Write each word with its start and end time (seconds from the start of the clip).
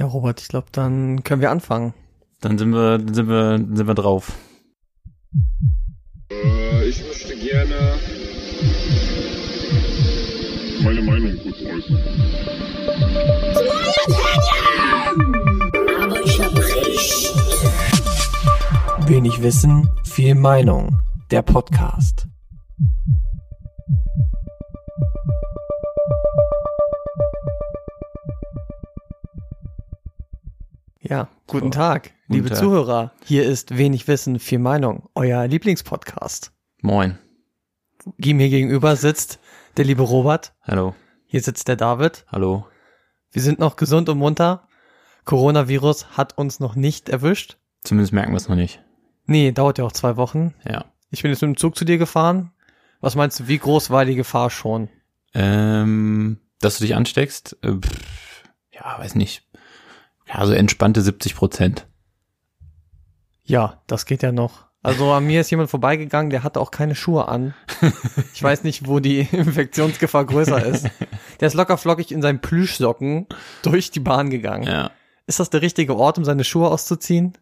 Ja, 0.00 0.06
Robert, 0.06 0.40
ich 0.40 0.48
glaube, 0.48 0.68
dann 0.72 1.24
können 1.24 1.42
wir 1.42 1.50
anfangen. 1.50 1.92
Dann 2.40 2.56
sind 2.56 2.72
wir, 2.72 2.96
dann 2.96 3.12
sind 3.12 3.28
wir, 3.28 3.58
dann 3.58 3.76
sind 3.76 3.86
wir 3.86 3.92
drauf. 3.92 4.32
Äh, 6.30 6.88
ich 6.88 7.06
möchte 7.06 7.36
gerne 7.36 7.98
meine 10.82 11.02
Meinung 11.02 11.36
kurz 11.42 11.56
äußern. 11.60 12.02
Aber 16.02 16.24
ich 16.24 16.40
hab 16.40 16.56
recht. 16.56 17.34
Wenig 19.06 19.42
Wissen, 19.42 19.90
viel 20.04 20.34
Meinung. 20.34 20.98
Der 21.30 21.42
Podcast. 21.42 22.29
Ja, 31.10 31.26
guten 31.48 31.72
Tag, 31.72 32.12
Guten 32.28 32.34
liebe 32.34 32.48
Tag. 32.50 32.58
Zuhörer. 32.58 33.10
Hier 33.24 33.44
ist 33.44 33.76
Wenig 33.76 34.06
Wissen, 34.06 34.38
viel 34.38 34.60
Meinung, 34.60 35.08
euer 35.16 35.44
Lieblingspodcast. 35.48 36.52
Moin. 36.82 37.18
Ihm 38.16 38.36
mir 38.36 38.48
gegenüber 38.48 38.94
sitzt 38.94 39.40
der 39.76 39.86
liebe 39.86 40.04
Robert. 40.04 40.54
Hallo. 40.62 40.94
Hier 41.26 41.40
sitzt 41.40 41.66
der 41.66 41.74
David. 41.74 42.24
Hallo. 42.28 42.64
Wir 43.32 43.42
sind 43.42 43.58
noch 43.58 43.74
gesund 43.74 44.08
und 44.08 44.18
munter. 44.18 44.68
Coronavirus 45.24 46.16
hat 46.16 46.38
uns 46.38 46.60
noch 46.60 46.76
nicht 46.76 47.08
erwischt. 47.08 47.56
Zumindest 47.82 48.12
merken 48.12 48.30
wir 48.30 48.36
es 48.36 48.48
noch 48.48 48.54
nicht. 48.54 48.80
Nee, 49.26 49.50
dauert 49.50 49.78
ja 49.78 49.84
auch 49.86 49.92
zwei 49.92 50.16
Wochen. 50.16 50.54
Ja. 50.64 50.84
Ich 51.10 51.22
bin 51.22 51.32
jetzt 51.32 51.42
mit 51.42 51.48
dem 51.48 51.56
Zug 51.56 51.74
zu 51.74 51.84
dir 51.84 51.98
gefahren. 51.98 52.52
Was 53.00 53.16
meinst 53.16 53.40
du, 53.40 53.48
wie 53.48 53.58
groß 53.58 53.90
war 53.90 54.04
die 54.04 54.14
Gefahr 54.14 54.48
schon? 54.48 54.88
Ähm, 55.34 56.38
dass 56.60 56.78
du 56.78 56.84
dich 56.84 56.94
ansteckst? 56.94 57.56
Äh, 57.62 57.72
pff, 57.80 58.44
ja, 58.70 58.96
weiß 58.96 59.16
nicht. 59.16 59.49
Ja, 60.32 60.46
so 60.46 60.52
entspannte 60.52 61.02
70 61.02 61.34
Prozent. 61.34 61.86
Ja, 63.44 63.82
das 63.86 64.06
geht 64.06 64.22
ja 64.22 64.32
noch. 64.32 64.66
Also 64.82 65.12
an 65.12 65.26
mir 65.26 65.42
ist 65.42 65.50
jemand 65.50 65.68
vorbeigegangen, 65.68 66.30
der 66.30 66.42
hatte 66.42 66.60
auch 66.60 66.70
keine 66.70 66.94
Schuhe 66.94 67.28
an. 67.28 67.54
Ich 68.32 68.42
weiß 68.42 68.64
nicht, 68.64 68.86
wo 68.86 69.00
die 69.00 69.20
Infektionsgefahr 69.32 70.24
größer 70.24 70.64
ist. 70.64 70.88
Der 71.40 71.48
ist 71.48 71.54
locker 71.54 71.76
flockig 71.76 72.10
in 72.10 72.22
seinen 72.22 72.40
Plüschsocken 72.40 73.26
durch 73.62 73.90
die 73.90 74.00
Bahn 74.00 74.30
gegangen. 74.30 74.62
Ja. 74.66 74.92
Ist 75.26 75.40
das 75.40 75.50
der 75.50 75.60
richtige 75.60 75.94
Ort, 75.94 76.16
um 76.16 76.24
seine 76.24 76.42
Schuhe 76.42 76.70
auszuziehen? 76.70 77.36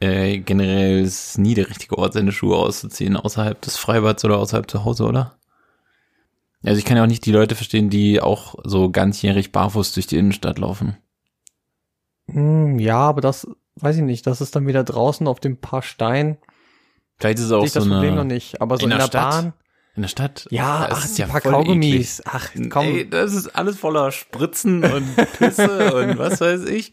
Äh, 0.00 0.38
generell 0.38 1.02
ist 1.02 1.28
es 1.28 1.38
nie 1.38 1.54
der 1.54 1.68
richtige 1.68 1.98
Ort, 1.98 2.14
seine 2.14 2.32
Schuhe 2.32 2.56
auszuziehen, 2.56 3.16
außerhalb 3.16 3.60
des 3.60 3.76
Freibads 3.76 4.24
oder 4.24 4.38
außerhalb 4.38 4.70
zu 4.70 4.86
Hause, 4.86 5.04
oder? 5.04 5.36
Also 6.64 6.78
ich 6.78 6.86
kann 6.86 6.96
ja 6.96 7.02
auch 7.02 7.08
nicht 7.08 7.26
die 7.26 7.32
Leute 7.32 7.54
verstehen, 7.54 7.90
die 7.90 8.20
auch 8.20 8.54
so 8.64 8.90
ganzjährig 8.90 9.52
barfuß 9.52 9.92
durch 9.92 10.06
die 10.06 10.16
Innenstadt 10.16 10.58
laufen. 10.58 10.96
Hm, 12.30 12.78
ja, 12.78 12.98
aber 12.98 13.20
das 13.20 13.46
weiß 13.76 13.96
ich 13.96 14.02
nicht. 14.02 14.26
Das 14.26 14.40
ist 14.40 14.54
dann 14.56 14.66
wieder 14.66 14.84
draußen 14.84 15.26
auf 15.26 15.40
dem 15.40 15.56
paar 15.58 15.82
Stein. 15.82 16.38
Vielleicht 17.18 17.38
ist 17.38 17.46
es 17.46 17.52
auch 17.52 17.64
ich 17.64 17.72
so 17.72 17.80
das 17.80 17.88
Problem 17.88 18.14
noch 18.16 18.24
nicht. 18.24 18.60
Aber 18.60 18.76
so 18.76 18.84
in 18.86 18.90
in, 18.92 18.98
der 18.98 18.98
der 18.98 19.06
Stadt? 19.06 19.30
Bahn. 19.30 19.52
in 19.94 20.02
der 20.02 20.08
Stadt. 20.08 20.46
Ja, 20.50 20.86
das 20.88 20.98
ach, 20.98 21.04
ist 21.04 21.18
die 21.18 21.22
paar 21.22 21.40
voll 21.40 21.52
Kaugummis. 21.52 22.22
Ach, 22.26 22.50
komm. 22.68 22.86
Ey, 22.86 23.08
das 23.08 23.34
ist 23.34 23.54
alles 23.54 23.78
voller 23.78 24.10
Spritzen 24.10 24.84
und 24.84 25.16
Pisse 25.38 25.94
und 25.94 26.18
was 26.18 26.40
weiß 26.40 26.64
ich. 26.64 26.92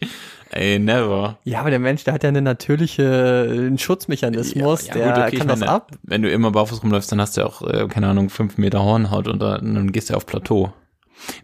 Ey, 0.52 0.80
never. 0.80 1.40
Ja, 1.44 1.62
aber 1.62 1.70
der 1.70 1.80
Mensch, 1.80 2.04
der 2.04 2.14
hat 2.14 2.24
ja 2.24 2.30
eine 2.30 2.42
natürliche 2.42 3.04
äh, 3.04 3.52
einen 3.52 3.78
Schutzmechanismus, 3.78 4.88
Ja, 4.88 4.94
der 4.94 5.06
ja, 5.08 5.16
gut, 5.16 5.24
okay, 5.28 5.38
kann 5.38 5.48
das 5.48 5.60
meine, 5.60 5.72
ab. 5.72 5.92
Wenn 6.04 6.22
du 6.22 6.32
immer 6.32 6.52
barfuß 6.52 6.84
rumläufst, 6.84 7.12
dann 7.12 7.22
hast 7.22 7.38
du 7.38 7.42
ja 7.42 7.48
auch, 7.48 7.62
äh, 7.62 7.88
keine 7.88 8.08
Ahnung, 8.08 8.30
fünf 8.30 8.58
Meter 8.58 8.84
Hornhaut 8.84 9.28
und 9.28 9.40
dann, 9.40 9.76
dann 9.76 9.92
gehst 9.92 10.10
du 10.10 10.14
ja 10.14 10.18
auf 10.18 10.26
Plateau. 10.26 10.74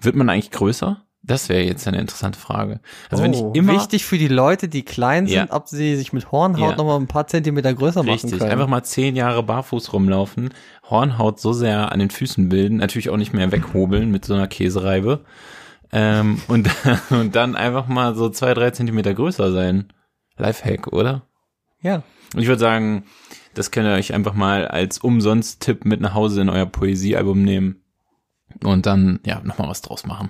Wird 0.02 0.16
man 0.16 0.30
eigentlich 0.30 0.52
größer? 0.52 1.05
Das 1.28 1.50
wäre 1.50 1.64
jetzt 1.64 1.88
eine 1.88 2.00
interessante 2.00 2.38
Frage. 2.40 2.80
Also 3.10 3.24
wenn 3.24 3.34
ich 3.34 3.40
Oh, 3.42 3.52
immer 3.56 3.74
wichtig 3.74 4.06
für 4.06 4.18
die 4.20 4.28
Leute, 4.28 4.68
die 4.68 4.84
klein 4.84 5.26
sind, 5.26 5.36
Ja. 5.36 5.48
ob 5.50 5.68
sie 5.68 5.96
sich 5.96 6.14
mit 6.14 6.32
Hornhaut 6.32 6.72
Ja. 6.72 6.76
noch 6.78 6.86
mal 6.86 6.98
ein 6.98 7.08
paar 7.08 7.26
Zentimeter 7.26 7.74
größer 7.74 8.04
machen 8.04 8.12
richtig, 8.12 8.38
können. 8.38 8.52
einfach 8.52 8.68
mal 8.68 8.84
zehn 8.84 9.16
Jahre 9.16 9.42
barfuß 9.42 9.92
rumlaufen, 9.94 10.54
Hornhaut 10.90 11.40
so 11.40 11.52
sehr 11.52 11.92
an 11.92 12.00
den 12.00 12.12
Füßen 12.12 12.48
bilden, 12.50 12.78
natürlich 12.78 13.10
auch 13.10 13.18
nicht 13.18 13.34
mehr 13.34 13.52
weghobeln 13.52 14.12
mit 14.12 14.24
so 14.24 14.36
einer 14.36 14.48
Käsereibe. 14.48 15.26
Ähm, 15.92 16.42
und, 16.48 16.70
und 17.10 17.36
dann 17.36 17.56
einfach 17.56 17.88
mal 17.88 18.14
so 18.16 18.30
zwei, 18.30 18.54
drei 18.54 18.70
Zentimeter 18.72 19.14
größer 19.14 19.52
sein. 19.52 19.92
Lifehack, 20.38 20.88
oder? 20.94 21.24
ja. 21.82 22.04
Und 22.34 22.42
ich 22.42 22.48
würde 22.48 22.60
sagen, 22.60 23.06
das 23.54 23.72
könnt 23.72 23.88
ihr 23.88 23.94
euch 23.94 24.14
einfach 24.14 24.34
mal 24.34 24.68
als 24.68 24.98
Umsonst-Tipp 24.98 25.86
mit 25.86 26.02
nach 26.02 26.14
Hause 26.14 26.42
in 26.42 26.50
euer 26.50 26.66
Poesiealbum 26.66 27.42
nehmen 27.44 27.78
und 28.64 28.86
dann, 28.86 29.20
ja, 29.26 29.40
nochmal 29.44 29.70
was 29.70 29.82
draus 29.82 30.06
machen. 30.06 30.30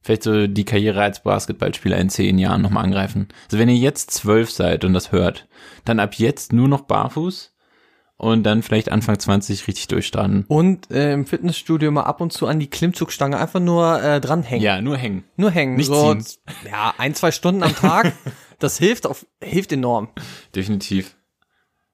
Vielleicht 0.00 0.22
so 0.22 0.46
die 0.46 0.64
Karriere 0.64 1.02
als 1.02 1.22
Basketballspieler 1.22 1.96
in 1.98 2.08
zehn 2.08 2.38
Jahren 2.38 2.62
nochmal 2.62 2.84
angreifen. 2.84 3.28
Also 3.46 3.58
wenn 3.58 3.68
ihr 3.68 3.76
jetzt 3.76 4.10
zwölf 4.12 4.50
seid 4.50 4.84
und 4.84 4.92
das 4.94 5.12
hört, 5.12 5.48
dann 5.84 6.00
ab 6.00 6.14
jetzt 6.14 6.52
nur 6.52 6.68
noch 6.68 6.82
barfuß 6.82 7.54
und 8.16 8.42
dann 8.44 8.62
vielleicht 8.62 8.90
Anfang 8.90 9.18
20 9.18 9.66
richtig 9.66 9.88
durchstarten. 9.88 10.44
Und 10.48 10.90
äh, 10.90 11.12
im 11.12 11.26
Fitnessstudio 11.26 11.90
mal 11.90 12.02
ab 12.04 12.20
und 12.20 12.32
zu 12.32 12.46
an 12.46 12.58
die 12.60 12.70
Klimmzugstange 12.70 13.38
einfach 13.38 13.60
nur 13.60 14.02
äh, 14.02 14.20
dranhängen. 14.20 14.62
Ja, 14.64 14.80
nur 14.80 14.96
hängen. 14.96 15.24
Nur 15.36 15.50
hängen. 15.50 15.76
Nicht 15.76 15.86
so, 15.86 16.14
ziehen. 16.14 16.24
Ja, 16.70 16.94
ein, 16.98 17.14
zwei 17.14 17.30
Stunden 17.32 17.62
am 17.62 17.74
Tag. 17.74 18.12
das 18.60 18.78
hilft 18.78 19.06
auf, 19.06 19.26
hilft 19.42 19.72
enorm. 19.72 20.08
Definitiv. 20.54 21.16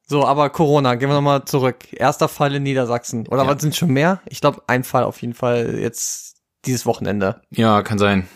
So, 0.06 0.26
aber 0.26 0.50
Corona, 0.50 0.94
gehen 0.96 1.08
wir 1.08 1.14
nochmal 1.14 1.46
zurück. 1.46 1.92
Erster 1.92 2.28
Fall 2.28 2.54
in 2.54 2.62
Niedersachsen. 2.62 3.26
Oder 3.28 3.44
Ja. 3.44 3.48
was 3.48 3.62
sind 3.62 3.74
schon 3.74 3.90
mehr? 3.90 4.20
Ich 4.26 4.42
glaube, 4.42 4.62
ein 4.66 4.84
Fall 4.84 5.04
auf 5.04 5.20
jeden 5.22 5.32
Fall 5.34 5.78
jetzt 5.78 6.33
dieses 6.66 6.86
Wochenende. 6.86 7.40
Ja, 7.50 7.82
kann 7.82 7.98
sein. 7.98 8.26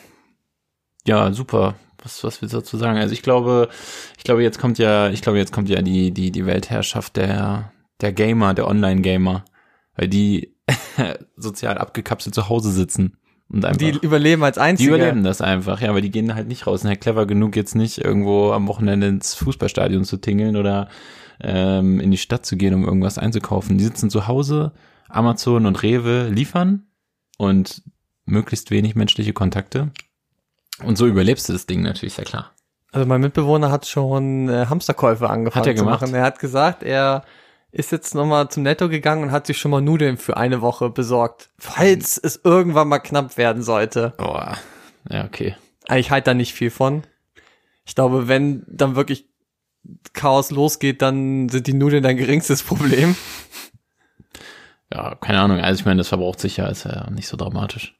Ja, 1.06 1.32
super. 1.32 1.74
Was, 2.02 2.22
was 2.22 2.40
willst 2.40 2.54
du 2.54 2.58
dazu 2.58 2.76
sagen? 2.76 2.98
Also 2.98 3.12
ich 3.12 3.22
glaube, 3.22 3.68
ich 4.16 4.24
glaube, 4.24 4.42
jetzt 4.42 4.58
kommt 4.58 4.78
ja, 4.78 5.08
ich 5.08 5.20
glaube, 5.22 5.38
jetzt 5.38 5.52
kommt 5.52 5.68
ja 5.68 5.82
die, 5.82 6.12
die, 6.12 6.30
die 6.30 6.46
Weltherrschaft 6.46 7.16
der, 7.16 7.72
der 8.00 8.12
Gamer, 8.12 8.54
der 8.54 8.68
Online-Gamer. 8.68 9.44
Weil 9.96 10.08
die 10.08 10.54
sozial 11.36 11.78
abgekapselt 11.78 12.34
zu 12.34 12.48
Hause 12.48 12.70
sitzen. 12.70 13.16
Und 13.50 13.64
einfach, 13.64 13.78
Die 13.78 13.92
die, 13.92 13.98
überleben 13.98 14.44
als 14.44 14.58
Einzige. 14.58 14.90
überleben 14.90 15.24
das 15.24 15.40
einfach, 15.40 15.80
ja, 15.80 15.94
weil 15.94 16.02
die 16.02 16.10
gehen 16.10 16.34
halt 16.34 16.48
nicht 16.48 16.66
raus. 16.66 16.82
Sind 16.82 16.90
halt 16.90 17.00
clever 17.00 17.26
genug, 17.26 17.56
jetzt 17.56 17.74
nicht 17.74 17.98
irgendwo 17.98 18.52
am 18.52 18.68
Wochenende 18.68 19.06
ins 19.08 19.34
Fußballstadion 19.34 20.04
zu 20.04 20.18
tingeln 20.18 20.54
oder 20.56 20.88
ähm, 21.40 21.98
in 21.98 22.10
die 22.10 22.18
Stadt 22.18 22.44
zu 22.44 22.56
gehen, 22.56 22.74
um 22.74 22.84
irgendwas 22.84 23.16
einzukaufen. 23.18 23.78
Die 23.78 23.84
sitzen 23.84 24.10
zu 24.10 24.26
Hause, 24.26 24.72
Amazon 25.08 25.64
und 25.66 25.82
Rewe 25.82 26.28
liefern 26.28 26.86
und 27.38 27.82
möglichst 28.28 28.70
wenig 28.70 28.94
menschliche 28.94 29.32
Kontakte. 29.32 29.90
Und 30.84 30.96
so 30.96 31.06
überlebst 31.06 31.48
du 31.48 31.52
das 31.52 31.66
Ding 31.66 31.82
natürlich, 31.82 32.14
sehr 32.14 32.24
klar. 32.24 32.52
Also 32.92 33.06
mein 33.06 33.20
Mitbewohner 33.20 33.70
hat 33.70 33.86
schon 33.86 34.48
äh, 34.48 34.66
Hamsterkäufe 34.66 35.28
angefangen 35.28 35.60
Hat 35.60 35.66
er 35.66 35.76
zu 35.76 35.84
gemacht? 35.84 36.00
machen. 36.02 36.14
Er 36.14 36.22
hat 36.22 36.38
gesagt, 36.38 36.82
er 36.82 37.24
ist 37.70 37.92
jetzt 37.92 38.14
nochmal 38.14 38.48
zum 38.48 38.62
Netto 38.62 38.88
gegangen 38.88 39.24
und 39.24 39.32
hat 39.32 39.46
sich 39.46 39.58
schon 39.58 39.70
mal 39.70 39.82
Nudeln 39.82 40.16
für 40.16 40.36
eine 40.36 40.62
Woche 40.62 40.88
besorgt, 40.88 41.50
falls 41.58 42.16
es 42.16 42.40
irgendwann 42.42 42.88
mal 42.88 42.98
knapp 42.98 43.36
werden 43.36 43.62
sollte. 43.62 44.14
Boah, 44.16 44.56
ja, 45.10 45.24
okay. 45.24 45.54
Ich 45.94 46.10
halte 46.10 46.26
da 46.30 46.34
nicht 46.34 46.54
viel 46.54 46.70
von. 46.70 47.02
Ich 47.84 47.94
glaube, 47.94 48.28
wenn 48.28 48.64
dann 48.68 48.96
wirklich 48.96 49.26
Chaos 50.12 50.50
losgeht, 50.50 51.02
dann 51.02 51.48
sind 51.48 51.66
die 51.66 51.74
Nudeln 51.74 52.02
dein 52.02 52.16
geringstes 52.16 52.62
Problem. 52.62 53.16
Ja, 54.92 55.14
keine 55.16 55.40
Ahnung. 55.40 55.60
Also 55.60 55.80
ich 55.80 55.84
meine, 55.86 55.98
das 55.98 56.08
verbraucht 56.08 56.40
sich 56.40 56.56
ja, 56.56 56.66
ist 56.68 56.84
ja 56.84 57.10
nicht 57.10 57.28
so 57.28 57.36
dramatisch. 57.36 57.97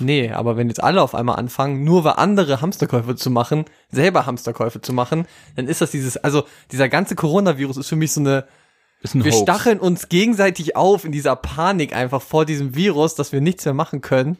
Nee, 0.00 0.30
aber 0.32 0.56
wenn 0.56 0.68
jetzt 0.68 0.82
alle 0.82 1.02
auf 1.02 1.14
einmal 1.14 1.36
anfangen, 1.36 1.84
nur 1.84 2.04
weil 2.04 2.14
andere 2.14 2.60
Hamsterkäufe 2.60 3.14
zu 3.14 3.30
machen, 3.30 3.64
selber 3.90 4.26
Hamsterkäufe 4.26 4.80
zu 4.80 4.92
machen, 4.92 5.26
dann 5.56 5.68
ist 5.68 5.80
das 5.80 5.92
dieses, 5.92 6.16
also 6.16 6.44
dieser 6.72 6.88
ganze 6.88 7.14
Coronavirus 7.14 7.76
ist 7.76 7.88
für 7.88 7.96
mich 7.96 8.12
so 8.12 8.20
eine, 8.20 8.46
wir 9.12 9.32
Hoax. 9.32 9.42
stacheln 9.42 9.78
uns 9.78 10.08
gegenseitig 10.08 10.74
auf 10.76 11.04
in 11.04 11.12
dieser 11.12 11.36
Panik 11.36 11.94
einfach 11.94 12.20
vor 12.20 12.44
diesem 12.44 12.74
Virus, 12.74 13.14
dass 13.14 13.32
wir 13.32 13.40
nichts 13.40 13.64
mehr 13.64 13.74
machen 13.74 14.00
können. 14.00 14.38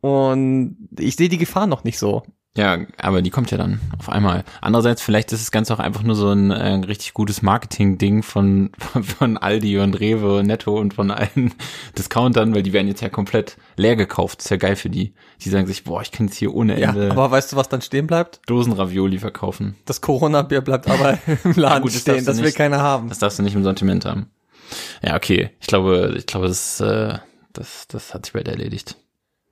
Und 0.00 0.88
ich 0.98 1.16
sehe 1.16 1.28
die 1.28 1.38
Gefahr 1.38 1.66
noch 1.66 1.84
nicht 1.84 1.98
so. 1.98 2.22
Ja, 2.56 2.78
aber 2.98 3.22
die 3.22 3.30
kommt 3.30 3.52
ja 3.52 3.58
dann 3.58 3.80
auf 3.96 4.08
einmal. 4.08 4.42
Andererseits, 4.60 5.02
vielleicht 5.02 5.30
ist 5.30 5.40
das 5.40 5.52
Ganze 5.52 5.72
auch 5.72 5.78
einfach 5.78 6.02
nur 6.02 6.16
so 6.16 6.30
ein 6.30 6.50
äh, 6.50 6.74
richtig 6.84 7.14
gutes 7.14 7.42
Marketing-Ding 7.42 8.24
von, 8.24 8.72
von, 9.18 9.36
Aldi 9.36 9.78
und 9.78 10.00
Rewe 10.00 10.38
und 10.38 10.46
Netto 10.46 10.76
und 10.76 10.94
von 10.94 11.12
allen 11.12 11.54
Discountern, 11.98 12.52
weil 12.52 12.64
die 12.64 12.72
werden 12.72 12.88
jetzt 12.88 13.02
ja 13.02 13.08
komplett 13.08 13.56
leer 13.76 13.94
gekauft. 13.94 14.40
ist 14.40 14.50
ja 14.50 14.56
geil 14.56 14.74
für 14.74 14.90
die. 14.90 15.14
Die 15.42 15.48
sagen 15.48 15.68
sich, 15.68 15.84
boah, 15.84 16.02
ich 16.02 16.10
kann 16.10 16.26
jetzt 16.26 16.36
hier 16.36 16.52
ohne 16.52 16.78
Ja, 16.80 16.88
Ende 16.88 17.12
aber 17.12 17.30
weißt 17.30 17.52
du, 17.52 17.56
was 17.56 17.68
dann 17.68 17.82
stehen 17.82 18.08
bleibt? 18.08 18.40
Dosen-Ravioli 18.46 19.18
verkaufen. 19.18 19.76
Das 19.84 20.00
Corona-Bier 20.00 20.62
bleibt 20.62 20.88
aber 20.88 21.18
im 21.44 21.52
Laden 21.52 21.82
gut, 21.82 21.94
das 21.94 22.00
stehen. 22.00 22.24
Das 22.24 22.38
will 22.38 22.46
nicht. 22.46 22.56
keiner 22.56 22.80
haben. 22.80 23.08
Das 23.08 23.20
darfst 23.20 23.38
du 23.38 23.44
nicht 23.44 23.54
im 23.54 23.62
Sortiment 23.62 24.04
haben. 24.04 24.28
Ja, 25.02 25.14
okay. 25.14 25.50
Ich 25.60 25.68
glaube, 25.68 26.14
ich 26.18 26.26
glaube, 26.26 26.48
das, 26.48 26.80
äh, 26.80 27.16
das, 27.52 27.86
das 27.86 28.12
hat 28.12 28.26
sich 28.26 28.32
bald 28.32 28.48
erledigt. 28.48 28.96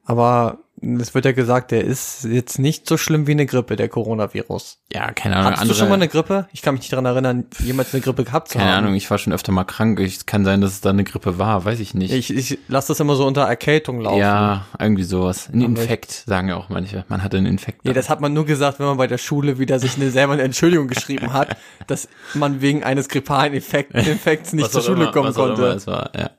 Aber 0.05 0.59
es 0.81 1.15
wird 1.15 1.25
ja 1.25 1.33
gesagt, 1.33 1.71
der 1.71 1.85
ist 1.85 2.25
jetzt 2.25 2.59
nicht 2.59 2.89
so 2.89 2.97
schlimm 2.97 3.27
wie 3.27 3.33
eine 3.33 3.47
Grippe, 3.47 3.77
der 3.77 3.89
Coronavirus. 3.89 4.79
Ja, 4.93 5.13
keine 5.13 5.37
Ahnung. 5.37 5.53
Hattest 5.53 5.71
du 5.71 5.75
schon 5.75 5.89
mal 5.89 5.95
eine 5.95 6.09
Grippe? 6.09 6.49
Ich 6.53 6.63
kann 6.63 6.75
mich 6.75 6.83
nicht 6.83 6.93
daran 6.93 7.05
erinnern, 7.07 7.47
jemals 7.59 7.93
eine 7.93 8.03
Grippe 8.03 8.25
gehabt 8.25 8.49
zu 8.49 8.59
Keine 8.59 8.71
haben. 8.73 8.79
Ahnung, 8.85 8.95
ich 8.95 9.11
war 9.11 9.19
schon 9.19 9.33
öfter 9.33 9.53
mal 9.53 9.65
krank. 9.65 10.01
Es 10.01 10.27
kann 10.27 10.45
sein, 10.45 10.61
dass 10.61 10.73
es 10.73 10.81
da 10.81 10.91
eine 10.91 11.05
Grippe 11.05 11.39
war, 11.39 11.65
weiß 11.65 11.81
ich 11.81 11.95
nicht. 11.95 12.13
Ich, 12.13 12.35
ich 12.35 12.59
lasse 12.69 12.89
das 12.89 13.01
immer 13.01 13.17
so 13.17 13.27
unter 13.27 13.43
Erkältung 13.43 14.01
laufen. 14.01 14.19
ja, 14.19 14.67
irgendwie 14.79 15.05
sowas. 15.05 15.49
Ein 15.53 15.61
Infekt, 15.63 16.11
sagen 16.27 16.49
ja 16.49 16.57
auch 16.57 16.69
manche. 16.69 17.05
Man 17.09 17.23
hatte 17.23 17.37
einen 17.37 17.47
Infekt. 17.47 17.85
Nee, 17.85 17.93
das 17.93 18.09
hat 18.09 18.21
man 18.21 18.33
nur 18.33 18.47
gesagt, 18.47 18.79
wenn 18.79 18.87
man 18.87 18.97
bei 18.97 19.07
der 19.07 19.19
Schule 19.19 19.59
wieder 19.59 19.79
sich 19.79 19.97
eine, 19.97 20.11
selber 20.11 20.35
eine 20.35 20.43
Entschuldigung 20.43 20.89
geschrieben 20.89 21.33
hat, 21.33 21.57
dass 21.87 22.09
man 22.35 22.61
wegen 22.61 22.85
eines 22.85 23.09
grippalen 23.09 23.53
Infekt, 23.55 23.95
Infekts 23.95 24.53
nicht 24.53 24.71
zur 24.71 24.83
Schule 24.83 25.03
immer- 25.05 25.13
kommen 25.13 25.29
was 25.29 25.37
auch 25.37 25.47
immer 25.47 25.55
konnte. 25.57 25.73
es 25.77 25.87
war, 25.87 26.11
ja. 26.17 26.31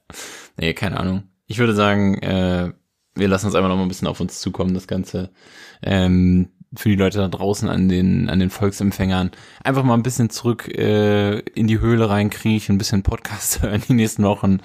Nee, 0.57 0.73
keine 0.73 0.99
Ahnung. 0.99 1.23
Ich 1.47 1.57
würde 1.57 1.73
sagen, 1.73 2.15
äh, 2.21 2.71
wir 3.19 3.27
lassen 3.27 3.47
uns 3.47 3.55
einfach 3.55 3.69
noch 3.69 3.75
mal 3.75 3.83
ein 3.83 3.89
bisschen 3.89 4.07
auf 4.07 4.19
uns 4.19 4.39
zukommen, 4.39 4.73
das 4.73 4.87
Ganze. 4.87 5.31
Ähm, 5.81 6.49
für 6.75 6.89
die 6.89 6.95
Leute 6.95 7.17
da 7.17 7.27
draußen 7.27 7.67
an 7.69 7.89
den, 7.89 8.29
an 8.29 8.39
den 8.39 8.49
Volksempfängern. 8.49 9.31
Einfach 9.63 9.83
mal 9.83 9.95
ein 9.95 10.03
bisschen 10.03 10.29
zurück 10.29 10.67
äh, 10.67 11.39
in 11.39 11.67
die 11.67 11.79
Höhle 11.79 12.09
reinkriechen, 12.09 12.75
ein 12.75 12.77
bisschen 12.77 13.03
Podcast 13.03 13.61
hören 13.61 13.81
die 13.87 13.93
nächsten 13.93 14.23
Wochen. 14.23 14.59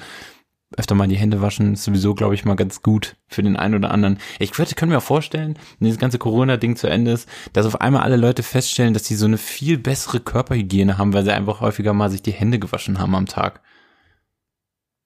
Öfter 0.77 0.97
mal 0.97 1.07
die 1.07 1.17
Hände 1.17 1.41
waschen, 1.41 1.75
ist 1.75 1.85
sowieso, 1.85 2.15
glaube 2.15 2.35
ich, 2.35 2.45
mal 2.45 2.57
ganz 2.57 2.83
gut 2.83 3.17
für 3.29 3.45
den 3.45 3.57
einen 3.57 3.77
oder 3.77 3.93
anderen. 3.93 4.19
Ich 4.41 4.51
könnte, 4.51 4.75
können 4.75 4.91
mir 4.91 4.99
auch 4.99 5.03
vorstellen, 5.03 5.55
wenn 5.79 5.87
dieses 5.87 6.01
ganze 6.01 6.19
Corona-Ding 6.19 6.75
zu 6.75 6.89
Ende 6.89 7.13
ist, 7.13 7.29
dass 7.53 7.65
auf 7.65 7.81
einmal 7.81 8.03
alle 8.03 8.17
Leute 8.17 8.43
feststellen, 8.43 8.93
dass 8.93 9.07
sie 9.07 9.15
so 9.15 9.27
eine 9.27 9.39
viel 9.39 9.79
bessere 9.79 10.19
Körperhygiene 10.19 10.99
haben, 10.99 11.13
weil 11.13 11.25
sie 11.25 11.33
einfach 11.33 11.61
häufiger 11.61 11.93
mal 11.93 12.11
sich 12.11 12.23
die 12.23 12.33
Hände 12.33 12.59
gewaschen 12.59 12.99
haben 12.99 13.15
am 13.15 13.27
Tag. 13.27 13.61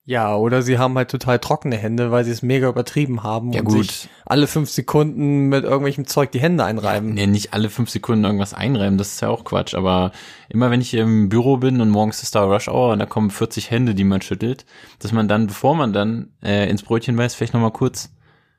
Ja, 0.09 0.35
oder 0.35 0.63
sie 0.63 0.79
haben 0.79 0.97
halt 0.97 1.11
total 1.11 1.39
trockene 1.39 1.77
Hände, 1.77 2.11
weil 2.11 2.25
sie 2.25 2.31
es 2.31 2.41
mega 2.41 2.67
übertrieben 2.67 3.25
haben 3.25 3.53
Ja, 3.53 3.61
und 3.61 3.67
gut. 3.67 3.85
sich 3.85 4.09
alle 4.25 4.47
fünf 4.47 4.71
Sekunden 4.71 5.51
mit 5.51 5.65
irgendwelchem 5.65 6.07
Zeug 6.07 6.33
die 6.33 6.41
Hände 6.41 6.65
einreiben. 6.65 7.13
Nee, 7.13 7.27
nicht 7.27 7.53
alle 7.53 7.69
fünf 7.69 7.91
Sekunden 7.91 8.25
irgendwas 8.25 8.55
einreiben, 8.55 8.97
das 8.97 9.09
ist 9.09 9.21
ja 9.21 9.29
auch 9.29 9.45
Quatsch. 9.45 9.75
Aber 9.75 10.13
immer 10.49 10.71
wenn 10.71 10.81
ich 10.81 10.95
im 10.95 11.29
Büro 11.29 11.59
bin 11.59 11.83
und 11.83 11.91
morgens 11.91 12.23
ist 12.23 12.35
da 12.35 12.45
Rush 12.45 12.69
Hour 12.69 12.95
und 12.95 13.01
da 13.01 13.05
kommen 13.05 13.31
40 13.31 13.71
Hände, 13.71 13.95
die 13.95 14.05
man 14.05 14.23
schüttelt, 14.23 14.65
dass 14.99 15.13
man 15.13 15.29
dann, 15.29 15.47
bevor 15.47 15.75
man 15.77 15.93
dann 15.93 16.31
äh, 16.43 16.71
ins 16.71 16.85
Brötchen 16.85 17.15
beißt, 17.17 17.37
vielleicht 17.37 17.53
nochmal 17.53 17.73
kurz 17.73 18.11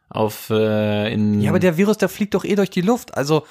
auf 0.08 0.52
äh, 0.52 1.12
in. 1.12 1.42
Ja, 1.42 1.50
aber 1.50 1.58
der 1.58 1.78
Virus, 1.78 1.98
der 1.98 2.10
fliegt 2.10 2.36
doch 2.36 2.46
eh 2.46 2.54
durch 2.54 2.70
die 2.70 2.82
Luft. 2.82 3.18
Also 3.18 3.42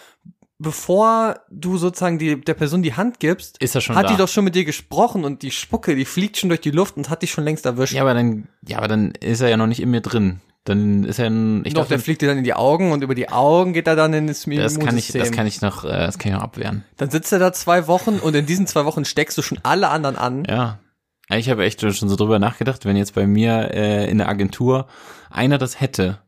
bevor 0.58 1.40
du 1.50 1.78
sozusagen 1.78 2.18
die, 2.18 2.40
der 2.40 2.54
Person 2.54 2.82
die 2.82 2.94
Hand 2.94 3.20
gibst, 3.20 3.58
ist 3.62 3.74
er 3.74 3.80
schon 3.80 3.96
hat 3.96 4.06
da. 4.06 4.10
die 4.10 4.16
doch 4.16 4.28
schon 4.28 4.44
mit 4.44 4.54
dir 4.54 4.64
gesprochen 4.64 5.24
und 5.24 5.42
die 5.42 5.50
Spucke, 5.50 5.94
die 5.94 6.04
fliegt 6.04 6.36
schon 6.36 6.48
durch 6.48 6.60
die 6.60 6.70
Luft 6.70 6.96
und 6.96 7.10
hat 7.10 7.22
dich 7.22 7.30
schon 7.30 7.44
längst 7.44 7.64
erwischt. 7.64 7.94
ja, 7.94 8.02
aber 8.02 8.14
dann, 8.14 8.48
ja, 8.66 8.78
aber 8.78 8.88
dann 8.88 9.12
ist 9.12 9.40
er 9.40 9.48
ja 9.48 9.56
noch 9.56 9.66
nicht 9.66 9.80
in 9.80 9.90
mir 9.90 10.00
drin. 10.00 10.40
Dann 10.64 11.04
ist 11.04 11.18
er 11.18 11.30
ein, 11.30 11.64
ich 11.64 11.72
doch, 11.72 11.82
dachte, 11.82 11.94
der 11.94 12.00
fliegt 12.00 12.20
dir 12.20 12.28
dann 12.28 12.38
in 12.38 12.44
die 12.44 12.52
Augen 12.52 12.92
und 12.92 13.02
über 13.02 13.14
die 13.14 13.30
Augen 13.30 13.72
geht 13.72 13.86
er 13.86 13.96
dann 13.96 14.12
in 14.12 14.26
das 14.26 14.44
das 14.44 14.44
kann 14.44 14.54
ich, 14.58 14.78
Immunsystem. 14.78 15.20
das 15.20 15.32
kann 15.32 15.46
ich 15.46 15.60
noch, 15.62 15.84
äh, 15.84 15.88
das 15.88 16.18
kann 16.18 16.32
ich 16.32 16.36
noch 16.36 16.44
abwehren. 16.44 16.84
Dann 16.96 17.10
sitzt 17.10 17.32
er 17.32 17.38
da 17.38 17.52
zwei 17.52 17.86
Wochen 17.86 18.18
und 18.18 18.34
in 18.34 18.44
diesen 18.44 18.66
zwei 18.66 18.84
Wochen 18.84 19.04
steckst 19.04 19.38
du 19.38 19.42
schon 19.42 19.58
alle 19.62 19.88
anderen 19.88 20.16
an. 20.16 20.44
Ja. 20.44 20.78
Ich 21.30 21.50
habe 21.50 21.64
echt 21.64 21.80
schon 21.80 22.08
so 22.08 22.16
drüber 22.16 22.38
nachgedacht, 22.38 22.84
wenn 22.84 22.96
jetzt 22.96 23.14
bei 23.14 23.26
mir 23.26 23.70
äh, 23.72 24.10
in 24.10 24.18
der 24.18 24.28
Agentur 24.28 24.86
einer 25.30 25.58
das 25.58 25.80
hätte. 25.80 26.18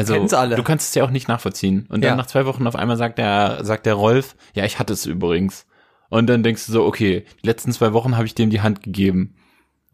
Also 0.00 0.56
du 0.56 0.62
kannst 0.62 0.88
es 0.88 0.94
ja 0.94 1.04
auch 1.04 1.10
nicht 1.10 1.28
nachvollziehen. 1.28 1.86
Und 1.88 2.02
dann 2.02 2.10
Ja. 2.12 2.16
nach 2.16 2.26
zwei 2.26 2.46
Wochen 2.46 2.66
auf 2.66 2.76
einmal 2.76 2.96
sagt 2.96 3.18
der, 3.18 3.64
sagt 3.64 3.86
der 3.86 3.94
Rolf, 3.94 4.36
ja, 4.54 4.64
ich 4.64 4.78
hatte 4.78 4.92
es 4.92 5.06
übrigens. 5.06 5.66
Und 6.08 6.26
dann 6.28 6.42
denkst 6.42 6.66
du 6.66 6.72
so, 6.72 6.84
okay, 6.84 7.24
die 7.42 7.46
letzten 7.46 7.72
zwei 7.72 7.92
Wochen 7.92 8.16
habe 8.16 8.26
ich 8.26 8.34
dem 8.34 8.50
die 8.50 8.60
Hand 8.62 8.82
gegeben. 8.82 9.36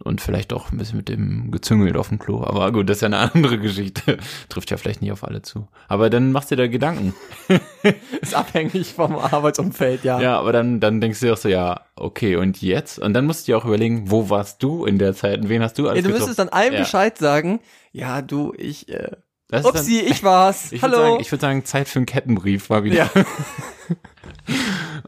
Und 0.05 0.21
vielleicht 0.21 0.53
auch 0.53 0.71
ein 0.73 0.77
bisschen 0.77 0.99
mit 0.99 1.09
dem 1.09 1.51
gezüngelt 1.51 1.97
auf 1.97 2.09
dem 2.11 2.19
Klo. 2.19 2.45
Aber 2.45 2.71
gut, 2.71 2.91
das 2.91 2.99
ist 2.99 3.01
ja 3.01 3.07
eine 3.07 3.17
andere 3.35 3.59
Geschichte. 3.59 4.19
Trifft 4.51 4.71
ja 4.71 4.77
vielleicht 4.77 5.01
nicht 5.01 5.11
auf 5.11 5.25
alle 5.25 5.41
zu. 5.41 5.69
Aber 5.89 6.11
dann 6.11 6.33
machst 6.33 6.51
du 6.51 6.57
dir 6.57 6.65
da 6.65 6.69
Gedanken. 6.69 7.15
Ist 8.21 8.35
abhängig 8.35 8.93
vom 8.93 9.17
Arbeitsumfeld, 9.17 10.05
ja. 10.05 10.21
Ja, 10.21 10.39
aber 10.39 10.53
dann, 10.53 10.81
dann 10.81 11.01
denkst 11.01 11.21
du 11.21 11.27
dir 11.27 11.33
auch 11.33 11.39
so, 11.39 11.49
ja, 11.49 11.81
okay, 11.97 12.37
und 12.37 12.61
jetzt? 12.61 12.99
Und 12.99 13.15
dann 13.15 13.25
musst 13.25 13.49
du 13.49 13.53
dir 13.53 13.57
auch 13.59 13.65
überlegen, 13.65 14.11
wo 14.11 14.29
warst 14.29 14.63
du 14.63 14.85
in 14.85 14.99
der 14.99 15.15
Zeit 15.15 15.41
und 15.41 15.49
wen 15.49 15.63
hast 15.63 15.79
du 15.79 15.89
alles 15.89 15.97
Ey, 15.97 16.03
du 16.03 16.09
getroffen? 16.09 16.29
müsstest 16.29 16.39
dann 16.41 16.49
allen 16.51 16.75
Ja. 16.75 16.81
Bescheid 16.81 17.17
sagen, 17.17 17.61
ja, 17.93 18.21
du, 18.21 18.53
ich, 18.59 18.91
äh, 18.91 19.13
Das 19.49 19.65
upsi, 19.65 20.01
ich 20.01 20.23
war's. 20.23 20.67
ich 20.73 20.83
würde 20.83 20.97
Hallo. 20.97 21.09
sagen, 21.11 21.21
ich 21.21 21.31
würd 21.31 21.41
sagen, 21.41 21.65
Zeit 21.65 21.89
für 21.89 21.99
einen 21.99 22.07
Kettenbrief 22.07 22.71
war 22.71 22.85
wieder. 22.85 22.97
ja. 22.97 23.11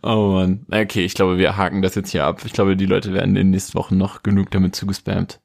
Oh 0.02 0.32
man. 0.32 0.64
Okay, 0.70 1.04
ich 1.04 1.14
glaube, 1.14 1.38
wir 1.38 1.56
haken 1.56 1.82
das 1.82 1.96
jetzt 1.96 2.10
hier 2.10 2.24
ab. 2.24 2.42
Ich 2.44 2.52
glaube, 2.52 2.76
die 2.76 2.86
Leute 2.86 3.12
werden 3.12 3.30
in 3.30 3.34
den 3.34 3.50
nächsten 3.50 3.74
Wochen 3.74 3.96
noch 3.96 4.22
genug 4.22 4.50
damit 4.50 4.76
zugespammt. 4.76 5.40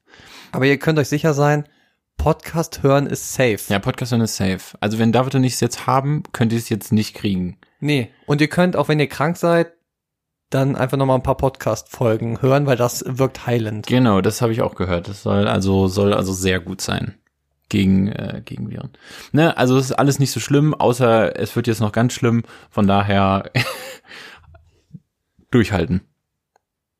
Aber 0.52 0.66
ihr 0.66 0.78
könnt 0.78 0.98
euch 0.98 1.08
sicher 1.08 1.34
sein, 1.34 1.64
Podcast 2.16 2.82
hören 2.82 3.06
ist 3.06 3.34
safe. 3.34 3.58
Ja, 3.68 3.78
Podcast 3.78 4.12
hören 4.12 4.20
ist 4.20 4.36
safe. 4.36 4.76
Also 4.80 4.98
wenn 4.98 5.12
David 5.12 5.34
und 5.34 5.44
ich 5.44 5.54
es 5.54 5.60
jetzt 5.60 5.86
haben, 5.86 6.22
könnt 6.32 6.52
ihr 6.52 6.58
es 6.58 6.68
jetzt 6.68 6.92
nicht 6.92 7.14
kriegen. 7.14 7.58
Nee. 7.80 8.10
Und 8.26 8.40
ihr 8.40 8.48
könnt, 8.48 8.76
auch 8.76 8.88
wenn 8.88 9.00
ihr 9.00 9.08
krank 9.08 9.36
seid, 9.36 9.72
dann 10.50 10.76
einfach 10.76 10.96
nochmal 10.96 11.16
ein 11.16 11.22
paar 11.22 11.36
Podcast-Folgen 11.36 12.40
hören, 12.40 12.66
weil 12.66 12.76
das 12.76 13.04
wirkt 13.06 13.46
heilend. 13.46 13.86
Genau, 13.88 14.20
das 14.20 14.40
habe 14.40 14.52
ich 14.52 14.62
auch 14.62 14.76
gehört. 14.76 15.08
Das 15.08 15.22
soll 15.22 15.48
also, 15.48 15.88
soll 15.88 16.14
also 16.14 16.32
sehr 16.32 16.60
gut 16.60 16.80
sein. 16.80 17.18
Gegen, 17.70 18.08
äh, 18.08 18.42
gegen 18.44 18.70
Viren. 18.70 18.90
Ne, 19.32 19.56
also 19.56 19.76
es 19.78 19.86
ist 19.86 19.92
alles 19.92 20.18
nicht 20.18 20.30
so 20.32 20.38
schlimm, 20.40 20.74
außer 20.74 21.38
es 21.38 21.56
wird 21.56 21.66
jetzt 21.66 21.80
noch 21.80 21.92
ganz 21.92 22.12
schlimm. 22.12 22.42
Von 22.70 22.86
daher 22.86 23.50
durchhalten. 25.50 26.02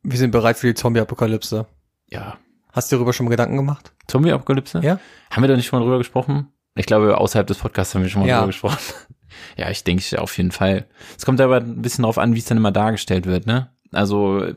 Wir 0.02 0.18
sind 0.18 0.30
bereit 0.30 0.56
für 0.56 0.66
die 0.66 0.74
Zombie-Apokalypse. 0.74 1.66
Ja. 2.10 2.36
Hast 2.72 2.90
du 2.90 2.96
darüber 2.96 3.12
schon 3.12 3.24
mal 3.26 3.30
Gedanken 3.30 3.56
gemacht? 3.56 3.92
Zombie-Apokalypse? 4.08 4.80
Ja. 4.82 4.98
Haben 5.30 5.42
wir 5.42 5.48
da 5.48 5.56
nicht 5.56 5.66
schon 5.66 5.78
mal 5.78 5.84
drüber 5.84 5.98
gesprochen? 5.98 6.48
Ich 6.76 6.86
glaube, 6.86 7.18
außerhalb 7.18 7.46
des 7.46 7.58
Podcasts 7.58 7.94
haben 7.94 8.02
wir 8.02 8.08
schon 8.08 8.22
mal 8.22 8.28
Ja. 8.28 8.38
drüber 8.38 8.48
gesprochen. 8.48 8.78
Ja, 9.56 9.68
ich 9.68 9.82
denke 9.82 10.20
auf 10.22 10.36
jeden 10.36 10.52
Fall. 10.52 10.86
Es 11.18 11.24
kommt 11.26 11.40
aber 11.40 11.56
ein 11.56 11.82
bisschen 11.82 12.04
drauf 12.04 12.18
an, 12.18 12.34
wie 12.34 12.38
es 12.38 12.44
dann 12.44 12.56
immer 12.56 12.70
dargestellt 12.70 13.26
wird, 13.26 13.46
ne? 13.46 13.68
Also 13.94 14.42
äh, 14.44 14.54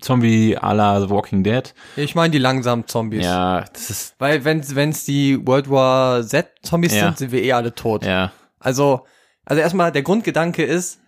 Zombie 0.00 0.56
à 0.58 0.74
la 0.74 1.00
The 1.00 1.10
Walking 1.10 1.42
Dead. 1.44 1.74
Ich 1.96 2.14
meine 2.14 2.30
die 2.30 2.38
langsamen 2.38 2.86
Zombies. 2.86 3.24
Ja, 3.24 3.64
das 3.72 3.90
ist 3.90 4.14
Weil 4.18 4.44
wenn 4.44 4.60
es 4.90 5.04
die 5.04 5.46
World 5.46 5.70
War 5.70 6.22
Z 6.26 6.48
Zombies 6.62 6.94
Ja. 6.94 7.06
sind, 7.06 7.18
sind 7.18 7.32
wir 7.32 7.42
eh 7.42 7.52
alle 7.52 7.74
tot. 7.74 8.04
ja, 8.04 8.32
Also, 8.58 9.06
also 9.44 9.60
erstmal 9.62 9.92
der 9.92 10.02
Grundgedanke 10.02 10.62
ist, 10.64 11.00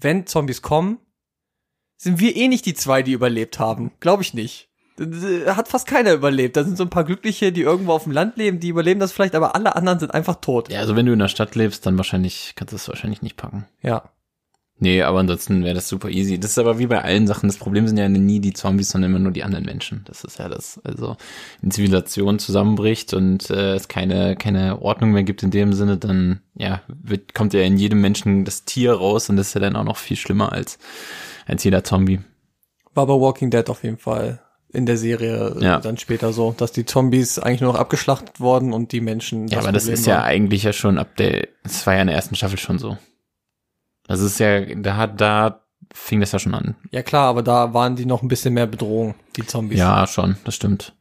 wenn 0.00 0.26
Zombies 0.26 0.62
kommen, 0.62 0.98
sind 1.96 2.20
wir 2.20 2.36
eh 2.36 2.48
nicht 2.48 2.64
die 2.66 2.74
zwei, 2.74 3.02
die 3.02 3.12
überlebt 3.12 3.58
haben. 3.58 3.90
Glaube 4.00 4.22
ich 4.22 4.32
nicht. 4.34 4.68
Da 4.96 5.56
Hat 5.56 5.68
fast 5.68 5.86
keiner 5.86 6.12
überlebt. 6.12 6.56
Da 6.56 6.64
sind 6.64 6.76
so 6.76 6.84
ein 6.84 6.90
paar 6.90 7.04
Glückliche, 7.04 7.52
die 7.52 7.60
irgendwo 7.62 7.92
auf 7.92 8.02
dem 8.04 8.12
Land 8.12 8.36
leben, 8.36 8.58
die 8.60 8.68
überleben 8.68 8.98
das 9.00 9.12
vielleicht, 9.12 9.34
aber 9.36 9.54
alle 9.54 9.76
anderen 9.76 9.98
sind 10.00 10.12
einfach 10.14 10.36
tot. 10.36 10.70
ja, 10.72 10.80
also 10.80 10.96
wenn 10.96 11.06
du 11.06 11.12
in 11.12 11.18
der 11.20 11.28
Stadt 11.28 11.54
lebst, 11.54 11.86
dann 11.86 11.96
wahrscheinlich 11.96 12.54
kannst 12.56 12.72
du 12.72 12.76
es 12.76 12.88
wahrscheinlich 12.88 13.22
nicht 13.22 13.36
packen. 13.36 13.66
Ja. 13.82 14.10
Nee, 14.80 15.02
aber 15.02 15.18
ansonsten 15.18 15.64
wäre 15.64 15.74
das 15.74 15.88
super 15.88 16.08
easy. 16.08 16.38
Das 16.38 16.52
ist 16.52 16.58
aber 16.58 16.78
wie 16.78 16.86
bei 16.86 17.02
allen 17.02 17.26
Sachen. 17.26 17.48
Das 17.48 17.56
Problem 17.58 17.88
sind 17.88 17.96
ja 17.96 18.08
nie 18.08 18.38
die 18.38 18.52
Zombies, 18.52 18.90
sondern 18.90 19.10
immer 19.10 19.18
nur 19.18 19.32
die 19.32 19.42
anderen 19.42 19.64
Menschen. 19.64 20.02
Das 20.04 20.22
ist 20.22 20.38
ja 20.38 20.48
das. 20.48 20.80
Also, 20.84 21.16
wenn 21.60 21.72
Zivilisation 21.72 22.38
zusammenbricht 22.38 23.12
und 23.12 23.50
äh, 23.50 23.74
es 23.74 23.88
keine, 23.88 24.36
keine 24.36 24.80
Ordnung 24.80 25.10
mehr 25.10 25.24
gibt 25.24 25.42
in 25.42 25.50
dem 25.50 25.72
Sinne, 25.72 25.96
dann 25.96 26.42
ja, 26.54 26.82
wird, 26.88 27.34
kommt 27.34 27.54
ja 27.54 27.62
in 27.62 27.76
jedem 27.76 28.00
Menschen 28.00 28.44
das 28.44 28.64
Tier 28.64 28.92
raus 28.92 29.28
und 29.28 29.36
das 29.36 29.48
ist 29.48 29.54
ja 29.54 29.60
dann 29.60 29.74
auch 29.74 29.84
noch 29.84 29.96
viel 29.96 30.16
schlimmer 30.16 30.52
als, 30.52 30.78
als 31.46 31.64
jeder 31.64 31.82
Zombie. 31.82 32.20
War 32.94 33.06
bei 33.06 33.14
Walking 33.14 33.50
Dead 33.50 33.68
auf 33.70 33.82
jeden 33.82 33.98
Fall 33.98 34.40
in 34.72 34.86
der 34.86 34.96
Serie 34.98 35.56
äh, 35.58 35.64
Ja. 35.64 35.78
dann 35.80 35.96
später 35.96 36.32
so, 36.32 36.54
dass 36.56 36.72
die 36.72 36.84
Zombies 36.84 37.38
eigentlich 37.38 37.62
nur 37.62 37.72
noch 37.72 37.80
abgeschlachtet 37.80 38.38
wurden 38.38 38.72
und 38.72 38.92
die 38.92 39.00
Menschen. 39.00 39.48
Ja, 39.48 39.58
aber 39.58 39.72
das 39.72 39.84
Problem 39.84 39.94
ist 39.94 40.06
ja 40.06 40.16
waren. 40.18 40.24
eigentlich 40.24 40.62
ja 40.62 40.72
schon 40.72 40.98
ab 40.98 41.16
der, 41.16 41.48
das 41.64 41.86
war 41.86 41.94
ja 41.94 42.02
in 42.02 42.06
der 42.08 42.16
ersten 42.16 42.36
Staffel 42.36 42.58
schon 42.58 42.78
so. 42.78 42.96
Das 44.08 44.20
ist 44.20 44.40
ja, 44.40 44.60
da 44.74 44.96
hat, 44.96 45.20
da 45.20 45.60
fing 45.92 46.20
das 46.20 46.32
ja 46.32 46.38
schon 46.38 46.54
an. 46.54 46.74
Ja 46.90 47.02
klar, 47.02 47.28
aber 47.28 47.42
da 47.42 47.72
waren 47.74 47.94
die 47.94 48.06
noch 48.06 48.22
ein 48.22 48.28
bisschen 48.28 48.54
mehr 48.54 48.66
Bedrohung, 48.66 49.14
die 49.36 49.46
Zombies. 49.46 49.78
Ja, 49.78 50.06
schon, 50.06 50.36
das 50.44 50.56
stimmt. 50.56 50.94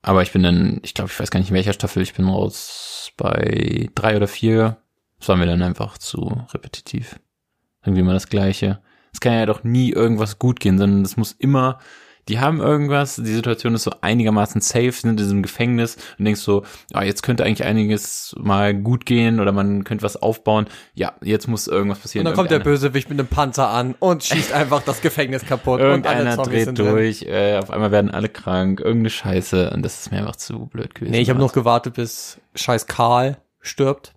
Aber 0.00 0.22
ich 0.22 0.32
bin 0.32 0.42
dann, 0.42 0.80
ich 0.82 0.94
glaube, 0.94 1.10
ich 1.12 1.20
weiß 1.20 1.30
gar 1.30 1.38
nicht 1.38 1.50
in 1.50 1.54
welcher 1.54 1.72
Staffel, 1.74 2.02
ich 2.02 2.14
bin 2.14 2.26
raus 2.26 3.12
bei 3.16 3.88
drei 3.94 4.16
oder 4.16 4.26
vier. 4.26 4.78
Das 5.18 5.28
war 5.28 5.36
mir 5.36 5.46
dann 5.46 5.62
einfach 5.62 5.98
zu 5.98 6.44
repetitiv. 6.52 7.20
Irgendwie 7.84 8.00
immer 8.00 8.14
das 8.14 8.28
Gleiche. 8.28 8.80
Es 9.12 9.20
kann 9.20 9.34
ja 9.34 9.46
doch 9.46 9.62
nie 9.62 9.90
irgendwas 9.90 10.38
gut 10.38 10.58
gehen, 10.58 10.78
sondern 10.78 11.02
es 11.02 11.16
muss 11.16 11.32
immer, 11.32 11.78
die 12.28 12.38
haben 12.38 12.60
irgendwas, 12.60 13.16
die 13.16 13.32
Situation 13.32 13.74
ist 13.74 13.82
so 13.82 13.90
einigermaßen 14.00 14.60
safe, 14.60 14.92
sind 14.92 15.10
in 15.10 15.16
diesem 15.16 15.42
Gefängnis 15.42 15.96
und 16.18 16.24
denkst 16.24 16.40
so, 16.40 16.64
ja, 16.92 17.02
jetzt 17.02 17.22
könnte 17.22 17.44
eigentlich 17.44 17.66
einiges 17.66 18.34
mal 18.38 18.74
gut 18.74 19.06
gehen 19.06 19.40
oder 19.40 19.50
man 19.50 19.82
könnte 19.84 20.04
was 20.04 20.16
aufbauen. 20.16 20.66
Ja, 20.94 21.14
jetzt 21.20 21.48
muss 21.48 21.66
irgendwas 21.66 21.98
passieren. 21.98 22.26
Und 22.26 22.30
dann 22.30 22.36
kommt 22.36 22.50
der 22.50 22.60
Bösewicht 22.60 23.10
mit 23.10 23.18
einem 23.18 23.28
Panzer 23.28 23.68
an 23.68 23.94
und 23.98 24.22
schießt 24.22 24.52
einfach 24.52 24.82
das 24.82 25.00
Gefängnis 25.00 25.44
kaputt 25.44 25.80
und 25.80 25.86
alle 26.06 26.18
Irgendeiner 26.20 26.36
Zombies 26.36 26.52
dreht 26.52 26.64
sind 26.66 26.78
drin. 26.78 26.86
durch, 26.88 27.22
äh, 27.22 27.58
auf 27.58 27.70
einmal 27.70 27.90
werden 27.90 28.10
alle 28.10 28.28
krank, 28.28 28.80
irgendeine 28.80 29.10
Scheiße 29.10 29.70
und 29.70 29.82
das 29.82 30.00
ist 30.00 30.12
mir 30.12 30.18
einfach 30.18 30.36
zu 30.36 30.66
blöd 30.66 30.94
gewesen. 30.94 31.12
Nee, 31.12 31.20
ich 31.20 31.30
habe 31.30 31.40
noch 31.40 31.52
gewartet, 31.52 31.94
bis 31.94 32.40
scheiß 32.54 32.86
Karl 32.86 33.38
stirbt. 33.60 34.14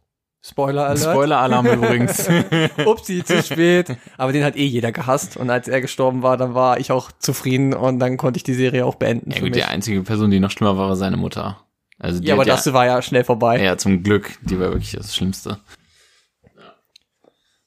Spoiler 0.48 0.86
Alert. 0.86 1.00
Spoiler-Alarm 1.00 1.66
übrigens. 1.66 2.30
Upsi, 2.86 3.24
zu 3.24 3.42
spät. 3.42 3.98
Aber 4.16 4.32
den 4.32 4.44
hat 4.44 4.56
eh 4.56 4.66
jeder 4.66 4.92
gehasst. 4.92 5.38
Und 5.38 5.50
als 5.50 5.68
er 5.68 5.82
gestorben 5.82 6.22
war, 6.22 6.38
dann 6.38 6.54
war 6.54 6.80
ich 6.80 6.92
auch 6.92 7.12
zufrieden 7.18 7.74
und 7.74 7.98
dann 7.98 8.18
konnte 8.18 8.38
ich 8.38 8.44
die 8.44 8.54
Serie 8.54 8.86
auch 8.86 8.94
beenden 8.94 9.32
ja 9.32 9.40
gut, 9.40 9.56
die 9.56 9.64
einzige 9.64 10.04
Person, 10.04 10.30
die 10.30 10.40
noch 10.40 10.52
schlimmer 10.52 10.78
war, 10.78 10.90
war 10.90 10.96
seine 10.96 11.18
Mutter. 11.18 11.66
Also 11.98 12.20
die 12.20 12.28
Ja, 12.28 12.36
aber 12.36 12.46
das 12.46 12.72
war 12.72 12.86
ja 12.86 13.02
schnell 13.02 13.24
vorbei. 13.24 13.60
ja, 13.60 13.76
zum 13.78 14.04
Glück, 14.04 14.38
die 14.44 14.60
war 14.60 14.70
wirklich 14.70 14.92
das 14.92 15.16
Schlimmste. 15.16 15.58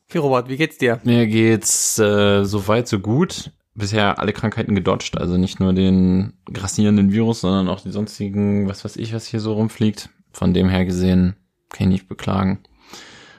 Okay, 0.09 0.19
Robert, 0.19 0.49
wie 0.49 0.57
geht's 0.57 0.79
dir? 0.79 1.01
Mir 1.03 1.27
geht's 1.27 1.99
äh, 1.99 2.45
so 2.45 2.69
weit, 2.69 2.87
so 2.87 3.01
gut. 3.01 3.51
Bisher 3.75 4.21
alle 4.21 4.33
Krankheiten 4.33 4.77
gedodged, 4.77 5.19
also 5.19 5.37
nicht 5.37 5.59
nur 5.59 5.73
den 5.73 6.35
grassierenden 6.53 7.11
Virus, 7.11 7.41
sondern 7.41 7.69
auch 7.69 7.81
die 7.81 7.91
sonstigen, 7.91 8.69
was 8.69 8.85
weiß 8.85 8.97
ich, 8.97 9.13
was 9.13 9.27
hier 9.27 9.41
so 9.41 9.55
rumfliegt. 9.55 10.11
Von 10.31 10.55
dem 10.55 10.69
her 10.69 10.85
gesehen, 10.85 11.35
kann 11.71 11.89
ich 11.89 12.01
nicht 12.01 12.09
beklagen. 12.09 12.61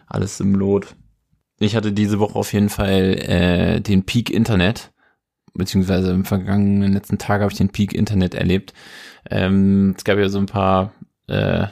Alles 0.07 0.39
im 0.39 0.55
Lot. 0.55 0.95
Ich 1.59 1.75
hatte 1.75 1.91
diese 1.91 2.19
Woche 2.19 2.37
auf 2.37 2.53
jeden 2.53 2.69
Fall 2.69 3.15
äh, 3.19 3.81
den 3.81 4.05
Peak 4.05 4.29
Internet, 4.29 4.91
beziehungsweise 5.53 6.11
im 6.11 6.25
vergangenen 6.25 6.93
letzten 6.93 7.17
Tag 7.17 7.41
habe 7.41 7.51
ich 7.51 7.57
den 7.57 7.69
Peak 7.69 7.93
Internet 7.93 8.33
erlebt. 8.33 8.73
Ähm, 9.29 9.93
es 9.97 10.03
gab 10.03 10.17
ja 10.17 10.29
so 10.29 10.39
ein 10.39 10.45
paar 10.45 10.93
äh, 11.27 11.67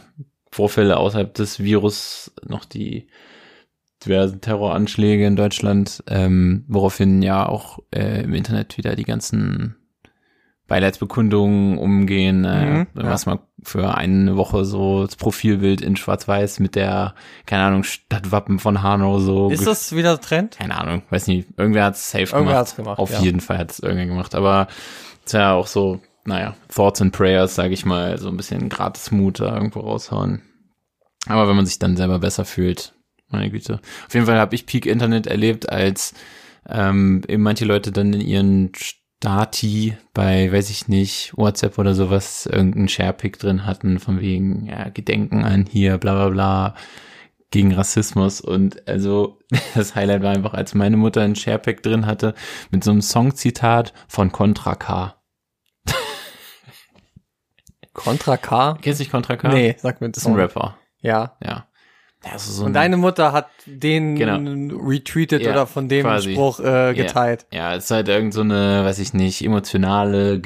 Vorfälle 0.51 0.97
außerhalb 0.97 1.33
des 1.33 1.59
Virus, 1.59 2.31
noch 2.45 2.65
die 2.65 3.07
diversen 4.05 4.41
Terroranschläge 4.41 5.25
in 5.25 5.35
Deutschland, 5.35 6.03
ähm, 6.07 6.65
woraufhin 6.67 7.21
ja 7.21 7.47
auch 7.47 7.79
äh, 7.91 8.23
im 8.23 8.33
Internet 8.33 8.77
wieder 8.77 8.95
die 8.95 9.05
ganzen 9.05 9.75
Beileidsbekundungen 10.67 11.77
umgehen, 11.77 12.45
äh, 12.45 12.65
Mhm, 12.65 12.87
was 12.93 13.25
mal 13.25 13.39
für 13.63 13.95
eine 13.95 14.35
Woche 14.37 14.65
so 14.65 15.05
das 15.05 15.15
Profilbild 15.15 15.81
in 15.81 15.95
Schwarz-Weiß 15.95 16.59
mit 16.59 16.75
der, 16.75 17.15
keine 17.45 17.63
Ahnung, 17.63 17.83
Stadtwappen 17.83 18.59
von 18.59 18.81
Hanau 18.81 19.19
so. 19.19 19.49
Ist 19.49 19.65
das 19.67 19.95
wieder 19.95 20.19
Trend? 20.19 20.57
keine 20.57 20.77
Ahnung, 20.79 21.03
weiß 21.09 21.27
nicht, 21.27 21.47
irgendwer 21.57 21.85
hat's 21.85 22.11
safe 22.11 22.23
Irgendwer 22.23 22.39
gemacht. 22.41 22.55
hat's 22.57 22.75
gemacht, 22.75 22.99
Auf 22.99 23.11
ja. 23.11 23.21
jeden 23.21 23.39
Fall 23.39 23.57
hat's 23.57 23.79
irgendwer 23.79 24.05
gemacht, 24.07 24.35
aber 24.35 24.67
ist 25.25 25.33
ja 25.33 25.53
auch 25.53 25.67
so, 25.67 25.99
naja, 26.25 26.55
Thoughts 26.73 27.01
and 27.01 27.13
Prayers, 27.13 27.55
sage 27.55 27.73
ich 27.73 27.85
mal, 27.85 28.17
so 28.17 28.27
ein 28.29 28.37
bisschen 28.37 28.69
Gratis-Mut 28.69 29.39
da 29.39 29.55
irgendwo 29.55 29.79
raushauen. 29.79 30.41
Aber 31.27 31.47
wenn 31.47 31.55
man 31.55 31.65
sich 31.65 31.79
dann 31.79 31.97
selber 31.97 32.19
besser 32.19 32.45
fühlt, 32.45 32.93
meine 33.29 33.49
Güte. 33.49 33.79
Auf 34.07 34.13
jeden 34.13 34.25
Fall 34.25 34.37
habe 34.39 34.55
ich 34.55 34.65
Peak 34.65 34.85
Internet 34.85 35.27
erlebt, 35.27 35.69
als 35.69 36.13
ähm, 36.69 37.21
eben 37.27 37.43
manche 37.43 37.65
Leute 37.65 37.91
dann 37.91 38.13
in 38.13 38.21
ihren 38.21 38.71
Stati 39.19 39.97
bei, 40.13 40.51
weiß 40.51 40.69
ich 40.69 40.87
nicht, 40.87 41.35
WhatsApp 41.35 41.79
oder 41.79 41.95
sowas, 41.95 42.45
irgendeinen 42.45 42.87
Sharepick 42.87 43.39
drin 43.39 43.65
hatten, 43.65 43.99
von 43.99 44.21
wegen, 44.21 44.67
ja, 44.67 44.89
Gedenken 44.89 45.43
an 45.43 45.65
hier, 45.65 45.97
bla 45.97 46.13
bla 46.13 46.29
bla, 46.29 46.75
gegen 47.49 47.73
Rassismus. 47.73 48.41
Und 48.41 48.87
also 48.87 49.39
das 49.75 49.95
Highlight 49.95 50.21
war 50.21 50.35
einfach, 50.35 50.53
als 50.53 50.75
meine 50.75 50.97
Mutter 50.97 51.21
einen 51.21 51.35
Sharepick 51.35 51.81
drin 51.81 52.05
hatte, 52.05 52.35
mit 52.69 52.83
so 52.83 52.91
einem 52.91 53.01
Songzitat 53.01 53.93
von 54.07 54.31
Contra 54.31 54.75
K. 54.75 55.15
Contra 57.93 58.37
K? 58.37 58.77
Kennst 58.79 58.99
du 58.99 59.01
nicht 59.01 59.11
Contra 59.11 59.35
K? 59.35 59.47
Nee, 59.47 59.75
sag 59.79 59.99
mir 59.99 60.11
das 60.11 60.23
ist 60.23 60.27
ein. 60.27 60.35
Rapper. 60.35 60.77
Ja. 61.01 61.35
Ja. 61.43 61.66
Ja 62.27 62.33
also 62.33 62.51
so 62.51 62.63
Und 62.63 62.69
ein- 62.71 62.73
deine 62.73 62.97
Mutter 62.97 63.31
hat 63.31 63.47
den 63.65 64.15
Genau. 64.15 64.77
retweetet 64.87 65.41
Ja, 65.43 65.51
oder 65.51 65.67
von 65.67 65.89
dem 65.89 66.03
quasi. 66.05 66.33
Spruch 66.33 66.59
äh, 66.59 66.93
geteilt. 66.93 67.45
Ja, 67.51 67.75
es 67.75 67.85
ist 67.85 67.91
halt 67.91 68.07
irgend 68.07 68.33
so 68.33 68.41
eine, 68.41 68.83
weiß 68.85 68.99
ich 68.99 69.13
nicht, 69.13 69.43
emotionale, 69.43 70.41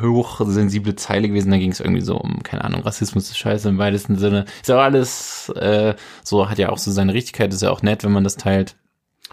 hochsensible 0.00 0.96
Zeile 0.96 1.28
gewesen. 1.28 1.50
Da 1.50 1.58
ging 1.58 1.70
es 1.72 1.80
irgendwie 1.80 2.00
so 2.00 2.16
um, 2.18 2.42
keine 2.42 2.64
Ahnung, 2.64 2.82
Rassismus 2.82 3.28
ist 3.30 3.38
scheiße 3.38 3.68
im 3.68 3.78
weitesten 3.78 4.16
Sinne. 4.16 4.44
Ist 4.60 4.68
ja 4.68 4.76
auch 4.78 4.82
alles, 4.82 5.48
äh, 5.56 5.94
so 6.22 6.48
hat 6.48 6.58
ja 6.58 6.70
auch 6.70 6.78
so 6.78 6.90
seine 6.90 7.12
Richtigkeit, 7.14 7.52
ist 7.52 7.62
ja 7.62 7.70
auch 7.70 7.82
nett, 7.82 8.04
wenn 8.04 8.12
man 8.12 8.24
das 8.24 8.36
teilt. 8.36 8.76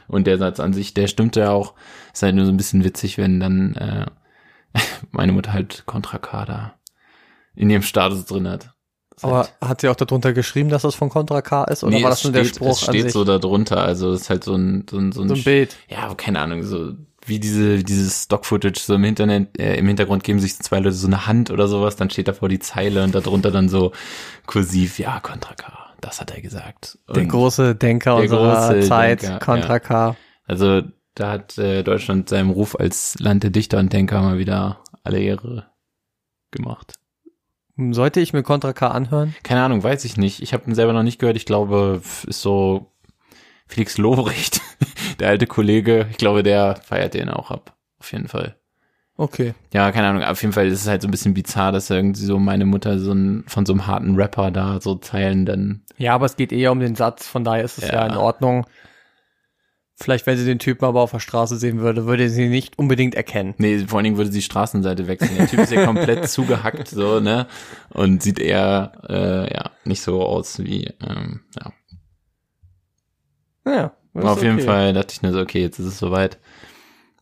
Und 0.08 0.28
der 0.28 0.38
Satz 0.38 0.60
an 0.60 0.74
sich, 0.74 0.94
der 0.94 1.08
stimmt 1.08 1.36
ja 1.38 1.52
auch. 1.52 1.74
Ist 2.14 2.24
halt 2.24 2.36
nur 2.36 2.46
so 2.46 2.52
ein 2.52 2.58
bisschen 2.58 2.84
witzig, 2.84 3.18
wenn 3.18 3.40
dann 3.40 3.76
äh, 3.76 4.06
meine 5.12 5.32
Mutter 5.32 5.54
halt 5.54 5.84
Contra 5.86 6.18
K 6.18 6.46
da 6.46 6.74
in 7.56 7.70
ihrem 7.70 7.82
Status 7.84 8.26
drin 8.26 8.48
hat. 8.48 8.74
Aber 9.24 9.50
hat 9.62 9.82
sie 9.82 9.90
auch 9.90 9.96
darunter 9.96 10.34
geschrieben, 10.34 10.70
dass 10.70 10.82
das 10.84 10.96
von 10.96 11.10
Contra 11.10 11.42
K 11.42 11.64
ist? 11.66 11.84
Oder 11.84 11.96
Nee, 11.96 12.04
war 12.04 12.10
das 12.10 12.24
nur 12.24 12.34
der 12.34 12.46
Spruch 12.46 12.72
Es 12.72 12.82
steht 12.82 13.12
so 13.12 13.24
da 13.24 13.38
drunter, 13.38 13.78
also 13.78 14.12
es 14.12 14.22
ist 14.22 14.30
halt 14.30 14.44
so 14.44 14.56
ein, 14.56 14.86
so 14.90 14.98
ein, 14.98 15.12
so 15.12 15.22
ein, 15.22 15.30
so 15.30 15.36
ein 15.36 15.44
Bild. 15.44 15.78
ja, 15.90 16.14
keine 16.16 16.40
Ahnung, 16.40 16.64
so 16.64 16.94
wie 17.26 17.40
diese 17.40 17.84
dieses 17.84 18.24
Stock-Footage 18.24 18.80
so 18.80 18.96
im 18.96 19.04
Internet, 19.04 19.60
äh, 19.60 19.76
im 19.76 19.88
Hintergrund 19.88 20.24
geben 20.24 20.40
sich 20.40 20.58
zwei 20.58 20.80
Leute 20.80 20.94
so 20.94 21.08
eine 21.08 21.28
Hand 21.28 21.52
oder 21.52 21.68
sowas, 21.68 21.96
dann 21.96 22.10
steht 22.10 22.28
davor 22.28 22.50
die 22.50 22.60
Zeile 22.60 23.04
und 23.04 23.14
darunter 23.14 23.52
dann 23.52 23.70
so 23.70 23.92
kursiv, 24.48 24.98
ja, 25.00 25.20
Contra 25.20 25.54
K, 25.54 25.72
das 26.02 26.20
hat 26.20 26.32
er 26.32 26.42
gesagt. 26.42 26.98
Der 27.08 27.24
Und 27.24 27.30
große 27.30 27.76
Denker 27.76 28.16
der 28.16 28.24
unserer 28.24 28.70
große 28.70 28.88
Zeit, 28.88 29.22
Denker, 29.22 29.40
Contra 29.40 29.74
ja. 29.74 29.80
K. 29.80 30.16
Also 30.46 30.82
da 31.14 31.32
hat 31.32 31.58
äh, 31.58 31.84
Deutschland 31.84 32.30
seinem 32.30 32.50
Ruf 32.50 32.76
als 32.80 33.20
Land 33.20 33.44
der 33.44 33.52
Dichter 33.52 33.78
und 33.78 33.94
Denker 33.94 34.22
mal 34.22 34.38
wieder 34.38 34.84
alle 35.04 35.20
Ehre 35.20 35.68
gemacht. 36.52 36.94
Sollte 37.92 38.20
ich 38.20 38.34
mir 38.34 38.44
Contra 38.44 38.74
K 38.74 38.88
anhören? 38.90 39.36
Keine 39.44 39.64
Ahnung, 39.64 39.84
weiß 39.84 40.06
ich 40.06 40.18
nicht. 40.18 40.42
Ich 40.42 40.54
habe 40.54 40.70
ihn 40.70 40.76
selber 40.76 40.94
noch 40.94 41.04
nicht 41.04 41.20
gehört. 41.20 41.38
Ich 41.38 41.46
glaube, 41.46 42.02
ist 42.28 42.42
so 42.42 42.92
Felix 43.68 43.98
Lobrecht, 43.98 44.62
der 45.20 45.30
alte 45.30 45.48
Kollege. 45.48 46.08
Ich 46.12 46.18
glaube, 46.18 46.44
der 46.44 46.76
feiert 46.84 47.14
den 47.14 47.30
auch 47.30 47.52
ab. 47.52 47.76
Auf 48.00 48.12
jeden 48.12 48.28
Fall. 48.28 48.56
Okay. 49.18 49.54
Ja, 49.74 49.92
keine 49.92 50.08
Ahnung. 50.08 50.24
Auf 50.24 50.42
jeden 50.42 50.54
Fall 50.54 50.68
ist 50.68 50.82
es 50.82 50.88
halt 50.88 51.02
so 51.02 51.08
ein 51.08 51.12
bisschen 51.12 51.34
bizarr, 51.34 51.72
dass 51.72 51.90
irgendwie 51.90 52.24
so 52.26 52.40
meine 52.40 52.66
Mutter 52.66 52.98
so 52.98 53.12
ein, 53.14 53.44
von 53.48 53.66
so 53.66 53.74
einem 53.74 53.86
harten 53.86 54.16
Rapper 54.16 54.50
da 54.52 54.80
so 54.82 54.96
Zeilen 54.96 55.46
dann. 55.46 55.84
Ja, 55.98 56.16
aber 56.16 56.26
es 56.26 56.38
geht 56.38 56.52
eher 56.52 56.72
um 56.72 56.80
den 56.80 56.96
Satz, 56.96 57.28
von 57.28 57.44
daher 57.44 57.64
ist 57.64 57.78
es 57.78 57.88
ja, 57.90 57.94
Ja. 57.94 58.06
in 58.08 58.18
Ordnung. 58.18 58.66
Vielleicht, 60.02 60.26
wenn 60.26 60.38
sie 60.38 60.46
den 60.46 60.60
Typen 60.60 60.86
aber 60.86 61.02
auf 61.02 61.12
der 61.12 61.20
Straße 61.20 61.58
sehen 61.58 61.80
würde, 61.80 62.06
würde 62.06 62.30
sie 62.30 62.46
ihn 62.46 62.50
nicht 62.52 62.80
unbedingt 62.80 63.16
erkennen. 63.16 63.54
Nee, 63.58 63.86
vor 63.88 63.98
allen 63.98 64.06
Dingen 64.06 64.18
würde 64.18 64.32
sie 64.32 64.40
die 64.40 64.44
Straßenseite 64.44 65.08
wechseln. 65.08 65.38
Der 65.38 65.48
Typ 65.48 65.60
ist 65.60 65.72
ja 65.72 65.86
komplett 65.86 66.28
zugehackt, 66.30 66.88
so, 66.88 67.20
ne? 67.20 67.48
Und 67.90 68.24
sieht 68.24 68.40
eher, 68.40 68.94
äh, 69.08 69.54
ja, 69.54 69.72
nicht 69.86 70.02
so 70.02 70.24
aus 70.24 70.60
wie, 70.60 70.86
ähm, 71.08 71.42
ja. 71.56 71.74
Ja. 73.64 73.94
das 74.14 74.24
Aber 74.24 74.24
ist 74.24 74.38
auf 74.38 74.44
jeden 74.44 74.56
okay. 74.56 74.66
Fall 74.66 74.94
dachte 74.94 75.14
ich 75.14 75.22
nur 75.22 75.34
so, 75.34 75.40
okay, 75.40 75.62
jetzt 75.62 75.78
ist 75.80 75.86
es 75.86 76.00
soweit. 76.00 76.40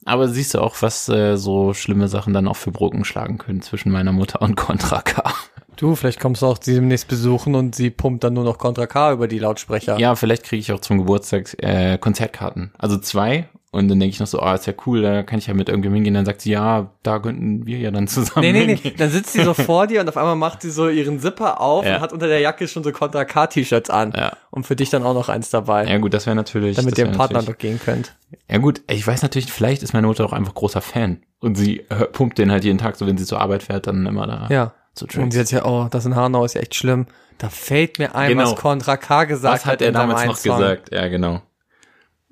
Aber 0.05 0.29
siehst 0.29 0.53
du 0.53 0.59
auch, 0.59 0.81
was 0.81 1.09
äh, 1.09 1.35
so 1.35 1.73
schlimme 1.73 2.07
Sachen 2.07 2.33
dann 2.33 2.47
auch 2.47 2.55
für 2.55 2.71
Brocken 2.71 3.03
schlagen 3.03 3.37
können 3.37 3.61
zwischen 3.61 3.91
meiner 3.91 4.13
Mutter 4.13 4.41
und 4.41 4.55
Contra 4.55 5.01
K. 5.01 5.33
Du, 5.79 5.95
vielleicht 5.95 6.19
kommst 6.19 6.41
du 6.41 6.45
auch 6.47 6.57
sie 6.61 6.73
demnächst 6.75 7.07
besuchen 7.07 7.55
und 7.55 7.73
sie 7.73 7.89
pumpt 7.89 8.23
dann 8.25 8.33
nur 8.33 8.43
noch 8.43 8.57
Contra 8.57 8.85
K 8.85 9.13
über 9.13 9.29
die 9.29 9.39
Lautsprecher. 9.39 9.97
Ja, 9.97 10.15
vielleicht 10.15 10.43
kriege 10.43 10.59
ich 10.59 10.73
auch 10.73 10.81
zum 10.81 10.97
Geburtstag 10.97 11.55
äh, 11.63 11.97
Konzertkarten. 11.97 12.73
Also 12.77 12.97
zwei. 12.97 13.47
Und 13.71 13.87
dann 13.87 13.99
denke 13.99 14.13
ich 14.15 14.19
noch 14.19 14.25
so, 14.27 14.39
ah, 14.41 14.55
ist 14.55 14.65
ja 14.65 14.73
cool, 14.87 15.03
da 15.03 15.21
kann 15.21 15.37
ich 15.37 15.45
ja 15.45 15.53
mit 15.53 15.69
irgendwem 15.69 15.93
hingehen. 15.93 16.15
Dann 16.15 16.25
sagt 16.25 16.41
sie, 16.41 16.49
ja, 16.51 16.89
da 17.03 17.19
könnten 17.19 17.67
wir 17.67 17.77
ja 17.77 17.91
dann 17.91 18.07
zusammen 18.07 18.41
Nee, 18.41 18.51
nee, 18.51 18.65
nee. 18.65 18.75
hingehen. 18.75 18.95
Dann 18.97 19.11
sitzt 19.11 19.31
sie 19.33 19.43
so 19.43 19.53
vor 19.53 19.85
dir 19.87 20.01
und 20.01 20.09
auf 20.09 20.17
einmal 20.17 20.35
macht 20.35 20.63
sie 20.63 20.71
so 20.71 20.89
ihren 20.89 21.19
Zipper 21.19 21.61
auf 21.61 21.85
Ja. 21.85 21.95
und 21.97 22.01
hat 22.01 22.11
unter 22.11 22.27
der 22.27 22.39
Jacke 22.39 22.67
schon 22.67 22.83
so 22.83 22.91
Contra 22.91 23.23
K 23.25 23.45
T-Shirts 23.47 23.89
an. 23.91 24.11
Ja. 24.17 24.33
Und 24.49 24.65
für 24.65 24.75
dich 24.75 24.89
dann 24.89 25.03
auch 25.03 25.13
noch 25.13 25.29
eins 25.29 25.49
dabei. 25.51 25.85
Ja 25.85 25.97
gut, 25.99 26.13
das 26.15 26.25
wäre 26.25 26.35
natürlich. 26.35 26.75
damit 26.77 26.97
ihr 26.97 27.05
im 27.05 27.11
Partner 27.13 27.43
noch 27.43 27.57
gehen 27.59 27.79
könnt. 27.79 28.15
Ja 28.49 28.57
gut, 28.57 28.81
ich 28.89 29.05
weiß 29.05 29.21
natürlich, 29.21 29.51
vielleicht 29.51 29.83
ist 29.83 29.93
meine 29.93 30.07
Mutter 30.07 30.25
auch 30.25 30.33
einfach 30.33 30.55
großer 30.55 30.81
Fan. 30.81 31.21
Und 31.39 31.55
sie 31.55 31.85
hör- 31.89 32.07
pumpt 32.07 32.37
den 32.39 32.51
halt 32.51 32.63
jeden 32.65 32.79
Tag, 32.79 32.95
so 32.97 33.05
wenn 33.05 33.17
sie 33.19 33.25
zur 33.25 33.39
Arbeit 33.39 33.61
fährt, 33.63 33.85
dann 33.87 34.05
immer 34.07 34.25
da. 34.27 34.47
Ja. 34.49 34.73
So 34.99 35.05
Und 35.05 35.11
Tracks. 35.13 35.33
sie 35.33 35.39
hat 35.39 35.51
ja, 35.51 35.65
oh, 35.65 35.87
das 35.89 36.05
in 36.05 36.15
Hanau 36.15 36.43
ist 36.45 36.55
ja 36.55 36.61
echt 36.61 36.75
schlimm. 36.75 37.07
Da 37.37 37.49
fällt 37.49 37.99
mir 37.99 38.15
ein, 38.15 38.29
Genau. 38.29 38.51
was 38.51 38.55
Contra 38.59 38.97
K 38.97 39.23
gesagt 39.25 39.53
Was 39.53 39.65
hat 39.65 39.81
er 39.81 39.91
damals 39.91 40.25
noch 40.25 40.35
Song. 40.35 40.57
gesagt? 40.57 40.91
Ja, 40.93 41.07
genau. 41.07 41.41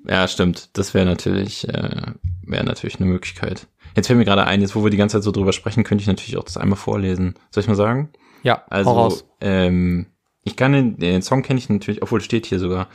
Ja, 0.06 0.28
stimmt. 0.28 0.76
Das 0.76 0.94
wäre 0.94 1.06
natürlich, 1.06 1.66
äh, 1.68 2.02
wäre 2.42 2.64
natürlich 2.64 3.00
eine 3.00 3.08
Möglichkeit. 3.10 3.66
Jetzt 3.96 4.06
fällt 4.06 4.18
mir 4.18 4.24
gerade 4.24 4.44
ein, 4.44 4.60
jetzt 4.60 4.76
wo 4.76 4.84
wir 4.84 4.90
die 4.90 4.96
ganze 4.96 5.16
Zeit 5.16 5.24
so 5.24 5.32
drüber 5.32 5.52
sprechen, 5.52 5.82
könnte 5.82 6.02
ich 6.02 6.08
natürlich 6.08 6.36
auch 6.36 6.44
das 6.44 6.56
einmal 6.56 6.76
vorlesen. 6.78 7.34
Soll 7.50 7.62
ich 7.62 7.68
mal 7.68 7.74
sagen? 7.74 8.10
Ja, 8.42 8.62
Also, 8.68 9.22
ähm, 9.40 10.06
ich 10.44 10.54
kann 10.56 10.72
den, 10.72 10.96
den 10.98 11.22
Song 11.22 11.42
kenne 11.42 11.58
ich 11.58 11.68
natürlich, 11.68 12.02
obwohl 12.02 12.20
steht 12.20 12.46
hier 12.46 12.58
sogar. 12.60 12.88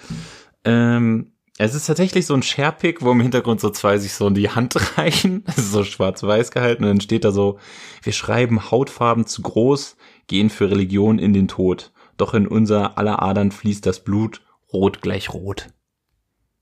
Ähm, 0.64 1.33
es 1.58 1.76
ist 1.76 1.86
tatsächlich 1.86 2.26
so 2.26 2.34
ein 2.34 2.42
Sharepick, 2.44 3.02
wo 3.02 3.12
im 3.12 3.22
Hintergrund 3.22 3.62
so 3.62 3.70
zwei 3.70 3.98
sich 3.98 4.14
so 4.14 4.28
in 4.28 4.34
die 4.34 4.50
Hand 4.50 4.76
reichen. 4.98 5.44
Es 5.48 5.58
ist 5.58 5.72
so 5.72 5.84
schwarz-weiß 5.84 6.52
gehalten 6.52 6.84
und 6.84 6.90
dann 6.90 7.02
steht 7.02 7.24
da 7.26 7.32
so, 7.32 7.60
wir 8.02 8.14
schreiben 8.14 8.72
Hautfarben 8.72 9.26
zu 9.28 9.42
groß, 9.44 9.96
gehen 10.28 10.50
für 10.50 10.70
Religion 10.72 11.20
in 11.20 11.34
den 11.34 11.48
Tod. 11.48 11.92
Doch 12.18 12.34
in 12.34 12.48
unser 12.48 12.98
aller 12.98 13.22
Adern 13.22 13.52
fließt 13.52 13.86
das 13.86 14.04
Blut, 14.04 14.42
rot 14.72 15.02
gleich 15.02 15.34
rot. 15.34 15.68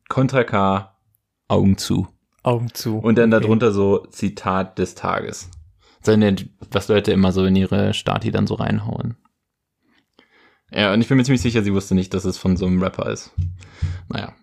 Contra 0.09 0.43
K, 0.43 0.97
Augen 1.47 1.77
zu. 1.77 2.07
Augen 2.43 2.73
zu. 2.73 2.97
Und 2.97 3.17
dann 3.17 3.33
Okay. 3.33 3.43
darunter 3.43 3.71
so 3.71 4.05
Zitat 4.07 4.77
des 4.77 4.95
Tages. 4.95 5.49
Sondern 6.01 6.37
was 6.71 6.87
Leute 6.87 7.11
immer 7.11 7.31
so 7.31 7.45
in 7.45 7.55
ihre 7.55 7.93
Stati 7.93 8.31
dann 8.31 8.47
so 8.47 8.55
reinhauen. 8.55 9.15
Ja, 10.71 10.93
und 10.93 11.01
ich 11.01 11.07
bin 11.07 11.17
mir 11.17 11.23
ziemlich 11.23 11.41
sicher, 11.41 11.63
sie 11.63 11.73
wusste 11.73 11.95
nicht, 11.95 12.13
dass 12.13 12.25
es 12.25 12.37
von 12.37 12.57
so 12.57 12.65
einem 12.65 12.81
Rapper 12.81 13.09
ist. 13.11 13.31
Naja. 14.09 14.33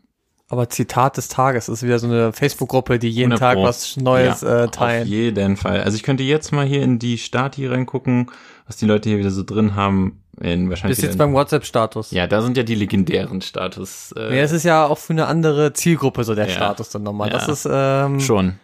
Aber 0.51 0.69
Zitat 0.71 1.17
des 1.19 1.29
Tages 1.29 1.69
ist 1.69 1.83
wieder 1.83 1.99
so 1.99 2.07
eine 2.07 2.33
Facebook-Gruppe, 2.33 2.99
die 2.99 3.11
jeden 3.11 3.33
100 3.33 3.39
Tag 3.39 3.59
was 3.63 3.97
Neues 3.99 4.41
ja, 4.41 4.65
äh, 4.65 4.69
teilen. 4.69 5.03
Auf 5.03 5.09
jeden 5.09 5.57
Fall. 5.59 5.83
Also 5.83 5.97
ich 5.97 6.03
könnte 6.03 6.23
jetzt 6.23 6.53
mal 6.53 6.65
hier 6.67 6.83
in 6.83 6.99
die 6.99 7.19
Stati 7.19 7.67
reingucken, 7.67 8.31
was 8.67 8.77
die 8.79 8.87
Leute 8.87 9.11
hier 9.11 9.19
wieder 9.19 9.31
so 9.31 9.43
drin 9.43 9.75
haben. 9.77 10.23
In 10.41 10.71
wahrscheinlich 10.71 10.97
Bist 10.99 11.07
jetzt 11.07 11.19
beim 11.19 11.35
WhatsApp-Status. 11.35 12.13
ja, 12.13 12.27
da 12.29 12.41
sind 12.43 12.57
ja 12.57 12.63
die 12.63 12.77
legendären 12.77 13.41
Status. 13.43 14.13
Äh, 14.13 14.31
Nee, 14.31 14.41
es 14.41 14.53
ist 14.53 14.63
ja 14.63 14.87
auch 14.87 14.97
für 14.99 15.13
eine 15.13 15.27
andere 15.27 15.73
Zielgruppe 15.73 16.23
so 16.25 16.35
der 16.37 16.47
Ja. 16.47 16.53
Status 16.53 16.91
dann 16.91 17.03
nochmal. 17.03 17.29
Das 17.29 17.47
Ja. 17.49 17.53
ist, 17.53 17.69
ähm, 17.71 18.21
schon. 18.21 18.55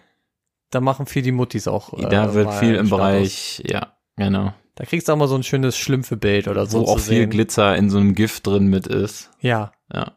da 0.71 0.81
machen 0.81 1.07
viel 1.07 1.23
die 1.23 1.33
Muttis 1.33 1.67
auch. 1.69 1.93
äh, 1.99 2.09
da 2.09 2.33
wird 2.33 2.55
viel 2.55 2.76
im 2.76 2.87
Status. 2.87 2.99
Bereich, 2.99 3.62
ja, 3.67 3.88
genau. 4.17 4.55
Da 4.76 4.85
kriegst 4.85 5.09
du 5.09 5.12
auch 5.12 5.17
mal 5.17 5.29
so 5.29 5.35
ein 5.35 5.43
schönes 5.43 5.76
Schlümpfe-Bild 5.76 6.49
oder 6.49 6.67
so 6.67 6.81
Wo 6.81 6.85
auch 6.93 6.99
viel 6.99 7.19
sehen. 7.19 7.31
Glitzer 7.31 7.76
in 7.76 7.91
so 7.91 7.99
einem 7.99 8.14
Gift 8.14 8.47
drin 8.47 8.69
mit 8.69 8.87
ist. 8.87 9.31
Ja. 9.41 9.73
Ja. 9.93 10.12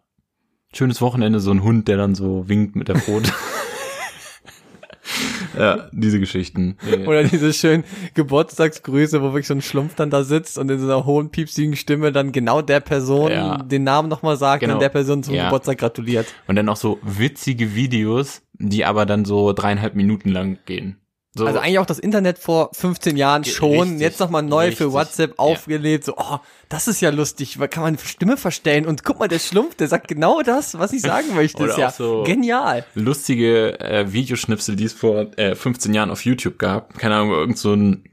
Schönes 0.77 1.01
Wochenende, 1.01 1.39
so 1.39 1.49
ein 1.49 1.63
Hund, 1.63 1.87
der 1.87 1.97
dann 1.97 2.13
so 2.13 2.47
winkt 2.47 2.75
mit 2.75 2.87
der 2.87 2.97
Pfote. 2.97 3.31
ja, 5.57 5.89
diese 5.91 6.19
Geschichten. 6.19 6.77
Oder 7.07 7.23
diese 7.23 7.51
schönen 7.51 7.83
Geburtstagsgrüße, 8.13 9.19
wo 9.23 9.33
wirklich 9.33 9.47
so 9.47 9.55
ein 9.55 9.63
Schlumpf 9.63 9.95
dann 9.95 10.11
da 10.11 10.23
sitzt 10.23 10.59
und 10.59 10.69
in 10.69 10.77
so 10.79 10.85
einer 10.85 11.03
hohen, 11.05 11.31
piepsigen 11.31 11.75
Stimme 11.75 12.11
dann 12.11 12.31
genau 12.31 12.61
der 12.61 12.79
Person 12.79 13.31
Ja. 13.31 13.57
den 13.57 13.85
Namen 13.85 14.07
nochmal 14.07 14.37
sagt 14.37 14.59
Genau. 14.61 14.75
und 14.75 14.79
der 14.79 14.89
Person 14.89 15.23
zum 15.23 15.33
Ja. 15.33 15.45
Geburtstag 15.45 15.79
gratuliert. 15.79 16.27
Und 16.45 16.57
dann 16.57 16.69
auch 16.69 16.77
so 16.77 16.99
witzige 17.01 17.73
Videos, 17.73 18.43
die 18.53 18.85
aber 18.85 19.07
dann 19.07 19.25
so 19.25 19.53
dreieinhalb 19.53 19.95
Minuten 19.95 20.29
lang 20.29 20.59
gehen. 20.67 20.97
So, 21.37 21.45
Also 21.45 21.59
eigentlich 21.59 21.79
auch 21.79 21.85
das 21.85 21.99
Internet 21.99 22.39
vor 22.39 22.69
15 22.73 23.15
Jahren 23.17 23.43
schon, 23.45 23.79
richtig, 23.79 23.99
jetzt 23.99 24.19
nochmal 24.19 24.43
neu 24.43 24.71
für 24.71 24.85
richtig, 24.85 24.93
WhatsApp 24.93 25.29
ja. 25.31 25.37
aufgelebt, 25.39 26.03
so, 26.05 26.15
oh, 26.17 26.37
das 26.69 26.87
ist 26.87 26.99
ja 27.01 27.09
lustig, 27.09 27.57
kann 27.69 27.83
man 27.83 27.97
Stimme 27.97 28.37
verstellen 28.37 28.85
und 28.85 29.03
guck 29.03 29.19
mal, 29.19 29.27
der 29.27 29.39
Schlumpf, 29.39 29.75
der 29.75 29.87
sagt 29.87 30.07
genau 30.07 30.41
das, 30.41 30.77
was 30.77 30.93
ich 30.93 31.01
sagen 31.01 31.27
möchte, 31.35 31.63
Oder 31.63 31.71
ist 31.71 31.77
ja 31.77 31.91
so- 31.91 32.23
genial. 32.23 32.85
lustige 32.95 33.79
äh, 33.79 34.11
Videoschnipsel, 34.11 34.75
die 34.75 34.85
es 34.85 34.93
vor 34.93 35.27
äh, 35.37 35.55
15 35.55 35.93
Jahren 35.93 36.09
auf 36.09 36.25
YouTube 36.25 36.57
gab. 36.59 36.97
Keine 36.97 37.15
Ahnung, 37.15 37.31
irgend 37.31 37.57
so 37.57 37.73
ein 37.73 38.03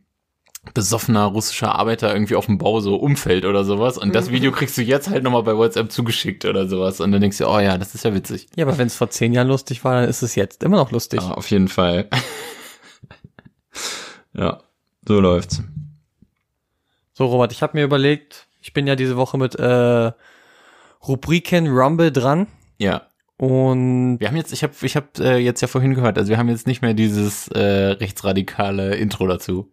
besoffener 0.72 1.24
russischer 1.26 1.74
Arbeiter 1.74 2.12
irgendwie 2.12 2.36
auf 2.36 2.46
dem 2.46 2.56
Bau 2.56 2.80
so 2.80 2.96
umfällt 2.96 3.44
oder 3.44 3.64
sowas. 3.64 3.98
Und 3.98 4.14
das 4.14 4.30
Video 4.30 4.50
kriegst 4.50 4.78
du 4.78 4.82
jetzt 4.82 5.10
halt 5.10 5.22
nochmal 5.22 5.42
bei 5.42 5.56
WhatsApp 5.56 5.92
zugeschickt 5.92 6.46
oder 6.46 6.66
sowas. 6.68 7.00
Und 7.00 7.12
dann 7.12 7.20
denkst 7.20 7.36
du, 7.38 7.46
oh 7.46 7.58
ja, 7.58 7.76
das 7.76 7.94
ist 7.94 8.04
ja 8.04 8.14
witzig. 8.14 8.46
Ja, 8.56 8.64
aber 8.64 8.78
wenn 8.78 8.86
es 8.86 8.96
vor 8.96 9.10
10 9.10 9.34
Jahren 9.34 9.48
lustig 9.48 9.84
war, 9.84 10.00
dann 10.00 10.08
ist 10.08 10.22
es 10.22 10.34
jetzt 10.36 10.62
immer 10.62 10.76
noch 10.78 10.90
lustig. 10.90 11.20
Ja, 11.20 11.32
auf 11.32 11.50
jeden 11.50 11.68
Fall. 11.68 12.08
Ja, 14.34 14.60
so 15.06 15.20
läuft's. 15.20 15.62
So, 17.12 17.26
Robert, 17.26 17.52
ich 17.52 17.62
habe 17.62 17.76
mir 17.78 17.84
überlegt, 17.84 18.46
ich 18.60 18.72
bin 18.72 18.86
ja 18.86 18.96
diese 18.96 19.16
Woche 19.16 19.38
mit 19.38 19.54
äh, 19.56 20.12
Rubriken 21.06 21.68
Rumble 21.68 22.10
dran 22.12 22.46
Ja, 22.78 23.06
und 23.36 24.18
wir 24.20 24.28
haben 24.28 24.36
jetzt, 24.36 24.52
ich 24.52 24.62
habe 24.62 24.74
ich 24.82 24.96
hab, 24.96 25.18
äh, 25.18 25.36
jetzt 25.38 25.60
ja 25.60 25.68
vorhin 25.68 25.94
gehört, 25.94 26.18
also 26.18 26.30
wir 26.30 26.38
haben 26.38 26.48
jetzt 26.48 26.66
nicht 26.66 26.82
mehr 26.82 26.94
dieses 26.94 27.48
äh, 27.48 27.60
rechtsradikale 27.60 28.96
Intro 28.96 29.26
dazu. 29.26 29.70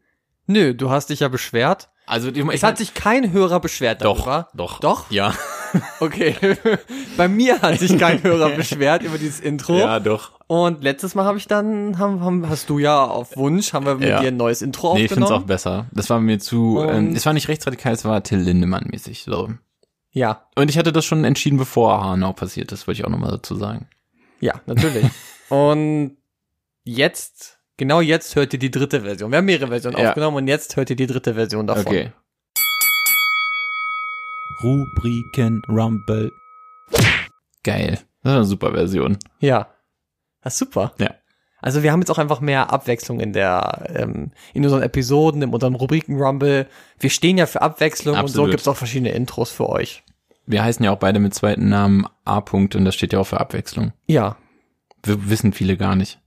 nö, 0.47 0.73
du 0.75 0.89
hast 0.89 1.09
dich 1.09 1.21
ja 1.21 1.27
beschwert. 1.29 1.89
Also 2.05 2.29
die- 2.31 2.41
Es 2.51 2.63
hat 2.63 2.77
sich 2.77 2.93
kein 2.93 3.31
Hörer 3.31 3.59
beschwert 3.59 4.03
doch, 4.03 4.17
darüber. 4.25 4.49
doch, 4.53 4.79
Doch? 4.79 5.09
ja, 5.11 5.33
Okay. 5.99 6.35
Bei 7.17 7.27
mir 7.27 7.61
hat 7.61 7.79
sich 7.79 7.97
kein 7.97 8.21
Hörer 8.23 8.49
beschwert 8.55 9.03
über 9.03 9.17
dieses 9.17 9.39
Intro. 9.39 9.77
ja, 9.77 9.99
doch. 9.99 10.31
Und 10.47 10.83
letztes 10.83 11.15
Mal 11.15 11.23
habe 11.25 11.37
ich 11.37 11.47
dann, 11.47 11.97
haben, 11.97 12.21
haben, 12.21 12.49
hast 12.49 12.69
du 12.69 12.77
ja 12.79 13.03
auf 13.05 13.37
Wunsch, 13.37 13.71
haben 13.73 13.85
wir 13.85 13.95
mit 13.95 14.09
Ja. 14.09 14.19
dir 14.19 14.27
ein 14.29 14.37
neues 14.37 14.61
Intro 14.61 14.93
Nee, 14.95 15.05
ich 15.05 15.07
finde 15.09 15.23
es 15.25 15.31
auch 15.31 15.35
aufgenommen. 15.35 15.47
besser. 15.47 15.85
Das 15.93 16.09
war 16.09 16.19
mir 16.19 16.39
zu, 16.39 16.79
Und- 16.79 16.89
ähm, 16.89 17.15
es 17.15 17.25
war 17.25 17.33
nicht 17.33 17.47
rechtsradikal, 17.47 17.93
es 17.93 18.03
war 18.03 18.21
Till 18.23 18.39
Lindemann 18.39 18.87
mäßig. 18.91 19.23
So. 19.23 19.49
ja, 20.11 20.45
Und 20.57 20.69
ich 20.69 20.77
hatte 20.77 20.91
das 20.91 21.05
schon 21.05 21.23
entschieden, 21.23 21.57
bevor 21.57 22.03
Hanau 22.03 22.33
passiert 22.33 22.71
ist, 22.73 22.85
wollte 22.87 22.99
ich 22.99 23.05
auch 23.05 23.09
nochmal 23.09 23.31
dazu 23.31 23.55
sagen. 23.55 23.87
ja, 24.41 24.55
natürlich. 24.65 25.05
und 25.49 26.17
jetzt, 26.83 27.59
genau 27.77 28.01
jetzt 28.01 28.35
hört 28.35 28.53
ihr 28.53 28.59
die 28.59 28.71
dritte 28.71 29.01
Version. 29.01 29.31
Wir 29.31 29.37
haben 29.37 29.45
mehrere 29.45 29.67
Versionen 29.69 29.97
Ja. 29.99 30.09
aufgenommen 30.09 30.37
und 30.37 30.47
jetzt 30.47 30.75
hört 30.75 30.89
ihr 30.89 30.95
die 30.95 31.07
dritte 31.07 31.35
Version 31.35 31.67
davon. 31.67 31.85
Okay. 31.87 32.11
Rubriken 34.63 35.61
Rumble. 35.69 36.31
Geil. 37.63 37.99
Das 38.23 38.31
ist 38.33 38.35
eine 38.37 38.45
super 38.45 38.71
Version. 38.71 39.17
Ja. 39.39 39.67
Das 40.41 40.53
ist 40.53 40.59
super. 40.59 40.93
Ja. 40.99 41.11
Also 41.61 41.83
wir 41.83 41.91
haben 41.91 41.99
jetzt 41.99 42.09
auch 42.09 42.17
einfach 42.17 42.39
mehr 42.41 42.73
Abwechslung 42.73 43.19
in 43.19 43.33
der, 43.33 43.85
ähm, 43.93 44.31
in 44.53 44.63
unseren 44.63 44.81
Episoden, 44.81 45.43
in 45.43 45.49
unseren 45.53 45.75
Rubriken 45.75 46.19
Rumble. 46.19 46.67
Wir 46.99 47.09
stehen 47.11 47.37
ja 47.37 47.45
für 47.45 47.61
Abwechslung 47.61 48.15
und 48.15 48.21
so 48.21 48.25
Absolut. 48.25 48.51
gibt's 48.51 48.67
auch 48.67 48.77
verschiedene 48.77 49.11
Intros 49.11 49.51
für 49.51 49.69
euch. 49.69 50.03
Wir 50.47 50.63
heißen 50.63 50.83
ja 50.83 50.91
auch 50.91 50.97
beide 50.97 51.19
mit 51.19 51.35
zweiten 51.35 51.69
Namen 51.69 52.07
A. 52.25 52.39
-Punkt 52.39 52.75
und 52.75 52.85
das 52.85 52.95
steht 52.95 53.13
ja 53.13 53.19
auch 53.19 53.27
für 53.27 53.39
Abwechslung. 53.39 53.93
Ja. 54.07 54.37
Wir 55.03 55.29
wissen 55.29 55.53
viele 55.53 55.77
gar 55.77 55.95
nicht. 55.95 56.19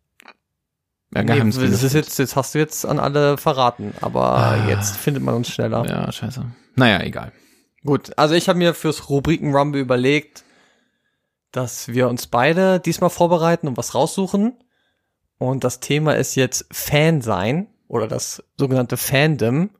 Ja, 1.15 1.23
Nee, 1.23 1.39
das 1.39 1.83
ist 1.83 1.93
jetzt, 1.95 2.19
jetzt 2.19 2.35
hast 2.37 2.55
du 2.55 2.59
jetzt 2.59 2.85
an 2.87 2.99
alle 2.99 3.37
verraten, 3.37 3.93
aber 4.01 4.37
Ah. 4.37 4.69
jetzt 4.69 4.97
findet 4.97 5.23
man 5.23 5.35
uns 5.35 5.49
schneller. 5.49 5.85
Ja, 5.87 6.11
scheiße. 6.11 6.45
Naja, 6.75 7.01
egal. 7.03 7.33
Gut, 7.85 8.17
also 8.17 8.35
ich 8.35 8.49
habe 8.49 8.59
mir 8.59 8.75
fürs 8.75 9.11
Rubriken 9.11 9.55
Rumble 9.55 9.81
überlegt, 9.81 10.45
dass 11.53 11.89
wir 11.89 12.09
uns 12.09 12.27
beide 12.27 12.81
diesmal 12.81 13.11
vorbereiten 13.11 13.69
und 13.69 13.77
was 13.77 13.95
raussuchen. 13.95 14.59
Und 15.39 15.65
das 15.65 15.81
Thema 15.81 16.17
ist 16.17 16.35
jetzt 16.35 16.67
Fan 16.73 17.21
sein 17.21 17.69
oder 17.87 18.09
das 18.09 18.43
sogenannte 18.57 18.97
Fandom. 18.97 19.71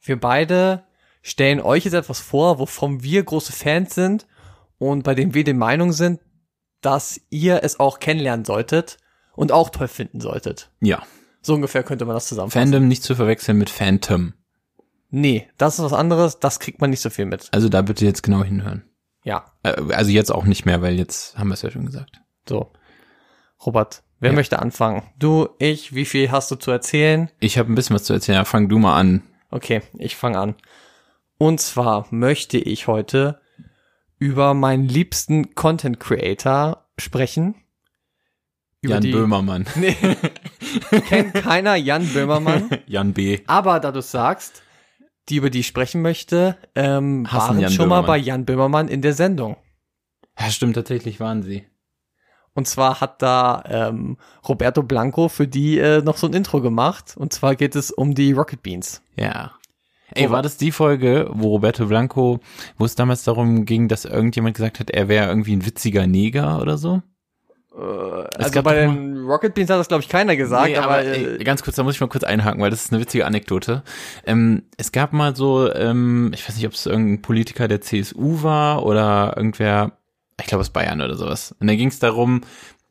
Wir 0.00 0.18
beide 0.18 0.84
stellen 1.22 1.60
euch 1.60 1.84
jetzt 1.84 1.94
etwas 1.94 2.20
vor, 2.20 2.58
wovon 2.58 3.02
wir 3.02 3.22
große 3.22 3.52
Fans 3.52 3.94
sind 3.94 4.26
und 4.78 5.04
bei 5.04 5.14
dem 5.14 5.32
wir 5.34 5.44
der 5.44 5.54
Meinung 5.54 5.92
sind, 5.92 6.20
dass 6.80 7.20
ihr 7.30 7.62
es 7.62 7.80
auch 7.80 8.00
kennenlernen 8.00 8.44
solltet 8.44 8.98
und 9.34 9.52
auch 9.52 9.70
toll 9.70 9.88
finden 9.88 10.20
solltet. 10.20 10.70
Ja. 10.80 11.02
So 11.42 11.54
ungefähr 11.54 11.84
könnte 11.84 12.04
man 12.04 12.14
das 12.14 12.26
zusammenfassen. 12.26 12.72
Fandom 12.72 12.88
nicht 12.88 13.04
zu 13.04 13.14
verwechseln 13.14 13.58
mit 13.58 13.70
Phantom. 13.70 14.34
Nee, 15.10 15.48
das 15.58 15.78
ist 15.78 15.84
was 15.84 15.92
anderes, 15.92 16.40
das 16.40 16.60
kriegt 16.60 16.80
man 16.80 16.90
nicht 16.90 17.00
so 17.00 17.10
viel 17.10 17.26
mit. 17.26 17.48
Also 17.52 17.68
da 17.68 17.82
bitte 17.82 18.04
jetzt 18.04 18.22
genau 18.22 18.42
hinhören. 18.42 18.84
Ja, 19.24 19.44
Also 19.62 20.10
jetzt 20.10 20.30
auch 20.30 20.44
nicht 20.44 20.66
mehr, 20.66 20.82
weil 20.82 20.94
jetzt 20.96 21.36
haben 21.38 21.48
wir 21.48 21.54
es 21.54 21.62
ja 21.62 21.70
schon 21.70 21.86
gesagt. 21.86 22.20
so. 22.48 22.72
Robert, 23.64 24.02
wer 24.20 24.30
Ja. 24.30 24.36
möchte 24.36 24.58
anfangen? 24.60 25.02
Du, 25.18 25.48
ich, 25.58 25.94
wie 25.94 26.04
viel 26.04 26.30
hast 26.30 26.50
du 26.50 26.56
zu 26.56 26.70
erzählen? 26.70 27.30
Ich 27.40 27.58
habe 27.58 27.72
ein 27.72 27.74
bisschen 27.74 27.94
was 27.96 28.04
zu 28.04 28.12
erzählen. 28.12 28.36
Ja, 28.36 28.44
fang 28.44 28.68
du 28.68 28.78
mal 28.78 28.96
an. 28.96 29.22
Okay, 29.50 29.82
ich 29.98 30.14
fange 30.16 30.38
an. 30.38 30.54
Und 31.38 31.60
zwar 31.60 32.06
möchte 32.10 32.58
ich 32.58 32.86
heute 32.86 33.40
über 34.18 34.54
meinen 34.54 34.84
liebsten 34.88 35.54
Content 35.54 35.98
Creator 36.00 36.86
sprechen. 36.98 37.54
Über 38.82 38.94
Jan 38.94 39.02
die, 39.02 39.12
Böhmermann. 39.12 39.66
Nee, 39.74 39.96
kennt 41.08 41.34
keiner 41.34 41.76
Jan 41.76 42.06
Böhmermann. 42.08 42.70
Jan 42.86 43.12
B. 43.14 43.40
Aber 43.46 43.80
da 43.80 43.90
du 43.92 44.02
sagst, 44.02 44.62
die 45.28 45.36
über 45.36 45.50
die 45.50 45.60
ich 45.60 45.66
sprechen 45.66 46.02
möchte, 46.02 46.56
ähm, 46.74 47.30
Hassen 47.30 47.48
waren 47.48 47.60
Jan 47.60 47.72
schon 47.72 47.88
mal 47.88 48.02
Böhmermann. 48.02 48.06
bei 48.06 48.16
Jan 48.18 48.44
Böhmermann 48.44 48.88
in 48.88 49.02
der 49.02 49.12
Sendung. 49.12 49.56
Ja, 50.38 50.50
stimmt, 50.50 50.74
tatsächlich 50.74 51.20
waren 51.20 51.42
sie. 51.42 51.66
Und 52.54 52.66
zwar 52.66 53.00
hat 53.00 53.20
da 53.20 53.62
ähm, 53.68 54.16
Roberto 54.48 54.82
Blanco 54.82 55.28
für 55.28 55.46
die 55.46 55.78
äh, 55.78 56.00
noch 56.02 56.16
so 56.16 56.26
ein 56.26 56.32
Intro 56.32 56.62
gemacht. 56.62 57.14
Und 57.16 57.32
zwar 57.32 57.54
geht 57.54 57.76
es 57.76 57.90
um 57.90 58.14
die 58.14 58.32
Rocket 58.32 58.62
Beans. 58.62 59.02
Ja. 59.14 59.52
Ey, 60.14 60.30
war 60.30 60.40
das 60.40 60.56
die 60.56 60.72
Folge, 60.72 61.28
wo 61.32 61.48
Roberto 61.48 61.86
Blanco, 61.86 62.40
wo 62.78 62.84
es 62.84 62.94
damals 62.94 63.24
darum 63.24 63.66
ging, 63.66 63.88
dass 63.88 64.04
irgendjemand 64.04 64.56
gesagt 64.56 64.80
hat, 64.80 64.90
er 64.90 65.08
wäre 65.08 65.28
irgendwie 65.28 65.54
ein 65.54 65.66
witziger 65.66 66.06
Neger 66.06 66.62
oder 66.62 66.78
so? 66.78 67.02
Also 67.76 68.50
gab 68.52 68.64
bei 68.64 68.74
den 68.74 69.26
Rocket 69.26 69.54
Beans 69.54 69.68
hat 69.70 69.78
das, 69.78 69.88
glaube 69.88 70.02
ich, 70.02 70.08
keiner 70.08 70.36
gesagt. 70.36 70.68
Nee, 70.68 70.76
aber 70.76 70.96
aber 70.96 71.04
äh, 71.04 71.36
ey, 71.36 71.44
ganz 71.44 71.62
kurz, 71.62 71.76
da 71.76 71.82
muss 71.82 71.94
ich 71.94 72.00
mal 72.00 72.08
kurz 72.08 72.24
einhaken, 72.24 72.60
weil 72.62 72.70
das 72.70 72.86
ist 72.86 72.92
eine 72.92 73.00
witzige 73.00 73.26
Anekdote. 73.26 73.82
Ähm, 74.24 74.62
es 74.76 74.92
gab 74.92 75.12
mal 75.12 75.36
so, 75.36 75.72
ähm, 75.72 76.30
ich 76.34 76.48
weiß 76.48 76.56
nicht, 76.56 76.66
ob 76.66 76.72
es 76.72 76.86
irgendein 76.86 77.22
Politiker 77.22 77.68
der 77.68 77.80
CSU 77.80 78.42
war 78.42 78.84
oder 78.84 79.34
irgendwer, 79.36 79.92
ich 80.40 80.46
glaube 80.46 80.62
aus 80.62 80.70
Bayern 80.70 81.02
oder 81.02 81.16
sowas. 81.16 81.54
Und 81.60 81.66
da 81.66 81.74
ging 81.74 81.88
es 81.88 81.98
darum, 81.98 82.42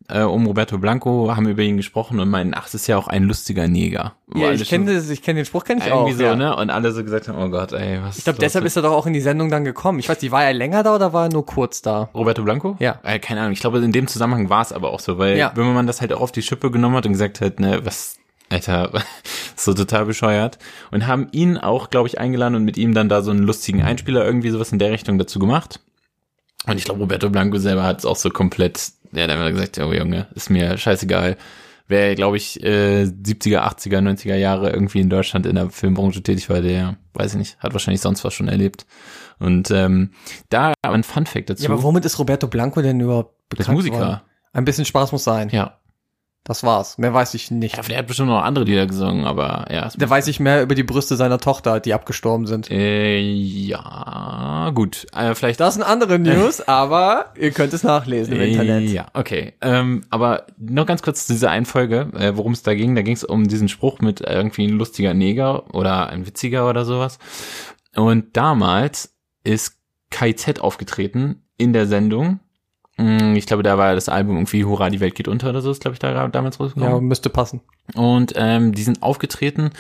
äh, 0.08 0.22
um 0.22 0.46
Roberto 0.46 0.78
Blanco, 0.78 1.36
haben 1.36 1.48
über 1.48 1.64
ihn 1.64 1.78
gesprochen 1.78 2.20
und 2.20 2.30
meinten, 2.30 2.54
ach, 2.56 2.66
das 2.66 2.76
ist 2.76 2.88
ja 2.88 2.98
auch 2.98 3.08
ein 3.08 3.24
lustiger 3.24 3.68
Neger. 3.68 4.14
Wo 4.28 4.40
ja, 4.40 4.52
ich 4.52 4.68
kenne 4.70 5.02
kenne 5.22 5.40
den 5.40 5.46
Spruch, 5.46 5.64
kenne 5.64 5.82
ich 5.84 5.92
auch. 5.92 6.02
irgendwie 6.02 6.18
so, 6.18 6.24
ja. 6.24 6.36
ne? 6.36 6.56
Und 6.56 6.70
alle 6.70 6.92
so 6.92 7.04
gesagt 7.04 7.28
haben, 7.28 7.42
oh 7.42 7.50
Gott, 7.50 7.72
ey, 7.74 8.00
was 8.04 8.20
Ich 8.20 8.24
glaube, 8.24 8.40
deshalb 8.40 8.66
ist 8.66 8.76
er 8.76 8.82
doch 8.82 8.92
auch 8.92 9.08
in 9.08 9.14
die 9.14 9.22
Sendung 9.22 9.50
dann 9.50 9.64
gekommen. 9.64 10.00
Ich 10.00 10.08
weiß, 10.10 10.22
nicht, 10.22 10.32
war 10.32 10.44
er 10.44 10.54
länger 10.54 10.84
da 10.84 10.96
oder 10.96 11.14
war 11.14 11.26
er 11.26 11.30
nur 11.30 11.46
kurz 11.46 11.82
da? 11.82 12.10
Roberto 12.14 12.44
Blanco? 12.44 12.76
Ja. 12.80 13.00
Äh, 13.04 13.20
keine 13.20 13.42
Ahnung. 13.42 13.54
Ich 13.54 13.60
glaube, 13.60 13.80
in 13.80 13.92
dem 13.92 14.08
Zusammenhang 14.08 14.50
war 14.50 14.62
es 14.62 14.72
aber 14.72 14.92
auch 14.92 15.00
so, 15.00 15.18
weil 15.18 15.38
Ja. 15.38 15.52
wenn 15.56 15.74
man 15.74 15.88
das 15.88 16.02
halt 16.02 16.14
auch 16.14 16.22
auf 16.22 16.32
die 16.32 16.42
Schippe 16.42 16.72
genommen 16.72 16.96
hat 16.96 17.06
und 17.06 17.14
gesagt 17.14 17.42
hat, 17.42 17.60
ne, 17.60 17.86
was, 17.86 18.18
Alter, 18.50 18.92
so 19.56 19.74
total 19.74 20.06
bescheuert. 20.06 20.60
Und 20.92 21.08
haben 21.08 21.28
ihn 21.32 21.58
auch, 21.58 21.90
glaube 21.90 22.08
ich, 22.08 22.20
eingeladen 22.20 22.56
und 22.56 22.64
mit 22.66 22.78
ihm 22.78 22.94
dann 22.94 23.10
da 23.10 23.22
so 23.22 23.32
einen 23.32 23.44
lustigen 23.44 23.82
Einspieler 23.82 24.24
irgendwie 24.26 24.50
sowas 24.50 24.72
in 24.72 24.80
der 24.80 24.92
Richtung 24.92 25.18
dazu 25.18 25.40
gemacht. 25.40 25.80
Und 26.68 26.78
ich 26.78 26.86
glaube, 26.86 27.02
Roberto 27.02 27.30
Blanco 27.30 27.58
selber 27.58 27.84
hat 27.84 28.00
es 28.00 28.06
auch 28.06 28.16
so 28.16 28.30
komplett, 28.30 28.92
ja, 29.16 29.28
der 29.28 29.38
hat 29.38 29.52
gesagt, 29.52 29.80
oh 29.80 29.94
Junge, 29.94 30.28
ist 30.36 30.50
mir 30.50 30.78
scheißegal. 30.78 31.38
Wer, 31.88 32.16
glaube 32.16 32.38
ich, 32.38 32.64
äh, 32.64 33.04
70er, 33.04 33.60
80er, 33.60 34.00
90er 34.00 34.36
Jahre 34.36 34.72
irgendwie 34.72 35.02
in 35.02 35.10
Deutschland 35.10 35.46
in 35.46 35.56
der 35.56 35.70
Filmbranche 35.70 36.24
tätig 36.24 36.50
war, 36.50 36.62
der, 36.62 36.98
weiß 37.14 37.34
ich 37.34 37.38
nicht, 37.38 37.60
hat 37.60 37.74
wahrscheinlich 37.74 38.02
sonst 38.02 38.24
was 38.24 38.34
schon 38.34 38.48
erlebt. 38.48 38.88
Und 39.38 39.70
ähm, 39.70 40.12
da 40.50 40.74
ein 40.82 41.04
Fun 41.04 41.26
Fact 41.26 41.50
dazu. 41.50 41.64
Ja, 41.64 41.70
aber 41.70 41.84
womit 41.84 42.06
ist 42.06 42.18
Roberto 42.18 42.48
Blanco 42.48 42.82
denn 42.82 43.00
überhaupt 43.00 43.36
das 43.50 43.60
bekannt 43.60 43.78
ist 43.78 43.84
Musiker. 43.86 43.98
geworden? 43.98 44.22
Ein 44.54 44.66
bisschen 44.66 44.86
Spaß 44.86 45.12
muss 45.12 45.24
sein. 45.24 45.50
Ja. 45.50 45.78
Das 46.48 46.64
war's. 46.64 47.00
Mehr 47.00 47.12
weiß 47.12 47.34
ich 47.34 47.50
nicht. 47.50 47.76
Ja, 47.76 47.82
der 47.82 47.98
hat 47.98 48.06
bestimmt 48.06 48.30
noch 48.30 48.44
andere 48.44 48.66
Lieder 48.66 48.86
gesungen, 48.86 49.26
aber 49.26 49.66
ja. 49.72 49.90
Der 49.96 50.08
weiß 50.08 50.28
ich 50.28 50.40
mehr 50.40 50.62
über 50.62 50.76
die 50.76 50.84
Brüste 50.84 51.16
seiner 51.16 51.40
Tochter, 51.40 51.80
die 51.80 51.92
abgestorben 51.92 52.46
sind. 52.46 52.70
Äh, 52.70 53.20
ja, 53.20 54.70
gut. 54.76 55.08
Äh, 55.12 55.34
vielleicht 55.34 55.60
Das 55.60 55.74
sind 55.74 55.82
andere 55.82 56.20
News, 56.20 56.62
aber 56.62 57.34
ihr 57.36 57.50
könnt 57.50 57.74
es 57.74 57.82
nachlesen 57.82 58.36
im 58.36 58.42
Internet. 58.42 58.84
Äh, 58.84 58.94
Ja, 58.94 59.08
okay. 59.16 59.54
Ähm, 59.62 60.04
aber 60.12 60.46
noch 60.60 60.86
ganz 60.86 61.02
kurz 61.02 61.26
zu 61.26 61.34
dieser 61.34 61.50
einen 61.50 61.66
Folge, 61.66 62.12
äh, 62.16 62.34
worum 62.36 62.52
es 62.52 62.62
da 62.62 62.76
ging. 62.76 62.94
Da 62.96 63.02
ging 63.02 63.16
es 63.16 63.24
um 63.24 63.48
diesen 63.48 63.68
Spruch 63.68 63.98
mit 64.02 64.22
äh, 64.22 64.36
irgendwie 64.36 64.68
ein 64.68 64.78
lustiger 64.78 65.16
Neger 65.16 65.74
oder 65.74 66.10
ein 66.10 66.28
witziger 66.28 66.70
oder 66.70 66.86
sowas. 66.86 67.18
Und 67.96 68.38
damals 68.38 69.16
ist 69.44 69.80
KZ 70.12 70.60
aufgetreten 70.60 71.42
in 71.58 71.74
der 71.74 71.88
Sendung. 71.88 72.40
Mm, 72.98 73.36
Ich 73.36 73.46
glaube, 73.46 73.64
da 73.64 73.78
war 73.78 73.94
das 73.96 74.10
Album 74.10 74.38
irgendwie 74.38 74.64
Hurra, 74.66 74.90
die 74.90 75.00
Welt 75.00 75.16
geht 75.16 75.28
unter 75.28 75.50
oder 75.50 75.62
so, 75.62 75.72
ist, 75.72 75.82
glaube 75.82 75.94
ich, 75.94 76.00
da 76.00 76.28
damals 76.28 76.60
rausgekommen. 76.60 76.90
Ja, 76.96 77.02
müsste 77.02 77.30
passen. 77.30 77.62
Und 77.94 78.34
ähm, 78.36 78.74
die 78.74 78.84
sind 78.84 79.04
aufgetreten 79.04 79.72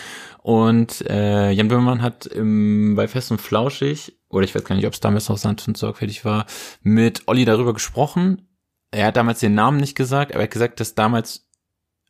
und 0.41 1.01
äh, 1.09 1.51
Jan 1.51 1.67
Böhmermann 1.69 2.01
hat 2.01 2.25
im, 2.25 2.95
bei 2.95 3.07
Fest 3.07 3.31
und 3.31 3.41
Flauschig, 3.41 4.17
oder 4.29 4.43
ich 4.43 4.53
weiß 4.53 4.63
gar 4.63 4.75
nicht, 4.75 4.85
ob 4.85 4.93
es 4.93 4.99
damals 4.99 5.29
noch 5.29 5.37
sanft 5.37 5.67
und 5.67 5.77
sorgfältig 5.77 6.25
war, 6.25 6.45
mit 6.81 7.23
Olli 7.27 7.45
darüber 7.45 7.73
gesprochen. 7.73 8.47
Er 8.91 9.07
hat 9.07 9.17
damals 9.17 9.39
den 9.39 9.55
Namen 9.55 9.77
nicht 9.77 9.95
gesagt, 9.95 10.31
aber 10.31 10.41
er 10.41 10.45
hat 10.45 10.51
gesagt, 10.51 10.79
dass 10.79 10.93
damals 10.95 11.49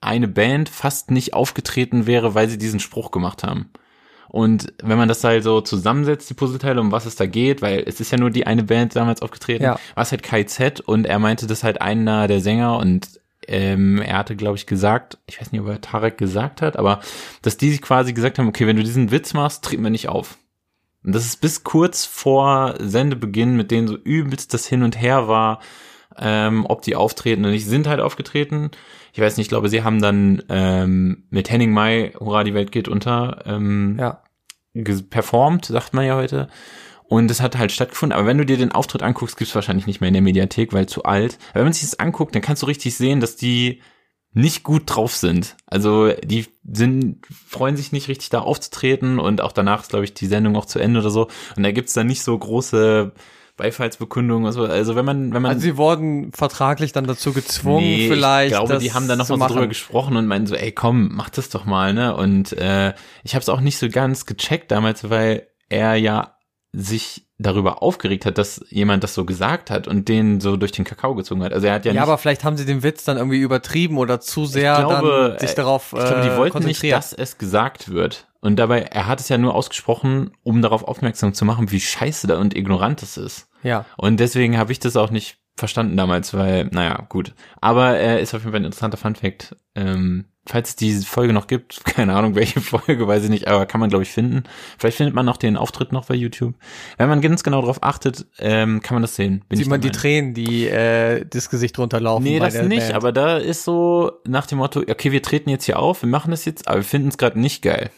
eine 0.02 0.28
Band 0.28 0.70
fast 0.70 1.12
nicht 1.12 1.34
aufgetreten 1.34 2.06
wäre, 2.06 2.36
weil 2.36 2.50
sie 2.50 2.58
diesen 2.58 2.80
Spruch 2.80 3.12
gemacht 3.12 3.44
haben. 3.44 3.72
Und 4.36 4.74
wenn 4.84 4.98
man 4.98 5.08
das 5.08 5.24
halt 5.24 5.46
so 5.46 5.62
zusammensetzt, 5.62 6.30
die 6.30 6.34
Puzzleteile, 6.34 6.82
um 6.82 6.92
was 6.92 7.06
es 7.06 7.16
da 7.16 7.26
geht, 7.26 7.62
weil 7.62 7.84
es 7.88 8.02
ist 8.02 8.12
ja 8.12 8.18
nur 8.18 8.32
die 8.32 8.46
eine 8.46 8.64
Band 8.64 8.94
damals 8.94 9.22
aufgetreten, 9.22 9.64
Ja. 9.64 9.80
war 9.94 10.04
es 10.04 10.12
halt 10.12 10.24
KZ 10.24 10.82
und 10.82 11.06
er 11.06 11.20
meinte, 11.20 11.48
dass 11.48 11.64
halt 11.64 11.82
einer 11.82 12.28
der 12.28 12.42
Sänger 12.42 12.78
und 12.78 13.08
ähm, 13.48 14.02
er 14.02 14.18
hatte, 14.18 14.36
glaube 14.36 14.58
ich, 14.58 14.66
gesagt, 14.68 15.20
ich 15.26 15.40
weiß 15.40 15.54
nicht, 15.54 15.62
ob 15.62 15.68
er 15.70 15.80
Tarek 15.80 16.18
gesagt 16.18 16.62
hat, 16.62 16.76
aber 16.76 17.00
dass 17.44 17.56
die 17.56 17.72
sich 17.72 17.82
quasi 17.82 18.12
gesagt 18.12 18.38
haben, 18.38 18.50
okay, 18.50 18.68
wenn 18.68 18.76
du 18.76 18.84
diesen 18.84 19.10
Witz 19.10 19.34
machst, 19.34 19.64
treten 19.64 19.84
wir 19.84 19.90
nicht 19.90 20.10
auf. 20.10 20.38
Und 21.06 21.16
das 21.16 21.24
ist 21.26 21.40
bis 21.40 21.64
kurz 21.64 22.04
vor 22.04 22.76
Sendebeginn, 22.80 23.56
mit 23.56 23.72
denen 23.72 23.88
so 23.88 23.96
übelst 23.96 24.54
das 24.54 24.66
Hin 24.68 24.84
und 24.84 25.00
Her 25.00 25.30
war, 25.30 25.60
ähm, 26.18 26.66
ob 26.68 26.82
die 26.82 26.98
auftreten 26.98 27.46
und 27.46 27.52
nicht, 27.52 27.68
sind 27.68 27.88
halt 27.88 28.02
aufgetreten. 28.02 28.72
Ich 29.14 29.22
weiß 29.22 29.38
nicht, 29.38 29.46
ich 29.46 29.50
glaube, 29.50 29.70
sie 29.70 29.84
haben 29.84 30.02
dann 30.02 30.44
ähm, 30.50 31.24
mit 31.30 31.50
Henning 31.50 31.72
Mai, 31.72 32.12
Hurra, 32.20 32.44
die 32.44 32.54
Welt 32.54 32.74
geht 32.74 32.90
unter, 32.90 33.44
ähm, 33.46 33.96
Ja. 33.98 34.22
Performt, 35.10 35.66
sagt 35.66 35.94
man 35.94 36.06
ja 36.06 36.16
heute. 36.16 36.48
Und 37.08 37.28
das 37.28 37.42
hat 37.42 37.58
halt 37.58 37.72
stattgefunden. 37.72 38.18
Aber 38.18 38.28
wenn 38.28 38.38
du 38.38 38.46
dir 38.46 38.58
den 38.58 38.72
Auftritt 38.72 39.04
anguckst, 39.04 39.38
gibt's 39.38 39.54
wahrscheinlich 39.56 39.86
nicht 39.88 40.02
mehr 40.02 40.08
in 40.08 40.14
der 40.16 40.24
Mediathek, 40.24 40.74
weil 40.74 40.88
zu 40.88 41.04
alt. 41.04 41.38
Aber 41.52 41.60
wenn 41.60 41.66
man 41.66 41.74
sich 41.74 41.84
das 41.84 42.00
anguckt, 42.00 42.34
dann 42.34 42.42
kannst 42.42 42.64
du 42.64 42.68
richtig 42.68 42.96
sehen, 42.96 43.20
dass 43.20 43.36
die 43.36 43.82
nicht 44.34 44.64
gut 44.64 44.84
drauf 44.88 45.16
sind. 45.16 45.56
Also 45.66 46.12
die 46.12 46.48
sind, 46.70 47.26
freuen 47.30 47.78
sich 47.78 47.92
nicht 47.92 48.10
richtig 48.10 48.30
da 48.30 48.40
aufzutreten 48.40 49.18
und 49.20 49.40
auch 49.40 49.54
danach 49.54 49.82
ist, 49.82 49.90
glaube 49.90 50.04
ich, 50.04 50.14
die 50.14 50.26
Sendung 50.26 50.58
auch 50.58 50.66
zu 50.66 50.80
Ende 50.80 51.00
oder 51.00 51.10
so. 51.10 51.30
Und 51.56 51.64
da 51.64 51.72
gibt's 51.72 51.94
dann 51.94 52.08
nicht 52.08 52.22
so 52.22 52.38
große 52.38 53.14
Beifallsbekundungen. 53.58 54.46
Also, 54.46 54.66
also 54.66 54.96
wenn 54.96 55.06
man, 55.06 55.34
wenn 55.34 55.42
man 55.42 55.52
Also 55.52 55.62
sie 55.62 55.78
wurden 55.78 56.32
vertraglich 56.34 56.92
dann 56.92 57.08
dazu 57.08 57.34
gezwungen, 57.34 57.86
Nee, 57.86 58.10
vielleicht. 58.10 58.52
Ich 58.52 58.58
glaube, 58.58 58.78
die 58.78 58.94
haben 58.94 59.08
dann 59.08 59.18
noch 59.18 59.26
zu 59.26 59.38
mal 59.38 59.48
so 59.48 59.56
drüber 59.56 59.68
gesprochen 59.68 60.18
und 60.18 60.28
meinen 60.28 60.46
so, 60.48 60.56
ey, 60.56 60.72
komm, 60.72 61.12
mach 61.14 61.30
das 61.30 61.50
doch 61.50 61.66
mal, 61.66 61.94
ne? 61.94 62.16
Und 62.16 62.54
äh, 62.54 62.94
ich 63.24 63.34
habe 63.36 63.42
es 63.42 63.50
auch 63.50 63.62
nicht 63.62 63.78
so 63.78 63.90
ganz 63.90 64.26
gecheckt 64.26 64.72
damals, 64.72 65.10
weil 65.10 65.48
er 65.70 65.96
ja 65.96 66.36
sich 66.74 67.26
darüber 67.38 67.84
aufgeregt 67.84 68.26
hat, 68.26 68.38
dass 68.38 68.64
jemand 68.70 69.04
das 69.04 69.14
so 69.14 69.26
gesagt 69.26 69.70
hat 69.70 69.88
und 69.88 70.08
den 70.08 70.40
so 70.40 70.56
durch 70.56 70.72
den 70.72 70.86
Kakao 70.86 71.16
gezogen 71.16 71.44
hat. 71.44 71.52
Also 71.54 71.68
er 71.68 71.74
hat 71.74 71.86
ja, 71.86 71.92
Ja, 71.92 72.02
nicht, 72.02 72.04
aber 72.04 72.18
vielleicht 72.18 72.44
haben 72.44 72.56
sie 72.56 72.66
den 72.66 72.82
Witz 72.82 73.04
dann 73.04 73.18
irgendwie 73.18 73.40
übertrieben 73.40 73.98
oder 73.98 74.22
zu 74.22 74.46
sehr 74.46 74.76
glaube, 74.78 75.30
dann 75.32 75.40
sich 75.40 75.52
äh, 75.52 75.56
darauf 75.56 75.94
ich 75.94 76.00
glaube, 76.00 76.22
die 76.22 76.30
äh, 76.30 76.38
wollten 76.38 76.64
nicht, 76.64 76.84
dass 76.84 77.14
es 77.14 77.38
gesagt 77.38 77.90
wird. 77.92 78.28
Und 78.46 78.58
dabei, 78.58 78.82
er 78.82 79.08
hat 79.08 79.20
es 79.20 79.28
ja 79.28 79.40
nur 79.40 79.56
ausgesprochen, 79.56 80.30
um 80.44 80.62
darauf 80.62 80.84
aufmerksam 80.84 81.34
zu 81.34 81.46
machen, 81.46 81.72
wie 81.72 81.80
scheiße 81.80 82.28
da 82.28 82.38
und 82.38 82.56
ignorant 82.56 83.02
es 83.02 83.18
ist. 83.18 83.50
Ja. 83.64 83.86
Und 83.98 84.20
deswegen 84.20 84.60
habe 84.60 84.72
ich 84.72 84.78
das 84.78 84.96
auch 84.98 85.10
nicht 85.10 85.40
verstanden 85.56 85.98
damals, 85.98 86.32
weil, 86.36 86.66
naja, 86.66 87.08
gut. 87.10 87.34
Aber 87.60 87.98
er 87.98 88.20
ist 88.20 88.36
auf 88.36 88.42
jeden 88.42 88.52
Fall 88.52 88.62
ein 88.62 88.66
interessanter 88.66 88.98
Funfact. 88.98 89.56
Ähm, 89.74 90.26
falls 90.46 90.70
es 90.70 90.76
diese 90.76 91.08
Folge 91.08 91.34
noch 91.34 91.48
gibt, 91.48 91.84
keine 91.86 92.14
Ahnung 92.14 92.36
welche 92.36 92.62
Folge, 92.62 93.08
weiß 93.08 93.24
ich 93.24 93.32
nicht, 93.32 93.48
aber 93.48 93.66
kann 93.66 93.80
man, 93.80 93.90
glaube 93.90 94.04
ich, 94.04 94.12
finden. 94.12 94.44
Vielleicht 94.78 94.98
findet 94.98 95.16
man 95.16 95.28
auch 95.28 95.38
den 95.38 95.58
Auftritt 95.58 95.92
noch 95.92 96.06
bei 96.06 96.14
YouTube. 96.14 96.54
Wenn 97.00 97.10
man 97.10 97.22
ganz 97.22 97.44
genau 97.44 97.62
darauf 97.62 97.82
achtet, 97.82 98.28
ähm, 98.38 98.80
kann 98.84 98.94
man 98.94 99.02
das 99.02 99.16
sehen. 99.16 99.44
Sieht 99.50 99.66
man 99.66 99.82
die. 99.82 99.90
Tränen, 99.90 100.36
die 100.36 100.68
äh, 100.68 101.26
das 101.28 101.50
Gesicht 101.50 101.80
runterlaufen. 101.80 102.24
Nee, 102.24 102.38
das 102.38 102.62
nicht, 102.62 102.82
Band. 102.82 102.94
aber 102.94 103.12
da 103.12 103.38
ist 103.38 103.64
so 103.64 104.12
nach 104.28 104.46
dem 104.46 104.60
Motto, 104.60 104.82
okay, 104.82 105.12
wir 105.12 105.24
treten 105.24 105.50
jetzt 105.50 105.66
hier 105.66 105.80
auf, 105.80 106.04
wir 106.04 106.10
machen 106.10 106.30
das 106.30 106.46
jetzt, 106.46 106.68
aber 106.68 106.78
wir 106.78 106.84
finden 106.84 107.08
es 107.08 107.18
gerade 107.18 107.40
nicht 107.40 107.64
geil. 107.64 107.90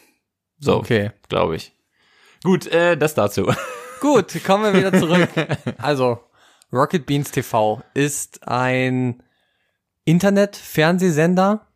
So, 0.60 0.76
Okay. 0.76 1.10
glaube 1.28 1.56
ich. 1.56 1.72
Gut, 2.42 2.66
äh, 2.68 2.96
das 2.96 3.14
dazu. 3.14 3.52
Gut, 4.00 4.42
kommen 4.44 4.64
wir 4.64 4.74
wieder 4.74 4.92
zurück. 4.98 5.28
Also, 5.78 6.20
Rocket 6.72 7.06
Beans 7.06 7.30
TV 7.30 7.82
ist 7.94 8.46
ein 8.46 9.22
Internet-Fernsehsender 10.04 11.66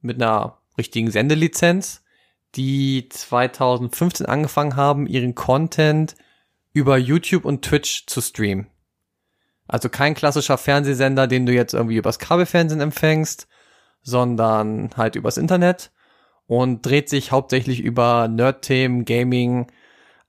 mit 0.00 0.22
einer 0.22 0.58
richtigen 0.76 1.10
Sendelizenz, 1.10 2.02
die 2.54 3.08
2015 3.08 4.26
angefangen 4.26 4.76
haben, 4.76 5.06
ihren 5.06 5.34
Content 5.34 6.14
über 6.72 6.98
YouTube 6.98 7.44
und 7.44 7.62
Twitch 7.64 8.06
zu 8.06 8.20
streamen. 8.20 8.66
Also 9.66 9.88
kein 9.88 10.14
klassischer 10.14 10.58
Fernsehsender, 10.58 11.26
den 11.26 11.46
du 11.46 11.52
jetzt 11.52 11.74
irgendwie 11.74 11.96
übers 11.96 12.18
Kabelfernsehen 12.18 12.80
empfängst, 12.80 13.46
sondern 14.02 14.90
halt 14.96 15.16
übers 15.16 15.36
Internet 15.36 15.92
und 16.50 16.84
dreht 16.84 17.08
sich 17.08 17.30
hauptsächlich 17.30 17.78
über 17.78 18.26
Nerd-Themen, 18.26 19.04
Gaming, 19.04 19.68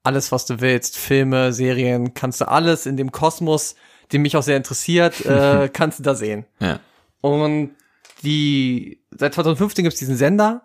alles, 0.04 0.32
was 0.32 0.46
du 0.46 0.62
willst, 0.62 0.96
Filme, 0.96 1.52
Serien, 1.52 2.14
kannst 2.14 2.42
du 2.42 2.48
alles 2.48 2.86
in 2.86 2.96
dem 2.96 3.12
Kosmos, 3.12 3.74
den 4.12 4.22
mich 4.22 4.38
auch 4.38 4.44
sehr 4.44 4.56
interessiert, 4.56 5.26
äh, 5.26 5.68
kannst 5.74 5.98
du 5.98 6.04
da 6.04 6.14
sehen. 6.14 6.46
ja. 6.60 6.80
Und 7.22 7.72
die, 8.22 9.02
seit 9.10 9.34
2015 9.34 9.84
gibt's 9.84 9.98
diesen 9.98 10.16
Sender, 10.16 10.62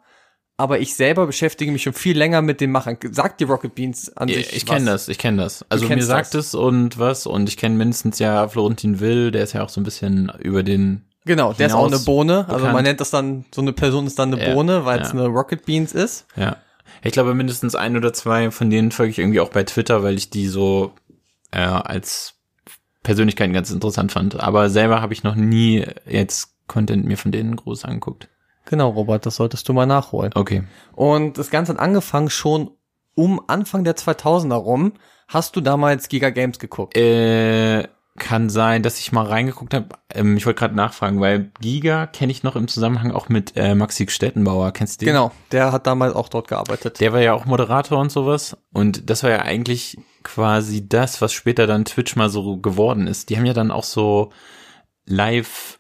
aber 0.59 0.79
ich 0.79 0.95
selber 0.95 1.27
beschäftige 1.27 1.73
mich 1.73 1.85
schon 1.85 1.95
viel 1.95 2.19
länger 2.19 2.43
mit 2.43 2.61
den 2.61 2.71
Machern. 2.71 2.99
Sagt 3.11 3.41
die 3.41 3.45
Rocket 3.45 3.75
Beans 3.75 4.15
an 4.15 4.29
Ich, 4.29 4.37
sich 4.37 4.57
ich 4.57 4.67
kenne 4.67 4.85
das, 4.85 5.09
ich 5.09 5.17
kenne 5.17 5.43
das. 5.43 5.65
Also 5.71 5.89
mir 5.89 6.03
sagt 6.03 6.35
das. 6.35 6.49
es 6.49 6.55
und 6.55 6.99
was 6.99 7.27
und 7.27 7.49
ich 7.49 7.57
kenne 7.57 7.77
mindestens 7.77 8.19
ja 8.19 8.47
Florentin 8.49 9.01
Will, 9.01 9.31
der 9.31 9.45
ist 9.45 9.55
ja 9.55 9.63
auch 9.63 9.71
so 9.71 9.81
ein 9.81 9.85
bisschen 9.85 10.31
über 10.39 10.63
den 10.63 11.06
Genau, 11.27 11.53
der 11.53 11.67
ist 11.67 11.75
auch 11.75 11.89
eine 11.89 11.99
Bohne. 11.99 12.45
Also 12.47 12.55
bekannt. 12.55 12.73
man 12.73 12.85
nennt 12.85 13.01
das 13.01 13.11
dann, 13.11 13.45
so 13.53 13.61
eine 13.61 13.73
Person 13.73 14.07
ist 14.07 14.19
dann 14.19 14.33
eine 14.33 14.43
Ja, 14.43 14.55
Bohne, 14.55 14.85
weil 14.85 15.01
es 15.01 15.09
ja. 15.09 15.15
eine 15.15 15.27
Rocket 15.27 15.67
Beans 15.67 15.93
ist. 15.93 16.27
Ja. 16.37 16.57
Ich 17.03 17.13
glaube 17.13 17.35
mindestens 17.35 17.75
ein 17.75 17.97
oder 17.97 18.13
zwei 18.13 18.51
von 18.51 18.71
denen 18.71 18.93
folge 18.93 19.11
ich 19.11 19.19
irgendwie 19.19 19.41
auch 19.41 19.51
bei 19.51 19.65
Twitter, 19.65 20.05
weil 20.05 20.15
ich 20.15 20.31
die 20.31 20.47
so 20.47 20.93
äh, 21.51 21.59
als 21.59 22.35
Persönlichkeiten 23.03 23.53
ganz 23.53 23.71
interessant 23.71 24.13
fand. 24.13 24.41
Aber 24.41 24.71
selber 24.71 25.03
habe 25.03 25.13
ich 25.13 25.25
noch 25.25 25.35
nie 25.35 25.85
jetzt 26.07 26.55
Content 26.69 27.05
mir 27.05 27.19
von 27.19 27.33
denen 27.33 27.57
groß 27.57 27.85
angeguckt. 27.85 28.29
Genau, 28.65 28.91
Robert, 28.91 29.27
das 29.27 29.37
solltest 29.37 29.69
du 29.69 29.73
mal 29.73 29.87
nachholen. 29.87 30.33
Okay. 30.35 30.65
Und 30.95 31.39
das 31.39 31.51
Ganze 31.51 31.73
hat 31.73 31.81
angefangen 31.81 32.31
schon 32.31 32.71
um 33.15 33.41
Anfang 33.49 33.83
der 33.83 33.97
2000er 33.97 34.55
rum. 34.55 34.93
Hast 35.29 35.57
du 35.57 35.61
damals 35.61 36.09
Giga 36.09 36.31
Games 36.31 36.61
geguckt? 36.61 36.97
Äh, 36.97 37.89
kann 38.17 38.49
sein, 38.49 38.83
dass 38.83 38.99
ich 38.99 39.13
mal 39.13 39.27
reingeguckt 39.27 39.75
habe. 39.75 39.89
Ähm, 40.13 40.37
ich 40.37 40.47
wollte 40.47 40.59
gerade 40.59 40.75
nachfragen, 40.75 41.21
weil 41.21 41.51
Giga 41.61 42.07
kenne 42.07 42.33
ich 42.33 42.43
noch 42.43 42.57
im 42.57 42.69
Zusammenhang 42.69 43.13
auch 43.13 43.29
mit 43.29 43.53
äh, 43.57 43.75
Maxi 43.75 44.07
Stettenbauer. 44.09 44.73
Kennst 44.73 45.01
du 45.01 45.05
den? 45.05 45.15
Genau, 45.15 45.33
der 45.53 45.73
hat 45.73 45.87
damals 45.87 46.15
auch 46.15 46.29
dort 46.29 46.49
gearbeitet. 46.49 47.01
Der 47.01 47.13
war 47.13 47.21
ja 47.21 47.33
auch 47.33 47.45
Moderator 47.45 47.99
und 47.99 48.11
sowas. 48.11 48.57
Und 48.73 49.09
das 49.09 49.23
war 49.23 49.31
ja 49.31 49.43
eigentlich 49.43 49.99
quasi 50.23 50.89
das, 50.89 51.23
was 51.23 51.33
später 51.33 51.67
dann 51.67 51.85
Twitch 51.85 52.17
mal 52.17 52.29
so 52.29 52.57
geworden 52.57 53.07
ist. 53.07 53.31
Die 53.31 53.37
haben 53.37 53.47
ja 53.47 53.55
dann 53.55 53.71
auch 53.71 53.85
so 53.85 54.33
Live 55.07 55.79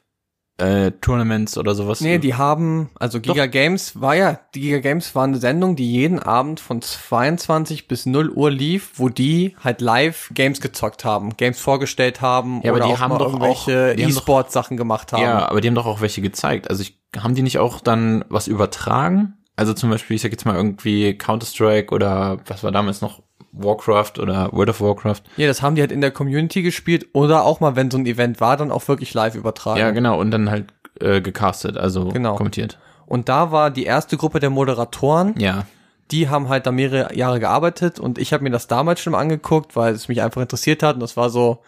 äh, 0.58 0.90
Tournaments 1.00 1.58
oder 1.58 1.74
sowas. 1.74 2.00
Nee, 2.00 2.18
die 2.18 2.34
haben, 2.34 2.88
also 2.98 3.20
Giga 3.20 3.46
Games 3.46 4.00
war 4.00 4.14
ja, 4.14 4.40
die 4.54 4.60
Giga 4.60 4.78
Games 4.78 5.14
war 5.14 5.24
eine 5.24 5.36
Sendung, 5.36 5.76
die 5.76 5.90
jeden 5.92 6.18
Abend 6.18 6.60
von 6.60 6.80
22 6.80 7.88
bis 7.88 8.06
0 8.06 8.30
Uhr 8.30 8.50
lief, 8.50 8.92
wo 8.96 9.08
die 9.08 9.54
halt 9.62 9.80
live 9.80 10.30
Games 10.34 10.60
gezockt 10.60 11.04
haben, 11.04 11.36
Games 11.36 11.58
vorgestellt 11.60 12.20
haben 12.20 12.60
Ja, 12.62 12.70
aber 12.70 12.78
oder 12.78 12.86
die 12.88 12.94
auch 12.94 13.00
haben 13.00 13.18
doch 13.18 13.26
irgendwelche 13.34 13.94
doch- 13.96 14.08
E-Sport-Sachen 14.08 14.76
gemacht 14.76 15.12
haben. 15.12 15.22
Ja, 15.22 15.48
aber 15.48 15.60
die 15.60 15.68
haben 15.68 15.74
doch 15.74 15.86
auch 15.86 16.00
welche 16.00 16.22
gezeigt. 16.22 16.70
Also 16.70 16.82
ich, 16.82 16.98
haben 17.18 17.34
die 17.34 17.42
nicht 17.42 17.58
auch 17.58 17.80
dann 17.80 18.24
was 18.28 18.48
übertragen? 18.48 19.34
Also 19.56 19.72
zum 19.72 19.90
Beispiel, 19.90 20.16
ich 20.16 20.22
sag 20.22 20.32
jetzt 20.32 20.44
mal 20.44 20.54
irgendwie 20.56 21.16
Counter-Strike 21.16 21.94
oder 21.94 22.38
was 22.46 22.62
war 22.62 22.72
damals 22.72 23.00
noch 23.00 23.22
Warcraft 23.58 24.18
oder 24.20 24.52
World 24.52 24.70
of 24.70 24.80
Warcraft. 24.80 25.22
Ja, 25.36 25.46
das 25.46 25.62
haben 25.62 25.74
die 25.74 25.80
halt 25.82 25.92
in 25.92 26.00
der 26.00 26.10
Community 26.10 26.62
gespielt 26.62 27.06
oder 27.12 27.44
auch 27.44 27.60
mal, 27.60 27.76
wenn 27.76 27.90
so 27.90 27.98
ein 27.98 28.06
Event 28.06 28.40
war, 28.40 28.56
dann 28.56 28.70
auch 28.70 28.86
wirklich 28.88 29.14
live 29.14 29.34
übertragen. 29.34 29.80
Ja, 29.80 29.90
genau. 29.90 30.18
Und 30.20 30.30
dann 30.30 30.50
halt 30.50 30.66
äh, 31.00 31.20
gecastet, 31.20 31.76
also 31.76 32.08
Genau. 32.08 32.36
kommentiert. 32.36 32.78
Und 33.06 33.28
da 33.28 33.52
war 33.52 33.70
die 33.70 33.84
erste 33.84 34.16
Gruppe 34.16 34.40
der 34.40 34.50
Moderatoren, 34.50 35.34
Ja. 35.38 35.66
die 36.10 36.28
haben 36.28 36.48
halt 36.48 36.66
da 36.66 36.72
mehrere 36.72 37.14
Jahre 37.14 37.38
gearbeitet 37.40 37.98
und 38.00 38.18
ich 38.18 38.32
habe 38.32 38.42
mir 38.44 38.50
das 38.50 38.66
damals 38.66 39.00
schon 39.00 39.12
mal 39.12 39.20
angeguckt, 39.20 39.76
weil 39.76 39.94
es 39.94 40.08
mich 40.08 40.22
einfach 40.22 40.40
interessiert 40.42 40.82
hat 40.82 40.94
und 40.94 41.00
das 41.00 41.16
war 41.16 41.30
so, 41.30 41.62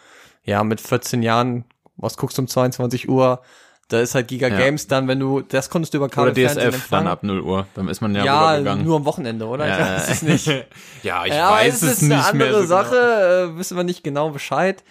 ja, 0.44 0.64
mit 0.64 0.80
14 0.80 1.22
Jahren, 1.22 1.64
was 1.96 2.16
guckst 2.16 2.38
du 2.38 2.42
um 2.42 2.48
22 2.48 3.08
Uhr, 3.08 3.40
Da 3.88 4.00
ist 4.00 4.14
halt 4.14 4.28
Giga 4.28 4.48
Ja. 4.48 4.56
Games 4.58 4.86
dann, 4.86 5.08
wenn 5.08 5.18
du, 5.18 5.40
das 5.40 5.70
konntest 5.70 5.94
du 5.94 5.98
über 5.98 6.06
Oder 6.06 6.14
Kabelfernsehen 6.14 6.70
DSF 6.72 6.90
dann 6.90 7.06
ab 7.06 7.22
0 7.22 7.40
Uhr. 7.40 7.66
Dann 7.74 7.88
ist 7.88 8.00
man 8.02 8.14
ja, 8.14 8.22
ja, 8.24 8.50
rübergegangen. 8.50 8.84
nur 8.84 8.96
am 8.96 9.04
Wochenende, 9.06 9.46
oder? 9.46 9.64
Ich 9.66 9.78
Ja. 9.78 9.94
weiß 9.96 10.10
es 10.10 10.22
nicht. 10.22 10.46
ja, 11.02 11.24
ich 11.24 11.32
ja, 11.32 11.50
weiß 11.52 11.74
es 11.76 11.82
es 11.82 11.92
ist 11.94 12.02
nicht 12.02 12.12
eine 12.12 12.26
andere 12.26 12.50
mehr 12.50 12.60
so 12.60 12.66
Sache, 12.66 13.44
Genau. 13.46 13.58
wissen 13.58 13.76
wir 13.78 13.84
nicht 13.84 14.04
genau 14.04 14.28
Bescheid. 14.30 14.84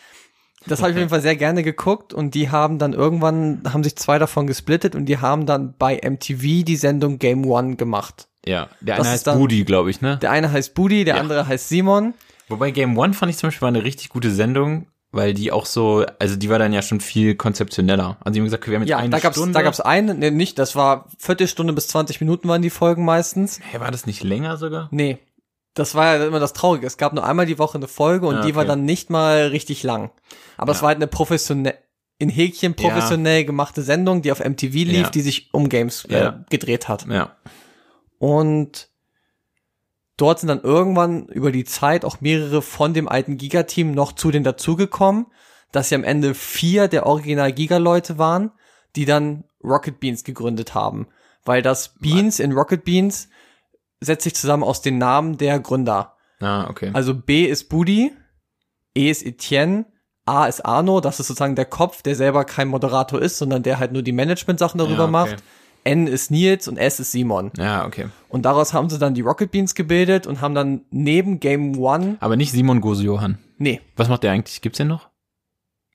Das 0.65 0.79
habe 0.81 0.89
ich 0.89 0.95
auf 0.95 0.99
jeden 0.99 1.09
Fall 1.11 1.21
sehr 1.21 1.35
gerne 1.37 1.63
geguckt 1.63 2.13
und 2.13 2.33
die 2.33 2.49
haben 2.49 2.77
dann 2.79 2.91
irgendwann, 2.93 3.61
haben 3.71 3.83
sich 3.83 3.95
zwei 3.95 4.17
davon 4.19 4.47
gesplittet 4.47 4.95
und 4.95 5.05
die 5.05 5.19
haben 5.19 5.45
dann 5.45 5.75
bei 5.77 6.01
MTV 6.03 6.63
die 6.65 6.75
Sendung 6.75 7.19
Game 7.19 7.45
One 7.45 7.75
gemacht. 7.77 8.27
Ja, 8.45 8.67
der 8.81 8.97
Das 8.97 9.05
eine 9.05 9.07
ist 9.09 9.13
heißt 9.19 9.27
dann- 9.27 9.37
Budi, 9.39 9.63
glaube 9.63 9.89
ich, 9.91 10.01
ne? 10.01 10.17
Der 10.17 10.31
eine 10.31 10.51
heißt 10.51 10.73
Budi, 10.73 11.05
der 11.05 11.15
Ja. 11.15 11.21
andere 11.21 11.47
heißt 11.47 11.69
Simon. 11.69 12.15
Wobei 12.49 12.71
Game 12.71 12.97
One 12.97 13.13
fand 13.13 13.29
ich 13.29 13.37
zum 13.37 13.47
Beispiel 13.47 13.61
war 13.61 13.67
eine 13.69 13.83
richtig 13.83 14.09
gute 14.09 14.31
Sendung, 14.31 14.87
weil 15.11 15.33
die 15.33 15.51
auch 15.51 15.65
so, 15.65 16.05
also 16.19 16.35
die 16.35 16.49
war 16.49 16.59
dann 16.59 16.73
ja 16.73 16.81
schon 16.81 16.99
viel 16.99 17.35
konzeptioneller. 17.35 18.17
Also 18.21 18.33
die 18.33 18.39
haben 18.39 18.45
gesagt, 18.45 18.63
okay, 18.63 18.71
wir 18.71 18.75
haben 18.77 18.83
jetzt 18.83 18.89
Ja, 18.91 18.97
eine 18.97 19.09
da 19.09 19.19
gab's, 19.19 19.37
Stunde. 19.37 19.53
da 19.53 19.61
gab's 19.61 19.79
eine, 19.79 20.13
nee, 20.13 20.31
nicht, 20.31 20.59
das 20.59 20.75
war 20.75 21.07
Viertelstunde 21.17 21.73
bis 21.73 21.87
20 21.87 22.19
Minuten 22.21 22.47
waren 22.49 22.61
die 22.61 22.69
Folgen 22.69 23.05
meistens. 23.05 23.59
Hä, 23.71 23.79
war 23.79 23.91
das 23.91 24.05
nicht 24.05 24.23
länger 24.23 24.57
sogar? 24.57 24.87
Nee. 24.91 25.17
Das 25.75 25.93
war 25.95 26.17
ja 26.17 26.25
immer 26.25 26.39
das 26.39 26.53
Traurige. 26.53 26.87
Es 26.87 26.97
gab 26.97 27.13
nur 27.13 27.23
einmal 27.23 27.45
die 27.45 27.59
Woche 27.59 27.77
eine 27.77 27.87
Folge 27.87 28.25
und 28.27 28.37
Ah, 28.37 28.41
die 28.41 28.55
war 28.55 28.63
okay. 28.63 28.69
dann 28.69 28.83
nicht 28.85 29.09
mal 29.11 29.47
richtig 29.47 29.83
lang. 29.83 30.09
Aber 30.57 30.71
es 30.71 30.79
Ja. 30.79 30.81
war 30.83 30.87
halt 30.89 30.97
eine 30.97 31.07
professionell, 31.07 31.75
in 32.19 32.29
Häkchen 32.29 32.73
professionell 32.73 33.45
gemachte 33.45 33.83
Sendung, 33.83 34.23
die 34.23 34.31
auf 34.31 34.39
MTV 34.39 34.73
lief, 34.73 35.01
Ja. 35.03 35.09
die 35.11 35.21
sich 35.21 35.53
um 35.53 35.69
Games 35.69 36.05
äh, 36.05 36.19
Ja. 36.19 36.43
gedreht 36.49 36.87
hat. 36.87 37.05
Ja. 37.07 37.35
Und 38.19 38.89
dort 40.17 40.39
sind 40.39 40.49
dann 40.49 40.61
irgendwann 40.61 41.27
über 41.27 41.51
die 41.51 41.63
Zeit 41.63 42.03
auch 42.03 42.21
mehrere 42.21 42.61
von 42.61 42.93
dem 42.93 43.07
alten 43.07 43.37
Giga-Team 43.37 43.91
noch 43.91 44.13
zu 44.13 44.31
denen 44.31 44.43
dazugekommen, 44.43 45.27
dass 45.71 45.89
sie 45.89 45.95
am 45.95 46.03
Ende 46.03 46.33
vier 46.33 46.87
der 46.87 47.05
original 47.05 47.53
Giga-Leute 47.53 48.17
waren, 48.17 48.51
die 48.95 49.05
dann 49.05 49.43
Rocket 49.63 49.99
Beans 49.99 50.23
gegründet 50.23 50.73
haben. 50.73 51.07
Weil 51.45 51.61
das 51.61 51.95
Beans 51.99 52.39
in 52.39 52.51
Rocket 52.51 52.83
Beans 52.83 53.29
setzt 53.99 54.23
sich 54.23 54.35
zusammen 54.35 54.63
aus 54.63 54.81
den 54.81 54.97
Namen 54.97 55.37
der 55.37 55.59
Gründer. 55.59 56.17
Ah, 56.39 56.69
okay. 56.69 56.91
Also 56.93 57.15
B 57.15 57.45
ist 57.45 57.69
Budi, 57.69 58.11
E 58.95 59.09
ist 59.09 59.25
Etienne, 59.25 59.85
A 60.25 60.45
ist 60.45 60.65
Arno, 60.65 60.99
das 60.99 61.19
ist 61.19 61.27
sozusagen 61.27 61.55
der 61.55 61.65
Kopf, 61.65 62.01
der 62.01 62.15
selber 62.15 62.43
kein 62.43 62.67
Moderator 62.67 63.21
ist, 63.21 63.37
sondern 63.37 63.63
der 63.63 63.79
halt 63.79 63.93
nur 63.93 64.01
die 64.01 64.11
Management-Sachen 64.11 64.77
darüber 64.77 64.97
Ja, 64.97 65.03
okay. 65.03 65.11
macht. 65.11 65.43
N 65.87 66.07
ist 66.07 66.29
Nils 66.31 66.67
und 66.67 66.77
S 66.77 66.99
ist 66.99 67.11
Simon. 67.11 67.51
ja, 67.57 67.85
okay. 67.85 68.05
Und 68.29 68.43
daraus 68.45 68.73
haben 68.73 68.89
sie 68.89 68.99
dann 68.99 69.13
die 69.13 69.21
Rocket 69.21 69.51
Beans 69.51 69.73
gebildet 69.73 70.27
und 70.27 70.41
haben 70.41 70.53
dann 70.53 70.81
neben 70.91 71.39
Game 71.39 71.77
One, 71.77 72.17
Aber 72.19 72.35
nicht 72.35 72.51
Simon 72.51 72.81
Gose 72.81 73.03
Johann. 73.03 73.37
nee, 73.57 73.81
Was 73.95 74.09
macht 74.09 74.23
der 74.23 74.31
eigentlich? 74.33 74.61
Gibt's 74.61 74.77
den 74.77 74.87
noch? 74.87 75.09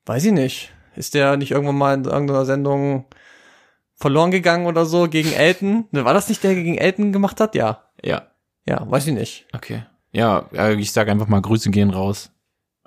weiß 0.07 0.25
ich 0.25 0.33
nicht. 0.33 0.73
Ist 0.97 1.15
der 1.15 1.37
nicht 1.37 1.53
irgendwann 1.53 1.79
mal 1.79 1.95
in 1.95 2.05
irgendeiner 2.05 2.45
Sendung 2.45 3.07
verloren 3.95 4.31
gegangen 4.31 4.67
oder 4.67 4.85
so 4.85 5.09
gegen 5.09 5.33
Elton? 5.33 5.85
Ne, 5.93 6.05
war 6.05 6.13
das 6.15 6.29
nicht 6.29 6.43
der, 6.43 6.55
der 6.55 6.63
gegen 6.65 6.77
Elton 6.79 7.13
gemacht 7.13 7.41
hat? 7.41 7.55
Ja. 7.55 7.85
Ja. 8.05 8.29
Ja, 8.67 8.89
weiß 8.91 9.07
ich 9.07 9.15
nicht. 9.15 9.47
Okay. 9.53 9.85
Ja, 10.13 10.49
äh, 10.53 10.75
ich 10.75 10.93
sag 10.93 11.09
einfach 11.09 11.29
mal, 11.29 11.41
Grüße 11.41 11.71
gehen 11.71 11.91
raus 11.91 12.31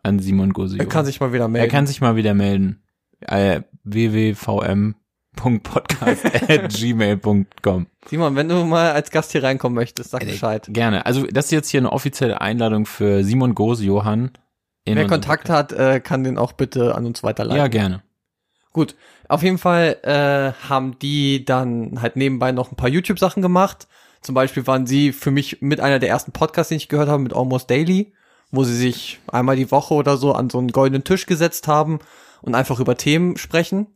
an 0.04 0.20
Simon 0.20 0.54
Gose 0.54 0.78
Er 0.78 0.86
kann 0.86 1.06
sich 1.06 1.20
mal 1.20 1.34
wieder 1.34 1.46
er 1.46 1.50
melden. 1.50 1.72
kann 1.72 1.88
sich 1.88 2.00
mal 2.02 2.16
wieder 2.16 2.34
melden. 2.34 2.84
Äh, 3.22 3.62
www.vm.podcast.gmail.com 5.36 7.88
Simon, 8.08 8.36
wenn 8.36 8.50
du 8.50 8.66
mal 8.66 8.92
als 8.92 9.10
Gast 9.12 9.32
hier 9.32 9.44
reinkommen 9.44 9.76
möchtest, 9.76 10.10
sag 10.12 10.26
Bescheid. 10.26 10.68
Gerne. 10.70 11.06
Also 11.06 11.28
das 11.28 11.46
ist 11.46 11.52
jetzt 11.52 11.70
hier 11.70 11.82
eine 11.82 11.92
offizielle 11.92 12.42
Einladung 12.42 12.86
für 12.86 13.24
Simon 13.24 13.56
Gose 13.56 13.84
Johann. 13.84 14.32
Wer 14.86 15.08
Kontakt 15.08 15.50
hat, 15.50 15.72
äh, 15.72 16.00
kann 16.00 16.24
den 16.24 16.38
auch 16.38 16.54
bitte 16.54 16.94
an 16.94 17.08
uns 17.08 17.24
weiterleiten. 17.24 17.58
Ja, 17.58 17.68
gerne. 17.68 18.04
Gut, 18.72 18.96
auf 19.28 19.42
jeden 19.42 19.58
Fall 19.58 19.98
äh, 20.04 20.52
haben 20.70 21.00
die 21.00 21.44
dann 21.44 22.02
halt 22.02 22.18
nebenbei 22.18 22.52
noch 22.52 22.72
ein 22.72 22.76
paar 22.76 22.90
YouTube-Sachen 22.90 23.42
gemacht. 23.42 23.88
Zum 24.22 24.36
Beispiel 24.36 24.68
waren 24.68 24.86
sie 24.86 25.12
für 25.12 25.32
mich 25.32 25.60
mit 25.62 25.80
einer 25.80 25.98
der 25.98 26.10
ersten 26.10 26.34
Podcasts, 26.34 26.70
den 26.70 26.78
ich 26.78 26.90
gehört 26.90 27.10
habe, 27.10 27.24
mit 27.24 27.34
Almost 27.34 27.68
Daily, 27.70 28.14
wo 28.52 28.64
sie 28.64 28.76
sich 28.76 29.20
einmal 29.32 29.56
die 29.56 29.72
Woche 29.72 29.96
oder 29.96 30.18
so 30.18 30.34
an 30.34 30.52
so 30.52 30.60
einen 30.60 30.72
goldenen 30.72 31.04
Tisch 31.04 31.26
gesetzt 31.26 31.68
haben 31.68 31.98
und 32.42 32.54
einfach 32.54 32.80
über 32.80 32.96
Themen 32.96 33.38
sprechen. 33.38 33.88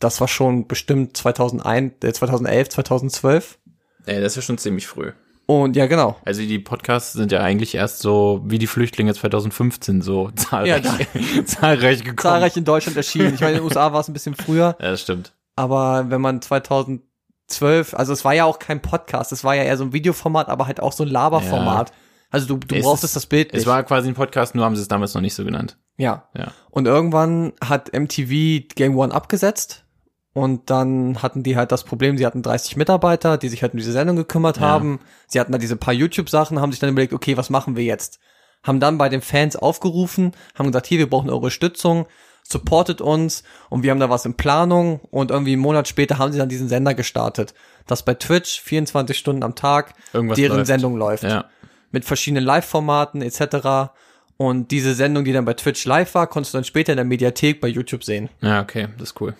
Das 0.00 0.20
war 0.20 0.28
schon 0.28 0.66
bestimmt 0.66 1.16
2001, 1.16 2.02
äh, 2.04 2.12
2011, 2.12 2.68
2012. 2.70 3.58
Ey, 4.06 4.20
das 4.20 4.36
ist 4.36 4.44
schon 4.44 4.58
ziemlich 4.58 4.86
früh. 4.86 5.12
Und 5.46 5.74
ja, 5.76 5.86
genau. 5.86 6.16
Also 6.24 6.42
die 6.42 6.58
Podcasts 6.60 7.12
sind 7.12 7.32
ja 7.32 7.40
eigentlich 7.40 7.74
erst 7.74 7.98
so 8.00 8.40
wie 8.44 8.58
die 8.58 8.66
Flüchtlinge 8.68 9.12
2015 9.14 10.00
so 10.00 10.30
zahlreich, 10.30 10.84
zahlreich 11.44 11.98
gekommen. 12.04 12.18
Zahlreich 12.18 12.56
in 12.56 12.64
Deutschland 12.64 12.96
erschienen. 12.96 13.34
Ich 13.34 13.40
meine, 13.40 13.52
in 13.54 13.58
den 13.58 13.64
USA 13.64 13.92
war 13.92 14.00
es 14.00 14.08
ein 14.08 14.12
bisschen 14.12 14.34
früher. 14.36 14.76
Ja, 14.80 14.90
das 14.92 15.02
stimmt. 15.02 15.32
Aber 15.56 16.08
wenn 16.08 16.20
man 16.20 16.40
2012, 16.40 17.94
also 17.94 18.12
es 18.12 18.24
war 18.24 18.32
ja 18.34 18.44
auch 18.44 18.58
kein 18.58 18.80
Podcast, 18.80 19.32
es 19.32 19.44
war 19.44 19.54
ja 19.54 19.64
eher 19.64 19.76
so 19.76 19.84
ein 19.84 19.92
Videoformat, 19.92 20.48
aber 20.48 20.66
halt 20.66 20.80
auch 20.80 20.92
so 20.92 21.04
ein 21.04 21.08
Laberformat. 21.10 21.92
Also 22.30 22.46
du, 22.46 22.56
du 22.58 22.76
Es 22.76 22.82
brauchtest 22.84 23.04
ist- 23.04 23.16
das 23.16 23.26
Bild 23.26 23.52
nicht. 23.52 23.62
Es 23.62 23.66
war 23.66 23.82
quasi 23.82 24.08
ein 24.08 24.14
Podcast, 24.14 24.54
nur 24.54 24.64
haben 24.64 24.76
sie 24.76 24.82
es 24.82 24.88
damals 24.88 25.14
noch 25.14 25.20
nicht 25.20 25.34
so 25.34 25.44
genannt. 25.44 25.76
ja. 25.96 26.28
Ja. 26.36 26.52
Und 26.70 26.86
irgendwann 26.86 27.52
hat 27.60 27.92
MTV 27.92 28.68
Game 28.76 28.96
One 28.96 29.12
abgesetzt 29.12 29.84
und 30.32 30.70
dann 30.70 31.22
hatten 31.22 31.42
die 31.42 31.56
halt 31.56 31.72
das 31.72 31.84
Problem, 31.84 32.16
sie 32.16 32.24
hatten 32.26 32.42
30 32.42 32.76
Mitarbeiter, 32.76 33.36
die 33.36 33.48
sich 33.48 33.62
halt 33.62 33.72
um 33.72 33.78
diese 33.78 33.92
Sendung 33.92 34.16
gekümmert 34.16 34.58
Ja. 34.58 34.62
haben. 34.62 35.00
Sie 35.26 35.40
hatten 35.40 35.52
da 35.52 35.58
diese 35.58 35.76
paar 35.76 35.94
YouTube-Sachen, 35.94 36.60
haben 36.60 36.70
sich 36.72 36.80
dann 36.80 36.90
überlegt, 36.90 37.12
okay, 37.12 37.36
was 37.36 37.50
machen 37.50 37.76
wir 37.76 37.84
jetzt? 37.84 38.20
Haben 38.62 38.78
dann 38.80 38.98
bei 38.98 39.08
den 39.08 39.22
Fans 39.22 39.56
aufgerufen, 39.56 40.32
haben 40.54 40.66
gesagt, 40.66 40.86
hier, 40.86 40.98
wir 40.98 41.08
brauchen 41.10 41.30
eure 41.30 41.50
Stützung, 41.50 42.06
supportet 42.44 43.00
uns 43.00 43.42
und 43.70 43.82
wir 43.82 43.90
haben 43.90 44.00
da 44.00 44.10
was 44.10 44.24
in 44.24 44.34
Planung 44.34 45.00
und 45.10 45.30
irgendwie 45.30 45.52
einen 45.52 45.62
Monat 45.62 45.88
später 45.88 46.18
haben 46.18 46.32
sie 46.32 46.38
dann 46.38 46.48
diesen 46.48 46.68
Sender 46.68 46.94
gestartet, 46.94 47.54
dass 47.86 48.04
bei 48.04 48.14
Twitch 48.14 48.60
24 48.60 49.16
Stunden 49.16 49.42
am 49.42 49.54
Tag 49.54 49.94
Irgendwas 50.12 50.36
deren 50.36 50.56
läuft. 50.58 50.66
Sendung 50.66 50.96
läuft 50.96 51.22
Ja. 51.24 51.46
mit 51.90 52.04
verschiedenen 52.04 52.44
Live-Formaten 52.44 53.22
etc. 53.22 53.92
Und 54.36 54.70
diese 54.70 54.94
Sendung, 54.94 55.24
die 55.24 55.32
dann 55.32 55.44
bei 55.44 55.54
Twitch 55.54 55.84
live 55.84 56.14
war, 56.14 56.26
konntest 56.26 56.54
du 56.54 56.58
dann 56.58 56.64
später 56.64 56.92
in 56.92 56.96
der 56.96 57.04
Mediathek 57.04 57.60
bei 57.60 57.68
YouTube 57.68 58.04
sehen. 58.04 58.30
Ja, 58.40 58.62
okay, 58.62 58.88
das 58.98 59.10
ist 59.10 59.20
cool. 59.20 59.34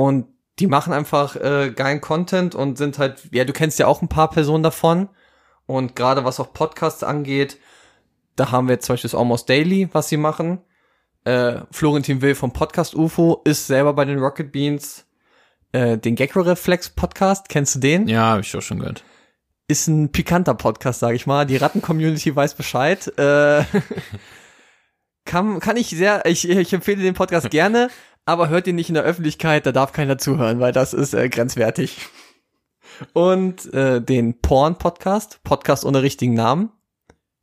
Und 0.00 0.28
die 0.58 0.66
machen 0.66 0.94
einfach 0.94 1.36
äh, 1.36 1.72
geilen 1.76 2.00
Content 2.00 2.54
und 2.54 2.78
sind 2.78 2.98
halt, 2.98 3.28
ja, 3.32 3.44
du 3.44 3.52
kennst 3.52 3.78
ja 3.78 3.86
auch 3.86 4.00
ein 4.00 4.08
paar 4.08 4.30
Personen 4.30 4.62
davon. 4.62 5.10
Und 5.66 5.94
gerade 5.94 6.24
was 6.24 6.40
auch 6.40 6.54
Podcasts 6.54 7.02
angeht, 7.02 7.58
da 8.34 8.50
haben 8.50 8.66
wir 8.66 8.76
jetzt 8.76 8.86
zum 8.86 8.94
Beispiel 8.94 9.10
das 9.10 9.18
Almost 9.18 9.50
Daily, 9.50 9.90
was 9.92 10.08
sie 10.08 10.16
machen. 10.16 10.62
Äh, 11.24 11.60
Florentin 11.70 12.22
Will 12.22 12.34
vom 12.34 12.54
Podcast 12.54 12.94
UFO 12.94 13.42
ist 13.44 13.66
selber 13.66 13.92
bei 13.92 14.06
den 14.06 14.20
Rocket 14.20 14.52
Beans. 14.52 15.04
Äh, 15.72 15.98
den 15.98 16.14
Gecko 16.14 16.40
Reflex 16.40 16.88
Podcast, 16.88 17.50
kennst 17.50 17.74
du 17.74 17.80
den? 17.80 18.08
Ja, 18.08 18.22
habe 18.22 18.40
ich 18.40 18.56
auch 18.56 18.62
schon 18.62 18.78
gehört. 18.78 19.04
ist 19.68 19.86
ein 19.86 20.12
pikanter 20.12 20.54
Podcast, 20.54 21.00
sag 21.00 21.14
ich 21.14 21.26
mal. 21.26 21.44
Die 21.44 21.58
Ratten-Community 21.58 22.34
weiß 22.34 22.54
Bescheid. 22.54 23.06
Äh, 23.18 23.64
kann, 25.26 25.60
kann 25.60 25.76
ich 25.76 25.90
sehr, 25.90 26.24
ich, 26.24 26.48
ich 26.48 26.72
empfehle 26.72 27.02
den 27.02 27.12
Podcast 27.12 27.50
gerne, 27.50 27.90
aber 28.30 28.48
hört 28.48 28.66
ihn 28.66 28.76
nicht 28.76 28.88
in 28.88 28.94
der 28.94 29.04
Öffentlichkeit, 29.04 29.66
da 29.66 29.72
darf 29.72 29.92
keiner 29.92 30.18
zuhören, 30.18 30.60
weil 30.60 30.72
das 30.72 30.92
ist 30.94 31.14
äh, 31.14 31.28
grenzwertig. 31.28 31.98
Und 33.12 33.72
äh, 33.72 34.00
den 34.02 34.40
Porn-Podcast, 34.40 35.40
Podcast 35.44 35.84
ohne 35.84 36.02
richtigen 36.02 36.34
Namen, 36.34 36.70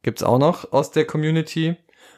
gibt's 0.04 0.23
auch 0.23 0.38
noch 0.39 0.71
aus 0.71 0.91
der 0.91 1.06
Community. 1.06 1.76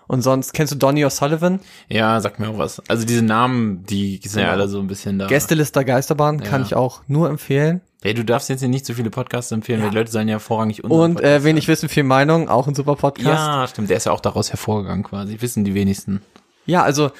Und 0.07 0.23
sonst, 0.23 0.53
kennst 0.53 0.73
du 0.73 0.77
Donny 0.77 1.05
O'Sullivan? 1.05 1.59
Ja, 1.87 2.19
sag 2.19 2.39
mir 2.39 2.49
auch 2.49 2.57
was. 2.57 2.81
Also 2.89 3.05
diese 3.05 3.21
Namen, 3.21 3.83
die 3.85 4.19
sind 4.23 4.41
ja 4.41 4.47
Genau. 4.51 4.61
alle 4.63 4.67
so 4.67 4.79
ein 4.79 4.87
bisschen 4.87 5.19
da. 5.19 5.27
Gästeliste 5.27 5.85
Geisterbahn, 5.85 6.41
kann 6.41 6.61
Ja. 6.61 6.67
ich 6.67 6.73
auch 6.75 7.03
nur 7.07 7.29
empfehlen. 7.29 7.81
Hey, 8.01 8.15
du 8.15 8.25
darfst 8.25 8.49
jetzt 8.49 8.61
hier 8.61 8.69
nicht 8.69 8.87
so 8.87 8.95
viele 8.95 9.11
Podcasts 9.11 9.51
empfehlen, 9.51 9.79
Ja. 9.79 9.85
weil 9.85 9.91
die 9.91 9.97
Leute 9.97 10.11
sollen 10.11 10.27
ja 10.27 10.39
vorrangig 10.39 10.83
unseren 10.83 11.11
Und 11.17 11.21
äh, 11.21 11.43
wenig 11.43 11.67
wissen, 11.67 11.89
viel 11.89 12.03
Meinung, 12.03 12.49
auch 12.49 12.67
ein 12.67 12.73
super. 12.73 12.95
Podcast. 12.95 13.27
Ja, 13.27 13.67
stimmt. 13.67 13.89
Der 13.91 13.97
ist 13.97 14.05
ja 14.05 14.11
auch 14.11 14.19
daraus 14.21 14.49
hervorgegangen 14.49 15.03
quasi. 15.03 15.39
Wissen 15.41 15.63
die 15.63 15.75
wenigsten. 15.75 16.21
Ja, 16.65 16.81
also 16.81 17.11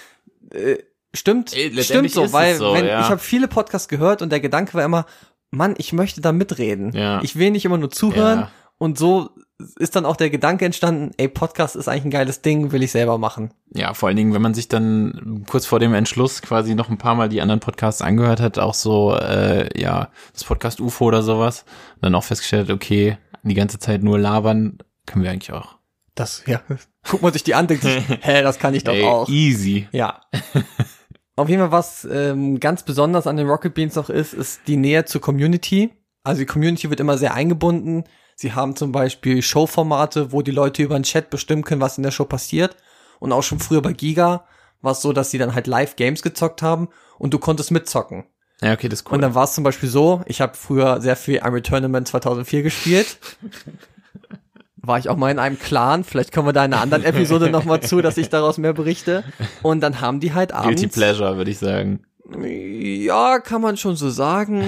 äh, 0.51 0.77
stimmt, 1.13 1.55
letztendlich 1.55 1.85
stimmt 1.85 2.11
so, 2.11 2.33
weil 2.33 2.55
so, 2.55 2.73
wenn 2.73 2.85
ja. 2.85 3.01
ich 3.01 3.09
habe 3.09 3.19
viele 3.19 3.47
Podcasts 3.47 3.87
gehört 3.87 4.21
und 4.21 4.31
der 4.31 4.39
Gedanke 4.39 4.73
war 4.73 4.83
immer, 4.83 5.05
Mann, 5.51 5.75
ich 5.77 5.93
möchte 5.93 6.21
da 6.21 6.31
mitreden. 6.31 6.91
Ja. 6.93 7.21
Ich 7.23 7.35
will 7.35 7.51
nicht 7.51 7.65
immer 7.65 7.77
nur 7.77 7.89
zuhören 7.89 8.39
Ja. 8.41 8.51
und 8.77 8.97
so 8.97 9.29
ist 9.77 9.95
dann 9.97 10.05
auch 10.05 10.15
der 10.15 10.29
Gedanke 10.29 10.63
entstanden, 10.63 11.11
ey, 11.17 11.27
Podcast 11.27 11.75
ist 11.75 11.89
eigentlich 11.89 12.05
ein 12.05 12.11
geiles 12.11 12.41
Ding, 12.41 12.71
will 12.71 12.81
ich 12.81 12.91
selber 12.91 13.17
machen. 13.17 13.53
Ja, 13.73 13.93
vor 13.93 14.07
allen 14.07 14.15
Dingen, 14.15 14.33
wenn 14.33 14.41
man 14.41 14.53
sich 14.53 14.69
dann 14.69 15.43
kurz 15.49 15.65
vor 15.65 15.79
dem 15.79 15.93
Entschluss 15.93 16.41
quasi 16.41 16.75
noch 16.75 16.89
ein 16.89 16.97
paar 16.97 17.15
Mal 17.15 17.27
die 17.27 17.41
anderen 17.41 17.59
Podcasts 17.59 18.01
angehört 18.01 18.39
hat, 18.39 18.57
auch 18.57 18.73
so, 18.73 19.15
äh, 19.15 19.67
ja, 19.77 20.09
das 20.31 20.45
Podcast 20.45 20.79
UFO 20.79 21.05
oder 21.05 21.23
sowas, 21.23 21.65
dann 21.99 22.15
auch 22.15 22.23
festgestellt, 22.23 22.69
hat, 22.69 22.75
okay, 22.75 23.17
die 23.43 23.53
ganze 23.53 23.79
Zeit 23.79 24.01
nur 24.01 24.17
labern, 24.17 24.77
können 25.05 25.25
wir 25.25 25.31
eigentlich 25.31 25.51
auch. 25.51 25.75
Das, 26.15 26.43
ja, 26.45 26.61
guckt 27.09 27.23
man 27.23 27.33
sich 27.33 27.43
die 27.43 27.55
an, 27.55 27.67
denkt 27.67 27.83
sich, 27.83 28.01
hä, 28.21 28.41
das 28.41 28.59
kann 28.59 28.73
ich 28.73 28.85
doch 28.85 28.93
Ey, 28.93 29.03
auch. 29.03 29.27
easy. 29.27 29.89
Ja. 29.91 30.21
Auf 31.39 31.47
jeden 31.47 31.61
Fall, 31.61 31.71
was 31.71 32.05
ähm, 32.11 32.59
ganz 32.59 32.83
besonders 32.83 33.25
an 33.25 33.37
den 33.37 33.47
Rocket 33.47 33.73
Beans 33.73 33.95
noch 33.95 34.09
ist, 34.09 34.33
ist 34.33 34.59
die 34.67 34.75
Nähe 34.75 35.05
zur 35.05 35.21
Community. 35.21 35.89
Also 36.21 36.39
die 36.39 36.45
Community 36.45 36.89
wird 36.89 36.99
immer 36.99 37.17
sehr 37.17 37.33
eingebunden. 37.33 38.03
Sie 38.35 38.51
haben 38.51 38.75
zum 38.75 38.91
Beispiel 38.91 39.41
Showformate, 39.41 40.33
wo 40.33 40.41
die 40.41 40.51
Leute 40.51 40.83
über 40.83 40.99
den 40.99 41.03
Chat 41.03 41.29
bestimmen 41.29 41.63
können, 41.63 41.79
was 41.79 41.97
in 41.97 42.03
der 42.03 42.11
Show 42.11 42.25
passiert. 42.25 42.75
Und 43.21 43.31
auch 43.31 43.41
schon 43.41 43.59
früher 43.59 43.81
bei 43.81 43.93
Giga 43.93 44.43
war 44.81 44.91
es 44.91 45.01
so, 45.01 45.13
dass 45.13 45.31
sie 45.31 45.37
dann 45.37 45.55
halt 45.55 45.67
live 45.67 45.95
Games 45.95 46.23
gezockt 46.23 46.61
haben 46.61 46.89
und 47.17 47.33
du 47.33 47.39
konntest 47.39 47.71
mitzocken. 47.71 48.25
Ja, 48.61 48.73
okay, 48.73 48.89
das 48.89 48.99
ist 48.99 49.07
cool. 49.07 49.15
Und 49.15 49.21
dann 49.21 49.33
war 49.33 49.45
es 49.45 49.53
zum 49.53 49.63
Beispiel 49.63 49.87
so, 49.87 50.21
ich 50.25 50.41
habe 50.41 50.55
früher 50.55 50.99
sehr 50.99 51.15
viel 51.15 51.37
Unreal 51.37 51.61
Tournament 51.61 52.05
2004 52.09 52.63
gespielt. 52.63 53.17
War 54.81 54.97
ich 54.97 55.09
auch 55.09 55.17
mal 55.17 55.29
in 55.31 55.39
einem 55.39 55.59
Clan, 55.59 56.03
vielleicht 56.03 56.31
kommen 56.33 56.47
wir 56.47 56.53
da 56.53 56.63
in 56.65 56.73
einer 56.73 56.81
anderen 56.81 57.03
Episode 57.03 57.49
nochmal 57.49 57.81
zu, 57.81 58.01
dass 58.01 58.17
ich 58.17 58.29
daraus 58.29 58.57
mehr 58.57 58.73
berichte. 58.73 59.23
Und 59.61 59.81
dann 59.81 59.99
haben 60.01 60.19
die 60.19 60.33
halt 60.33 60.51
abends. 60.53 60.81
Guilty 60.81 60.87
Pleasure, 60.87 61.37
würde 61.37 61.51
ich 61.51 61.57
sagen. 61.57 62.05
Ja, 62.31 63.39
kann 63.39 63.61
man 63.61 63.75
schon 63.75 63.95
so 63.95 64.09
sagen. 64.09 64.63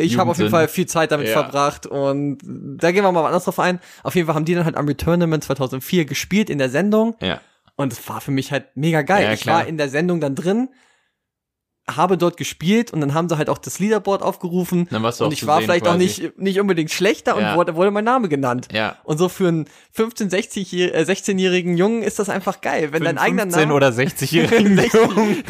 Ich 0.00 0.18
habe 0.18 0.30
auf 0.30 0.38
jeden. 0.38 0.50
Fall 0.50 0.68
viel 0.68 0.86
Zeit 0.86 1.12
damit 1.12 1.28
Ja. 1.28 1.34
verbracht 1.42 1.86
und 1.86 2.38
da 2.42 2.90
gehen 2.92 3.04
wir 3.04 3.12
mal 3.12 3.24
anders 3.24 3.44
drauf 3.44 3.58
ein. 3.60 3.78
Auf 4.02 4.14
jeden 4.16 4.26
Fall 4.26 4.34
haben 4.34 4.44
die 4.44 4.54
dann 4.54 4.64
halt 4.64 4.76
am 4.76 4.86
Tournament 4.96 5.44
2004 5.44 6.04
gespielt 6.06 6.50
in 6.50 6.58
der 6.58 6.70
Sendung 6.70 7.14
Ja. 7.20 7.40
und 7.76 7.92
es 7.92 8.06
war 8.08 8.20
für 8.20 8.32
mich 8.32 8.50
halt 8.52 8.66
mega 8.74 9.02
geil. 9.02 9.22
Ja, 9.24 9.32
ich 9.32 9.46
war 9.46 9.66
in 9.66 9.78
der 9.78 9.88
Sendung 9.88 10.20
dann 10.20 10.34
drin, 10.34 10.68
habe 11.88 12.16
dort 12.16 12.36
gespielt 12.38 12.92
und 12.92 13.00
dann 13.02 13.12
haben 13.12 13.28
sie 13.28 13.36
halt 13.36 13.50
auch 13.50 13.58
das 13.58 13.78
Leaderboard 13.78 14.22
aufgerufen 14.22 14.88
Dann 14.90 15.02
warst 15.02 15.20
du 15.20 15.24
und 15.24 15.28
auch 15.28 15.32
ich 15.34 15.46
war 15.46 15.60
vielleicht 15.60 15.86
auch 15.86 15.96
quasi. 15.96 16.22
nicht 16.22 16.38
nicht 16.38 16.58
unbedingt 16.60 16.90
schlechter 16.90 17.38
Ja. 17.38 17.50
und 17.50 17.56
wurde, 17.58 17.74
wurde 17.76 17.90
mein 17.90 18.04
Name 18.04 18.28
genannt. 18.30 18.68
Ja. 18.72 18.96
Und 19.04 19.18
so 19.18 19.28
für 19.28 19.48
einen 19.48 19.66
15, 19.92 20.30
60, 20.30 20.72
äh, 20.72 21.02
16-jährigen 21.02 21.76
Jungen 21.76 22.02
ist 22.02 22.18
das 22.18 22.28
einfach 22.30 22.62
geil, 22.62 22.88
wenn 22.92 23.00
Für 23.00 23.04
dein 23.04 23.18
eigener 23.18 23.42
15 23.42 23.60
Name 23.62 23.74
oder 23.74 23.88
60-jährigen 23.88 24.76
60. 24.76 24.94
Jungen. 25.16 25.44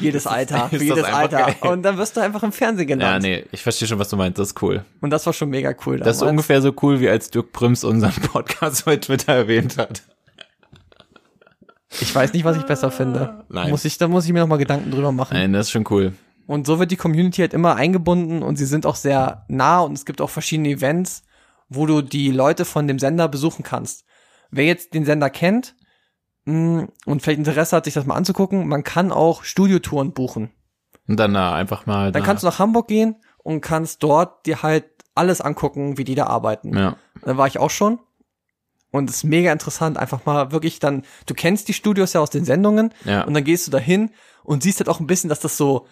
jedes 0.00 0.26
Alter, 0.28 0.68
für 0.68 0.76
jedes 0.82 1.04
Alter 1.04 1.36
geil. 1.60 1.72
und 1.72 1.82
dann 1.82 1.98
wirst 1.98 2.16
du 2.16 2.20
einfach 2.20 2.42
im 2.44 2.52
Fernsehen 2.52 2.88
Ja, 2.88 2.94
genannt. 2.94 3.22
nee, 3.24 3.44
ich 3.50 3.62
verstehe 3.62 3.88
schon, 3.88 3.98
was 3.98 4.08
du 4.08 4.16
meinst. 4.16 4.38
Das 4.38 4.48
ist 4.48 4.62
cool. 4.62 4.84
Und 5.00 5.10
das 5.10 5.26
war 5.26 5.32
schon 5.32 5.50
mega 5.50 5.74
cool. 5.86 5.98
Das 5.98 6.08
ist 6.16 6.20
damals. 6.20 6.30
ungefähr 6.30 6.62
so 6.62 6.72
cool, 6.82 7.00
wie 7.00 7.08
als 7.08 7.30
Dirk 7.30 7.50
Prims 7.52 7.82
unseren 7.82 8.12
Podcast 8.12 8.84
bei 8.84 8.96
Twitter 8.96 9.32
erwähnt 9.34 9.78
hat. 9.78 10.02
Ich 12.00 12.14
weiß 12.14 12.32
nicht, 12.32 12.44
was 12.44 12.56
ich 12.56 12.64
besser 12.64 12.90
finde. 12.90 13.44
Nein. 13.48 13.70
Muss 13.70 13.84
ich, 13.84 13.98
da 13.98 14.08
muss 14.08 14.24
ich 14.24 14.32
mir 14.32 14.40
noch 14.40 14.48
mal 14.48 14.56
Gedanken 14.56 14.90
drüber 14.90 15.12
machen. 15.12 15.34
Nein, 15.34 15.52
das 15.52 15.66
ist 15.66 15.72
schon 15.72 15.84
cool. 15.90 16.14
Und 16.46 16.66
so 16.66 16.78
wird 16.78 16.90
die 16.90 16.96
Community 16.96 17.40
halt 17.40 17.54
immer 17.54 17.76
eingebunden 17.76 18.42
und 18.42 18.56
sie 18.56 18.66
sind 18.66 18.86
auch 18.86 18.96
sehr 18.96 19.44
nah 19.48 19.80
und 19.80 19.92
es 19.92 20.04
gibt 20.04 20.20
auch 20.20 20.30
verschiedene 20.30 20.70
Events, 20.70 21.22
wo 21.68 21.86
du 21.86 22.02
die 22.02 22.30
Leute 22.30 22.64
von 22.64 22.86
dem 22.86 22.98
Sender 22.98 23.28
besuchen 23.28 23.62
kannst. 23.62 24.04
Wer 24.50 24.64
jetzt 24.66 24.94
den 24.94 25.04
Sender 25.04 25.30
kennt 25.30 25.74
mh, 26.44 26.88
und 27.06 27.22
vielleicht 27.22 27.38
Interesse 27.38 27.76
hat, 27.76 27.84
sich 27.84 27.94
das 27.94 28.06
mal 28.06 28.16
anzugucken, 28.16 28.66
man 28.66 28.84
kann 28.84 29.12
auch 29.12 29.44
Studiotouren 29.44 30.12
buchen. 30.12 30.50
Und 31.08 31.18
dann 31.18 31.32
na, 31.32 31.54
einfach 31.54 31.86
mal. 31.86 32.12
Dann 32.12 32.22
da. 32.22 32.26
kannst 32.26 32.42
du 32.42 32.46
nach 32.46 32.58
Hamburg 32.58 32.88
gehen 32.88 33.16
und 33.38 33.60
kannst 33.60 34.02
dort 34.02 34.46
dir 34.46 34.62
halt 34.62 34.84
alles 35.14 35.40
angucken, 35.40 35.98
wie 35.98 36.04
die 36.04 36.14
da 36.14 36.26
arbeiten. 36.26 36.76
Ja. 36.76 36.96
Da 37.22 37.36
war 37.36 37.46
ich 37.46 37.58
auch 37.58 37.70
schon. 37.70 37.98
Und 38.92 39.10
es 39.10 39.16
ist 39.16 39.24
mega 39.24 39.50
interessant, 39.50 39.96
einfach 39.98 40.24
mal 40.26 40.52
wirklich 40.52 40.78
dann, 40.78 41.02
du 41.26 41.34
kennst 41.34 41.66
die 41.66 41.72
Studios 41.72 42.12
ja 42.12 42.20
aus 42.20 42.30
den 42.30 42.44
Sendungen 42.44 42.92
Ja. 43.04 43.22
und 43.24 43.34
dann 43.34 43.42
gehst 43.42 43.66
du 43.66 43.70
dahin 43.72 44.10
und 44.44 44.62
siehst 44.62 44.78
halt 44.78 44.88
auch 44.88 45.00
ein 45.00 45.06
bisschen, 45.08 45.28
dass 45.30 45.40
das 45.40 45.56
so, 45.56 45.86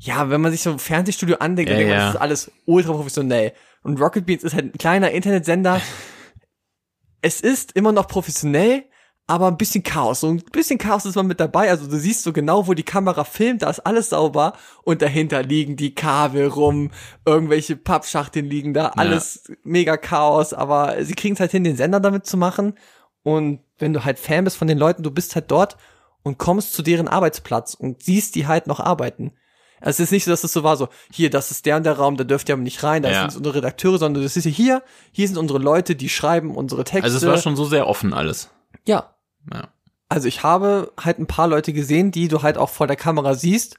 ja, 0.00 0.28
wenn 0.30 0.40
man 0.42 0.50
sich 0.52 0.60
so 0.62 0.70
ein 0.72 0.78
Fernsehstudio 0.78 1.36
andenkt, 1.36 1.70
dann 1.70 1.78
Ja, 1.78 1.84
denkt 1.84 1.90
man, 1.92 1.98
ja. 2.00 2.06
das 2.06 2.14
ist 2.16 2.20
alles 2.20 2.52
ultra 2.66 2.92
professionell. 2.92 3.52
Und 3.82 4.00
Rocket 4.00 4.26
Beans 4.26 4.42
ist 4.42 4.52
halt 4.54 4.74
ein 4.74 4.78
kleiner 4.78 5.10
Internetsender. 5.12 5.80
es 7.22 7.40
ist 7.40 7.72
immer 7.72 7.92
noch 7.92 8.08
professionell, 8.08 8.84
aber 9.26 9.48
ein 9.48 9.56
bisschen 9.56 9.82
Chaos. 9.82 10.20
So 10.20 10.28
ein 10.28 10.42
bisschen 10.52 10.78
Chaos 10.78 11.06
ist 11.06 11.14
man 11.16 11.26
mit 11.26 11.40
dabei. 11.40 11.70
Also 11.70 11.86
du 11.86 11.98
siehst 11.98 12.24
so 12.24 12.32
genau, 12.32 12.66
wo 12.66 12.74
die 12.74 12.82
Kamera 12.82 13.24
filmt, 13.24 13.62
da 13.62 13.70
ist 13.70 13.80
alles 13.80 14.10
sauber 14.10 14.52
und 14.82 15.00
dahinter 15.00 15.42
liegen 15.42 15.76
die 15.76 15.94
Kabel 15.94 16.48
rum, 16.48 16.90
irgendwelche 17.24 17.76
Pappschachteln 17.76 18.44
liegen 18.46 18.74
da, 18.74 18.88
alles 18.88 19.50
mega 19.62 19.96
Chaos, 19.96 20.52
aber 20.52 21.02
sie 21.04 21.14
kriegen 21.14 21.34
es 21.34 21.40
halt 21.40 21.52
hin, 21.52 21.64
den 21.64 21.76
Sender 21.76 22.00
damit 22.00 22.26
zu 22.26 22.36
machen. 22.36 22.74
Und 23.22 23.60
wenn 23.78 23.94
du 23.94 24.04
halt 24.04 24.18
Fan 24.18 24.44
bist 24.44 24.58
von 24.58 24.68
den 24.68 24.78
Leuten, 24.78 25.02
du 25.02 25.10
bist 25.10 25.34
halt 25.34 25.50
dort 25.50 25.78
und 26.22 26.36
kommst 26.38 26.74
zu 26.74 26.82
deren 26.82 27.08
Arbeitsplatz 27.08 27.74
und 27.74 28.02
siehst 28.02 28.34
die 28.34 28.46
halt 28.46 28.66
noch 28.66 28.80
arbeiten. 28.80 29.32
Also 29.80 30.02
es 30.02 30.08
ist 30.08 30.12
nicht 30.12 30.24
so, 30.24 30.30
dass 30.30 30.44
es 30.44 30.52
so 30.52 30.62
war, 30.62 30.76
so, 30.76 30.88
hier, 31.12 31.28
das 31.30 31.50
ist 31.50 31.66
der 31.66 31.76
und 31.76 31.84
der 31.84 31.94
Raum, 31.98 32.16
da 32.16 32.24
dürft 32.24 32.48
ihr 32.48 32.54
aber 32.54 32.62
nicht 32.62 32.82
rein, 32.82 33.02
da 33.02 33.10
Ja. 33.10 33.20
sind 33.28 33.38
unsere 33.38 33.56
Redakteure, 33.56 33.98
sondern 33.98 34.22
das 34.22 34.36
ist 34.36 34.44
ja 34.44 34.50
hier, 34.50 34.82
hier 35.12 35.28
sind 35.28 35.36
unsere 35.38 35.58
Leute, 35.58 35.96
die 35.96 36.08
schreiben 36.08 36.54
unsere 36.54 36.84
Texte. 36.84 37.04
Also 37.04 37.16
es 37.16 37.26
war 37.26 37.38
schon 37.38 37.56
so 37.56 37.64
sehr 37.64 37.86
offen 37.86 38.12
alles. 38.14 38.50
Ja, 38.86 39.13
Ja. 39.52 39.68
also 40.08 40.28
ich 40.28 40.42
habe 40.42 40.92
halt 41.00 41.18
ein 41.18 41.26
paar 41.26 41.48
Leute 41.48 41.72
gesehen, 41.72 42.10
die 42.10 42.28
du 42.28 42.42
halt 42.42 42.56
auch 42.58 42.70
vor 42.70 42.86
der 42.86 42.96
Kamera 42.96 43.34
siehst. 43.34 43.76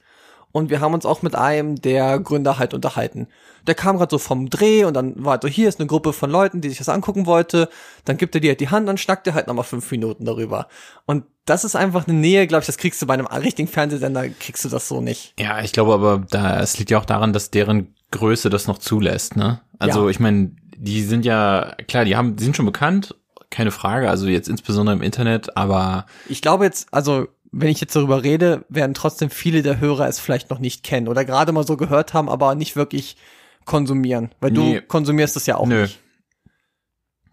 Und 0.52 0.70
wir 0.70 0.80
haben 0.80 0.94
uns 0.94 1.04
auch 1.04 1.20
mit 1.20 1.34
einem 1.34 1.74
der 1.82 2.18
Gründer 2.18 2.58
halt 2.58 2.72
unterhalten. 2.72 3.28
Der 3.66 3.74
kam 3.74 3.98
gerade 3.98 4.10
so 4.10 4.16
vom 4.18 4.48
Dreh 4.48 4.84
und 4.84 4.94
dann 4.94 5.22
war 5.22 5.32
halt 5.32 5.42
so, 5.42 5.48
hier 5.48 5.68
ist 5.68 5.80
eine 5.80 5.86
Gruppe 5.86 6.14
von 6.14 6.30
Leuten, 6.30 6.62
die 6.62 6.70
sich 6.70 6.78
das 6.78 6.88
angucken 6.88 7.26
wollte. 7.26 7.68
Dann 8.06 8.16
gibt 8.16 8.34
er 8.34 8.40
dir 8.40 8.50
halt 8.50 8.60
die 8.60 8.70
Hand, 8.70 8.88
dann 8.88 8.96
schnackt 8.96 9.26
er 9.26 9.34
halt 9.34 9.48
nochmal 9.48 9.64
fünf 9.66 9.90
Minuten 9.90 10.24
darüber. 10.24 10.68
Und 11.04 11.24
das 11.44 11.64
ist 11.64 11.76
einfach 11.76 12.08
eine 12.08 12.16
Nähe, 12.16 12.46
glaube 12.46 12.62
ich, 12.62 12.66
das 12.66 12.78
kriegst 12.78 13.02
du 13.02 13.06
bei 13.06 13.14
einem 13.14 13.26
richtigen 13.26 13.68
Fernsehsender, 13.68 14.30
kriegst 14.30 14.64
du 14.64 14.70
das 14.70 14.88
so 14.88 15.02
nicht. 15.02 15.34
Ja, 15.38 15.60
ich 15.60 15.72
glaube 15.72 15.92
aber, 15.92 16.24
da, 16.30 16.60
es 16.60 16.78
liegt 16.78 16.90
ja 16.90 16.98
auch 17.00 17.04
daran, 17.04 17.34
dass 17.34 17.50
deren 17.50 17.94
Größe 18.12 18.48
das 18.48 18.66
noch 18.66 18.78
zulässt, 18.78 19.36
ne? 19.36 19.60
Also 19.78 20.04
Ja. 20.04 20.10
ich 20.10 20.20
meine, 20.20 20.52
die 20.78 21.02
sind 21.02 21.26
ja, 21.26 21.74
klar, 21.86 22.06
die 22.06 22.16
haben, 22.16 22.36
die 22.36 22.44
sind 22.44 22.56
schon 22.56 22.66
bekannt, 22.66 23.14
keine 23.50 23.70
Frage, 23.70 24.10
also 24.10 24.26
jetzt 24.28 24.48
insbesondere 24.48 24.96
im 24.96 25.02
Internet, 25.02 25.56
aber 25.56 26.06
Ich 26.28 26.42
glaube 26.42 26.64
jetzt, 26.64 26.88
also 26.92 27.28
wenn 27.52 27.68
ich 27.68 27.80
jetzt 27.80 27.94
darüber 27.96 28.22
rede, 28.22 28.64
werden 28.68 28.92
trotzdem 28.94 29.30
viele 29.30 29.62
der 29.62 29.80
Hörer 29.80 30.08
es 30.08 30.20
vielleicht 30.20 30.50
noch 30.50 30.58
nicht 30.58 30.82
kennen 30.82 31.08
oder 31.08 31.24
gerade 31.24 31.52
mal 31.52 31.66
so 31.66 31.76
gehört 31.76 32.12
haben, 32.12 32.28
aber 32.28 32.54
nicht 32.54 32.76
wirklich 32.76 33.16
konsumieren. 33.64 34.30
Weil 34.40 34.50
Nee. 34.52 34.74
du 34.80 34.82
konsumierst 34.82 35.36
es 35.36 35.46
ja 35.46 35.56
auch 35.56 35.66
Nö. 35.66 35.82
nicht. 35.82 36.00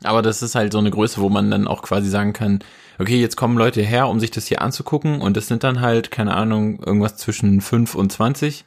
Aber 0.03 0.21
das 0.21 0.41
ist 0.41 0.55
halt 0.55 0.71
so 0.73 0.79
eine 0.79 0.91
Größe, 0.91 1.21
wo 1.21 1.29
man 1.29 1.49
dann 1.49 1.67
auch 1.67 1.81
quasi 1.81 2.09
sagen 2.09 2.33
kann, 2.33 2.59
okay, 2.99 3.19
jetzt 3.19 3.37
kommen 3.37 3.57
Leute 3.57 3.81
her, 3.81 4.07
um 4.07 4.19
sich 4.19 4.31
das 4.31 4.47
hier 4.47 4.61
anzugucken 4.61 5.21
und 5.21 5.37
das 5.37 5.47
sind 5.47 5.63
dann 5.63 5.81
halt, 5.81 6.11
keine 6.11 6.35
Ahnung, 6.35 6.81
irgendwas 6.83 7.17
zwischen 7.17 7.61
5 7.61 7.95
und 7.95 8.11
20 8.11 8.65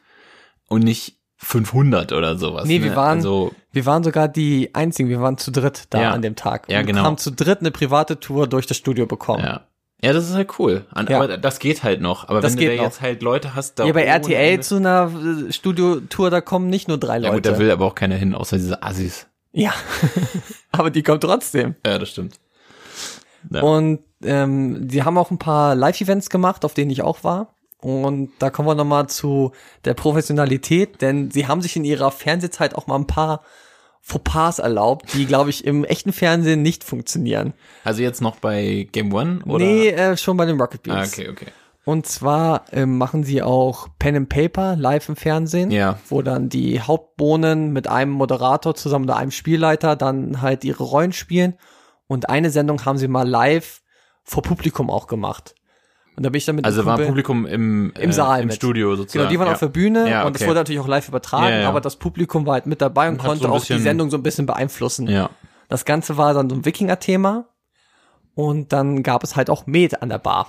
und 0.68 0.82
nicht 0.82 1.18
500 1.37 2.12
oder 2.12 2.38
sowas. 2.38 2.64
Nee, 2.66 2.78
ne? 2.78 2.85
wir 2.87 2.96
waren- 2.96 3.18
Also, 3.18 3.54
Wir 3.76 3.86
waren 3.86 4.02
sogar 4.02 4.26
die 4.26 4.74
einzigen, 4.74 5.08
wir 5.08 5.20
waren 5.20 5.38
zu 5.38 5.52
dritt 5.52 5.84
da 5.90 6.00
Ja. 6.02 6.10
an 6.10 6.22
dem 6.22 6.34
Tag. 6.34 6.68
Ja, 6.68 6.82
genau. 6.82 7.02
haben 7.02 7.18
zu 7.18 7.30
dritt 7.30 7.60
eine 7.60 7.70
private 7.70 8.18
Tour 8.18 8.48
durch 8.48 8.66
das 8.66 8.76
Studio 8.76 9.06
bekommen. 9.06 9.44
ja. 9.44 9.60
Ja, 10.02 10.12
das 10.12 10.28
ist 10.28 10.34
halt 10.34 10.58
cool. 10.58 10.84
An, 10.92 11.06
Ja. 11.08 11.16
Aber 11.16 11.38
das 11.38 11.58
geht 11.58 11.82
halt 11.82 12.02
noch. 12.02 12.28
Aber 12.28 12.42
Das 12.42 12.52
wenn 12.52 12.58
geht 12.58 12.68
du 12.72 12.76
da 12.76 12.82
noch. 12.82 12.88
jetzt 12.90 13.00
halt 13.00 13.22
Leute 13.22 13.54
hast, 13.54 13.78
da 13.78 13.86
Ja, 13.86 13.92
bei 13.94 14.04
RTL 14.04 14.60
zu 14.60 14.76
einer 14.76 15.10
äh, 15.48 15.50
Studiotour, 15.52 16.28
da 16.28 16.42
kommen 16.42 16.68
nicht 16.68 16.86
nur 16.86 16.98
drei 16.98 17.14
Ja 17.18 17.30
Leute. 17.30 17.34
gut, 17.36 17.46
da 17.46 17.58
will 17.58 17.70
aber 17.70 17.86
auch 17.86 17.94
keiner 17.94 18.14
hin, 18.16 18.34
außer 18.34 18.58
diese 18.58 18.82
Assis. 18.82 19.26
ja. 19.52 19.72
aber 20.72 20.90
die 20.90 21.02
kommen 21.02 21.20
trotzdem. 21.20 21.76
Ja, 21.86 21.98
das 21.98 22.10
stimmt. 22.10 22.38
Ja. 23.50 23.62
Und 23.62 24.00
ähm, 24.22 24.86
die 24.88 25.02
haben 25.02 25.16
auch 25.18 25.30
ein 25.30 25.38
paar 25.38 25.74
Live-Events 25.74 26.28
gemacht, 26.30 26.64
auf 26.66 26.74
denen 26.74 26.90
ich 26.90 27.02
auch 27.02 27.24
war. 27.24 27.54
Und 27.80 28.30
da 28.38 28.50
kommen 28.50 28.68
wir 28.68 28.74
nochmal 28.74 29.06
zu 29.08 29.52
der 29.86 29.94
Professionalität, 29.94 31.00
denn 31.00 31.30
sie 31.30 31.46
haben 31.46 31.62
sich 31.62 31.76
in 31.76 31.84
ihrer 31.84 32.10
Fernsehzeit 32.10 32.74
auch 32.74 32.86
mal 32.86 32.96
ein 32.96 33.06
paar 33.06 33.42
Fauxpas 34.09 34.61
erlaubt, 34.61 35.12
die, 35.14 35.27
glaube 35.27 35.51
ich, 35.51 35.64
im 35.64 35.83
echten 35.85 36.12
Fernsehen 36.12 36.62
nicht 36.62 36.85
funktionieren. 36.85 37.55
Also 37.83 38.03
jetzt 38.03 38.23
noch 38.23 38.37
bei 38.37 38.87
Game 38.92 39.12
One 39.12 39.40
oder? 39.47 39.64
Nee, 39.64 39.88
äh, 39.88 40.16
schon 40.16 40.37
bei 40.37 40.45
den 40.47 40.61
Rocket 40.61 40.85
Beans. 40.85 41.12
Ah, 41.19 41.21
okay, 41.21 41.29
okay. 41.29 41.47
Und 41.85 42.07
zwar 42.07 42.66
ähm, 42.73 42.99
machen 42.99 43.25
sie 43.25 43.42
auch 43.42 43.88
Pen 43.99 44.14
and 44.14 44.29
Paper 44.29 44.77
live 44.77 45.09
im 45.09 45.16
Fernsehen, 45.16 45.73
Ja. 45.73 45.99
wo 46.09 46.23
dann 46.23 46.49
die 46.49 46.81
Hauptbohnen 46.81 47.73
mit 47.73 47.88
einem 47.88 48.12
Moderator 48.12 48.77
zusammen 48.77 49.07
oder 49.07 49.16
einem 49.16 49.33
Spielleiter 49.33 49.97
dann 49.97 50.40
halt 50.40 50.62
ihre 50.64 50.85
Rollen 50.85 51.12
spielen. 51.12 51.55
Und 52.07 52.29
eine 52.29 52.51
Sendung 52.51 52.85
haben 52.85 52.99
sie 52.99 53.09
mal 53.09 53.29
live 53.29 53.83
vor 54.23 54.45
Publikum 54.45 54.88
auch 54.88 55.09
gemacht. 55.09 55.57
Und 56.16 56.22
da 56.24 56.31
bin 56.31 56.38
ich 56.38 56.46
dann 56.46 56.57
mit 56.57 56.64
Also 56.64 56.87
war 56.87 56.98
Publikum 56.98 57.44
im, 57.44 57.92
Im 57.92 58.11
Saal 58.11 58.40
im 58.40 58.46
mit. 58.46 58.57
Studio 58.57 58.96
sozusagen. 58.96 59.20
Genau, 59.20 59.31
die 59.31 59.38
waren 59.38 59.48
ja. 59.48 59.52
auf 59.52 59.61
der 59.61 59.68
Bühne 59.68 60.11
Ja, 60.11 60.24
und 60.24 60.35
es 60.35 60.40
okay. 60.40 60.48
wurde 60.48 60.61
natürlich 60.61 60.81
auch 60.81 60.88
live 60.88 61.09
übertragen, 61.09 61.61
Ja, 61.61 61.68
aber 61.68 61.83
das 61.83 61.96
Publikum 61.96 62.46
war 62.46 62.55
halt 62.55 62.66
mit 62.66 62.81
dabei 62.81 63.09
und, 63.09 63.16
Und 63.16 63.22
konnte 63.22 63.44
so 63.44 63.50
auch 63.50 63.64
die 63.64 63.79
Sendung 63.79 64.11
so 64.11 64.16
ein 64.16 64.22
bisschen 64.22 64.46
beeinflussen. 64.46 65.09
Ja. 65.09 65.29
Das 65.68 65.85
Ganze 65.85 66.16
war 66.16 66.33
dann 66.33 66.48
so 66.48 66.57
ein 66.57 66.64
Wikinger-Thema 66.64 67.48
und 68.35 68.72
dann 68.72 69.02
gab 69.02 69.24
es 69.24 69.37
halt 69.37 69.50
auch 69.50 69.66
Met 69.66 70.02
an 70.02 70.09
der 70.09 70.18
Bar. 70.18 70.48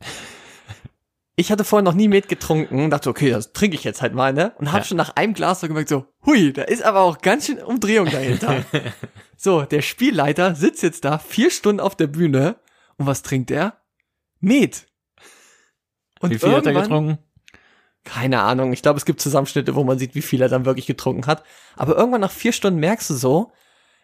Ich 1.36 1.50
hatte 1.50 1.64
vorher 1.64 1.82
noch 1.82 1.94
nie 1.94 2.06
Met 2.06 2.28
getrunken 2.28 2.90
dachte, 2.90 3.10
okay, 3.10 3.28
das 3.30 3.52
trinke 3.52 3.74
ich 3.74 3.82
jetzt 3.82 4.00
halt 4.00 4.14
mal, 4.14 4.32
ne? 4.32 4.52
Und 4.58 4.70
habe 4.70 4.84
schon 4.84 4.96
nach 4.96 5.16
einem 5.16 5.34
Glas 5.34 5.60
so 5.60 5.66
gemerkt, 5.66 5.88
so, 5.88 6.04
hui, 6.24 6.52
da 6.52 6.62
ist 6.62 6.84
aber 6.84 7.00
auch 7.00 7.18
ganz 7.18 7.46
schön 7.46 7.58
Umdrehung 7.58 8.08
dahinter. 8.08 8.64
so, 9.36 9.62
der 9.62 9.82
Spielleiter 9.82 10.54
sitzt 10.54 10.84
jetzt 10.84 11.04
da 11.04 11.18
vier 11.18 11.50
Stunden 11.50 11.80
auf 11.80 11.96
der 11.96 12.06
Bühne 12.06 12.54
und 12.98 13.06
was 13.06 13.22
trinkt 13.22 13.50
er? 13.50 13.78
Met. 14.38 14.86
Und 16.24 16.30
Wie 16.30 16.38
viel 16.38 16.52
hat 16.52 16.66
er 16.66 16.72
getrunken? 16.72 17.18
keine 18.04 18.40
Ahnung. 18.40 18.72
Ich 18.72 18.82
glaube, 18.82 18.98
es 18.98 19.04
gibt 19.04 19.20
Zusammenschnitte, 19.20 19.74
wo 19.74 19.82
man 19.82 19.98
sieht, 19.98 20.14
wie 20.14 20.22
viel 20.22 20.42
er 20.42 20.48
dann 20.48 20.66
wirklich 20.66 20.86
getrunken 20.86 21.26
hat. 21.26 21.42
Aber 21.76 21.96
irgendwann 21.96 22.20
nach 22.20 22.30
vier 22.30 22.52
Stunden 22.52 22.78
merkst 22.78 23.10
du 23.10 23.14
so, 23.14 23.52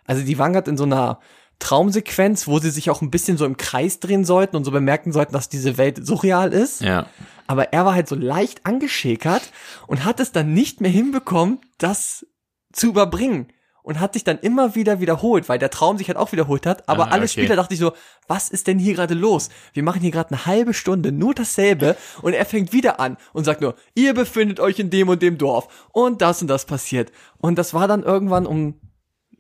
also 0.07 0.25
die 0.25 0.39
waren 0.39 0.53
gerade 0.53 0.71
in 0.71 0.77
so 0.77 0.85
einer 0.85 1.21
Traumsequenz, 1.59 2.47
wo 2.47 2.59
sie 2.59 2.71
sich 2.71 2.89
auch 2.89 3.03
ein 3.03 3.11
bisschen 3.11 3.37
so 3.37 3.45
im 3.45 3.59
Kreis 3.59 4.01
drehen 4.01 4.25
sollten 4.25 4.57
und 4.57 4.65
so 4.65 4.71
bemerken 4.71 5.13
sollten, 5.13 5.35
dass 5.35 5.51
diese 5.51 5.77
Welt 5.77 6.05
surreal 6.05 6.53
ist. 6.53 6.81
Ja. 6.81 7.07
Aber 7.47 7.73
er 7.73 7.85
war 7.85 7.95
halt 7.95 8.09
so 8.09 8.15
leicht 8.15 8.65
angeschäkert 8.65 9.43
und 9.87 10.05
hat 10.05 10.21
es 10.21 10.33
dann 10.33 10.55
nicht 10.55 10.81
mehr 10.81 10.91
hinbekommen, 10.91 11.61
das 11.77 12.27
zu 12.73 12.89
überbringen. 12.89 13.49
Und 13.91 13.99
hat 13.99 14.13
sich 14.13 14.23
dann 14.23 14.39
immer 14.39 14.77
wieder 14.77 15.01
wiederholt, 15.01 15.49
weil 15.49 15.59
der 15.59 15.69
Traum 15.69 15.99
sich 15.99 16.07
halt 16.07 16.17
auch 16.17 16.31
wiederholt 16.31 16.65
hat. 16.65 16.89
Aber 16.89 17.07
Ah, 17.07 17.11
alle 17.11 17.25
okay. 17.25 17.33
Spieler 17.33 17.57
dachte 17.57 17.75
ich 17.75 17.81
so, 17.81 17.93
was 18.29 18.49
ist 18.49 18.69
denn 18.69 18.79
hier 18.79 18.95
gerade 18.95 19.15
los? 19.15 19.49
Wir 19.73 19.83
machen 19.83 20.01
hier 20.01 20.13
gerade 20.13 20.31
eine 20.31 20.47
halbe 20.47 20.75
Stunde 20.75 21.11
nur 21.11 21.35
dasselbe 21.35 21.97
und 22.23 22.33
er 22.33 22.47
fängt 22.47 22.73
wieder 22.73 23.01
an 23.01 23.17
und 23.33 23.43
sagt 23.43 23.61
nur, 23.63 23.75
ihr 23.97 24.15
befindet 24.15 24.61
euch 24.61 24.79
in 24.79 24.91
dem 24.91 25.09
und 25.09 25.23
dem 25.23 25.39
Dorf 25.39 25.89
und 25.91 26.23
das 26.23 26.41
und 26.41 26.47
das 26.47 26.67
passiert. 26.67 27.11
Und 27.39 27.59
das 27.59 27.75
war 27.75 27.89
dann 27.89 28.05
irgendwann 28.05 28.47
um, 28.47 28.79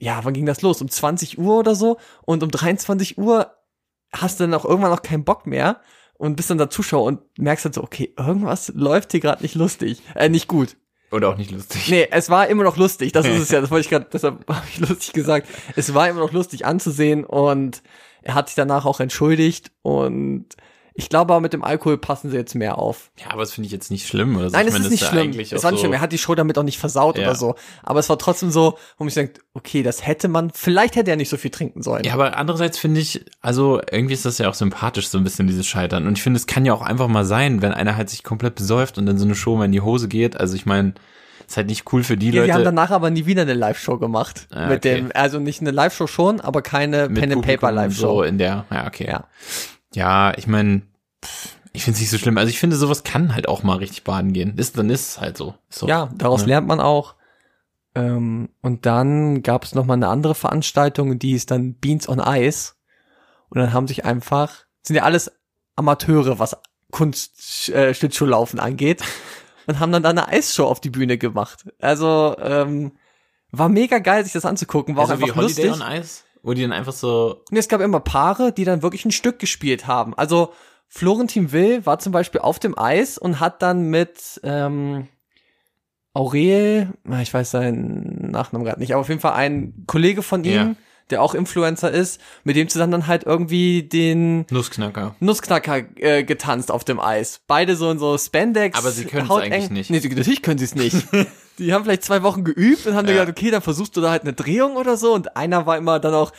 ja, 0.00 0.18
wann 0.24 0.34
ging 0.34 0.46
das 0.46 0.62
los? 0.62 0.82
Um 0.82 0.88
20 0.88 1.38
Uhr 1.38 1.56
oder 1.60 1.76
so 1.76 1.98
und 2.22 2.42
um 2.42 2.50
23 2.50 3.18
Uhr 3.18 3.52
hast 4.12 4.40
du 4.40 4.44
dann 4.44 4.54
auch 4.54 4.64
irgendwann 4.64 4.90
noch 4.90 5.02
keinen 5.02 5.22
Bock 5.22 5.46
mehr 5.46 5.80
und 6.14 6.34
bist 6.34 6.50
dann 6.50 6.58
da 6.58 6.68
Zuschauer 6.68 7.04
und 7.04 7.20
merkst 7.38 7.66
dann 7.66 7.72
so, 7.72 7.84
okay, 7.84 8.12
irgendwas 8.18 8.72
läuft 8.74 9.12
hier 9.12 9.20
gerade 9.20 9.42
nicht 9.42 9.54
lustig, 9.54 10.02
äh, 10.16 10.28
nicht 10.28 10.48
gut. 10.48 10.76
Oder 11.12 11.28
auch 11.28 11.36
nicht 11.36 11.50
lustig. 11.50 11.88
Nee, 11.88 12.08
es 12.10 12.30
war 12.30 12.46
immer 12.48 12.62
noch 12.62 12.76
lustig. 12.76 13.12
Das 13.12 13.26
ist 13.26 13.38
es 13.38 13.48
ja. 13.50 13.60
Das 13.60 13.70
wollte 13.70 13.84
ich 13.84 13.90
gerade, 13.90 14.06
deshalb 14.12 14.46
habe 14.48 14.66
ich 14.72 14.78
lustig 14.78 15.12
gesagt. 15.12 15.48
Es 15.76 15.92
war 15.94 16.08
immer 16.08 16.20
noch 16.20 16.32
lustig 16.32 16.64
anzusehen 16.66 17.24
und 17.24 17.82
er 18.22 18.34
hat 18.34 18.48
sich 18.48 18.56
danach 18.56 18.84
auch 18.84 19.00
entschuldigt 19.00 19.72
und 19.82 20.46
ich 20.94 21.08
glaube 21.08 21.32
aber 21.32 21.40
mit 21.40 21.52
dem 21.52 21.62
Alkohol 21.64 21.98
passen 21.98 22.30
sie 22.30 22.36
jetzt 22.36 22.54
mehr 22.54 22.78
auf. 22.78 23.10
Ja, 23.18 23.30
aber 23.30 23.40
das 23.42 23.52
finde 23.52 23.66
ich 23.66 23.72
jetzt 23.72 23.90
nicht 23.90 24.06
schlimm. 24.06 24.36
Oder 24.36 24.50
so. 24.50 24.56
Nein, 24.56 24.66
es 24.66 24.78
ist 24.78 24.90
nicht 24.90 25.04
schlimm. 25.04 25.22
eigentlich 25.24 25.52
Es 25.52 25.62
war 25.64 25.70
nicht 25.70 25.80
schlimm. 25.80 25.92
Er 25.92 26.00
hat 26.00 26.12
die 26.12 26.18
Show 26.18 26.34
damit 26.34 26.58
auch 26.58 26.62
nicht 26.62 26.78
versaut 26.78 27.16
Ja. 27.18 27.24
oder 27.24 27.34
so. 27.36 27.54
Aber 27.82 28.00
es 28.00 28.08
war 28.08 28.18
trotzdem 28.18 28.50
so, 28.50 28.78
wo 28.98 29.04
man 29.04 29.08
sich 29.08 29.14
denkt, 29.14 29.40
okay, 29.54 29.82
das 29.82 30.06
hätte 30.06 30.28
man, 30.28 30.50
vielleicht 30.50 30.96
hätte 30.96 31.10
er 31.10 31.16
nicht 31.16 31.28
so 31.28 31.36
viel 31.36 31.50
trinken 31.50 31.82
sollen. 31.82 32.04
Ja, 32.04 32.14
aber 32.14 32.36
andererseits 32.36 32.78
finde 32.78 33.00
ich, 33.00 33.24
also 33.40 33.80
irgendwie 33.90 34.14
ist 34.14 34.24
das 34.24 34.38
ja 34.38 34.48
auch 34.48 34.54
sympathisch, 34.54 35.08
so 35.08 35.18
ein 35.18 35.24
bisschen 35.24 35.46
dieses 35.46 35.66
Scheitern. 35.66 36.06
Und 36.06 36.18
ich 36.18 36.22
finde, 36.22 36.38
es 36.38 36.46
kann 36.46 36.64
ja 36.64 36.72
auch 36.74 36.82
einfach 36.82 37.08
mal 37.08 37.24
sein, 37.24 37.62
wenn 37.62 37.72
einer 37.72 37.96
halt 37.96 38.10
sich 38.10 38.22
komplett 38.22 38.54
besäuft 38.54 38.98
und 38.98 39.06
dann 39.06 39.18
so 39.18 39.24
eine 39.24 39.34
Show 39.34 39.56
mal 39.56 39.64
in 39.66 39.72
die 39.72 39.80
Hose 39.80 40.08
geht. 40.08 40.38
Also 40.38 40.54
ich 40.56 40.66
meine, 40.66 40.94
ist 41.46 41.56
halt 41.56 41.66
nicht 41.66 41.92
cool 41.92 42.04
für 42.04 42.16
die 42.16 42.26
Ja, 42.30 42.34
Leute. 42.42 42.46
wir 42.46 42.54
haben 42.54 42.64
danach 42.64 42.90
aber 42.92 43.10
nie 43.10 43.26
wieder 43.26 43.42
eine 43.42 43.54
Live-Show 43.54 43.98
gemacht. 43.98 44.46
Ah, 44.52 44.68
mit 44.68 44.78
okay. 44.86 44.96
dem, 44.96 45.10
also 45.14 45.40
nicht 45.40 45.60
eine 45.60 45.72
Live-Show 45.72 46.06
schon, 46.06 46.40
aber 46.40 46.62
keine 46.62 47.08
mit 47.08 47.20
Pen 47.20 47.32
and 47.32 47.42
Publikum 47.42 47.60
Paper 47.60 47.72
Live-Show. 47.72 48.00
So 48.00 48.22
in 48.22 48.38
der, 48.38 48.66
ja, 48.70 48.86
okay. 48.86 49.06
Ja. 49.08 49.24
Ja, 49.94 50.36
ich 50.36 50.46
meine, 50.46 50.82
ich 51.72 51.84
finde 51.84 51.96
es 51.96 52.00
nicht 52.00 52.10
so 52.10 52.18
schlimm. 52.18 52.38
Also 52.38 52.50
ich 52.50 52.58
finde, 52.58 52.76
sowas 52.76 53.04
kann 53.04 53.34
halt 53.34 53.48
auch 53.48 53.62
mal 53.62 53.76
richtig 53.78 54.04
baden 54.04 54.32
gehen. 54.32 54.56
Ist, 54.56 54.76
dann 54.78 54.90
ist 54.90 55.08
es 55.10 55.20
halt 55.20 55.36
so. 55.36 55.54
So. 55.68 55.86
Ja, 55.88 56.10
daraus 56.16 56.42
Ja. 56.42 56.46
lernt 56.48 56.66
man 56.68 56.80
auch. 56.80 57.14
Ähm, 57.94 58.50
und 58.62 58.86
dann 58.86 59.42
gab 59.42 59.64
es 59.64 59.74
noch 59.74 59.84
mal 59.84 59.94
eine 59.94 60.08
andere 60.08 60.34
Veranstaltung, 60.34 61.18
die 61.18 61.32
ist 61.32 61.50
dann 61.50 61.74
Beans 61.74 62.08
on 62.08 62.20
Ice. 62.24 62.74
Und 63.48 63.58
dann 63.58 63.72
haben 63.72 63.88
sich 63.88 64.04
einfach, 64.04 64.64
sind 64.82 64.96
ja 64.96 65.02
alles 65.02 65.32
Amateure, 65.76 66.38
was 66.38 66.56
Kunst, 66.92 67.68
äh, 67.70 67.94
Schlittschuhlaufen 67.94 68.60
angeht. 68.60 69.02
Und 69.66 69.78
haben 69.78 69.92
dann 69.92 70.02
da 70.02 70.10
eine 70.10 70.26
Eisshow 70.28 70.64
auf 70.66 70.80
die 70.80 70.90
Bühne 70.90 71.18
gemacht. 71.18 71.64
Also, 71.80 72.36
ähm, 72.40 72.92
war 73.52 73.68
mega 73.68 73.98
geil, 73.98 74.24
sich 74.24 74.32
das 74.32 74.44
anzugucken. 74.44 74.96
War 74.96 75.02
Also 75.02 75.14
auch 75.14 75.18
wie 75.18 75.24
einfach 75.24 75.36
Holiday 75.36 75.66
lustig. 75.68 75.86
on 75.86 75.92
Ice, 75.92 76.22
wo 76.42 76.54
die 76.54 76.62
dann 76.62 76.72
einfach 76.72 76.92
so, 76.92 77.42
Und 77.50 77.56
es 77.56 77.68
gab 77.68 77.80
immer 77.80 78.00
Paare, 78.00 78.52
die 78.52 78.64
dann 78.64 78.82
wirklich 78.82 79.04
ein 79.04 79.12
Stück 79.12 79.38
gespielt 79.38 79.86
haben. 79.86 80.14
Also 80.14 80.52
Florentin 80.88 81.52
Will 81.52 81.86
war 81.86 81.98
zum 81.98 82.12
Beispiel 82.12 82.40
auf 82.40 82.58
dem 82.58 82.76
Eis 82.78 83.16
und 83.18 83.40
hat 83.40 83.62
dann 83.62 83.90
mit 83.90 84.40
ähm, 84.42 85.06
Aurel, 86.12 86.88
ich 87.22 87.32
weiß 87.32 87.52
seinen 87.52 88.30
Nachnamen 88.30 88.66
gerade 88.66 88.80
nicht, 88.80 88.92
aber 88.92 89.02
auf 89.02 89.08
jeden 89.08 89.20
Fall 89.20 89.34
ein 89.34 89.84
Kollege 89.86 90.22
von 90.22 90.42
ihm, 90.44 90.52
Ja. 90.52 90.74
Der 91.10 91.22
auch 91.22 91.34
Influencer 91.34 91.90
ist, 91.90 92.20
mit 92.44 92.56
dem 92.56 92.68
zusammen 92.68 92.92
dann 92.92 93.06
halt 93.06 93.24
irgendwie 93.24 93.82
den 93.82 94.46
Nussknacker. 94.50 95.14
Nussknacker 95.20 95.82
äh, 95.96 96.24
getanzt 96.24 96.70
auf 96.70 96.84
dem 96.84 97.00
Eis. 97.00 97.40
Beide 97.46 97.76
so 97.76 97.90
in 97.90 97.98
so 97.98 98.16
Spandex. 98.18 98.78
Aber 98.78 98.90
sie 98.90 99.04
können's 99.04 99.28
hauteng. 99.28 99.52
eigentlich 99.52 99.70
nicht. 99.70 99.90
Nee, 99.90 100.14
natürlich 100.14 100.42
können 100.42 100.58
sie 100.58 100.64
es 100.64 100.74
nicht. 100.74 101.06
die 101.58 101.72
haben 101.72 101.84
vielleicht 101.84 102.04
zwei 102.04 102.22
Wochen 102.22 102.44
geübt 102.44 102.86
und 102.86 102.94
haben 102.94 103.06
Ja. 103.06 103.12
gesagt, 103.12 103.30
okay, 103.38 103.50
dann 103.50 103.62
versuchst 103.62 103.96
du 103.96 104.00
da 104.00 104.10
halt 104.10 104.22
eine 104.22 104.32
Drehung 104.32 104.76
oder 104.76 104.96
so. 104.96 105.12
Und 105.14 105.36
einer 105.36 105.66
war 105.66 105.76
immer 105.76 105.98
dann 106.00 106.14
auch, 106.14 106.32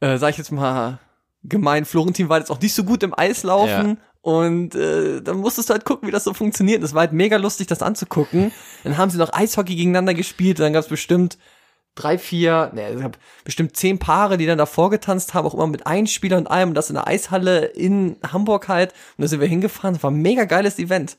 äh, 0.00 0.18
sag 0.18 0.30
ich 0.30 0.38
jetzt 0.38 0.52
mal, 0.52 0.98
gemein, 1.42 1.84
Florentin 1.84 2.28
war 2.28 2.38
jetzt 2.38 2.50
auch 2.50 2.60
nicht 2.60 2.74
so 2.74 2.84
gut 2.84 3.02
im 3.02 3.16
Eislaufen. 3.16 3.88
Ja. 3.88 3.96
Und 4.22 4.74
äh, 4.74 5.20
dann 5.20 5.36
musstest 5.36 5.68
du 5.68 5.74
halt 5.74 5.84
gucken, 5.84 6.08
wie 6.08 6.12
das 6.12 6.24
so 6.24 6.32
funktioniert. 6.32 6.82
Das 6.82 6.94
war 6.94 7.00
halt 7.00 7.12
mega 7.12 7.36
lustig, 7.36 7.66
das 7.66 7.82
anzugucken. 7.82 8.52
Dann 8.82 8.96
haben 8.96 9.10
sie 9.10 9.18
noch 9.18 9.30
Eishockey 9.34 9.74
gegeneinander 9.76 10.14
gespielt. 10.14 10.58
Dann 10.60 10.72
gab 10.72 10.82
es 10.82 10.88
bestimmt 10.88 11.36
drei, 11.94 12.18
vier, 12.18 12.70
ne, 12.74 12.88
es 12.88 13.00
gab 13.00 13.18
bestimmt 13.44 13.76
zehn 13.76 13.98
Paare, 13.98 14.36
die 14.36 14.46
dann 14.46 14.58
davor 14.58 14.90
getanzt 14.90 15.34
haben, 15.34 15.46
auch 15.46 15.54
immer 15.54 15.66
mit 15.66 15.86
einem 15.86 16.06
Spieler 16.06 16.38
und 16.38 16.50
allem. 16.50 16.70
Und 16.70 16.74
das 16.74 16.90
in 16.90 16.94
der 16.94 17.06
Eishalle 17.06 17.66
in 17.66 18.16
Hamburg 18.32 18.68
halt. 18.68 18.92
Und 19.16 19.22
da 19.22 19.28
sind 19.28 19.40
wir 19.40 19.48
hingefahren. 19.48 19.94
Das 19.94 20.02
war 20.02 20.10
ein 20.10 20.22
mega 20.22 20.44
geiles 20.44 20.78
Event. 20.78 21.16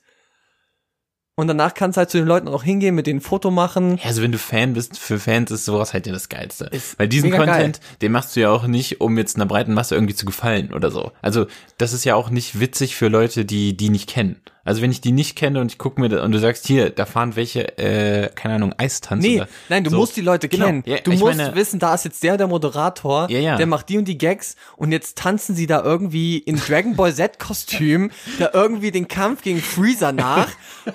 Und 1.37 1.47
danach 1.47 1.73
kannst 1.73 1.97
du 1.97 1.99
halt 1.99 2.09
zu 2.09 2.17
den 2.17 2.27
Leuten 2.27 2.47
auch 2.47 2.63
hingehen, 2.63 2.95
mit 2.95 3.07
denen 3.07 3.19
ein 3.19 3.21
Foto 3.21 3.51
machen. 3.51 3.97
Ja, 3.97 4.05
also 4.05 4.21
wenn 4.21 4.31
du 4.31 4.37
Fan 4.37 4.73
bist, 4.73 4.97
für 4.97 5.19
Fans 5.19 5.51
ist 5.51 5.65
sowas 5.65 5.93
halt 5.93 6.07
ja 6.07 6.13
das 6.13 6.29
Geilste. 6.29 6.65
Ist 6.71 6.97
Weil 6.97 7.09
diesen 7.09 7.29
Content, 7.31 7.81
den 8.01 8.13
machst 8.13 8.35
du 8.35 8.39
ja 8.39 8.51
auch 8.51 8.67
nicht, 8.67 9.01
um 9.01 9.17
jetzt 9.17 9.35
einer 9.35 9.45
breiten 9.45 9.73
Masse 9.73 9.95
irgendwie 9.95 10.15
zu 10.15 10.25
gefallen 10.25 10.73
oder 10.73 10.91
so. 10.91 11.11
Also 11.21 11.47
das 11.77 11.91
ist 11.91 12.05
ja 12.05 12.15
auch 12.15 12.29
nicht 12.29 12.61
witzig 12.61 12.95
für 12.95 13.09
Leute, 13.09 13.43
die 13.43 13.75
die 13.75 13.89
nicht 13.89 14.07
kennen. 14.07 14.41
Also 14.65 14.81
wenn 14.81 14.91
ich 14.91 14.99
die 14.99 15.11
nicht 15.13 15.35
kenne 15.37 15.61
und 15.61 15.71
ich 15.71 15.77
gucke 15.77 16.01
mir 16.01 16.09
da, 16.09 16.23
und 16.23 16.31
du 16.31 16.39
sagst, 16.39 16.65
hier, 16.67 16.89
da 16.89 17.05
fahren 17.05 17.35
welche, 17.35 17.77
äh, 17.77 18.29
keine 18.35 18.55
Ahnung, 18.55 18.73
Eistanz 18.77 19.23
Nee, 19.23 19.37
oder 19.37 19.47
nein, 19.69 19.83
du 19.83 19.91
so. 19.91 19.95
musst 19.97 20.17
die 20.17 20.21
Leute 20.21 20.49
Genau. 20.49 20.65
kennen. 20.65 20.83
Ja, 20.85 20.97
du 20.97 21.11
musst 21.11 21.23
meine- 21.23 21.55
wissen, 21.55 21.79
da 21.79 21.93
ist 21.93 22.03
jetzt 22.03 22.21
der, 22.23 22.35
der 22.35 22.47
Moderator, 22.47 23.29
Ja, 23.29 23.39
ja. 23.39 23.55
der 23.57 23.67
macht 23.67 23.87
die 23.89 23.97
und 23.99 24.05
die 24.07 24.17
Gags 24.17 24.55
und 24.75 24.91
jetzt 24.91 25.17
tanzen 25.19 25.55
sie 25.55 25.67
da 25.67 25.83
irgendwie 25.83 26.39
in 26.39 26.57
Dragon 26.57 26.95
Ball 26.95 27.13
Z-Kostüm, 27.13 28.09
da 28.39 28.49
irgendwie 28.53 28.89
den 28.91 29.07
Kampf 29.07 29.43
gegen 29.43 29.59
Freezer 29.61 30.11
nach 30.11 30.49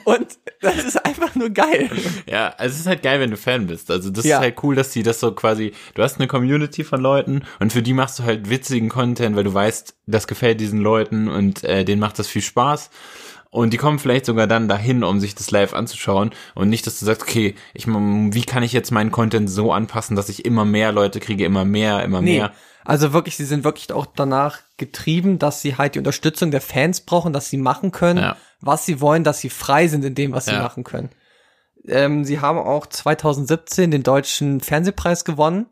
und 0.04 0.26
das 0.60 0.84
ist 0.84 1.06
einfach 1.06 1.34
nur 1.36 1.50
geil. 1.50 1.88
Ja, 2.28 2.48
also 2.58 2.74
es 2.74 2.80
ist 2.80 2.86
halt 2.86 3.02
geil, 3.02 3.20
wenn 3.20 3.30
du 3.30 3.36
Fan 3.36 3.68
bist. 3.68 3.90
Also 3.90 4.10
das 4.10 4.24
ist 4.24 4.34
halt 4.34 4.56
cool, 4.64 4.74
dass 4.74 4.90
die 4.90 5.02
das 5.04 5.20
so 5.20 5.32
quasi, 5.32 5.72
du 5.94 6.02
hast 6.02 6.16
eine 6.18 6.26
Community 6.26 6.82
von 6.84 7.00
Leuten 7.00 7.42
und 7.60 7.72
für 7.72 7.82
die 7.82 7.92
machst 7.94 8.18
du 8.18 8.24
halt 8.24 8.50
witzigen 8.50 8.88
Content, 8.88 9.36
weil 9.36 9.44
du 9.44 9.54
weißt, 9.54 9.94
das 10.06 10.26
gefällt 10.26 10.60
diesen 10.60 10.80
Leuten 10.80 11.28
und 11.28 11.62
äh, 11.62 11.84
denen 11.84 12.00
macht 12.00 12.18
das 12.18 12.26
viel 12.26 12.42
Spaß. 12.42 12.90
Und 13.52 13.72
die 13.72 13.78
kommen 13.78 13.98
vielleicht 13.98 14.26
sogar 14.26 14.46
dann 14.46 14.68
dahin, 14.68 15.02
um 15.02 15.18
sich 15.18 15.34
das 15.34 15.50
live 15.50 15.74
anzuschauen 15.74 16.30
und 16.54 16.68
nicht, 16.68 16.86
dass 16.86 17.00
du 17.00 17.04
sagst, 17.04 17.22
okay, 17.22 17.56
ich, 17.74 17.88
wie 17.88 18.44
kann 18.44 18.62
ich 18.62 18.72
jetzt 18.72 18.92
meinen 18.92 19.10
Content 19.10 19.50
so 19.50 19.72
anpassen, 19.72 20.14
dass 20.14 20.28
ich 20.28 20.44
immer 20.44 20.64
mehr 20.64 20.92
Leute 20.92 21.18
kriege, 21.18 21.44
immer 21.44 21.64
mehr, 21.64 22.04
immer 22.04 22.20
Nee, 22.22 22.38
mehr. 22.38 22.52
also 22.84 23.12
wirklich, 23.12 23.36
sie 23.36 23.44
sind 23.44 23.64
wirklich 23.64 23.92
auch 23.92 24.06
danach 24.06 24.60
getrieben, 24.76 25.40
dass 25.40 25.62
sie 25.62 25.76
halt 25.76 25.96
die 25.96 25.98
Unterstützung 25.98 26.52
der 26.52 26.60
Fans 26.60 27.00
brauchen, 27.00 27.32
dass 27.32 27.50
sie 27.50 27.56
machen 27.56 27.90
können, 27.90 28.20
Ja. 28.20 28.36
was 28.60 28.86
sie 28.86 29.00
wollen, 29.00 29.24
dass 29.24 29.40
sie 29.40 29.50
frei 29.50 29.88
sind 29.88 30.04
in 30.04 30.14
dem, 30.14 30.30
was 30.32 30.44
sie 30.44 30.52
Ja. 30.52 30.62
machen 30.62 30.84
können. 30.84 31.10
Ähm, 31.88 32.24
sie 32.24 32.38
haben 32.40 32.58
auch 32.58 32.86
2017 32.86 33.90
den 33.90 34.04
deutschen 34.04 34.60
Fernsehpreis 34.60 35.24
gewonnen 35.24 35.66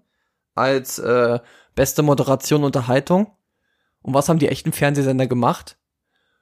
als 0.57 0.99
äh, 0.99 1.39
beste 1.76 2.03
Moderation 2.03 2.64
Unterhaltung. 2.64 3.31
Und 4.03 4.14
was 4.14 4.29
haben 4.29 4.41
die 4.41 4.49
echten 4.49 4.72
Fernsehsender 4.72 5.29
gemacht? 5.29 5.76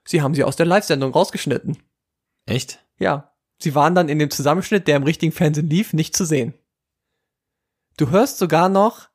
Sie 0.07 0.23
haben 0.23 0.35
sie 0.35 0.45
aus 0.45 0.57
der 0.57 0.67
Live-Sendung 0.67 1.13
rausgeschnitten. 1.13 1.79
Echt? 2.47 2.85
Ja. 2.99 3.33
Sie 3.59 3.75
waren 3.75 3.95
dann 3.95 4.09
in 4.09 4.19
dem 4.19 4.31
Zusammenschnitt, 4.31 4.87
der 4.87 4.97
im 4.97 5.03
richtigen 5.03 5.33
Fernsehen 5.33 5.69
lief, 5.69 5.93
nicht 5.93 6.17
zu 6.17 6.25
sehen. 6.25 6.55
Du 7.97 8.11
hörst 8.11 8.39
sogar 8.39 8.69
noch, 8.69 9.09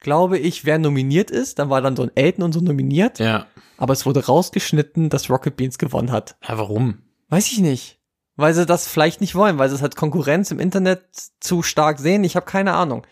glaube 0.00 0.38
ich, 0.38 0.64
wer 0.64 0.78
nominiert 0.78 1.30
ist. 1.30 1.58
Dann 1.58 1.70
war 1.70 1.80
dann 1.80 1.96
so 1.96 2.02
ein 2.02 2.10
Elton 2.16 2.44
und 2.44 2.52
so 2.52 2.60
nominiert. 2.60 3.18
Ja. 3.18 3.46
Aber 3.78 3.92
es 3.92 4.04
wurde 4.06 4.26
rausgeschnitten, 4.26 5.08
dass 5.08 5.30
Rocket 5.30 5.56
Beans 5.56 5.78
gewonnen 5.78 6.10
hat. 6.12 6.36
Ja, 6.46 6.58
warum? 6.58 7.02
Weiß 7.28 7.46
ich 7.52 7.58
nicht. 7.60 7.98
Weil 8.36 8.54
sie 8.54 8.66
das 8.66 8.88
vielleicht 8.88 9.20
nicht 9.20 9.34
wollen, 9.34 9.58
weil 9.58 9.68
sie 9.68 9.74
es 9.76 9.82
halt 9.82 9.96
Konkurrenz 9.96 10.50
im 10.50 10.60
Internet 10.60 11.02
zu 11.40 11.62
stark 11.62 11.98
sehen. 11.98 12.24
Ich 12.24 12.36
habe 12.36 12.46
keine 12.46 12.74
Ahnung. 12.74 13.06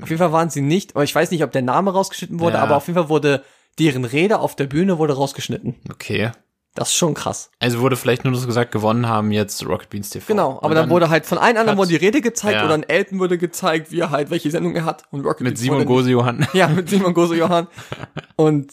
Auf 0.00 0.08
jeden 0.08 0.18
Fall 0.18 0.32
waren 0.32 0.48
sie 0.50 0.62
nicht, 0.62 0.94
aber 0.94 1.04
ich 1.04 1.14
weiß 1.14 1.30
nicht, 1.30 1.42
ob 1.44 1.52
der 1.52 1.62
Name 1.62 1.92
rausgeschnitten 1.92 2.40
wurde, 2.40 2.56
Ja. 2.56 2.62
aber 2.62 2.76
auf 2.76 2.86
jeden 2.86 2.98
Fall 2.98 3.08
wurde 3.10 3.44
deren 3.78 4.04
Rede 4.04 4.38
auf 4.40 4.56
der 4.56 4.66
Bühne 4.66 4.98
wurde 4.98 5.14
rausgeschnitten. 5.14 5.76
Okay. 5.90 6.30
Das 6.74 6.88
ist 6.90 6.94
schon 6.96 7.14
krass. 7.14 7.50
Also 7.58 7.80
wurde 7.80 7.96
vielleicht 7.96 8.24
nur 8.24 8.34
so 8.36 8.46
gesagt, 8.46 8.70
gewonnen 8.70 9.08
haben 9.08 9.32
jetzt 9.32 9.66
Rocket 9.66 9.90
Beans 9.90 10.10
TV. 10.10 10.26
Genau, 10.28 10.58
aber 10.58 10.66
Und 10.68 10.74
dann, 10.76 10.90
wurde 10.90 11.10
halt 11.10 11.26
von 11.26 11.38
allen 11.38 11.56
anderen 11.56 11.76
wurde 11.78 11.88
die 11.88 11.96
Rede 11.96 12.20
gezeigt 12.20 12.56
Ja. 12.56 12.64
oder 12.66 12.74
ein 12.74 12.84
Elton 12.84 13.18
wurde 13.18 13.36
gezeigt, 13.36 13.90
wie 13.90 13.98
er 13.98 14.10
halt 14.10 14.30
welche 14.30 14.50
Sendung 14.50 14.76
er 14.76 14.84
hat 14.84 15.02
und 15.10 15.24
Rocket 15.24 15.40
mit 15.40 15.54
Beans 15.54 15.60
Simon 15.60 15.86
Gose 15.86 16.10
Johann. 16.10 16.46
Ja, 16.52 16.68
mit 16.68 16.88
Simon 16.88 17.14
Gose 17.14 17.34
Johann. 17.36 17.66
Und 18.36 18.72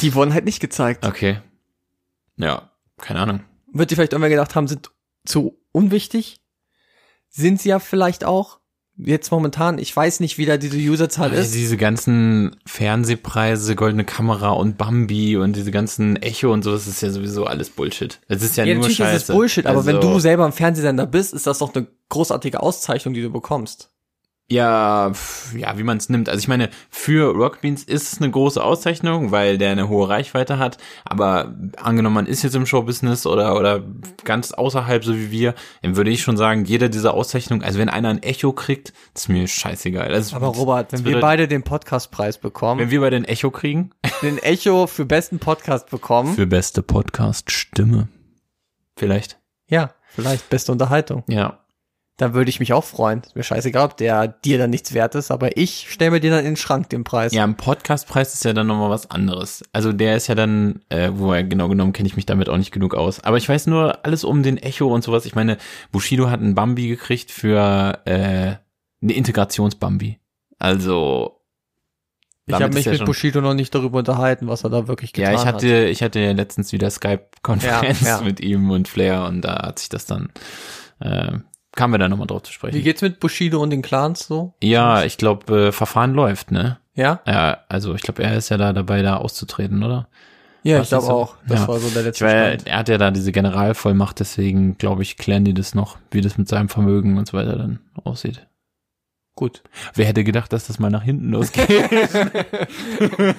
die 0.00 0.14
wurden 0.14 0.34
halt 0.34 0.44
nicht 0.44 0.60
gezeigt. 0.60 1.06
Okay. 1.06 1.40
Ja, 2.36 2.70
keine 2.98 3.20
Ahnung. 3.20 3.40
Wird 3.72 3.90
die 3.90 3.94
vielleicht 3.94 4.12
irgendwer 4.12 4.28
gedacht 4.30 4.54
haben, 4.54 4.68
sind 4.68 4.90
zu 5.24 5.58
unwichtig? 5.72 6.40
Sind 7.30 7.60
sie 7.62 7.70
ja 7.70 7.78
vielleicht 7.78 8.24
auch. 8.24 8.58
Jetzt 8.98 9.30
momentan, 9.32 9.78
ich 9.78 9.94
weiß 9.96 10.20
nicht, 10.20 10.36
wie 10.38 10.44
da 10.46 10.56
diese 10.58 10.76
Userzahl 10.76 11.30
Also 11.30 11.42
ist. 11.42 11.54
diese 11.54 11.76
ganzen 11.76 12.56
Fernsehpreise, 12.66 13.74
Goldene 13.74 14.04
Kamera 14.04 14.50
und 14.50 14.76
Bambi 14.76 15.36
und 15.38 15.56
diese 15.56 15.70
ganzen 15.70 16.16
Echo 16.16 16.52
und 16.52 16.62
so, 16.62 16.72
das 16.72 16.86
ist 16.86 17.00
ja 17.00 17.10
sowieso 17.10 17.46
alles 17.46 17.70
Bullshit. 17.70 18.20
Es 18.28 18.42
ist 18.42 18.56
ja, 18.56 18.64
Ja, 18.64 18.74
nur 18.74 18.82
natürlich 18.82 18.98
Scheiße. 18.98 19.16
ist 19.16 19.28
es 19.30 19.34
Bullshit, 19.34 19.66
aber 19.66 19.86
wenn 19.86 19.96
Also, 19.96 20.12
du 20.12 20.20
selber 20.20 20.44
ein 20.44 20.52
Fernsehsender 20.52 21.06
bist, 21.06 21.32
ist 21.32 21.46
das 21.46 21.58
doch 21.58 21.74
eine 21.74 21.86
großartige 22.10 22.62
Auszeichnung, 22.62 23.14
die 23.14 23.22
du 23.22 23.30
bekommst. 23.30 23.88
Ja, 24.52 25.12
ja, 25.56 25.78
wie 25.78 25.82
man 25.82 25.96
es 25.96 26.10
nimmt. 26.10 26.28
Also 26.28 26.38
ich 26.38 26.48
meine, 26.48 26.68
für 26.90 27.34
Rocket 27.34 27.62
Beans 27.62 27.84
ist 27.84 28.12
es 28.12 28.20
eine 28.20 28.30
große 28.30 28.62
Auszeichnung, 28.62 29.30
weil 29.30 29.56
der 29.56 29.70
eine 29.70 29.88
hohe 29.88 30.10
Reichweite 30.10 30.58
hat. 30.58 30.76
Aber 31.04 31.54
angenommen, 31.78 32.16
man 32.16 32.26
ist 32.26 32.42
jetzt 32.42 32.54
im 32.54 32.66
Showbusiness 32.66 33.26
oder 33.26 33.56
oder 33.56 33.82
ganz 34.24 34.52
außerhalb, 34.52 35.04
so 35.04 35.16
wie 35.16 35.30
wir, 35.30 35.54
dann 35.80 35.96
würde 35.96 36.10
ich 36.10 36.22
schon 36.22 36.36
sagen, 36.36 36.66
jeder 36.66 36.90
dieser 36.90 37.14
Auszeichnungen, 37.14 37.64
also 37.64 37.78
wenn 37.78 37.88
einer 37.88 38.10
ein 38.10 38.22
Echo 38.22 38.52
kriegt, 38.52 38.92
ist 39.14 39.30
mir 39.30 39.48
scheißegal. 39.48 40.12
Also, 40.12 40.36
Aber 40.36 40.48
Robert, 40.48 40.92
wenn 40.92 41.04
wir 41.06 41.20
beide 41.20 41.48
den 41.48 41.62
Podcastpreis 41.62 42.36
bekommen, 42.36 42.80
wenn 42.80 42.90
wir 42.90 43.00
bei 43.00 43.10
den 43.10 43.24
Echo 43.24 43.50
kriegen, 43.50 43.90
den 44.20 44.36
Echo 44.38 44.86
für 44.86 45.06
besten 45.06 45.38
Podcast 45.38 45.88
bekommen, 45.88 46.34
für 46.34 46.46
beste 46.46 46.82
Podcast 46.82 47.50
Stimme, 47.50 48.08
vielleicht. 48.96 49.38
ja, 49.66 49.94
vielleicht 50.08 50.50
beste 50.50 50.72
Unterhaltung, 50.72 51.24
Ja, 51.26 51.61
dann 52.18 52.34
würde 52.34 52.50
ich 52.50 52.60
mich 52.60 52.72
auch 52.72 52.84
freuen. 52.84 53.22
Ist 53.22 53.36
mir 53.36 53.42
scheißegal, 53.42 53.86
ob 53.86 53.96
der 53.96 54.28
dir 54.28 54.58
dann 54.58 54.70
nichts 54.70 54.92
wert 54.92 55.14
ist, 55.14 55.30
aber 55.30 55.56
ich 55.56 55.86
stelle 55.90 56.12
mir 56.12 56.20
den 56.20 56.30
dann 56.30 56.40
in 56.40 56.52
den 56.52 56.56
Schrank, 56.56 56.90
den 56.90 57.04
Preis. 57.04 57.32
Ja, 57.32 57.44
ein 57.44 57.56
Podcastpreis 57.56 58.34
ist 58.34 58.44
ja 58.44 58.52
dann 58.52 58.66
nochmal 58.66 58.90
was 58.90 59.10
anderes. 59.10 59.62
Also 59.72 59.92
der 59.92 60.16
ist 60.16 60.26
ja 60.26 60.34
dann, 60.34 60.80
äh, 60.88 61.10
wobei 61.12 61.42
genau 61.42 61.68
genommen 61.68 61.92
kenne 61.92 62.06
ich 62.06 62.16
mich 62.16 62.26
damit 62.26 62.48
auch 62.48 62.58
nicht 62.58 62.70
genug 62.70 62.94
aus. 62.94 63.20
Aber 63.24 63.38
ich 63.38 63.48
weiß 63.48 63.66
nur 63.66 64.04
alles 64.04 64.24
um 64.24 64.42
den 64.42 64.58
Echo 64.58 64.92
und 64.92 65.02
sowas. 65.02 65.26
Ich 65.26 65.34
meine, 65.34 65.56
Bushido 65.90 66.30
hat 66.30 66.40
einen 66.40 66.54
Bambi 66.54 66.88
gekriegt 66.88 67.30
für 67.30 68.00
äh, 68.04 68.56
eine 69.02 69.12
Integrationsbambi. 69.12 70.20
Also 70.58 71.42
ich 72.46 72.54
habe 72.54 72.74
mich 72.74 72.84
ja 72.84 72.92
mit 72.92 73.04
Bushido 73.04 73.40
noch 73.40 73.54
nicht 73.54 73.74
darüber 73.74 73.98
unterhalten, 73.98 74.48
was 74.48 74.64
er 74.64 74.70
da 74.70 74.88
wirklich 74.88 75.16
ja, 75.16 75.30
getan 75.30 75.42
ich 75.42 75.46
hatte, 75.46 75.84
ich 75.86 76.02
hatte 76.02 76.20
ja 76.20 76.32
letztens 76.32 76.72
wieder 76.72 76.90
Skype-Konferenz 76.90 78.00
Ja, 78.00 78.18
ja. 78.18 78.20
mit 78.24 78.40
ihm 78.40 78.70
und 78.70 78.88
Flair 78.88 79.24
und 79.24 79.42
da 79.42 79.62
hat 79.66 79.78
sich 79.78 79.88
das 79.88 80.06
dann, 80.06 80.30
äh, 81.00 81.32
kamen 81.74 81.94
wir 81.94 81.98
da 81.98 82.08
nochmal 82.08 82.26
drauf 82.26 82.42
zu 82.42 82.52
sprechen. 82.52 82.74
Wie 82.76 82.82
geht's 82.82 83.02
mit 83.02 83.20
Bushido 83.20 83.60
und 83.62 83.70
den 83.70 83.82
Clans 83.82 84.26
so? 84.26 84.54
ja, 84.62 85.04
ich 85.04 85.16
glaube, 85.18 85.68
äh, 85.68 85.72
Verfahren 85.72 86.14
läuft, 86.14 86.50
ne? 86.50 86.78
Ja? 86.94 87.20
Ja, 87.26 87.58
also 87.68 87.94
ich 87.94 88.02
glaube, 88.02 88.22
er 88.22 88.36
ist 88.36 88.50
ja 88.50 88.56
da 88.58 88.72
dabei, 88.72 89.02
da 89.02 89.16
auszutreten, 89.16 89.82
oder? 89.82 90.08
Ja, 90.64 90.78
Was 90.78 90.84
ich 90.84 90.88
glaube 90.90 91.06
so? 91.06 91.12
auch. 91.12 91.36
Das 91.48 91.60
Ja. 91.62 91.68
war 91.68 91.78
so 91.80 91.88
der 91.90 92.00
Ich 92.02 92.06
letzte 92.06 92.24
weiß, 92.26 92.52
Stand. 92.54 92.66
er 92.68 92.78
hat 92.78 92.88
ja 92.88 92.98
da 92.98 93.10
diese 93.10 93.32
Generalvollmacht, 93.32 94.20
deswegen 94.20 94.76
glaube 94.78 95.02
ich, 95.02 95.16
klären 95.16 95.44
die 95.44 95.54
das 95.54 95.74
noch, 95.74 95.96
wie 96.10 96.20
das 96.20 96.38
mit 96.38 96.48
seinem 96.48 96.68
Vermögen 96.68 97.18
und 97.18 97.26
so 97.26 97.36
weiter 97.36 97.56
dann 97.56 97.80
aussieht. 98.04 98.46
Gut. 99.34 99.62
Wer 99.94 100.04
hätte 100.04 100.24
gedacht, 100.24 100.52
dass 100.52 100.66
das 100.66 100.78
mal 100.78 100.90
nach 100.90 101.02
hinten 101.02 101.30
losgeht? 101.30 101.68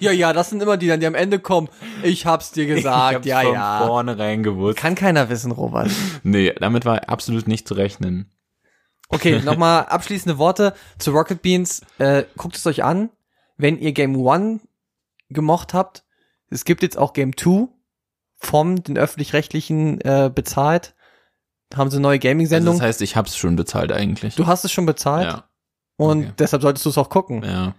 Ja, 0.00 0.10
ja, 0.12 0.32
das 0.32 0.50
sind 0.50 0.62
immer 0.62 0.76
die 0.76 0.88
dann, 0.88 1.00
die 1.00 1.06
am 1.06 1.14
Ende 1.14 1.38
kommen. 1.38 1.68
Ich 2.02 2.26
hab's 2.26 2.50
dir 2.50 2.66
gesagt, 2.66 3.24
ja, 3.24 3.40
von 3.42 3.54
ja. 3.54 3.86
vornherein 3.86 4.42
gewusst. 4.42 4.76
Kann 4.76 4.94
keiner 4.94 5.28
wissen, 5.28 5.52
Robert. 5.52 5.90
Nee, 6.22 6.52
damit 6.58 6.84
war 6.84 7.08
absolut 7.08 7.46
nicht 7.46 7.68
zu 7.68 7.74
rechnen. 7.74 8.30
Okay, 9.08 9.40
nochmal 9.40 9.86
abschließende 9.86 10.38
Worte 10.38 10.74
zu 10.98 11.12
Rocket 11.12 11.40
Beans. 11.42 11.82
Äh, 11.98 12.24
guckt 12.36 12.56
es 12.56 12.66
euch 12.66 12.82
an. 12.82 13.10
Wenn 13.56 13.78
ihr 13.78 13.92
Game 13.92 14.16
One 14.16 14.60
gemocht 15.30 15.74
habt, 15.74 16.04
es 16.50 16.64
gibt 16.64 16.82
jetzt 16.82 16.98
auch 16.98 17.12
Game 17.12 17.36
Two 17.36 17.68
vom 18.36 18.82
den 18.82 18.98
öffentlich-rechtlichen 18.98 20.00
äh, 20.00 20.30
bezahlt. 20.34 20.93
Haben 21.76 21.90
sie 21.90 22.00
neue 22.00 22.14
Also 22.16 22.28
Gaming-Sendung. 22.28 22.74
das 22.78 22.82
heißt, 22.86 23.02
ich 23.02 23.16
hab's 23.16 23.36
schon 23.36 23.56
bezahlt 23.56 23.92
eigentlich. 23.92 24.34
du 24.36 24.46
hast 24.46 24.64
es 24.64 24.72
schon 24.72 24.86
bezahlt 24.86 25.26
ja, 25.26 25.44
und 25.96 26.24
okay. 26.24 26.32
deshalb 26.38 26.62
solltest 26.62 26.84
du 26.86 26.90
es 26.90 26.98
auch 26.98 27.08
gucken. 27.10 27.42
ja. 27.44 27.74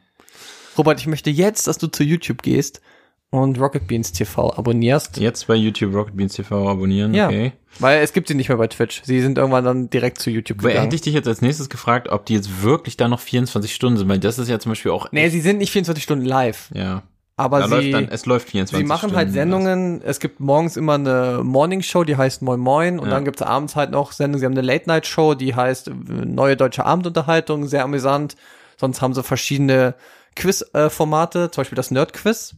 Robert, 0.78 1.00
ich 1.00 1.08
möchte 1.08 1.30
jetzt, 1.30 1.68
dass 1.68 1.78
du 1.78 1.88
zu 1.88 2.04
YouTube 2.04 2.42
gehst 2.42 2.82
und 3.30 3.58
Rocket 3.60 3.88
Beans 3.88 4.12
TV 4.12 4.54
abonnierst, 4.54 5.18
Jetzt 5.18 5.48
bei 5.48 5.56
YouTube 5.56 5.94
Rocket 5.96 6.18
Beans 6.18 6.34
TV 6.34 6.70
abonnieren, 6.70 7.14
Ja. 7.14 7.28
okay. 7.28 7.54
weil 7.80 8.02
es 8.04 8.12
gibt 8.14 8.28
sie 8.28 8.34
nicht 8.36 8.50
mehr 8.50 8.58
bei 8.58 8.68
Twitch. 8.68 9.02
Sie 9.06 9.22
sind 9.22 9.38
irgendwann 9.38 9.64
dann 9.64 9.90
direkt 9.90 10.20
zu 10.20 10.30
YouTube 10.30 10.58
gegangen. 10.60 10.82
hätte 10.82 10.96
ich 10.96 11.02
dich 11.02 11.14
jetzt 11.14 11.28
als 11.30 11.42
nächstes 11.42 11.70
gefragt, 11.70 12.10
ob 12.10 12.26
die 12.26 12.34
jetzt 12.34 12.62
wirklich 12.62 12.98
da 12.98 13.08
noch 13.08 13.20
24 13.22 13.74
Stunden 13.74 13.98
sind, 13.98 14.10
weil 14.10 14.20
das 14.20 14.38
ist 14.38 14.50
ja 14.50 14.60
zum 14.60 14.72
Beispiel 14.74 14.92
auch. 14.92 15.12
nee, 15.14 15.30
sie 15.30 15.40
sind 15.42 15.58
nicht 15.60 15.72
24 15.72 16.04
Stunden 16.04 16.26
live, 16.26 16.70
ja. 16.74 17.04
Aber 17.38 17.60
Da 17.60 17.68
sie 17.68 17.74
läuft 17.92 17.94
dann, 17.94 18.08
es 18.14 18.26
läuft 18.26 18.50
24 18.50 18.78
Sie 18.84 18.88
machen 18.88 18.98
Stunden. 19.00 19.16
halt 19.18 19.32
Sendungen. 19.32 20.02
Es 20.02 20.20
gibt 20.20 20.40
morgens 20.40 20.78
immer 20.78 20.94
eine 20.94 21.42
Morning 21.44 21.82
Show, 21.82 22.04
die 22.04 22.16
heißt 22.16 22.42
Moin 22.42 22.60
Moin. 22.60 22.98
Und 23.00 23.08
Ja. 23.08 23.16
dann 23.16 23.26
gibt's 23.26 23.42
abends 23.42 23.76
halt 23.76 23.92
noch 23.92 24.12
Sendungen. 24.14 24.40
Sie 24.40 24.46
haben 24.46 24.54
eine 24.58 24.62
Late 24.66 24.88
Night 24.88 25.06
Show, 25.06 25.34
die 25.34 25.54
heißt 25.56 25.90
äh, 25.90 25.92
Neue 25.92 26.56
Deutsche 26.56 26.86
Abendunterhaltung. 26.86 27.68
Sehr 27.68 27.84
amüsant. 27.84 28.36
Sonst 28.78 29.02
haben 29.02 29.14
sie 29.14 29.24
verschiedene 29.24 29.96
Quiz-Formate, 30.36 31.52
zum 31.52 31.62
Beispiel 31.62 31.76
das 31.78 31.92
Nerd-Quiz. 31.92 32.56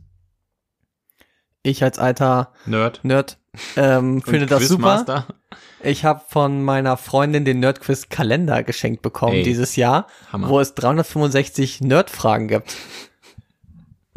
Ich 1.64 1.84
als 1.84 2.00
alter 2.00 2.54
Nerd. 2.66 3.00
Nerd 3.04 3.38
ähm, 3.76 4.22
finde 4.26 4.46
das 4.46 4.68
super. 4.68 5.26
Ich 5.84 6.06
habe 6.06 6.22
von 6.28 6.64
meiner 6.64 6.98
Freundin 6.98 7.46
den 7.46 7.60
Nerd-Quiz-Kalender 7.60 8.64
geschenkt 8.64 9.02
bekommen 9.02 9.38
Ey, 9.38 9.44
dieses 9.44 9.76
Jahr, 9.76 10.08
Hammer. 10.32 10.50
wo 10.50 10.60
es 10.60 10.74
365 10.76 11.82
Nerd-Fragen 11.82 12.48
gibt. 12.48 12.76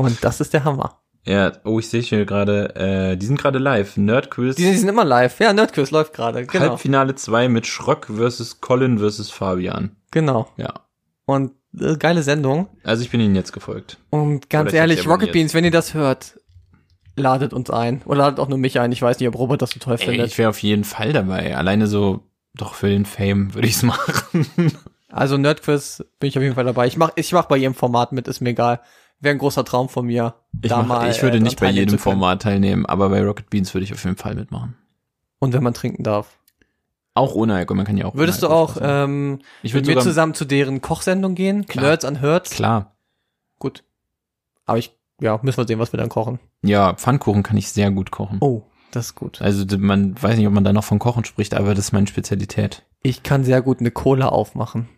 Und 0.01 0.25
das 0.25 0.41
ist 0.41 0.55
der 0.55 0.65
Hammer. 0.65 0.99
Ja, 1.27 1.53
oh, 1.65 1.79
ich 1.79 1.91
sehe 1.91 2.01
hier 2.01 2.25
gerade, 2.25 2.75
äh, 2.75 3.17
die 3.19 3.27
sind 3.27 3.39
gerade 3.39 3.59
live. 3.59 3.99
Nerdquiz. 3.99 4.57
Die, 4.57 4.63
die 4.63 4.77
sind 4.79 4.89
immer 4.89 5.05
live. 5.05 5.39
Ja, 5.41 5.53
Nerdquiz 5.53 5.91
läuft 5.91 6.15
gerade. 6.15 6.47
Genau. 6.47 6.71
Halbfinale 6.71 7.15
2 7.15 7.51
mit 7.51 7.67
Schröck 7.67 8.07
versus 8.07 8.63
Colin 8.63 8.99
versus 8.99 9.31
Fabian. 9.31 9.97
Genau. 10.11 10.49
Ja. 10.57 10.73
Und 11.27 11.53
äh, 11.79 11.97
geile 11.99 12.23
Sendung. 12.23 12.69
Also 12.83 13.03
ich 13.03 13.11
bin 13.11 13.21
ihnen 13.21 13.35
jetzt 13.35 13.53
gefolgt. 13.53 13.99
Und 14.09 14.49
ganz 14.49 14.71
Oder 14.71 14.79
ehrlich, 14.79 15.07
Rocket. 15.07 15.33
Beans, 15.33 15.53
wenn 15.53 15.67
ihr 15.67 15.71
das 15.71 15.93
hört, 15.93 16.41
ladet 17.17 17.53
uns 17.53 17.69
ein. 17.69 18.01
Oder 18.07 18.21
ladet 18.21 18.41
auch 18.41 18.49
nur 18.49 18.57
mich 18.57 18.81
ein. 18.81 18.91
Ich 18.91 19.03
weiß 19.03 19.21
nicht, 19.21 19.29
ob 19.29 19.39
Robert 19.39 19.61
das 19.61 19.73
so 19.73 19.81
toll 19.81 19.99
Ey, 20.01 20.07
findet. 20.07 20.29
ich 20.29 20.39
wäre 20.39 20.49
auf 20.49 20.63
jeden 20.63 20.85
Fall 20.85 21.13
dabei. 21.13 21.55
Alleine 21.55 21.87
so, 21.87 22.25
doch 22.55 22.73
für 22.73 22.89
den 22.89 23.05
Fame 23.05 23.53
würde 23.53 23.69
ich's 23.69 23.83
machen. 23.83 24.47
Also 25.11 25.37
Nerdquiz 25.37 26.03
bin 26.19 26.31
ich 26.31 26.39
auf 26.39 26.43
jeden 26.43 26.55
Fall 26.55 26.65
dabei. 26.65 26.87
Ich 26.87 26.97
mach, 26.97 27.11
ich 27.17 27.33
mach 27.33 27.45
bei 27.45 27.59
jedem 27.59 27.75
Format 27.75 28.13
mit, 28.13 28.27
ist 28.27 28.41
mir 28.41 28.51
egal. 28.51 28.81
Wäre 29.21 29.35
ein 29.35 29.39
großer 29.39 29.65
Traum 29.65 29.89
von 29.89 30.07
mir. 30.07 30.35
Ich, 30.63 30.71
da 30.71 30.79
mach, 30.79 30.87
mal, 30.87 31.11
ich 31.11 31.23
würde 31.23 31.37
äh, 31.37 31.41
nicht 31.41 31.61
bei 31.61 31.71
jedem. 31.71 31.99
Format 31.99 32.43
teilnehmen, 32.43 32.87
aber 32.87 33.11
bei 33.11 33.23
Rocket 33.23 33.51
Beans 33.51 33.73
würde 33.75 33.85
ich 33.85 33.93
auf 33.93 34.03
jeden 34.05 34.17
Fall 34.17 34.35
mitmachen. 34.35 34.77
Und 35.39 35.53
wenn 35.53 35.63
man 35.63 35.75
trinken 35.75 36.03
darf. 36.03 36.39
Auch 37.15 37.35
ohne 37.35 37.55
Alkohol, 37.55 37.77
man 37.77 37.87
kann 37.87 37.97
ja 37.97 38.07
auch. 38.07 38.15
Würdest 38.15 38.43
du 38.43 38.49
auch 38.49 38.77
ähm, 38.81 39.41
ich 39.63 39.75
mit 39.75 39.87
würde 39.87 39.97
mir 39.97 40.03
zusammen 40.03 40.33
zu 40.35 40.45
deren 40.45 40.81
Kochsendung 40.81 41.35
gehen? 41.35 41.67
Klar. 41.67 41.85
Nerds 41.85 42.05
an 42.05 42.17
Herds? 42.17 42.51
klar. 42.51 42.95
Gut. 43.59 43.85
Aber 44.65 44.79
ich, 44.79 44.97
ja, 45.21 45.39
müssen 45.43 45.59
wir 45.59 45.67
sehen, 45.67 45.79
was 45.79 45.93
wir 45.93 45.99
dann 45.99 46.09
kochen. 46.09 46.39
Ja, 46.63 46.95
Pfannkuchen 46.95 47.43
kann 47.43 47.57
ich 47.57 47.69
sehr 47.71 47.91
gut 47.91 48.11
kochen. 48.11 48.39
Oh, 48.41 48.63
das 48.91 49.07
ist 49.07 49.15
gut. 49.17 49.43
Also 49.43 49.65
man 49.77 50.21
weiß 50.21 50.39
nicht, 50.39 50.47
ob 50.47 50.53
man 50.55 50.65
da 50.65 50.73
noch 50.73 50.85
von 50.85 50.99
Kochen 50.99 51.25
spricht, 51.25 51.55
aber 51.55 51.75
das 51.75 51.87
ist 51.87 51.93
meine 51.93 52.07
Spezialität. 52.07 52.85
Ich 53.03 53.23
kann 53.23 53.45
sehr 53.45 53.61
gut 53.61 53.81
eine 53.81 53.91
Cola 53.91 54.29
aufmachen. 54.29 54.89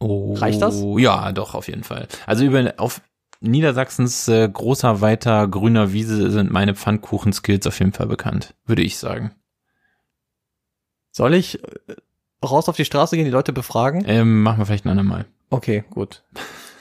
Oh, 0.00 0.34
Reicht 0.34 0.62
das? 0.62 0.82
Ja, 0.96 1.30
doch, 1.32 1.54
auf 1.54 1.68
jeden 1.68 1.84
Fall. 1.84 2.08
Also 2.26 2.44
über 2.44 2.74
auf 2.78 3.00
Niedersachsens 3.40 4.28
äh, 4.28 4.48
großer, 4.48 5.00
weiter, 5.00 5.46
grüner 5.48 5.92
Wiese 5.92 6.30
sind 6.30 6.50
meine 6.50 6.74
Pfannkuchen-Skills 6.74 7.66
auf 7.66 7.78
jeden 7.78 7.92
Fall 7.92 8.06
bekannt, 8.06 8.54
würde 8.66 8.82
ich 8.82 8.98
sagen. 8.98 9.32
Soll 11.12 11.34
ich 11.34 11.62
äh, 11.62 11.96
raus 12.44 12.68
auf 12.68 12.76
die 12.76 12.84
Straße 12.84 13.16
gehen, 13.16 13.24
die 13.24 13.30
Leute 13.30 13.52
befragen? 13.52 14.04
Ähm, 14.06 14.42
machen 14.42 14.58
wir 14.58 14.66
vielleicht 14.66 14.84
ein 14.84 14.90
andermal. 14.90 15.26
Okay, 15.50 15.84
gut. 15.90 16.22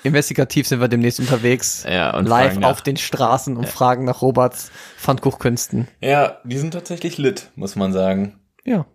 Investigativ 0.03 0.67
sind 0.67 0.79
wir 0.79 0.87
demnächst 0.87 1.19
unterwegs. 1.19 1.83
Ja, 1.89 2.15
und 2.15 2.25
live 2.27 2.57
nach- 2.59 2.69
auf 2.71 2.81
den 2.81 2.97
Straßen 2.97 3.57
und 3.57 3.67
fragen 3.67 4.05
nach 4.05 4.21
Roberts 4.21 4.71
Pfannkuchkünsten. 4.97 5.87
Ja, 6.01 6.37
die 6.43 6.57
sind 6.57 6.71
tatsächlich 6.71 7.17
lit, 7.17 7.51
muss 7.55 7.75
man 7.75 7.91
sagen. 7.91 8.39
Ja. 8.63 8.85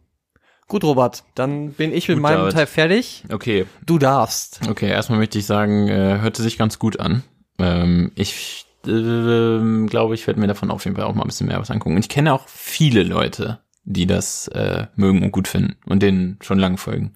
Gut, 0.66 0.82
Robert, 0.84 1.24
dann 1.34 1.72
bin 1.72 1.92
ich 1.92 2.08
mit 2.08 2.16
Gut, 2.16 2.22
meinem 2.22 2.38
David. 2.40 2.54
Teil 2.54 2.66
fertig. 2.66 3.24
Okay, 3.30 3.66
Du 3.84 3.98
darfst. 3.98 4.60
okay, 4.68 4.88
erstmal 4.88 5.18
möchte 5.18 5.38
ich 5.38 5.46
sagen, 5.46 5.88
äh, 5.88 6.18
hörte 6.20 6.42
sich 6.42 6.56
ganz 6.58 6.78
gut 6.78 6.98
an. 7.00 7.22
Ähm, 7.58 8.12
ich 8.14 8.66
äh, 8.86 9.86
glaube, 9.86 10.14
ich 10.14 10.26
werde 10.26 10.40
mir 10.40 10.46
davon 10.46 10.70
auf 10.70 10.84
jeden 10.84 10.96
Fall 10.96 11.04
auch 11.04 11.14
mal 11.14 11.22
ein 11.22 11.28
bisschen 11.28 11.46
mehr 11.48 11.60
was 11.60 11.70
angucken. 11.70 11.96
Und 11.96 12.02
ich 12.02 12.08
kenne 12.08 12.32
auch 12.32 12.48
viele 12.48 13.02
Leute, 13.02 13.60
die 13.84 14.06
das 14.06 14.48
äh, 14.48 14.86
mögen 14.96 15.22
und 15.22 15.32
gut 15.32 15.48
finden 15.48 15.76
und 15.86 16.02
denen 16.02 16.38
schon 16.40 16.58
lange 16.58 16.78
folgen. 16.78 17.12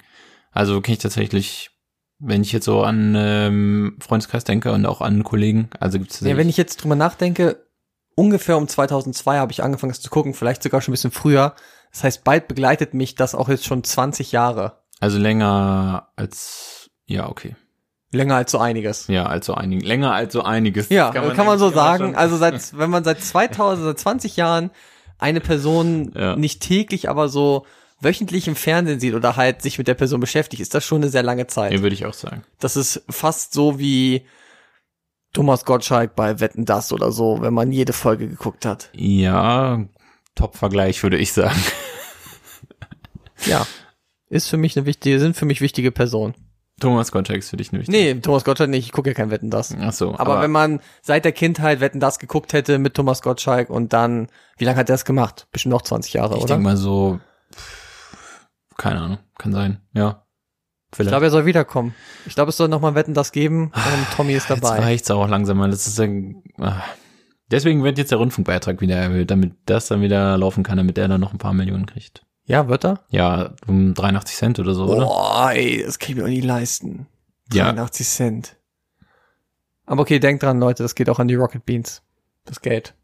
Also 0.53 0.81
kenne 0.81 0.95
ich 0.97 1.03
tatsächlich, 1.03 1.71
wenn 2.19 2.43
ich 2.43 2.53
jetzt 2.53 2.67
so 2.67 2.83
an 2.83 3.15
ähm, 3.17 3.97
Freundeskreis 4.01 4.45
denke 4.45 4.73
und 4.73 4.85
auch 4.87 5.01
an 5.01 5.25
Kollegen, 5.25 5.71
also 5.81 5.99
gibt's 5.99 6.21
Ja, 6.21 6.37
wenn 6.37 6.49
ich 6.49 6.57
jetzt 6.59 6.83
drüber 6.83 6.97
nachdenke, 6.97 7.65
ungefähr 8.15 8.59
um 8.59 8.69
2002 8.69 9.39
habe 9.39 9.53
ich 9.53 9.63
angefangen, 9.63 9.91
das 9.93 10.01
zu 10.01 10.11
gucken, 10.11 10.35
vielleicht 10.35 10.63
sogar 10.63 10.81
schon 10.83 10.93
ein 10.93 10.97
bisschen 10.97 11.11
früher. 11.13 11.55
Das 11.93 12.05
heißt, 12.05 12.25
bald 12.25 12.49
begleitet 12.49 12.95
mich 12.95 13.15
das 13.15 13.35
auch 13.35 13.49
jetzt 13.49 13.65
schon 13.67 13.83
20 13.85 14.33
Jahre. 14.33 14.81
also 15.01 15.19
länger 15.19 16.09
als 16.17 16.91
ja, 17.07 17.29
okay. 17.29 17.57
Länger 18.13 18.37
als 18.37 18.51
so 18.53 18.59
einiges. 18.59 19.07
Ja, 19.09 19.27
als 19.27 19.47
so 19.47 19.55
einig, 19.55 19.85
länger 19.85 20.13
als 20.15 20.33
so 20.33 20.43
einiges. 20.43 20.89
Ja, 20.89 21.11
Das 21.11 21.35
kann 21.35 21.47
man, 21.47 21.59
so 21.59 21.67
eigentlich 21.67 21.75
immer 21.77 21.83
sagen. 21.83 22.17
Also 22.17 22.37
seit, 22.37 22.79
wenn 22.79 22.91
man 22.91 23.05
seit 23.05 23.23
2000, 23.23 23.85
seit 23.85 23.99
20 23.99 24.37
Jahren 24.37 24.71
eine 25.19 25.41
Person 25.41 26.13
Ja. 26.15 26.37
nicht 26.37 26.63
täglich, 26.63 27.09
aber 27.11 27.29
so 27.29 27.67
wöchentlich 28.01 28.47
im 28.49 28.57
Fernsehen 28.57 29.01
sieht 29.01 29.15
oder 29.15 29.37
halt 29.37 29.61
sich 29.63 29.77
mit 29.79 29.89
der 29.89 29.95
Person 29.95 30.21
beschäftigt, 30.21 30.63
ist 30.63 30.75
das 30.75 30.85
schon 30.85 31.03
eine 31.03 31.11
sehr 31.11 31.23
lange 31.23 31.47
Zeit. 31.49 31.73
ja, 31.73 31.81
würde 31.83 31.95
ich 31.95 32.07
auch 32.07 32.15
sagen. 32.15 32.45
Das 32.61 32.77
ist 32.77 33.03
fast 33.11 33.53
so 33.53 33.79
wie 33.79 34.25
Thomas 35.35 35.65
Gottschalk 35.65 36.15
bei 36.15 36.41
Wetten 36.41 36.65
das 36.65 36.93
oder 36.93 37.13
so, 37.13 37.41
wenn 37.43 37.53
man 37.55 37.73
jede 37.73 37.93
Folge 37.93 38.29
geguckt 38.29 38.65
hat. 38.65 38.91
Ja, 38.95 39.85
Top-Vergleich 40.39 41.03
würde 41.03 41.19
ich 41.19 41.33
sagen. 41.33 41.61
Ja. 43.47 43.67
ist 44.29 44.49
für 44.49 44.57
mich 44.57 44.77
eine 44.77 44.87
wichtige, 44.87 45.19
sind 45.21 45.37
für 45.37 45.47
mich 45.47 45.61
wichtige 45.61 45.93
Personen. 45.93 46.35
Thomas 46.81 47.11
Gottschalk 47.11 47.41
ist 47.41 47.51
für 47.51 47.57
dich 47.57 47.73
nötig. 47.73 47.89
Nee, 47.89 48.15
Thomas 48.15 48.45
Gottschalk 48.45 48.71
nicht, 48.71 48.87
ich 48.87 48.93
gucke 48.93 49.11
ja 49.11 49.15
kein 49.15 49.31
Wetten, 49.31 49.51
das. 49.51 49.75
Ach 49.81 49.93
so, 49.93 50.17
Aber, 50.17 50.41
wenn 50.41 50.53
man 50.53 50.81
seit 51.03 51.25
der 51.25 51.33
Kindheit 51.33 51.81
Wetten, 51.81 51.99
das 51.99 52.21
geguckt 52.21 52.53
hätte 52.53 52.79
mit 52.79 52.95
Thomas 52.95 53.23
Gottschalk 53.23 53.69
und 53.69 53.93
dann, 53.93 54.29
wie 54.59 54.65
lange 54.65 54.79
hat 54.79 54.89
der 54.89 54.95
das 54.95 55.05
gemacht? 55.05 55.49
Bestimmt 55.51 55.73
noch 55.73 55.83
20 55.83 56.13
Jahre, 56.13 56.37
ich 56.37 56.43
oder? 56.43 56.55
denke 56.55 56.65
mal 56.65 56.77
so, 56.77 57.19
keine 58.77 59.01
Ahnung, 59.01 59.19
kann 59.39 59.53
sein, 59.53 59.81
ja. 59.93 60.25
ich 60.93 60.97
Vielleicht. 60.97 61.11
glaube, 61.11 61.27
er 61.27 61.31
soll 61.31 61.47
wiederkommen. 61.47 61.95
Ich 62.27 62.37
glaube, 62.37 62.51
es 62.51 62.57
soll 62.57 62.69
noch 62.69 62.81
mal 62.81 62.95
Wetten, 62.95 63.15
das 63.15 63.33
geben 63.33 63.73
und 63.75 64.17
Tommy 64.17 64.35
ist 64.35 64.49
Jetzt 64.49 64.63
dabei. 64.63 64.79
reicht's 64.79 65.11
auch 65.11 65.27
langsam 65.27 65.59
mal. 65.59 65.71
Das 65.71 65.89
ist 65.89 65.99
ja, 65.99 66.07
ah. 66.61 66.83
Deswegen 67.51 67.83
wird 67.83 67.97
jetzt 67.99 68.11
der 68.11 68.19
Rundfunkbeitrag 68.19 68.81
wieder 68.81 68.97
erhöht, 68.97 69.31
damit 69.31 69.55
das 69.67 69.89
dann 69.89 70.03
wieder 70.03 70.37
laufen 70.37 70.63
kann, 70.63 70.77
damit 70.77 70.99
er 70.99 71.09
dann 71.09 71.21
noch 71.21 71.33
ein 71.33 71.39
paar 71.39 71.55
Millionen 71.55 71.87
kriegt. 71.87 72.25
Ja, 72.45 72.69
wird 72.69 72.85
er? 72.85 73.01
Ja, 73.11 73.55
um 73.67 73.95
83 73.95 74.37
Cent 74.37 74.59
oder 74.59 74.75
so, 74.75 74.85
oder? 74.85 75.05
Boah, 75.07 75.51
ey, 75.53 75.83
das 75.85 75.99
kann 75.99 76.11
ich 76.11 76.17
mir 76.17 76.25
auch 76.25 76.29
nie 76.29 76.41
leisten. 76.41 77.07
Ja. 77.53 77.65
83 77.73 78.07
Cent. 78.07 78.57
Aber 79.87 80.03
okay, 80.03 80.19
denkt 80.19 80.43
dran, 80.43 80.61
Leute, 80.61 80.83
das 80.83 80.95
geht 80.95 81.09
auch 81.09 81.19
an 81.19 81.29
die 81.29 81.35
Rocket 81.35 81.65
Beans. 81.65 82.03
Das 82.45 82.61
Geld. 82.61 82.95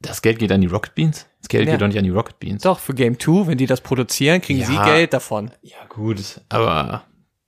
Das 0.00 0.20
Geld 0.20 0.38
geht 0.38 0.50
an 0.52 0.60
die 0.60 0.66
Rocket 0.66 0.94
Beans? 0.94 1.26
Das 1.40 1.48
Geld 1.48 1.66
Ja. 1.66 1.72
geht 1.72 1.80
doch 1.82 1.86
nicht 1.86 1.98
an 1.98 2.04
die 2.04 2.10
Rocket 2.10 2.38
Beans. 2.40 2.62
Doch, 2.62 2.78
für 2.78 2.92
Game 2.94 3.18
2, 3.18 3.46
wenn 3.46 3.58
die 3.58 3.66
das 3.66 3.80
produzieren, 3.80 4.40
kriegen 4.42 4.60
Ja. 4.60 4.66
sie 4.66 4.76
Geld 4.90 5.12
davon. 5.12 5.50
Ja, 5.62 5.76
gut, 5.88 6.40
aber 6.48 7.04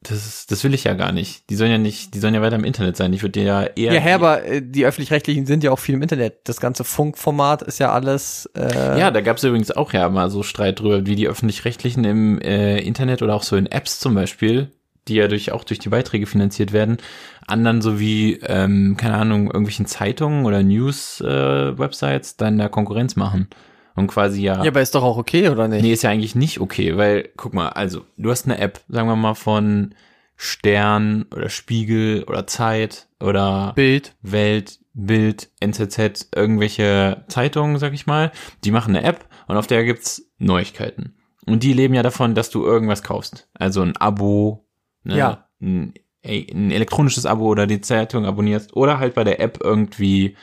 das, 0.09 0.47
das 0.47 0.63
will 0.65 0.75
ich 0.75 0.85
ja 0.85 0.95
gar 0.95 1.13
nicht. 1.13 1.49
Die 1.51 1.57
sollen 1.57 1.71
ja 1.71 1.79
nicht, 1.79 2.15
die 2.15 2.19
sollen 2.19 2.35
ja 2.35 2.43
weiter 2.43 2.57
im 2.57 2.65
Internet 2.65 2.97
sein. 2.97 3.13
Ich 3.13 3.23
würde 3.23 3.41
dir 3.41 3.45
ja 3.45 3.63
eher. 3.65 3.95
Ja, 3.95 4.01
Herr, 4.01 4.15
aber 4.17 4.45
äh, 4.45 4.63
die 4.63 4.85
Öffentlich-Rechtlichen 4.85 5.47
sind 5.47 5.65
ja 5.65 5.71
auch 5.71 5.79
viel 5.79 5.95
im 5.95 6.03
Internet. 6.03 6.41
Das 6.45 6.61
ganze 6.61 6.85
Funkformat 6.85 7.63
ist 7.63 7.81
ja 7.81 7.93
alles, 7.93 8.49
äh, 8.57 8.99
Ja, 8.99 9.11
da 9.11 9.21
gab 9.21 9.39
es 9.39 9.45
übrigens 9.45 9.71
auch 9.71 9.93
ja 9.93 10.09
mal 10.11 10.31
so 10.31 10.43
Streit 10.43 10.81
drüber, 10.81 11.07
wie 11.07 11.17
die 11.17 11.27
öffentlich-rechtlichen 11.27 12.05
im 12.05 12.41
äh, 12.41 12.79
Internet 12.79 13.23
oder 13.23 13.35
auch 13.35 13.43
so 13.43 13.57
in 13.57 13.67
Apps 13.67 13.99
zum 13.99 14.15
Beispiel, 14.15 14.71
die 15.09 15.15
ja 15.15 15.29
durch 15.29 15.53
auch 15.53 15.65
durch 15.65 15.79
die 15.79 15.89
Beiträge 15.89 16.27
finanziert 16.27 16.73
werden, 16.73 16.99
anderen 17.47 17.83
so 17.83 17.99
wie, 17.99 18.41
ähm, 18.47 18.97
keine 18.99 19.15
Ahnung, 19.15 19.47
irgendwelchen 19.47 19.87
Zeitungen 19.87 20.45
oder 20.45 20.63
News-Websites 20.63 22.37
dann 22.37 22.59
da 22.59 22.69
Konkurrenz 22.69 23.17
machen. 23.17 23.49
Und 23.97 24.09
quasi 24.09 24.43
ja. 24.43 24.63
ja, 24.65 24.71
aber 24.71 24.83
ist 24.83 24.95
doch 24.95 25.05
auch 25.05 25.17
okay, 25.17 25.49
oder 25.49 25.69
nicht? 25.69 25.83
Nee, 25.83 25.93
ist 25.93 26.03
ja 26.03 26.11
eigentlich 26.11 26.35
nicht 26.35 26.61
okay, 26.61 26.97
weil, 26.97 27.29
guck 27.37 27.55
mal, 27.55 27.69
also, 27.69 28.05
du 28.17 28.31
hast 28.31 28.45
eine 28.45 28.59
App, 28.59 28.81
sagen 28.89 29.09
wir 29.09 29.17
mal 29.17 29.35
von 29.35 29.95
Stern 30.37 31.27
oder 31.35 31.49
Spiegel 31.49 32.25
oder 32.25 32.47
Zeit 32.47 33.07
oder 33.21 33.73
Bild. 33.77 34.17
Welt, 34.23 34.81
Bild, 34.95 35.51
NZZ, 35.61 36.31
irgendwelche 36.35 37.25
Zeitungen, 37.29 37.79
sag 37.79 37.93
ich 37.93 38.07
mal, 38.07 38.33
die 38.65 38.73
machen 38.73 38.97
eine 38.97 39.07
App 39.07 39.27
und 39.47 39.57
auf 39.57 39.69
der 39.69 39.85
gibt's 39.85 40.29
Neuigkeiten. 40.39 41.15
Und 41.47 41.63
die 41.63 41.73
leben 41.73 41.95
ja 41.95 42.03
davon, 42.03 42.35
dass 42.35 42.51
du 42.51 42.65
irgendwas 42.65 43.03
kaufst. 43.03 43.49
Also 43.55 43.83
ein 43.83 43.97
Abo, 43.97 44.67
ne, 45.05 45.19
Ja. 45.19 45.49
ein, 45.61 45.95
ein 46.25 46.71
elektronisches 46.71 47.27
Abo 47.27 47.47
oder 47.47 47.67
die 47.67 47.81
Zeitung 47.81 48.25
abonnierst 48.25 48.75
oder 48.75 48.99
halt 48.99 49.15
bei 49.15 49.25
der 49.25 49.41
App 49.41 49.59
irgendwie 49.63 50.37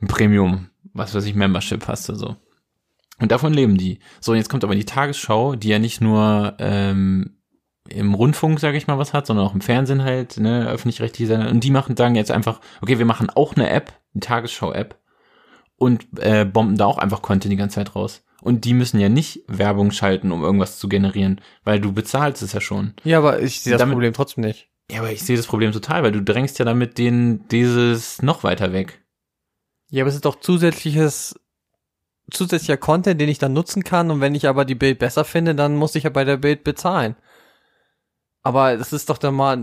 ein 0.00 0.08
Premium, 0.08 0.68
was 0.92 1.14
weiß 1.14 1.24
ich, 1.26 1.34
Membership 1.34 1.86
hast 1.86 2.10
oder 2.10 2.18
so. 2.18 2.36
Und 3.22 3.30
davon 3.30 3.54
leben 3.54 3.78
die. 3.78 4.00
So, 4.20 4.32
und 4.32 4.38
jetzt 4.38 4.48
kommt 4.48 4.64
aber 4.64 4.74
die 4.74 4.84
Tagesschau, 4.84 5.54
die 5.54 5.68
ja 5.68 5.78
nicht 5.78 6.00
nur 6.00 6.54
ähm, 6.58 7.38
im 7.88 8.14
Rundfunk, 8.14 8.58
sage 8.58 8.76
ich 8.76 8.88
mal, 8.88 8.98
was 8.98 9.12
hat, 9.12 9.26
sondern 9.28 9.46
auch 9.46 9.54
im 9.54 9.60
Fernsehen 9.60 10.02
halt, 10.02 10.38
ne, 10.38 10.68
öffentlich-rechtliche 10.68 11.28
Sender. 11.28 11.48
Und 11.48 11.62
die 11.62 11.70
machen, 11.70 11.96
sagen 11.96 12.16
jetzt 12.16 12.32
einfach, 12.32 12.60
okay, 12.80 12.98
wir 12.98 13.06
machen 13.06 13.30
auch 13.30 13.54
eine 13.54 13.70
App, 13.70 13.92
eine 14.12 14.20
Tagesschau-App 14.20 14.98
und 15.76 16.06
äh, 16.18 16.44
bomben 16.44 16.76
da 16.76 16.86
auch 16.86 16.98
einfach 16.98 17.22
Content 17.22 17.52
die 17.52 17.56
ganze 17.56 17.76
Zeit 17.76 17.94
raus. 17.94 18.24
Und 18.40 18.64
die 18.64 18.74
müssen 18.74 18.98
ja 18.98 19.08
nicht 19.08 19.42
Werbung 19.46 19.92
schalten, 19.92 20.32
um 20.32 20.42
irgendwas 20.42 20.80
zu 20.80 20.88
generieren, 20.88 21.40
weil 21.62 21.78
du 21.78 21.92
bezahlst 21.92 22.42
es 22.42 22.52
ja 22.52 22.60
schon. 22.60 22.94
Ja, 23.04 23.18
aber 23.18 23.40
ich 23.40 23.60
sehe 23.60 23.70
das 23.72 23.78
Damit- 23.78 23.94
Problem 23.94 24.12
trotzdem 24.14 24.42
nicht. 24.42 24.68
Ja, 24.90 24.98
aber 24.98 25.12
ich 25.12 25.22
sehe 25.22 25.36
das 25.36 25.46
Problem 25.46 25.70
total, 25.70 26.02
weil 26.02 26.10
du 26.10 26.20
drängst 26.22 26.58
ja 26.58 26.64
damit 26.64 26.98
den 26.98 27.46
dieses 27.52 28.20
noch 28.20 28.42
weiter 28.42 28.72
weg. 28.72 29.00
Ja, 29.90 30.02
aber 30.02 30.08
es 30.08 30.16
ist 30.16 30.24
doch 30.24 30.40
zusätzliches, 30.40 31.38
zusätzlicher 32.30 32.76
Content, 32.76 33.20
den 33.20 33.28
ich 33.28 33.38
dann 33.38 33.52
nutzen 33.52 33.84
kann. 33.84 34.10
Und 34.10 34.20
wenn 34.20 34.34
ich 34.34 34.48
aber 34.48 34.64
die 34.64 34.74
Bild 34.74 34.98
besser 34.98 35.24
finde, 35.24 35.54
dann 35.54 35.76
muss 35.76 35.94
ich 35.94 36.04
ja 36.04 36.10
bei 36.10 36.24
der 36.24 36.36
Bild 36.36 36.64
bezahlen. 36.64 37.16
Aber 38.44 38.76
das 38.76 38.92
ist 38.92 39.08
doch 39.08 39.18
der 39.18 39.30
mal, 39.30 39.56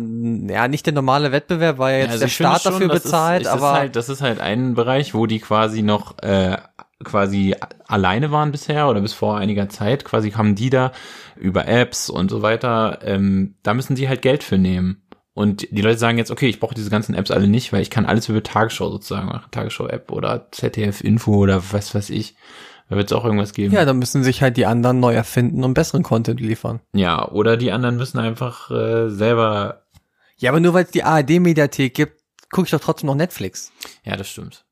ja, 0.50 0.68
nicht 0.70 0.86
der 0.86 0.94
normale 0.94 1.34
Wettbewerb, 1.34 1.80
weil 1.80 1.96
ja 1.96 2.00
jetzt 2.06 2.12
also 2.12 2.26
der 2.26 2.30
Staat 2.30 2.62
schon, 2.62 2.72
dafür 2.74 2.88
bezahlt, 2.88 3.42
ist, 3.42 3.48
das 3.48 3.54
aber 3.54 3.72
ist 3.72 3.78
halt, 3.78 3.96
das 3.98 4.10
ist 4.10 4.22
halt 4.22 4.40
ein 4.40 4.74
Bereich, 4.74 5.14
wo 5.14 5.26
die 5.26 5.40
quasi 5.40 5.82
noch 5.82 6.18
äh, 6.20 6.58
quasi 7.04 7.56
alleine 7.88 8.32
waren 8.32 8.52
bisher 8.52 8.88
oder 8.88 9.02
bis 9.02 9.14
vor 9.14 9.38
einiger 9.38 9.68
Zeit. 9.68 10.06
Quasi 10.06 10.32
kamen 10.32 10.56
die 10.56 10.70
da 10.70 10.94
über 11.36 11.68
Apps 11.68 12.10
und 12.10 12.30
so 12.30 12.42
weiter. 12.42 13.00
Ähm, 13.04 13.56
da 13.64 13.74
müssen 13.74 13.96
die 13.96 14.08
halt 14.08 14.22
Geld 14.22 14.44
für 14.44 14.58
nehmen. 14.58 15.02
Und 15.40 15.72
die 15.72 15.82
Leute 15.82 15.98
sagen 15.98 16.18
jetzt, 16.18 16.32
okay, 16.32 16.50
ich 16.50 16.60
brauche 16.60 16.76
diese 16.76 16.90
ganzen 16.90 17.16
Apps 17.16 17.32
alle 17.32 17.48
nicht, 17.48 17.72
weil 17.72 17.82
ich 17.82 17.90
kann 17.90 18.06
alles 18.06 18.28
über 18.28 18.44
Tagesschau 18.44 18.90
sozusagen 18.92 19.28
machen. 19.28 19.50
Tagesschau-App 19.52 20.12
oder 20.12 20.50
ZDF-Info 20.52 21.34
oder 21.34 21.64
was 21.72 21.96
weiß 21.96 22.10
ich. 22.10 22.36
Da 22.90 22.98
wird 22.98 23.10
es 23.10 23.14
auch 23.18 23.24
irgendwas 23.24 23.54
geben. 23.54 23.74
ja, 23.74 23.86
dann 23.86 24.00
müssen 24.00 24.22
sich 24.22 24.42
halt 24.42 24.58
die 24.58 24.66
anderen 24.66 25.00
neu 25.00 25.14
erfinden 25.14 25.64
und 25.64 25.76
besseren 25.76 26.04
Content 26.04 26.42
liefern. 26.42 26.82
Ja, 26.92 27.26
oder 27.30 27.56
die 27.56 27.72
anderen 27.72 27.96
müssen 27.96 28.20
einfach 28.20 28.70
äh, 28.70 29.08
selber. 29.10 29.84
Ja, 30.36 30.50
aber 30.52 30.60
nur 30.60 30.74
weil 30.74 30.84
es 30.84 30.92
die 30.92 31.04
ARD-Mediathek 31.06 31.94
gibt, 31.94 32.20
gucke 32.52 32.66
ich 32.66 32.72
doch 32.72 32.82
trotzdem 32.82 33.08
noch 33.08 33.16
Netflix. 33.16 33.72
Ja, 34.04 34.18
das 34.18 34.28
stimmt. 34.28 34.66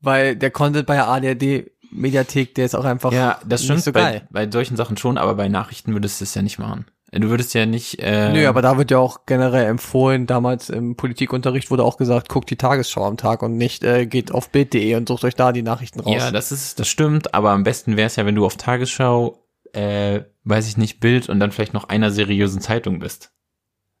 Weil 0.00 0.34
der 0.34 0.50
Content 0.50 0.86
bei 0.86 0.94
der 0.96 1.06
ARD-Mediathek, 1.06 2.56
der 2.56 2.64
ist 2.66 2.74
auch 2.74 2.84
einfach 2.84 3.12
Ja, 3.12 3.38
das 3.46 3.60
nicht 3.60 3.66
stimmt. 3.68 3.84
so 3.84 3.92
bei, 3.92 4.00
geil. 4.00 4.28
bei 4.32 4.50
solchen 4.50 4.76
Sachen 4.76 4.96
schon, 4.96 5.16
aber 5.16 5.36
bei 5.36 5.46
Nachrichten 5.48 5.92
würdest 5.92 6.20
du 6.20 6.24
es 6.24 6.34
ja 6.34 6.42
nicht 6.42 6.58
machen. 6.58 6.86
Du 7.12 7.30
würdest 7.30 7.54
ja 7.54 7.66
nicht. 7.66 8.00
Äh, 8.00 8.32
Nö, 8.32 8.48
aber 8.48 8.62
da 8.62 8.78
wird 8.78 8.90
ja 8.90 8.98
auch 8.98 9.26
generell 9.26 9.66
empfohlen, 9.66 10.26
damals 10.26 10.70
im 10.70 10.96
Politikunterricht 10.96 11.70
wurde 11.70 11.84
auch 11.84 11.96
gesagt, 11.96 12.28
guckt 12.28 12.50
die 12.50 12.56
Tagesschau 12.56 13.06
am 13.06 13.16
Tag 13.16 13.42
und 13.42 13.56
nicht 13.56 13.84
äh, 13.84 14.06
geht 14.06 14.32
auf 14.32 14.50
bild.de 14.50 14.94
und 14.96 15.08
sucht 15.08 15.24
euch 15.24 15.36
da 15.36 15.52
die 15.52 15.62
Nachrichten 15.62 16.00
raus. 16.00 16.14
Ja, 16.16 16.30
das 16.32 16.50
ist, 16.50 16.80
das 16.80 16.88
stimmt, 16.88 17.32
aber 17.32 17.50
am 17.50 17.62
besten 17.62 17.96
wäre 17.96 18.08
es 18.08 18.16
ja, 18.16 18.26
wenn 18.26 18.34
du 18.34 18.44
auf 18.44 18.56
Tagesschau, 18.56 19.46
äh, 19.72 20.22
weiß 20.44 20.68
ich 20.68 20.76
nicht, 20.76 20.98
Bild 20.98 21.28
und 21.28 21.38
dann 21.38 21.52
vielleicht 21.52 21.74
noch 21.74 21.88
einer 21.88 22.10
seriösen 22.10 22.60
Zeitung 22.60 22.98
bist. 22.98 23.32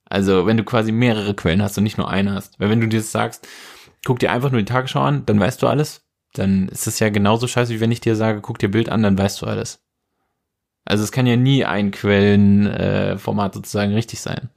Also, 0.04 0.46
wenn 0.46 0.56
du 0.56 0.64
quasi 0.64 0.92
mehrere 0.92 1.34
Quellen 1.34 1.62
hast 1.62 1.78
und 1.78 1.84
nicht 1.84 1.98
nur 1.98 2.10
eine 2.10 2.34
hast. 2.34 2.58
Weil 2.60 2.70
wenn 2.70 2.80
du 2.80 2.88
dir 2.88 2.98
das 3.00 3.12
sagst, 3.12 3.46
guck 4.04 4.18
dir 4.18 4.30
einfach 4.30 4.50
nur 4.50 4.60
die 4.60 4.66
Tagesschau 4.72 5.00
an, 5.00 5.24
dann 5.26 5.38
weißt 5.40 5.62
du 5.62 5.66
alles. 5.66 6.02
Dann 6.32 6.68
ist 6.68 6.86
es 6.86 6.98
ja 6.98 7.08
genauso 7.08 7.46
scheiße, 7.46 7.72
wie 7.72 7.80
wenn 7.80 7.92
ich 7.92 8.00
dir 8.00 8.14
sage, 8.14 8.40
guck 8.40 8.58
dir 8.58 8.70
Bild 8.70 8.88
an, 8.88 9.02
dann 9.02 9.18
weißt 9.18 9.42
du 9.42 9.46
alles. 9.46 9.85
Also 10.86 11.04
es 11.04 11.12
kann 11.12 11.26
ja 11.26 11.36
nie 11.36 11.64
ein 11.64 11.90
Quellenformat 11.90 13.52
äh, 13.52 13.54
sozusagen 13.54 13.92
richtig 13.92 14.20
sein. 14.20 14.48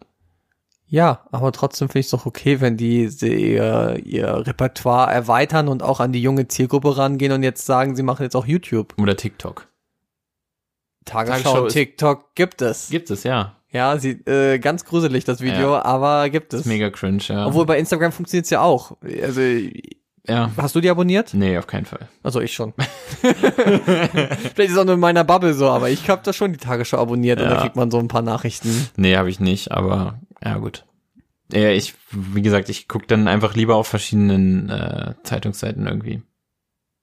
Ja, 0.87 1.25
aber 1.31 1.51
trotzdem 1.51 1.87
finde 1.87 1.99
ich 1.99 2.05
es 2.07 2.11
doch 2.11 2.25
okay, 2.25 2.61
wenn 2.61 2.77
die 2.77 3.09
sie, 3.09 3.53
ihr, 3.53 3.99
ihr 4.03 4.47
Repertoire 4.47 5.11
erweitern 5.11 5.67
und 5.67 5.83
auch 5.83 5.99
an 5.99 6.11
die 6.11 6.21
junge 6.21 6.47
Zielgruppe 6.47 6.97
rangehen 6.97 7.31
und 7.31 7.43
jetzt 7.43 7.65
sagen, 7.65 7.95
sie 7.95 8.03
machen 8.03 8.23
jetzt 8.23 8.35
auch 8.35 8.45
YouTube. 8.45 8.95
Oder 8.97 9.15
TikTok. 9.15 9.67
Tagesschau, 11.05 11.51
Tagesschau 11.53 11.67
TikTok 11.67 12.35
gibt 12.35 12.61
es. 12.61 12.89
Gibt 12.89 13.11
es, 13.11 13.23
ja. 13.23 13.55
Ja, 13.71 13.99
sie, 13.99 14.11
äh, 14.25 14.57
ganz 14.57 14.83
gruselig 14.83 15.25
das 15.25 15.41
Video, 15.41 15.75
aber 15.75 16.29
gibt 16.29 16.53
es. 16.55 16.61
Ist 16.61 16.67
mega 16.67 16.89
cringe, 16.89 17.21
ja. 17.27 17.45
Obwohl 17.45 17.67
bei 17.67 17.77
Instagram 17.77 18.11
funktioniert 18.11 18.45
es 18.45 18.49
ja 18.49 18.61
auch. 18.61 18.97
Also, 19.21 19.41
ja. 20.29 20.51
hast 20.57 20.75
du 20.75 20.81
die 20.81 20.89
abonniert? 20.89 21.33
Nee, 21.33 21.57
auf 21.57 21.67
keinen 21.67 21.85
Fall. 21.85 22.07
Also 22.23 22.39
ich 22.41 22.53
schon. 22.53 22.73
Vielleicht 23.21 24.59
ist 24.59 24.71
es 24.71 24.77
auch 24.77 24.85
nur 24.85 24.93
in 24.95 24.99
meiner 24.99 25.23
Bubble 25.23 25.53
so, 25.53 25.67
aber 25.69 25.89
ich 25.89 26.09
habe 26.09 26.21
da 26.23 26.33
schon 26.33 26.51
die 26.53 26.59
Tagesschau 26.59 26.97
abonniert 26.97 27.39
und 27.39 27.45
Ja. 27.49 27.55
da 27.55 27.61
kriegt 27.61 27.75
man 27.75 27.91
so 27.91 27.99
ein 27.99 28.07
paar 28.07 28.21
Nachrichten. 28.21 28.87
Nee, 28.95 29.15
habe 29.17 29.29
ich 29.29 29.39
nicht, 29.39 29.71
aber 29.71 30.19
ja 30.43 30.57
gut. 30.57 30.85
Ja, 31.51 31.69
ich, 31.69 31.95
wie 32.11 32.43
gesagt, 32.43 32.69
ich 32.69 32.87
guck 32.87 33.07
dann 33.07 33.27
einfach 33.27 33.55
lieber 33.55 33.75
auf 33.75 33.87
verschiedenen 33.87 34.69
äh, 34.69 35.13
Zeitungsseiten 35.23 35.87
irgendwie. 35.87 36.21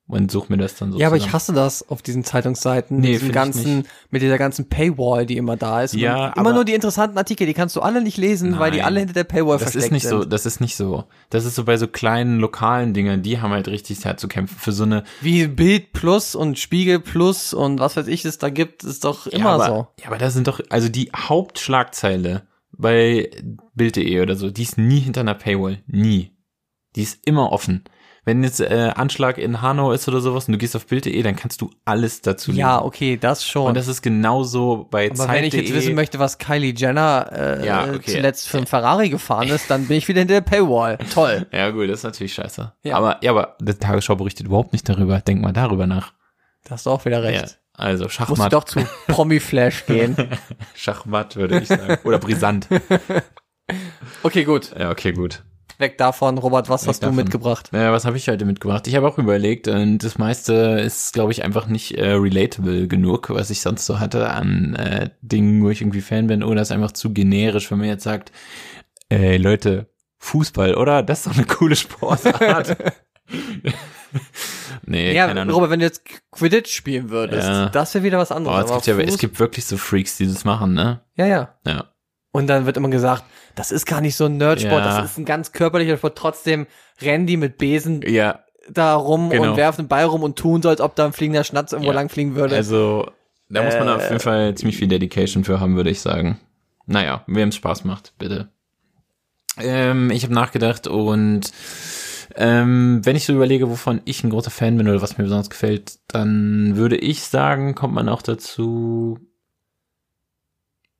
Und 0.08 0.30
such 0.30 0.48
mir 0.48 0.56
das 0.56 0.76
dann 0.76 0.92
so 0.92 0.98
ja, 0.98 1.08
aber 1.08 1.16
ich 1.16 1.32
hasse 1.32 1.52
das 1.52 1.88
auf 1.88 2.00
diesen 2.00 2.22
Zeitungsseiten, 2.22 3.00
Nee, 3.00 3.16
ich 3.16 3.32
ganzen, 3.32 3.88
mit 4.10 4.22
dieser 4.22 4.38
ganzen 4.38 4.68
Paywall, 4.68 5.26
die 5.26 5.36
immer 5.36 5.56
da 5.56 5.82
ist. 5.82 5.94
Ja, 5.94 6.28
immer 6.34 6.52
nur 6.52 6.64
die 6.64 6.74
interessanten 6.74 7.18
Artikel, 7.18 7.44
die 7.44 7.54
kannst 7.54 7.74
du 7.74 7.80
alle 7.80 8.00
nicht 8.00 8.16
lesen, 8.16 8.56
weil 8.60 8.70
die 8.70 8.78
Nein. 8.78 8.86
alle 8.86 9.00
hinter 9.00 9.14
der 9.14 9.24
Paywall 9.24 9.56
Das 9.58 9.72
versteckt 9.72 9.86
ist 9.86 9.90
nicht 9.90 10.02
sind. 10.04 10.22
so, 10.22 10.24
das 10.24 10.46
ist 10.46 10.60
nicht 10.60 10.76
so. 10.76 11.04
Das 11.30 11.44
ist 11.44 11.56
so 11.56 11.64
bei 11.64 11.76
so 11.76 11.88
kleinen 11.88 12.38
lokalen 12.38 12.94
Dingen, 12.94 13.22
die 13.22 13.40
haben 13.40 13.50
halt 13.50 13.66
richtig 13.66 13.98
Zeit 13.98 14.20
zu 14.20 14.28
kämpfen 14.28 14.56
für 14.56 14.70
so 14.70 14.84
eine 14.84 15.02
Wie 15.22 15.48
Bild 15.48 15.92
Plus 15.92 16.36
und 16.36 16.56
Spiegel 16.56 17.00
Plus 17.00 17.52
und 17.52 17.80
was 17.80 17.96
weiß 17.96 18.06
ich 18.06 18.24
es 18.24 18.38
da 18.38 18.48
gibt, 18.48 18.84
ist 18.84 19.02
doch 19.02 19.26
immer 19.26 19.44
ja, 19.44 19.54
aber, 19.54 19.66
so. 19.66 19.86
Ja, 20.00 20.06
aber 20.06 20.18
das 20.18 20.34
sind 20.34 20.46
doch, 20.46 20.60
also 20.70 20.88
die 20.88 21.10
Hauptschlagzeile 21.16 22.46
bei 22.70 23.30
Bild.de 23.74 24.20
oder 24.20 24.36
so, 24.36 24.50
die 24.52 24.62
ist 24.62 24.78
nie 24.78 25.00
hinter 25.00 25.22
einer 25.22 25.34
Paywall. 25.34 25.82
Nie. 25.88 26.30
Die 26.94 27.02
ist 27.02 27.26
immer 27.26 27.50
offen. 27.52 27.84
Wenn 28.26 28.42
jetzt 28.42 28.60
äh, 28.60 28.90
Anschlag 28.96 29.38
in 29.38 29.62
Hanau 29.62 29.92
ist 29.92 30.08
oder 30.08 30.20
sowas 30.20 30.48
und 30.48 30.52
du 30.52 30.58
gehst 30.58 30.74
auf 30.74 30.84
Bild.de, 30.86 31.22
dann 31.22 31.36
kannst 31.36 31.60
du 31.60 31.70
alles 31.84 32.22
dazu 32.22 32.50
lesen. 32.50 32.58
Ja, 32.58 32.82
okay, 32.82 33.16
das 33.16 33.44
schon. 33.46 33.68
Und 33.68 33.76
das 33.76 33.86
ist 33.86 34.02
genauso 34.02 34.88
bei 34.90 35.08
aber 35.12 35.28
wenn 35.28 35.44
ich 35.44 35.54
jetzt 35.54 35.72
wissen 35.72 35.94
möchte, 35.94 36.18
was 36.18 36.38
Kylie 36.38 36.74
Jenner 36.76 37.30
äh, 37.32 37.64
Ja, 37.64 37.84
okay. 37.84 38.00
zuletzt 38.16 38.48
für 38.48 38.58
ein 38.58 38.66
Ferrari 38.66 39.10
gefahren 39.10 39.46
ist, 39.48 39.70
dann 39.70 39.86
bin 39.86 39.96
ich 39.96 40.08
wieder 40.08 40.18
hinter 40.18 40.34
der 40.34 40.40
Paywall. 40.40 40.98
Toll. 41.14 41.46
Ja, 41.52 41.70
gut, 41.70 41.88
das 41.88 41.98
ist 41.98 42.02
natürlich 42.02 42.34
scheiße. 42.34 42.72
Ja. 42.82 42.96
Aber, 42.96 43.18
ja, 43.22 43.30
aber 43.30 43.56
die 43.60 43.72
Tagesschau 43.72 44.16
berichtet 44.16 44.46
überhaupt 44.48 44.72
nicht 44.72 44.88
darüber. 44.88 45.20
Denk 45.20 45.40
mal 45.40 45.52
darüber 45.52 45.86
nach. 45.86 46.12
Da 46.64 46.72
hast 46.72 46.86
du 46.86 46.90
auch 46.90 47.04
wieder 47.04 47.22
recht. 47.22 47.46
Ja. 47.46 47.56
Also 47.74 48.04
Musst 48.04 48.16
Schachmatt. 48.16 48.52
doch 48.52 48.64
zu 48.64 48.80
Promi-Flash 49.06 49.86
gehen. 49.86 50.16
Schachmatt 50.74 51.36
würde 51.36 51.60
ich 51.60 51.68
sagen. 51.68 51.98
Oder 52.02 52.18
brisant. 52.18 52.66
Okay, 54.22 54.44
gut. 54.44 54.72
Ja, 54.78 54.90
okay, 54.90 55.12
gut. 55.12 55.42
Weg 55.78 55.98
davon, 55.98 56.38
Robert, 56.38 56.68
was 56.68 56.82
Weg 56.84 56.88
hast 56.88 57.02
du 57.02 57.06
davon. 57.06 57.16
mitgebracht? 57.16 57.70
Ja, 57.72 57.92
was 57.92 58.04
habe 58.04 58.16
ich 58.16 58.28
heute 58.28 58.44
mitgebracht? 58.44 58.86
Ich 58.86 58.94
habe 58.96 59.06
auch 59.08 59.18
überlegt 59.18 59.68
und 59.68 59.98
das 59.98 60.16
meiste 60.18 60.54
ist, 60.80 61.12
glaube 61.12 61.32
ich, 61.32 61.44
einfach 61.44 61.66
nicht 61.66 61.96
äh, 61.98 62.12
relatable 62.12 62.88
genug, 62.88 63.30
was 63.30 63.50
ich 63.50 63.60
sonst 63.60 63.84
so 63.86 63.98
hatte 64.00 64.30
an 64.30 64.74
äh, 64.74 65.10
Dingen, 65.20 65.62
wo 65.62 65.70
ich 65.70 65.80
irgendwie 65.82 66.00
Fan 66.00 66.26
bin, 66.28 66.42
oder 66.42 66.62
ist 66.62 66.72
einfach 66.72 66.92
zu 66.92 67.12
generisch, 67.12 67.70
wenn 67.70 67.78
man 67.78 67.88
jetzt 67.88 68.04
sagt, 68.04 68.32
ey 69.10 69.36
Leute, 69.36 69.88
Fußball, 70.18 70.74
oder? 70.74 71.02
Das 71.02 71.20
ist 71.20 71.26
doch 71.26 71.36
eine 71.36 71.46
coole 71.46 71.76
Sportart. 71.76 72.76
nee, 74.86 75.12
Ja, 75.14 75.26
keine 75.26 75.42
Ahnung. 75.42 75.54
Robert, 75.54 75.70
wenn 75.70 75.80
du 75.80 75.86
jetzt 75.86 76.02
Quidditch 76.32 76.72
spielen 76.74 77.10
würdest, 77.10 77.46
Ja. 77.46 77.68
das 77.68 77.94
wäre 77.94 78.04
wieder 78.04 78.18
was 78.18 78.32
anderes. 78.32 78.56
Oh, 78.56 78.64
es, 78.64 78.70
aber 78.70 78.80
gibt 78.80 78.86
ja, 79.08 79.14
es 79.14 79.18
gibt 79.18 79.38
wirklich 79.40 79.64
so 79.66 79.76
Freaks, 79.76 80.16
die 80.16 80.26
das 80.26 80.44
machen, 80.44 80.74
ne? 80.74 81.00
ja, 81.16 81.26
ja. 81.26 81.54
Ja. 81.66 81.84
Und 82.36 82.46
dann 82.48 82.66
wird 82.66 82.76
immer 82.76 82.90
gesagt, 82.90 83.24
das 83.54 83.72
ist 83.72 83.86
gar 83.86 84.00
nicht 84.00 84.16
so 84.16 84.26
ein 84.26 84.36
Nerdsport, 84.36 84.84
Ja. 84.84 85.00
das 85.00 85.10
ist 85.12 85.18
ein 85.18 85.24
ganz 85.24 85.52
körperlicher 85.52 85.96
Sport. 85.96 86.16
Trotzdem 86.18 86.66
rennen 87.00 87.26
die 87.26 87.36
mit 87.36 87.56
Besen 87.58 88.02
Ja, 88.06 88.40
da 88.68 88.94
rum 88.94 89.30
Genau. 89.30 89.50
und 89.52 89.56
werfen 89.56 89.84
den 89.84 89.88
Ball 89.88 90.04
rum 90.04 90.22
und 90.22 90.36
tun 90.36 90.60
so, 90.62 90.68
als 90.68 90.80
ob 90.80 90.94
da 90.96 91.06
ein 91.06 91.12
fliegender 91.12 91.44
Schnatz 91.44 91.72
irgendwo 91.72 91.90
Ja. 91.92 91.94
lang 91.96 92.08
fliegen 92.08 92.34
würde. 92.34 92.54
also 92.56 93.10
da 93.48 93.62
muss 93.62 93.74
man 93.74 93.88
Äh. 93.88 93.92
auf 93.92 94.02
jeden 94.02 94.20
Fall 94.20 94.54
ziemlich 94.56 94.76
viel 94.76 94.88
Dedication 94.88 95.44
für 95.44 95.60
haben, 95.60 95.76
würde 95.76 95.90
ich 95.90 96.00
sagen. 96.00 96.38
Naja, 96.86 97.22
wem 97.26 97.48
es 97.50 97.54
Spaß 97.56 97.84
macht, 97.84 98.12
bitte. 98.18 98.48
Ähm, 99.58 100.10
ich 100.10 100.24
habe 100.24 100.34
nachgedacht 100.34 100.86
und 100.86 101.50
ähm, 102.34 103.00
wenn 103.04 103.16
ich 103.16 103.24
so 103.24 103.32
überlege, 103.32 103.70
wovon 103.70 104.02
ich 104.04 104.22
ein 104.22 104.30
großer 104.30 104.50
Fan 104.50 104.76
bin 104.76 104.88
oder 104.88 105.00
was 105.00 105.16
mir 105.16 105.24
besonders 105.24 105.48
gefällt, 105.48 105.98
dann 106.08 106.76
würde 106.76 106.96
ich 106.96 107.22
sagen, 107.22 107.74
kommt 107.74 107.94
man 107.94 108.08
auch 108.08 108.20
dazu, 108.20 109.18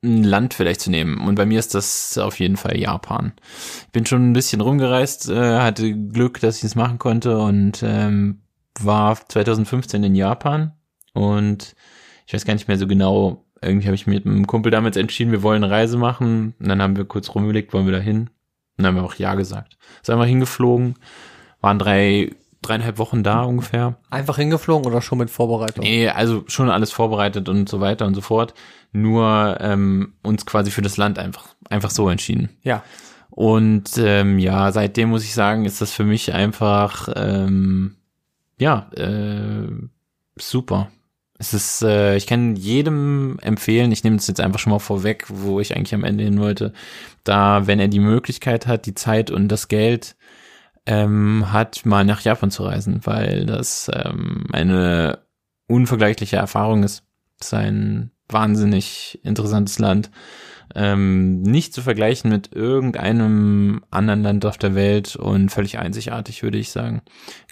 ein 0.02 0.24
Land 0.24 0.54
vielleicht 0.54 0.80
zu 0.80 0.90
nehmen. 0.90 1.26
Und 1.26 1.34
bei 1.34 1.46
mir 1.46 1.58
ist 1.58 1.74
das 1.74 2.18
auf 2.18 2.38
jeden 2.38 2.56
Fall 2.56 2.76
Japan. 2.78 3.32
Ich 3.86 3.92
bin 3.92 4.06
schon 4.06 4.30
ein 4.30 4.32
bisschen 4.32 4.60
rumgereist, 4.60 5.28
äh, 5.28 5.60
hatte 5.60 5.92
Glück, 5.92 6.40
dass 6.40 6.58
ich 6.58 6.64
es 6.64 6.74
machen 6.74 6.98
konnte 6.98 7.38
und 7.38 7.82
ähm, 7.82 8.42
war 8.78 9.16
2015 9.28 10.04
in 10.04 10.14
Japan 10.14 10.72
und 11.14 11.74
ich 12.26 12.34
weiß 12.34 12.44
gar 12.44 12.54
nicht 12.54 12.68
mehr 12.68 12.78
so 12.78 12.86
genau, 12.86 13.46
irgendwie 13.62 13.86
habe 13.86 13.94
ich 13.94 14.06
mit 14.06 14.26
einem 14.26 14.46
Kumpel 14.46 14.70
damals 14.70 14.96
entschieden, 14.96 15.32
wir 15.32 15.42
wollen 15.42 15.64
eine 15.64 15.72
Reise 15.72 15.96
machen. 15.96 16.54
Und 16.58 16.68
dann 16.68 16.82
haben 16.82 16.96
wir 16.96 17.04
kurz 17.04 17.34
rumgelegt, 17.34 17.72
wollen 17.72 17.86
wir 17.86 17.92
da 17.92 18.00
hin. 18.00 18.30
Und 18.76 18.84
dann 18.84 18.86
haben 18.86 18.96
wir 18.96 19.04
auch 19.04 19.14
Ja 19.14 19.34
gesagt. 19.34 19.78
Sind 20.02 20.14
einfach 20.14 20.26
hingeflogen, 20.26 20.96
waren 21.60 21.78
drei, 21.78 22.30
dreieinhalb 22.66 22.98
Wochen 22.98 23.22
da 23.22 23.42
ungefähr. 23.42 23.96
Einfach 24.10 24.36
hingeflogen 24.36 24.86
oder 24.86 25.02
schon 25.02 25.18
mit 25.18 25.30
Vorbereitung? 25.30 25.84
Nee, 25.84 26.08
also 26.08 26.44
schon 26.46 26.70
alles 26.70 26.92
vorbereitet 26.92 27.48
und 27.48 27.68
so 27.68 27.80
weiter 27.80 28.06
und 28.06 28.14
so 28.14 28.20
fort. 28.20 28.54
Nur 28.92 29.58
ähm, 29.60 30.14
uns 30.22 30.46
quasi 30.46 30.70
für 30.70 30.82
das 30.82 30.96
Land 30.96 31.18
einfach, 31.18 31.48
einfach 31.68 31.90
so 31.90 32.08
entschieden. 32.08 32.50
Ja. 32.62 32.82
Und 33.30 33.98
ähm, 33.98 34.38
ja, 34.38 34.72
seitdem 34.72 35.10
muss 35.10 35.24
ich 35.24 35.34
sagen, 35.34 35.64
ist 35.66 35.80
das 35.80 35.92
für 35.92 36.04
mich 36.04 36.32
einfach 36.32 37.08
ähm, 37.14 37.96
ja 38.58 38.90
äh, 38.96 39.68
super. 40.36 40.88
Es 41.38 41.52
ist, 41.52 41.82
äh, 41.82 42.16
ich 42.16 42.26
kann 42.26 42.56
jedem 42.56 43.38
empfehlen, 43.42 43.92
ich 43.92 44.04
nehme 44.04 44.16
das 44.16 44.26
jetzt 44.26 44.40
einfach 44.40 44.58
schon 44.58 44.70
mal 44.70 44.78
vorweg, 44.78 45.26
wo 45.28 45.60
ich 45.60 45.76
eigentlich 45.76 45.94
am 45.94 46.04
Ende 46.04 46.24
hin 46.24 46.40
wollte, 46.40 46.72
da, 47.24 47.66
wenn 47.66 47.78
er 47.78 47.88
die 47.88 48.00
Möglichkeit 48.00 48.66
hat, 48.66 48.86
die 48.86 48.94
Zeit 48.94 49.30
und 49.30 49.48
das 49.48 49.68
Geld 49.68 50.15
ähm, 50.86 51.52
hat, 51.52 51.84
mal 51.84 52.04
nach 52.04 52.20
Japan 52.20 52.50
zu 52.50 52.64
reisen, 52.64 53.00
weil 53.04 53.44
das 53.46 53.90
ähm, 53.92 54.46
eine 54.52 55.18
unvergleichliche 55.66 56.36
Erfahrung 56.36 56.84
ist. 56.84 57.04
Es 57.40 57.48
ist 57.48 57.54
ein 57.54 58.12
wahnsinnig 58.28 59.20
interessantes 59.22 59.78
Land. 59.78 60.10
Ähm, 60.74 61.42
nicht 61.42 61.72
zu 61.72 61.80
vergleichen 61.80 62.30
mit 62.30 62.52
irgendeinem 62.52 63.82
anderen 63.90 64.22
Land 64.22 64.44
auf 64.44 64.58
der 64.58 64.74
Welt 64.74 65.16
und 65.16 65.50
völlig 65.50 65.78
einzigartig, 65.78 66.42
würde 66.42 66.58
ich 66.58 66.70
sagen. 66.70 67.02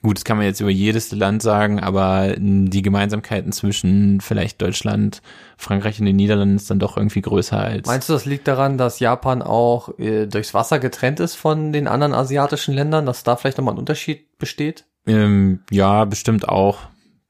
Gut, 0.02 0.18
das 0.18 0.24
kann 0.24 0.36
man 0.36 0.46
jetzt 0.46 0.60
über 0.60 0.70
jedes 0.70 1.12
Land 1.12 1.42
sagen, 1.42 1.80
aber 1.80 2.34
die 2.36 2.82
Gemeinsamkeiten 2.82 3.52
zwischen 3.52 4.20
vielleicht 4.20 4.60
Deutschland, 4.60 5.22
Frankreich 5.56 6.00
und 6.00 6.06
den 6.06 6.16
Niederlanden 6.16 6.56
ist 6.56 6.70
dann 6.70 6.78
doch 6.78 6.96
irgendwie 6.96 7.22
größer 7.22 7.58
als. 7.58 7.86
Meinst 7.86 8.08
du, 8.08 8.12
das 8.12 8.26
liegt 8.26 8.48
daran, 8.48 8.76
dass 8.76 9.00
Japan 9.00 9.40
auch 9.42 9.98
äh, 9.98 10.26
durchs 10.26 10.52
Wasser 10.52 10.78
getrennt 10.78 11.20
ist 11.20 11.36
von 11.36 11.72
den 11.72 11.88
anderen 11.88 12.12
asiatischen 12.12 12.74
Ländern, 12.74 13.06
dass 13.06 13.22
da 13.22 13.36
vielleicht 13.36 13.58
nochmal 13.58 13.74
ein 13.74 13.78
Unterschied 13.78 14.36
besteht? 14.38 14.84
Ähm, 15.06 15.60
ja, 15.70 16.04
bestimmt 16.04 16.48
auch. 16.48 16.78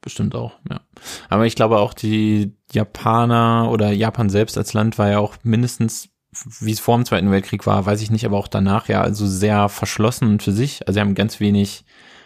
Bestimmt 0.01 0.35
auch, 0.35 0.53
ja. 0.69 0.81
Aber 1.29 1.45
ich 1.45 1.55
glaube 1.55 1.79
auch, 1.79 1.93
die 1.93 2.55
Japaner 2.71 3.69
oder 3.71 3.91
Japan 3.91 4.29
selbst 4.29 4.57
als 4.57 4.73
Land 4.73 4.97
war 4.97 5.09
ja 5.09 5.19
auch 5.19 5.35
mindestens, 5.43 6.09
wie 6.59 6.71
es 6.71 6.79
vor 6.79 6.97
dem 6.97 7.05
Zweiten 7.05 7.31
Weltkrieg 7.31 7.65
war, 7.65 7.85
weiß 7.85 8.01
ich 8.01 8.11
nicht, 8.11 8.25
aber 8.25 8.37
auch 8.37 8.47
danach 8.47 8.87
ja, 8.87 9.01
also 9.01 9.25
sehr 9.25 9.69
verschlossen 9.69 10.39
für 10.39 10.51
sich. 10.51 10.87
Also 10.87 10.95
sie 10.95 11.01
haben 11.01 11.15
ganz 11.15 11.39
wenig 11.39 11.85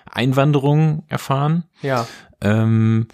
Einwanderung 0.09 1.03
erfahren. 1.07 1.65
Ja. 1.82 2.07
Ähm, 2.41 3.07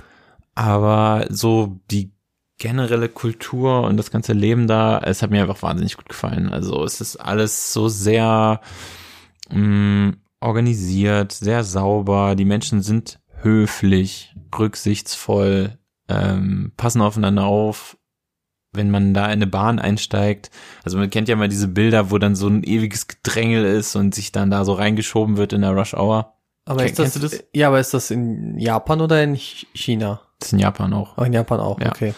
aber 0.54 1.26
so 1.30 1.80
die 1.92 2.14
generelle 2.58 3.10
Kultur 3.10 3.84
und 3.84 3.98
das 3.98 4.12
ganze 4.12 4.34
Leben 4.34 4.68
da, 4.68 5.00
es 5.00 5.22
hat 5.22 5.30
mir 5.30 5.42
einfach 5.42 5.62
wahnsinnig 5.62 5.98
gut 5.98 6.08
gefallen. 6.08 6.50
Also 6.50 6.84
es 6.84 7.02
ist 7.02 7.18
alles 7.18 7.74
so 7.74 7.90
sehr 7.90 8.62
mh, 9.52 10.14
organisiert, 10.40 11.34
sehr 11.34 11.64
sauber. 11.64 12.36
Die 12.36 12.46
Menschen 12.46 12.82
sind 12.82 13.20
höflich, 13.42 14.36
rücksichtsvoll, 14.58 15.78
ähm, 16.10 16.72
passen 16.78 17.02
aufeinander 17.02 17.46
auf. 17.46 17.98
Wenn 18.72 18.92
man 18.92 19.14
da 19.14 19.26
in 19.28 19.32
eine 19.32 19.48
Bahn 19.48 19.80
einsteigt, 19.80 20.52
also 20.84 20.98
man 20.98 21.10
kennt 21.10 21.30
ja 21.30 21.38
mal 21.38 21.48
diese 21.48 21.70
Bilder, 21.70 22.12
wo 22.12 22.18
dann 22.18 22.36
so 22.36 22.48
ein 22.50 22.62
ewiges 22.64 23.08
Gedrängel 23.08 23.64
ist 23.64 23.96
und 23.96 24.14
sich 24.14 24.34
dann 24.34 24.52
da 24.52 24.66
so 24.66 24.74
reingeschoben 24.74 25.38
wird 25.38 25.54
in 25.54 25.62
der 25.62 25.72
Rush 25.72 25.94
Hour. 25.94 26.34
Aber 26.66 26.82
Ken- 26.82 26.88
ist 26.90 27.00
das, 27.00 27.14
das? 27.14 27.44
Ja, 27.54 27.70
aber 27.70 27.80
ist 27.80 27.94
das 27.94 28.12
in 28.12 28.58
Japan 28.60 29.00
oder 29.00 29.24
in 29.24 29.38
Ch- 29.38 29.66
China? 29.74 30.20
Das 30.40 30.50
ist 30.50 30.54
in 30.54 30.60
Japan 30.60 30.92
auch. 30.94 31.18
Oh, 31.18 31.24
in 31.24 31.32
Japan 31.32 31.62
auch, 31.62 31.80
Ja. 31.80 31.88
okay. 31.90 32.14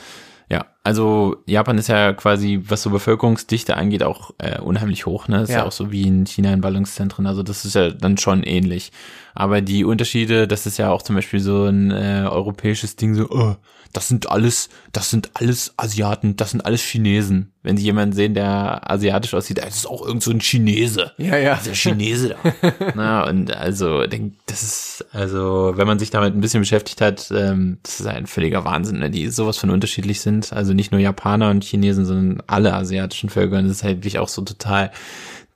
Ja, 0.50 0.66
also 0.84 1.44
Japan 1.46 1.78
ist 1.78 1.90
ja 1.90 2.14
quasi, 2.14 2.62
was 2.66 2.82
so 2.82 2.90
Bevölkerungsdichte 2.90 3.76
angeht, 3.76 4.04
auch 4.04 4.32
äh, 4.38 4.60
unheimlich 4.60 5.06
hoch. 5.06 5.28
Ne? 5.28 5.42
Ist 5.42 5.50
ja. 5.50 5.58
Ja. 5.58 5.66
auch 5.66 5.74
so 5.74 5.92
wie 5.92 6.04
in 6.04 6.26
China 6.26 6.54
in 6.54 6.62
Ballungszentren. 6.62 7.28
Also 7.28 7.44
das 7.44 7.66
ist 7.66 7.76
ja 7.76 7.90
dann 7.90 8.18
schon 8.18 8.44
ähnlich. 8.44 8.94
Aber 9.36 9.60
die 9.60 9.84
Unterschiede, 9.84 10.48
das 10.48 10.66
ist 10.66 10.78
ja 10.78 10.90
auch 10.90 11.02
zum 11.02 11.18
Beispiel 11.18 11.42
so 11.42 11.66
ein 11.66 11.92
äh, 11.92 12.26
europäisches 12.30 12.96
Ding, 12.96 13.14
so, 13.14 13.28
oh, 13.30 13.56
das 13.94 14.08
sind 14.08 14.30
alles, 14.30 14.70
das 14.92 15.10
sind 15.10 15.32
alles 15.34 15.74
Asiaten, 15.78 16.36
das 16.36 16.52
sind 16.52 16.66
alles 16.66 16.82
Chinesen. 16.82 17.54
Wenn 17.64 17.78
sie 17.78 17.84
jemanden 17.84 18.16
sehen, 18.16 18.34
der 18.34 18.90
asiatisch 18.90 19.34
aussieht, 19.34 19.58
das 19.58 19.76
ist 19.76 19.88
auch 19.88 20.06
irgend 20.06 20.24
so 20.24 20.32
ein 20.32 20.40
Chinese. 20.40 21.12
Ja, 21.18 21.38
ja. 21.38 21.56
Dieser 21.56 21.74
Chinese 21.74 22.30
da. 22.30 22.74
Na, 22.96 23.28
und 23.28 23.52
also, 23.56 24.06
das 24.06 24.64
ist, 24.64 25.06
also, 25.12 25.74
wenn 25.76 25.88
man 25.88 26.00
sich 26.00 26.10
damit 26.10 26.34
ein 26.34 26.42
bisschen 26.42 26.62
beschäftigt 26.62 27.02
hat, 27.02 27.32
ähm, 27.36 27.80
das 27.84 28.00
ist 28.00 28.08
ein 28.08 28.28
völliger 28.28 28.64
Wahnsinn, 28.66 29.00
ne, 29.00 29.10
die 29.10 29.28
sowas 29.30 29.58
von 29.58 29.70
unterschiedlich 29.70 30.22
sind. 30.22 30.54
Also 30.54 30.74
nicht 30.74 30.92
nur 30.92 31.02
Japaner 31.02 31.50
und 31.50 31.64
Chinesen, 31.64 32.06
sondern 32.06 32.44
alle 32.48 32.74
asiatischen 32.74 33.30
Völker. 33.30 33.58
Und 33.58 33.66
das 33.66 33.78
ist 33.78 33.84
halt 33.84 33.98
wirklich 33.98 34.20
auch 34.20 34.30
so 34.30 34.42
total 34.44 34.92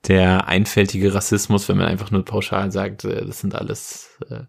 der 0.08 0.48
einfältige 0.48 1.14
Rassismus, 1.14 1.68
wenn 1.68 1.76
man 1.76 1.86
einfach 1.86 2.10
nur 2.10 2.24
pauschal 2.24 2.72
sagt, 2.72 3.04
äh, 3.04 3.24
das 3.24 3.40
sind 3.40 3.54
alles, 3.54 4.10
äh, 4.28 4.40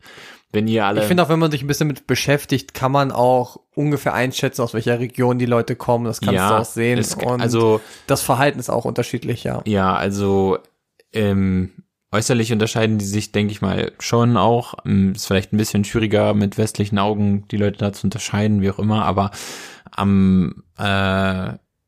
wenn 0.51 0.67
ihr 0.67 0.85
alle. 0.85 1.01
Ich 1.01 1.07
finde 1.07 1.23
auch, 1.23 1.29
wenn 1.29 1.39
man 1.39 1.51
sich 1.51 1.63
ein 1.63 1.67
bisschen 1.67 1.87
mit 1.87 2.07
beschäftigt, 2.07 2.73
kann 2.73 2.91
man 2.91 3.11
auch 3.11 3.59
ungefähr 3.75 4.13
einschätzen, 4.13 4.61
aus 4.61 4.73
welcher 4.73 4.99
Region 4.99 5.39
die 5.39 5.45
Leute 5.45 5.75
kommen. 5.75 6.05
Das 6.05 6.21
kannst 6.21 6.39
du 6.39 6.57
auch 6.57 6.65
sehen. 6.65 6.97
es- 6.99 7.15
und 7.15 7.41
also, 7.41 7.81
das 8.07 8.21
Verhalten 8.21 8.59
ist 8.59 8.69
auch 8.69 8.85
unterschiedlich, 8.85 9.43
ja. 9.43 9.61
Ja, 9.65 9.95
also 9.95 10.57
ähm, 11.11 11.71
äußerlich 12.11 12.51
unterscheiden 12.53 12.97
die 12.97 13.05
sich, 13.05 13.31
denke 13.31 13.51
ich 13.51 13.61
mal, 13.61 13.91
schon 13.99 14.37
auch. 14.37 14.75
Ähm, 14.85 15.13
Ist 15.15 15.27
vielleicht 15.27 15.53
ein 15.53 15.57
bisschen 15.57 15.83
schwieriger 15.83 16.33
mit 16.33 16.57
westlichen 16.57 16.99
Augen 16.99 17.47
die 17.49 17.57
Leute 17.57 17.77
da 17.77 17.93
zu 17.93 18.07
unterscheiden, 18.07 18.61
wie 18.61 18.69
auch 18.69 18.79
immer, 18.79 19.05
aber 19.05 19.31
am 19.91 20.63
äh, 20.77 20.83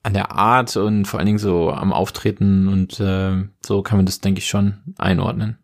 an 0.06 0.14
der 0.14 0.32
Art 0.34 0.78
und 0.78 1.06
vor 1.06 1.20
allen 1.20 1.26
Dingen 1.26 1.40
so 1.40 1.72
am 1.72 1.92
Auftreten 1.92 2.68
und 2.68 3.00
äh, 3.00 3.44
so 3.66 3.82
kann 3.82 3.98
man 3.98 4.06
das, 4.06 4.22
denke 4.22 4.38
ich, 4.38 4.48
schon 4.48 4.76
einordnen. 5.00 5.58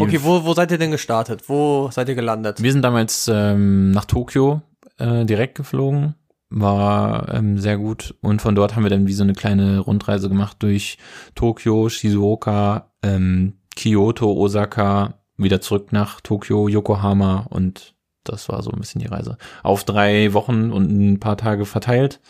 Okay, 0.00 0.20
wo, 0.22 0.44
wo 0.44 0.54
seid 0.54 0.70
ihr 0.70 0.78
denn 0.78 0.90
gestartet? 0.90 1.48
Wo 1.48 1.90
seid 1.92 2.08
ihr 2.08 2.14
gelandet? 2.14 2.62
Wir 2.62 2.72
sind 2.72 2.82
damals 2.82 3.30
ähm, 3.32 3.90
nach 3.90 4.04
Tokio 4.04 4.62
äh, 4.98 5.24
direkt 5.24 5.56
geflogen, 5.56 6.14
war 6.48 7.32
ähm, 7.34 7.58
sehr 7.58 7.78
gut 7.78 8.14
und 8.20 8.42
von 8.42 8.54
dort 8.54 8.76
haben 8.76 8.82
wir 8.82 8.90
dann 8.90 9.06
wie 9.06 9.12
so 9.12 9.22
eine 9.22 9.34
kleine 9.34 9.78
Rundreise 9.78 10.28
gemacht 10.28 10.56
durch 10.60 10.98
Tokio, 11.34 11.88
Shizuoka, 11.88 12.90
ähm, 13.02 13.54
Kyoto, 13.76 14.32
Osaka, 14.32 15.14
wieder 15.36 15.60
zurück 15.60 15.92
nach 15.92 16.20
Tokio, 16.20 16.68
Yokohama 16.68 17.46
und 17.48 17.94
das 18.24 18.48
war 18.48 18.62
so 18.62 18.70
ein 18.70 18.80
bisschen 18.80 19.00
die 19.00 19.06
Reise. 19.06 19.38
Auf 19.62 19.84
drei 19.84 20.32
Wochen 20.34 20.70
und 20.70 20.90
ein 20.90 21.20
paar 21.20 21.36
Tage 21.36 21.64
verteilt 21.64 22.20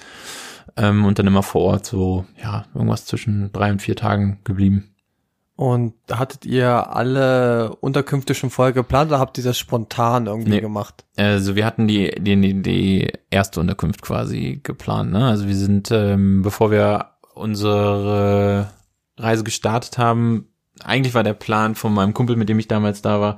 ähm, 0.76 1.04
und 1.04 1.18
dann 1.18 1.26
immer 1.26 1.42
vor 1.42 1.62
Ort 1.62 1.86
so, 1.86 2.24
ja, 2.42 2.64
irgendwas 2.74 3.06
zwischen 3.06 3.52
drei 3.52 3.70
und 3.70 3.82
vier 3.82 3.96
Tagen 3.96 4.40
geblieben. 4.44 4.89
Und 5.60 5.92
hattet 6.10 6.46
ihr 6.46 6.96
alle 6.96 7.76
Unterkünfte 7.82 8.34
schon 8.34 8.48
vorher 8.48 8.72
geplant 8.72 9.10
oder 9.10 9.20
habt 9.20 9.36
ihr 9.36 9.44
das 9.44 9.58
spontan 9.58 10.24
irgendwie 10.24 10.52
Nee. 10.52 10.60
gemacht? 10.62 11.04
Also 11.18 11.54
wir 11.54 11.66
hatten 11.66 11.86
die, 11.86 12.10
die, 12.18 12.62
die 12.62 13.12
erste 13.28 13.60
Unterkunft 13.60 14.00
quasi 14.00 14.60
geplant. 14.62 15.12
Ne? 15.12 15.26
Also 15.26 15.46
wir 15.46 15.54
sind, 15.54 15.90
ähm, 15.90 16.40
bevor 16.40 16.70
wir 16.70 17.10
unsere 17.34 18.70
Reise 19.18 19.44
gestartet 19.44 19.98
haben, 19.98 20.46
eigentlich 20.82 21.12
war 21.12 21.24
der 21.24 21.34
Plan 21.34 21.74
von 21.74 21.92
meinem 21.92 22.14
Kumpel, 22.14 22.36
mit 22.36 22.48
dem 22.48 22.58
ich 22.58 22.66
damals 22.66 23.02
da 23.02 23.20
war, 23.20 23.36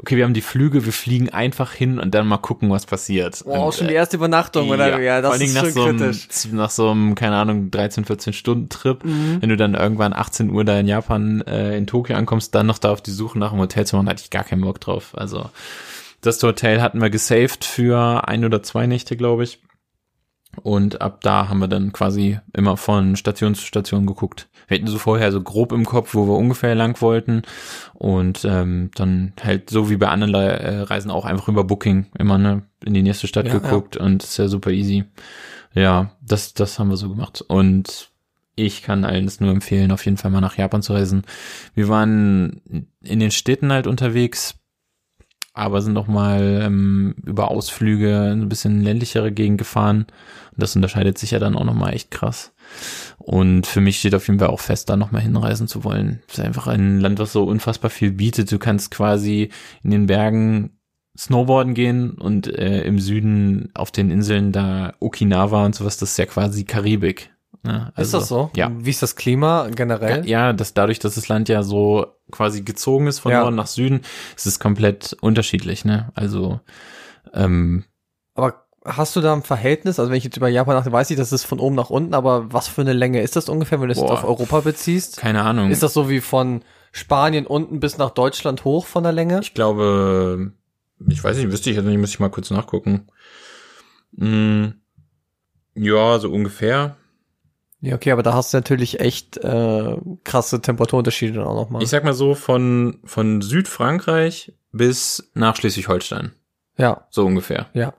okay, 0.00 0.16
wir 0.16 0.24
haben 0.24 0.34
die 0.34 0.40
Flüge, 0.42 0.84
wir 0.84 0.92
fliegen 0.92 1.28
einfach 1.30 1.72
hin 1.72 1.98
und 1.98 2.14
dann 2.14 2.26
mal 2.26 2.38
gucken, 2.38 2.70
was 2.70 2.86
passiert. 2.86 3.42
Wow, 3.44 3.66
und, 3.66 3.74
schon 3.74 3.88
die 3.88 3.94
erste 3.94 4.16
Übernachtung, 4.16 4.68
oder? 4.70 5.00
Ja, 5.00 5.14
vor 5.14 5.22
das 5.22 5.32
allen 5.32 5.42
ist 5.42 5.54
Dingen 5.54 5.56
schon 5.56 5.66
nach 5.66 5.74
so 5.74 5.84
einem, 5.88 5.98
kritisch. 5.98 6.52
Nach 6.52 6.70
so 6.70 6.90
einem, 6.90 7.14
keine 7.14 7.36
Ahnung, 7.36 7.70
13, 7.70 8.04
14 8.04 8.32
Stunden 8.32 8.68
Trip, 8.68 9.04
Mhm. 9.04 9.38
wenn 9.40 9.48
du 9.48 9.56
dann 9.56 9.74
irgendwann 9.74 10.12
18 10.12 10.50
Uhr 10.50 10.64
da 10.64 10.78
in 10.78 10.86
Japan, 10.86 11.40
äh, 11.42 11.76
in 11.76 11.86
Tokio 11.86 12.16
ankommst, 12.16 12.54
dann 12.54 12.66
noch 12.66 12.78
da 12.78 12.92
auf 12.92 13.00
die 13.00 13.10
Suche 13.10 13.38
nach 13.38 13.50
einem 13.52 13.60
Hotel 13.60 13.86
zu 13.86 13.96
machen, 13.96 14.08
hatte 14.08 14.22
ich 14.22 14.30
gar 14.30 14.44
keinen 14.44 14.62
Bock 14.62 14.80
drauf. 14.80 15.10
Also 15.14 15.50
das 16.20 16.42
Hotel 16.42 16.80
hatten 16.80 17.00
wir 17.00 17.10
gesaved 17.10 17.64
für 17.64 18.26
ein 18.28 18.44
oder 18.44 18.62
zwei 18.62 18.86
Nächte, 18.86 19.16
glaube 19.16 19.44
ich. 19.44 19.60
Und 20.62 21.00
ab 21.00 21.20
da 21.20 21.48
haben 21.48 21.60
wir 21.60 21.68
dann 21.68 21.92
quasi 21.92 22.38
immer 22.52 22.76
von 22.76 23.16
Station 23.16 23.54
zu 23.54 23.64
Station 23.64 24.06
geguckt. 24.06 24.48
Wir 24.66 24.76
hatten 24.76 24.86
so 24.88 24.98
vorher 24.98 25.30
so 25.30 25.40
grob 25.40 25.72
im 25.72 25.84
Kopf, 25.84 26.14
wo 26.14 26.26
wir 26.26 26.36
ungefähr 26.36 26.74
lang 26.74 27.00
wollten. 27.00 27.42
Und 27.94 28.44
ähm, 28.44 28.90
dann 28.94 29.32
halt 29.42 29.70
so 29.70 29.88
wie 29.88 29.96
bei 29.96 30.08
anderen 30.08 30.32
Le 30.32 30.58
äh, 30.58 30.80
Reisen 30.80 31.10
auch 31.10 31.24
einfach 31.24 31.48
über 31.48 31.64
Booking 31.64 32.06
immer 32.18 32.38
ne, 32.38 32.62
in 32.84 32.94
die 32.94 33.02
nächste 33.02 33.26
Stadt 33.28 33.46
Ja, 33.46 33.52
geguckt 33.52 33.96
und 33.96 34.24
ist 34.24 34.36
ja 34.36 34.48
super 34.48 34.70
easy. 34.70 35.04
Ja, 35.74 36.10
das, 36.20 36.54
das 36.54 36.78
haben 36.78 36.90
wir 36.90 36.96
so 36.96 37.08
gemacht. 37.08 37.42
Und 37.46 38.10
ich 38.56 38.82
kann 38.82 39.04
allen 39.04 39.26
das 39.26 39.40
nur 39.40 39.52
empfehlen, 39.52 39.92
auf 39.92 40.04
jeden 40.04 40.16
Fall 40.16 40.30
mal 40.30 40.40
nach 40.40 40.56
Japan 40.56 40.82
zu 40.82 40.92
reisen. 40.92 41.22
Wir 41.74 41.88
waren 41.88 42.88
in 43.02 43.20
den 43.20 43.30
Städten 43.30 43.72
halt 43.72 43.86
unterwegs, 43.86 44.56
aber 45.58 45.82
sind 45.82 45.92
noch 45.92 46.06
mal 46.06 46.62
ähm, 46.62 47.14
über 47.24 47.50
Ausflüge 47.50 48.30
in 48.32 48.42
ein 48.42 48.48
bisschen 48.48 48.82
ländlichere 48.82 49.32
Gegend 49.32 49.58
gefahren. 49.58 50.06
Und 50.52 50.62
das 50.62 50.76
unterscheidet 50.76 51.18
sich 51.18 51.32
ja 51.32 51.38
dann 51.38 51.56
auch 51.56 51.64
noch 51.64 51.74
mal 51.74 51.90
echt 51.92 52.10
krass. 52.10 52.52
Und 53.18 53.66
für 53.66 53.80
mich 53.80 53.98
steht 53.98 54.14
auf 54.14 54.26
jeden 54.26 54.40
Fall 54.40 54.48
auch 54.48 54.60
fest, 54.60 54.88
da 54.88 54.96
noch 54.96 55.12
mal 55.12 55.20
hinreisen 55.20 55.68
zu 55.68 55.84
wollen. 55.84 56.22
Es 56.28 56.38
ist 56.38 56.44
einfach 56.44 56.66
ein 56.66 57.00
Land, 57.00 57.18
was 57.18 57.32
so 57.32 57.44
unfassbar 57.44 57.90
viel 57.90 58.12
bietet. 58.12 58.50
Du 58.50 58.58
kannst 58.58 58.90
quasi 58.90 59.50
in 59.82 59.90
den 59.90 60.06
Bergen 60.06 60.78
Snowboarden 61.18 61.74
gehen 61.74 62.12
und 62.12 62.46
äh, 62.46 62.82
im 62.82 63.00
Süden 63.00 63.70
auf 63.74 63.90
den 63.90 64.10
Inseln 64.10 64.52
da 64.52 64.94
Okinawa 65.00 65.66
und 65.66 65.74
sowas, 65.74 65.96
das 65.96 66.12
ist 66.12 66.18
ja 66.18 66.26
quasi 66.26 66.64
Karibik. 66.64 67.30
Ne? 67.62 67.92
ist 67.96 68.14
das 68.14 68.28
so? 68.28 68.50
Ja. 68.56 68.70
Wie 68.78 68.90
ist 68.90 69.02
das 69.02 69.16
Klima 69.16 69.68
generell? 69.74 70.26
Ja, 70.28 70.52
das 70.52 70.74
dadurch, 70.74 70.98
dass 70.98 71.16
das 71.16 71.28
Land 71.28 71.48
ja 71.48 71.62
so 71.62 72.06
quasi 72.30 72.62
gezogen 72.62 73.06
ist 73.08 73.18
von 73.18 73.32
Ja. 73.32 73.40
Norden 73.40 73.56
nach 73.56 73.66
Süden, 73.66 74.02
ist 74.36 74.46
es 74.46 74.60
komplett 74.60 75.16
unterschiedlich, 75.20 75.84
ne? 75.84 76.10
Also 76.14 76.60
ähm, 77.34 77.84
Aber 78.34 78.64
hast 78.84 79.16
du 79.16 79.20
da 79.20 79.32
ein 79.34 79.42
Verhältnis? 79.42 79.98
Also 79.98 80.10
wenn 80.10 80.18
ich 80.18 80.24
jetzt 80.24 80.36
über 80.36 80.48
Japan 80.48 80.76
nachdenke, 80.76 80.96
weiß 80.96 81.10
ich, 81.10 81.16
das 81.16 81.32
ist 81.32 81.44
von 81.44 81.58
oben 81.58 81.74
nach 81.74 81.90
unten, 81.90 82.14
aber 82.14 82.52
was 82.52 82.68
für 82.68 82.80
eine 82.82 82.92
Länge 82.92 83.22
ist 83.22 83.36
das 83.36 83.48
ungefähr, 83.48 83.80
wenn 83.80 83.88
du 83.88 83.92
es 83.92 83.98
auf 83.98 84.24
Europa 84.24 84.60
beziehst? 84.60 85.16
keine 85.16 85.42
Ahnung. 85.42 85.70
Ist 85.70 85.82
das 85.82 85.92
so 85.94 86.08
wie 86.08 86.20
von 86.20 86.62
Spanien 86.92 87.46
unten 87.46 87.80
bis 87.80 87.98
nach 87.98 88.10
Deutschland 88.10 88.64
hoch 88.64 88.86
von 88.86 89.02
der 89.02 89.12
Länge? 89.12 89.40
ich 89.42 89.52
glaube, 89.54 90.52
ich 91.08 91.22
weiß 91.22 91.36
nicht, 91.36 91.50
wüsste 91.50 91.70
ich 91.70 91.76
also 91.76 91.88
nicht, 91.88 91.98
muss 91.98 92.10
ich 92.10 92.20
mal 92.20 92.30
kurz 92.30 92.50
nachgucken. 92.50 93.08
Hm, 94.16 94.74
ja, 95.74 96.18
so 96.18 96.30
ungefähr. 96.30 96.96
Ja, 97.80 97.94
okay, 97.94 98.10
aber 98.10 98.22
da 98.24 98.34
hast 98.34 98.52
du 98.52 98.56
natürlich 98.56 98.98
echt 99.00 99.36
äh, 99.36 99.96
krasse 100.24 100.60
Temperaturunterschiede 100.60 101.34
dann 101.34 101.46
auch 101.46 101.54
nochmal. 101.54 101.82
Ich 101.82 101.88
sag 101.90 102.02
mal 102.04 102.12
so 102.14 102.34
von 102.34 102.98
von 103.04 103.40
Südfrankreich 103.40 104.52
bis 104.72 105.30
nach 105.34 105.54
Schleswig-Holstein, 105.56 106.32
Ja, 106.76 107.06
so 107.10 107.24
ungefähr. 107.26 107.66
ja. 107.74 107.94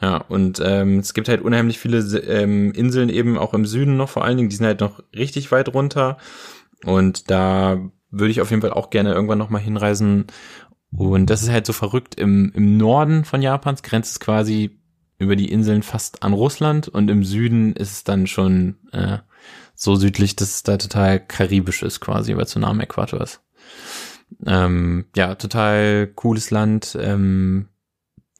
Ja, 0.00 0.18
und 0.28 0.62
ähm, 0.64 1.00
es 1.00 1.12
gibt 1.12 1.28
halt 1.28 1.42
unheimlich 1.42 1.80
viele 1.80 1.98
ähm, 2.20 2.70
Inseln 2.70 3.08
eben 3.08 3.36
auch 3.36 3.52
im 3.52 3.66
Süden 3.66 3.96
noch 3.96 4.08
vor 4.08 4.24
allen 4.24 4.36
Dingen, 4.36 4.48
die 4.48 4.54
sind 4.54 4.66
halt 4.66 4.78
noch 4.80 5.02
richtig 5.12 5.50
weit 5.50 5.74
runter. 5.74 6.18
Und 6.84 7.32
da 7.32 7.78
würde 8.12 8.30
ich 8.30 8.40
auf 8.40 8.50
jeden 8.50 8.62
Fall 8.62 8.72
auch 8.72 8.90
gerne 8.90 9.12
irgendwann 9.12 9.38
noch 9.38 9.50
mal 9.50 9.58
hinreisen. 9.58 10.26
Und 10.96 11.26
das 11.30 11.42
ist 11.42 11.50
halt 11.50 11.66
so 11.66 11.72
verrückt. 11.72 12.14
Im, 12.14 12.52
im 12.54 12.76
Norden 12.76 13.24
von 13.24 13.42
Japans 13.42 13.82
grenzt 13.82 14.12
es 14.12 14.20
quasi 14.20 14.77
über 15.18 15.36
die 15.36 15.50
Inseln 15.50 15.82
fast 15.82 16.22
an 16.22 16.32
Russland 16.32 16.88
und 16.88 17.10
im 17.10 17.24
Süden 17.24 17.72
ist 17.74 17.92
es 17.92 18.04
dann 18.04 18.26
schon 18.26 18.76
äh, 18.92 19.18
so 19.74 19.96
südlich, 19.96 20.36
dass 20.36 20.56
es 20.56 20.62
da 20.62 20.76
total 20.76 21.20
karibisch 21.20 21.82
ist 21.82 22.00
quasi, 22.00 22.36
weil 22.36 22.44
es 22.44 22.52
so 22.52 22.60
nah 22.60 22.68
am 22.68 22.80
Äquator 22.80 23.20
ist. 23.20 23.40
Ähm, 24.46 25.06
ja, 25.16 25.34
total 25.34 26.06
cooles 26.08 26.50
Land. 26.50 26.96
Ähm, 27.00 27.68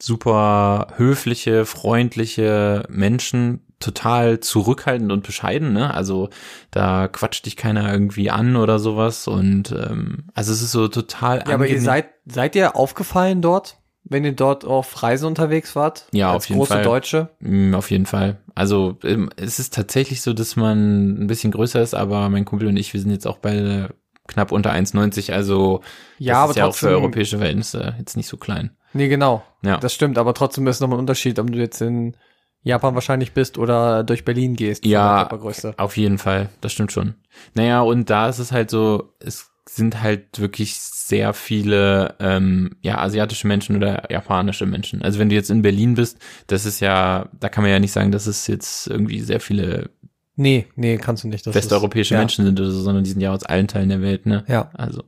super 0.01 0.93
höfliche, 0.95 1.65
freundliche 1.65 2.85
Menschen, 2.89 3.65
total 3.79 4.39
zurückhaltend 4.39 5.11
und 5.11 5.23
bescheiden, 5.25 5.73
ne? 5.73 5.93
Also 5.93 6.29
da 6.71 7.07
quatscht 7.07 7.45
dich 7.45 7.55
keiner 7.55 7.91
irgendwie 7.91 8.29
an 8.29 8.55
oder 8.55 8.79
sowas 8.79 9.27
und 9.27 9.71
ähm, 9.71 10.25
also 10.33 10.51
es 10.51 10.61
ist 10.61 10.71
so 10.71 10.87
total 10.87 11.43
Ja, 11.47 11.53
aber 11.53 11.67
ihr 11.67 11.81
seid, 11.81 12.09
seid 12.25 12.55
ihr 12.55 12.75
aufgefallen 12.75 13.41
dort, 13.41 13.78
wenn 14.09 14.25
ihr 14.25 14.33
dort 14.33 14.65
auf 14.65 15.01
Reise 15.03 15.27
unterwegs 15.27 15.75
wart? 15.75 16.07
Ja, 16.11 16.31
Als 16.33 16.43
auf 16.43 16.49
jeden 16.49 16.59
große 16.59 16.73
Fall. 16.73 16.83
Deutsche? 16.83 17.29
Mm, 17.39 17.73
Auf 17.75 17.91
jeden 17.91 18.05
Fall. 18.05 18.37
Also 18.55 18.97
ähm, 19.03 19.29
es 19.37 19.59
ist 19.59 19.73
tatsächlich 19.73 20.21
so, 20.21 20.33
dass 20.33 20.55
man 20.55 21.23
ein 21.23 21.27
bisschen 21.27 21.51
größer 21.51 21.81
ist, 21.81 21.93
aber 21.95 22.27
mein 22.29 22.45
Kumpel 22.45 22.67
und 22.67 22.77
ich, 22.77 22.93
wir 22.93 22.99
sind 22.99 23.11
jetzt 23.11 23.27
auch 23.27 23.37
beide 23.37 23.93
knapp 24.27 24.51
unter 24.51 24.71
1,90, 24.71 25.31
also 25.33 25.81
Ja, 26.17 26.33
das 26.33 26.41
aber 26.41 26.49
ist 26.51 26.57
ja 26.57 26.65
auch 26.65 26.75
für 26.75 26.85
trotzdem- 26.87 26.99
europäische 27.01 27.37
Verhältnisse 27.37 27.95
jetzt 27.97 28.17
nicht 28.17 28.27
so 28.27 28.37
klein. 28.37 28.71
Nee, 28.93 29.07
genau. 29.07 29.43
Ja. 29.63 29.77
Das 29.77 29.93
stimmt, 29.93 30.17
aber 30.17 30.33
trotzdem 30.33 30.65
ist 30.67 30.79
nochmal 30.81 30.97
ein 30.97 31.01
Unterschied, 31.01 31.37
ob 31.39 31.51
du 31.51 31.57
jetzt 31.57 31.81
in 31.81 32.15
Japan 32.61 32.93
wahrscheinlich 32.95 33.33
bist 33.33 33.57
oder 33.57 34.03
durch 34.03 34.25
Berlin 34.25 34.55
gehst. 34.55 34.85
Ja, 34.85 35.29
auf 35.77 35.95
jeden 35.97 36.17
Fall, 36.17 36.49
das 36.61 36.73
stimmt 36.73 36.91
schon. 36.91 37.15
Naja, 37.53 37.81
und 37.81 38.09
da 38.09 38.27
ist 38.29 38.39
es 38.39 38.51
halt 38.51 38.69
so, 38.69 39.13
es 39.19 39.49
sind 39.75 40.01
halt 40.01 40.39
wirklich 40.39 40.75
sehr 40.75 41.33
viele 41.33 42.15
ähm, 42.19 42.77
ja 42.81 42.97
asiatische 42.99 43.47
Menschen 43.47 43.75
oder 43.75 44.11
japanische 44.11 44.65
Menschen. 44.65 45.01
Also 45.01 45.19
wenn 45.19 45.29
du 45.29 45.35
jetzt 45.35 45.49
in 45.49 45.61
Berlin 45.61 45.95
bist, 45.95 46.19
das 46.47 46.65
ist 46.65 46.79
ja, 46.79 47.29
da 47.39 47.49
kann 47.49 47.63
man 47.63 47.71
ja 47.71 47.79
nicht 47.79 47.91
sagen, 47.91 48.11
dass 48.11 48.27
es 48.27 48.47
jetzt 48.47 48.87
irgendwie 48.87 49.19
sehr 49.19 49.39
viele 49.39 49.91
Nee, 50.35 50.67
nee, 50.77 50.95
kannst 50.97 51.25
du 51.25 51.27
nicht. 51.27 51.45
Das 51.45 51.53
westeuropäische 51.53 52.13
ist, 52.13 52.17
ja. 52.17 52.19
Menschen 52.19 52.45
sind 52.45 52.57
oder 52.61 52.71
so, 52.71 52.81
sondern 52.81 53.03
die 53.03 53.09
sind 53.09 53.19
ja 53.19 53.33
aus 53.33 53.43
allen 53.43 53.67
Teilen 53.67 53.89
der 53.89 54.01
Welt, 54.01 54.25
ne? 54.25 54.45
Ja. 54.47 54.71
Also, 54.73 55.03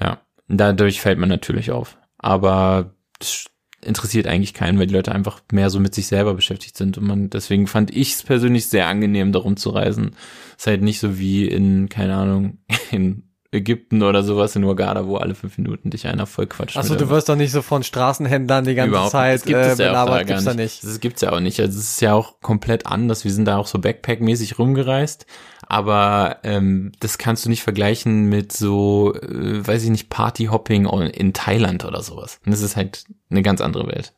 ja. 0.00 0.20
Dadurch 0.46 1.00
fällt 1.00 1.18
man 1.18 1.28
natürlich 1.28 1.72
auf. 1.72 1.98
Aber 2.18 2.94
das 3.18 3.46
interessiert 3.84 4.28
eigentlich 4.28 4.54
keinen, 4.54 4.78
weil 4.78 4.86
die 4.86 4.94
Leute 4.94 5.12
einfach 5.12 5.42
mehr 5.50 5.70
so 5.70 5.80
mit 5.80 5.92
sich 5.92 6.06
selber 6.06 6.34
beschäftigt 6.34 6.76
sind. 6.76 6.98
Und 6.98 7.04
man, 7.04 7.30
deswegen 7.30 7.66
fand 7.66 7.94
ich 7.94 8.12
es 8.12 8.22
persönlich 8.22 8.66
sehr 8.66 8.86
angenehm, 8.86 9.32
darum 9.32 9.56
zu 9.56 9.70
reisen. 9.70 10.12
ist 10.56 10.68
halt 10.68 10.82
nicht 10.82 11.00
so 11.00 11.18
wie 11.18 11.46
in, 11.46 11.88
keine 11.88 12.14
Ahnung, 12.14 12.58
in 12.92 13.24
Ägypten 13.54 14.02
oder 14.02 14.22
sowas 14.22 14.54
in 14.56 14.64
Hurghada, 14.64 15.06
wo 15.06 15.16
alle 15.16 15.34
fünf 15.34 15.56
Minuten 15.56 15.90
dich 15.90 16.06
einer 16.06 16.26
voll 16.26 16.46
quatscht. 16.46 16.76
Achso, 16.76 16.94
du 16.96 17.08
wirst 17.08 17.28
doch 17.28 17.36
nicht 17.36 17.52
so 17.52 17.62
von 17.62 17.82
Straßenhändlern 17.82 18.64
die 18.64 18.74
ganze 18.74 18.90
Überhaupt 18.90 19.12
Zeit. 19.12 19.36
Das 19.36 19.44
gibt 19.44 19.58
äh, 19.58 19.70
es 19.70 19.78
ja 19.78 19.86
auch 19.86 19.90
belabert, 19.90 20.14
da 20.14 20.22
gibt's 20.24 20.44
da 20.44 20.54
nicht. 20.54 20.82
nicht. 20.82 20.84
Das 20.84 21.00
gibt's 21.00 21.22
ja 21.22 21.32
auch 21.32 21.40
nicht. 21.40 21.60
Also 21.60 21.78
es 21.78 21.92
ist 21.92 22.00
ja 22.00 22.12
auch 22.12 22.40
komplett 22.40 22.86
anders. 22.86 23.24
Wir 23.24 23.32
sind 23.32 23.46
da 23.46 23.56
auch 23.56 23.66
so 23.66 23.78
Backpack-mäßig 23.78 24.58
rumgereist, 24.58 25.26
aber 25.66 26.38
ähm, 26.42 26.92
das 27.00 27.18
kannst 27.18 27.44
du 27.44 27.48
nicht 27.48 27.62
vergleichen 27.62 28.28
mit 28.28 28.52
so, 28.52 29.14
äh, 29.14 29.66
weiß 29.66 29.84
ich 29.84 29.90
nicht, 29.90 30.10
Partyhopping 30.10 30.86
in 30.86 31.32
Thailand 31.32 31.84
oder 31.84 32.02
sowas. 32.02 32.40
Und 32.44 32.52
das 32.52 32.60
ist 32.60 32.76
halt 32.76 33.04
eine 33.30 33.42
ganz 33.42 33.60
andere 33.60 33.86
Welt. 33.86 34.12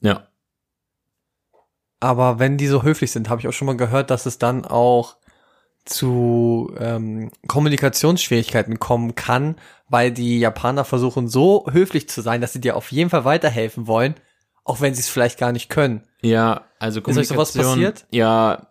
Ja. 0.00 0.26
Aber 2.00 2.38
wenn 2.38 2.56
die 2.56 2.66
so 2.66 2.82
höflich 2.82 3.12
sind, 3.12 3.28
habe 3.28 3.40
ich 3.40 3.48
auch 3.48 3.52
schon 3.52 3.66
mal 3.66 3.76
gehört, 3.76 4.10
dass 4.10 4.24
es 4.24 4.38
dann 4.38 4.64
auch 4.64 5.16
zu 5.84 6.72
ähm, 6.78 7.30
Kommunikationsschwierigkeiten 7.48 8.78
kommen 8.78 9.14
kann, 9.14 9.56
weil 9.88 10.12
die 10.12 10.38
Japaner 10.38 10.84
versuchen 10.84 11.28
so 11.28 11.66
höflich 11.70 12.08
zu 12.08 12.20
sein, 12.22 12.40
dass 12.40 12.52
sie 12.52 12.60
dir 12.60 12.76
auf 12.76 12.92
jeden 12.92 13.10
Fall 13.10 13.24
weiterhelfen 13.24 13.86
wollen, 13.86 14.14
auch 14.64 14.80
wenn 14.80 14.94
sie 14.94 15.00
es 15.00 15.08
vielleicht 15.08 15.38
gar 15.38 15.52
nicht 15.52 15.68
können. 15.68 16.02
Ja, 16.22 16.66
also 16.78 17.00
Ist 17.00 17.16
euch 17.18 17.28
sowas 17.28 17.52
Kommunikation. 17.52 17.92
passiert? 17.92 18.06
Ja, 18.10 18.68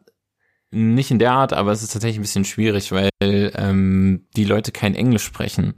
nicht 0.72 1.10
in 1.12 1.20
der 1.20 1.32
Art, 1.32 1.52
aber 1.54 1.72
es 1.72 1.82
ist 1.82 1.94
tatsächlich 1.94 2.20
ein 2.20 2.24
bisschen 2.24 2.46
schwierig, 2.46 2.92
weil 2.92 3.10
ähm, 3.22 4.28
die 4.36 4.46
Leute 4.46 4.72
kein 4.72 4.94
Englisch 4.96 5.24
sprechen. 5.24 5.74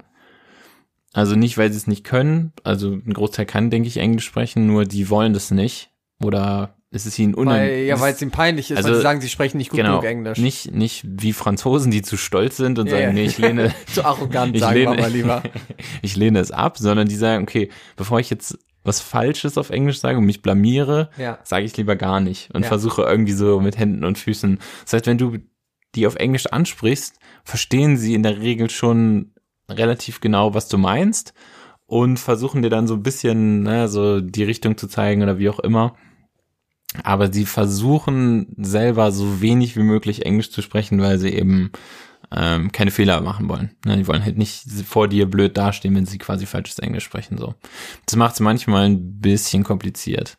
Also 1.13 1.36
nicht, 1.36 1.57
weil 1.57 1.71
sie 1.71 1.77
es 1.77 1.88
nicht 1.88 2.03
können. 2.03 2.53
Also 2.63 2.91
ein 2.91 3.13
Großteil 3.13 3.45
kann, 3.45 3.69
denke 3.69 3.88
ich, 3.88 3.97
Englisch 3.97 4.25
sprechen, 4.25 4.67
nur 4.67 4.86
die 4.86 5.09
wollen 5.09 5.34
das 5.34 5.51
nicht. 5.51 5.91
Oder 6.21 6.75
es 6.93 7.05
ist 7.05 7.17
ihnen 7.19 7.33
Weil, 7.35 7.41
unangenehm. 7.41 7.87
ja, 7.87 7.99
weil 8.01 8.13
es 8.13 8.21
ihnen 8.21 8.31
peinlich 8.31 8.69
ist, 8.71 8.77
weil 8.77 8.83
Also, 8.85 8.95
sie 8.95 9.01
sagen, 9.01 9.21
sie 9.21 9.29
sprechen 9.29 9.57
nicht 9.57 9.69
gut 9.71 9.77
genau, 9.77 9.99
genug 10.01 10.11
Englisch. 10.11 10.37
nicht 10.37 10.71
nicht 10.73 11.03
wie 11.07 11.31
Franzosen, 11.33 11.89
die 11.91 12.01
zu 12.01 12.17
stolz 12.17 12.57
sind 12.57 12.79
und 12.79 12.87
Ja, 12.87 12.97
sagen, 12.99 13.13
nee, 13.13 13.23
ich 13.25 13.37
lehne, 13.37 13.73
Zu 13.87 14.03
arrogant, 14.05 14.53
ich 14.55 14.61
sagen 14.61 14.75
wir 14.75 14.89
lehne, 14.89 15.01
mal 15.01 15.11
lieber. 15.11 15.43
ich 16.01 16.15
lehne 16.17 16.39
es 16.39 16.51
ab, 16.51 16.77
sondern 16.77 17.07
die 17.07 17.15
sagen, 17.15 17.43
okay, 17.43 17.69
bevor 17.95 18.19
ich 18.19 18.29
jetzt 18.29 18.57
was 18.83 18.99
Falsches 18.99 19.57
auf 19.57 19.69
Englisch 19.69 19.99
sage 19.99 20.17
und 20.17 20.25
mich 20.25 20.41
blamiere, 20.41 21.09
Ja. 21.17 21.39
sage 21.43 21.65
ich 21.65 21.77
lieber 21.77 21.95
gar 21.95 22.19
nicht 22.19 22.49
und 22.53 22.63
Ja. 22.63 22.67
versuche 22.67 23.03
irgendwie 23.03 23.33
so 23.33 23.59
mit 23.61 23.77
Händen 23.77 24.03
und 24.03 24.17
Füßen. 24.17 24.59
Das 24.83 24.93
heißt, 24.93 25.07
wenn 25.07 25.17
du 25.17 25.37
die 25.95 26.07
auf 26.07 26.15
Englisch 26.15 26.47
ansprichst, 26.47 27.19
verstehen 27.43 27.95
sie 27.97 28.13
in 28.15 28.23
der 28.23 28.39
Regel 28.41 28.69
schon 28.69 29.33
relativ 29.69 30.19
genau, 30.19 30.53
was 30.53 30.67
du 30.67 30.77
meinst 30.77 31.33
und 31.85 32.17
versuchen 32.19 32.61
dir 32.63 32.69
dann 32.69 32.87
so 32.87 32.95
ein 32.95 33.03
bisschen 33.03 33.63
ne, 33.63 33.87
so 33.87 34.19
die 34.19 34.43
Richtung 34.43 34.77
zu 34.77 34.87
zeigen 34.87 35.21
oder 35.23 35.37
wie 35.37 35.49
auch 35.49 35.59
immer. 35.59 35.95
Aber 37.03 37.31
sie 37.31 37.45
versuchen 37.45 38.47
selber 38.57 39.11
so 39.11 39.41
wenig 39.41 39.75
wie 39.77 39.83
möglich 39.83 40.25
Englisch 40.25 40.51
zu 40.51 40.61
sprechen, 40.61 41.01
weil 41.01 41.19
sie 41.19 41.29
eben 41.29 41.71
ähm, 42.31 42.71
keine 42.71 42.91
Fehler 42.91 43.21
machen 43.21 43.49
wollen. 43.49 43.71
Ne, 43.85 43.97
die 43.97 44.07
wollen 44.07 44.23
halt 44.23 44.37
nicht 44.37 44.65
vor 44.85 45.07
dir 45.07 45.29
blöd 45.29 45.57
dastehen, 45.57 45.95
wenn 45.95 46.05
sie 46.05 46.17
quasi 46.17 46.45
falsches 46.45 46.79
Englisch 46.79 47.03
sprechen. 47.03 47.37
So, 47.37 47.55
das 48.05 48.15
macht 48.15 48.33
es 48.33 48.39
manchmal 48.39 48.85
ein 48.85 49.19
bisschen 49.19 49.63
kompliziert. 49.63 50.37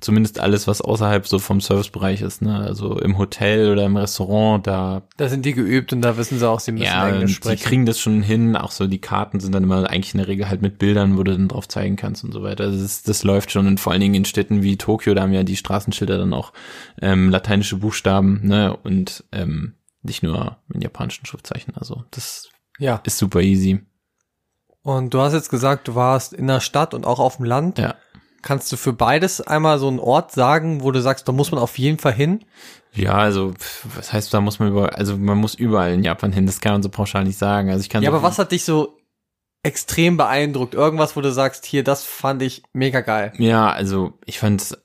Zumindest 0.00 0.40
alles, 0.40 0.66
was 0.66 0.80
außerhalb 0.80 1.26
so 1.26 1.38
vom 1.38 1.60
Servicebereich 1.60 2.22
ist. 2.22 2.40
Ne? 2.42 2.56
Also 2.58 2.98
im 2.98 3.18
Hotel 3.18 3.70
oder 3.70 3.84
im 3.84 3.96
Restaurant, 3.96 4.66
da 4.66 5.02
Da 5.18 5.28
sind 5.28 5.44
die 5.44 5.52
geübt 5.52 5.92
und 5.92 6.00
da 6.00 6.16
wissen 6.16 6.38
sie 6.38 6.48
auch, 6.48 6.58
sie 6.60 6.72
müssen 6.72 6.84
ja, 6.84 7.06
Englisch 7.08 7.32
die 7.32 7.34
sprechen. 7.36 7.62
kriegen 7.64 7.86
das 7.86 7.98
schon 8.00 8.22
hin. 8.22 8.56
Auch 8.56 8.70
so 8.70 8.86
die 8.86 9.00
Karten 9.00 9.40
sind 9.40 9.54
dann 9.54 9.62
immer 9.62 9.88
eigentlich 9.90 10.14
in 10.14 10.18
der 10.18 10.28
Regel 10.28 10.48
halt 10.48 10.62
mit 10.62 10.78
Bildern, 10.78 11.18
wo 11.18 11.22
du 11.22 11.32
dann 11.32 11.48
drauf 11.48 11.68
zeigen 11.68 11.96
kannst 11.96 12.24
und 12.24 12.32
so 12.32 12.42
weiter. 12.42 12.64
Also 12.64 12.80
das, 12.82 13.02
das 13.02 13.24
läuft 13.24 13.50
schon. 13.50 13.66
Und 13.66 13.78
vor 13.78 13.92
allen 13.92 14.00
Dingen 14.00 14.14
in 14.14 14.24
Städten 14.24 14.62
wie 14.62 14.78
Tokio, 14.78 15.12
da 15.14 15.22
haben 15.22 15.32
ja 15.32 15.42
die 15.42 15.56
Straßenschilder 15.56 16.16
dann 16.18 16.32
auch 16.32 16.52
ähm, 17.02 17.28
lateinische 17.28 17.76
Buchstaben 17.76 18.40
ne? 18.42 18.76
und 18.82 19.24
ähm, 19.32 19.74
nicht 20.02 20.22
nur 20.22 20.56
in 20.72 20.80
japanischen 20.80 21.26
Schriftzeichen. 21.26 21.74
Also 21.76 22.04
das 22.10 22.48
Ja. 22.78 23.02
ist 23.04 23.18
super 23.18 23.40
easy. 23.42 23.80
Und 24.82 25.12
du 25.12 25.20
hast 25.20 25.34
jetzt 25.34 25.50
gesagt, 25.50 25.88
du 25.88 25.94
warst 25.94 26.32
in 26.32 26.46
der 26.46 26.60
Stadt 26.60 26.94
und 26.94 27.04
auch 27.04 27.18
auf 27.18 27.36
dem 27.36 27.44
Land. 27.44 27.78
Ja. 27.78 27.96
Kannst 28.42 28.72
du 28.72 28.76
für 28.76 28.92
beides 28.92 29.40
einmal 29.40 29.78
so 29.78 29.88
einen 29.88 29.98
Ort 29.98 30.32
sagen, 30.32 30.82
wo 30.82 30.90
du 30.90 31.00
sagst, 31.00 31.28
da 31.28 31.32
muss 31.32 31.50
man 31.50 31.60
auf 31.60 31.78
jeden 31.78 31.98
Fall 31.98 32.12
hin? 32.14 32.44
Ja, 32.92 33.14
also 33.14 33.54
was 33.94 34.12
heißt, 34.12 34.32
da 34.32 34.40
muss 34.40 34.58
man 34.58 34.70
überall, 34.70 34.90
also 34.90 35.16
man 35.16 35.38
muss 35.38 35.54
überall 35.54 35.92
in 35.92 36.02
Japan 36.02 36.32
hin. 36.32 36.46
Das 36.46 36.60
kann 36.60 36.72
man 36.72 36.82
so 36.82 36.88
pauschal 36.88 37.24
nicht 37.24 37.38
sagen. 37.38 37.70
Also 37.70 37.82
ich 37.82 37.88
kann 37.88 38.02
Ja, 38.02 38.10
so, 38.10 38.16
aber 38.16 38.26
was 38.26 38.38
hat 38.38 38.52
dich 38.52 38.64
so 38.64 38.96
extrem 39.62 40.16
beeindruckt? 40.16 40.74
Irgendwas, 40.74 41.16
wo 41.16 41.20
du 41.20 41.30
sagst, 41.30 41.66
hier, 41.66 41.84
das 41.84 42.04
fand 42.04 42.42
ich 42.42 42.62
mega 42.72 43.00
geil. 43.00 43.32
Ja, 43.38 43.70
also 43.70 44.14
ich 44.24 44.38
fand's 44.38 44.76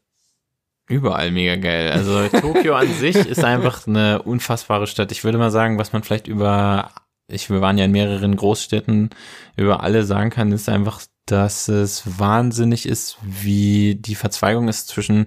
überall 0.88 1.32
mega 1.32 1.56
geil. 1.56 1.92
Also 1.92 2.28
Tokio 2.28 2.76
an 2.76 2.92
sich 3.00 3.16
ist 3.16 3.44
einfach 3.44 3.88
eine 3.88 4.22
unfassbare 4.22 4.88
Stadt. 4.88 5.12
Ich 5.12 5.24
würde 5.24 5.38
mal 5.38 5.52
sagen, 5.52 5.80
was 5.80 5.94
man 5.94 6.04
vielleicht 6.04 6.28
über, 6.28 6.92
ich, 7.28 7.50
wir 7.50 7.62
waren 7.62 7.78
ja 7.78 7.86
in 7.86 7.92
mehreren 7.92 8.36
Großstädten, 8.36 9.10
über 9.56 9.82
alle 9.82 10.04
sagen 10.04 10.30
kann, 10.30 10.52
ist 10.52 10.70
einfach, 10.70 11.02
dass 11.26 11.68
es 11.68 12.20
wahnsinnig 12.20 12.86
ist, 12.88 13.18
wie 13.24 13.96
die 13.96 14.16
Verzweigung 14.16 14.68
ist 14.68 14.88
zwischen 14.88 15.26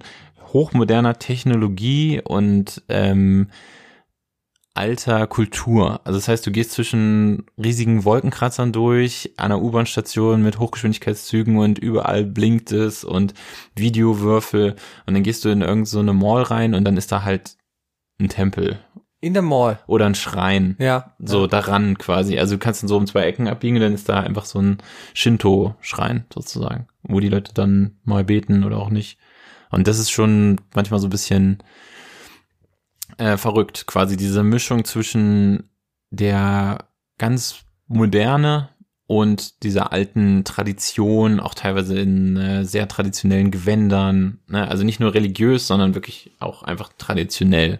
hochmoderner 0.53 1.19
Technologie 1.19 2.21
und 2.23 2.81
ähm, 2.89 3.49
alter 4.73 5.27
Kultur. 5.27 5.99
Also 6.05 6.17
das 6.17 6.27
heißt, 6.29 6.47
du 6.47 6.51
gehst 6.51 6.71
zwischen 6.71 7.45
riesigen 7.61 8.05
Wolkenkratzern 8.05 8.71
durch, 8.71 9.33
einer 9.37 9.61
U-Bahn-Station 9.61 10.41
mit 10.41 10.57
Hochgeschwindigkeitszügen 10.57 11.57
und 11.57 11.79
überall 11.79 12.23
blinkt 12.23 12.71
es 12.71 13.03
und 13.03 13.33
Videowürfel 13.75 14.75
und 15.05 15.13
dann 15.13 15.23
gehst 15.23 15.43
du 15.43 15.49
in 15.49 15.61
irgendeine 15.61 15.85
so 15.85 16.13
Mall 16.13 16.43
rein 16.43 16.75
und 16.75 16.85
dann 16.85 16.97
ist 16.97 17.11
da 17.11 17.23
halt 17.23 17.57
ein 18.21 18.29
Tempel 18.29 18.79
In 19.21 19.33
der 19.33 19.43
Mall. 19.43 19.79
oder 19.85 20.05
ein 20.05 20.15
Schrein. 20.15 20.75
Ja. 20.79 21.13
So 21.19 21.45
daran 21.45 21.97
quasi. 21.97 22.39
Also 22.39 22.55
du 22.55 22.59
kannst 22.59 22.83
dann 22.83 22.87
so 22.87 22.97
um 22.97 23.05
zwei 23.05 23.23
Ecken 23.23 23.47
abbiegen 23.47 23.79
dann 23.79 23.93
ist 23.93 24.07
da 24.07 24.21
einfach 24.21 24.45
so 24.45 24.61
ein 24.61 24.77
Shinto-Schrein 25.13 26.25
sozusagen, 26.33 26.87
wo 27.03 27.19
die 27.19 27.29
Leute 27.29 27.53
dann 27.53 27.97
mal 28.03 28.23
beten 28.23 28.63
oder 28.63 28.77
auch 28.77 28.89
nicht. 28.89 29.17
Und 29.71 29.87
das 29.87 29.99
ist 29.99 30.09
schon 30.09 30.61
manchmal 30.73 30.99
so 30.99 31.07
ein 31.07 31.11
bisschen 31.11 31.61
äh, 33.17 33.37
verrückt, 33.37 33.85
quasi 33.87 34.15
diese 34.15 34.43
Mischung 34.43 34.85
zwischen 34.85 35.69
der 36.09 36.85
ganz 37.17 37.65
moderne 37.87 38.69
und 39.05 39.63
dieser 39.63 39.91
alten 39.91 40.43
Tradition, 40.43 41.39
auch 41.39 41.55
teilweise 41.55 41.99
in 41.99 42.37
äh, 42.37 42.63
sehr 42.63 42.87
traditionellen 42.87 43.51
Gewändern, 43.51 44.39
ne? 44.47 44.67
also 44.67 44.83
nicht 44.83 44.99
nur 44.99 45.13
religiös, 45.13 45.67
sondern 45.67 45.95
wirklich 45.95 46.31
auch 46.39 46.63
einfach 46.63 46.91
traditionell. 46.97 47.79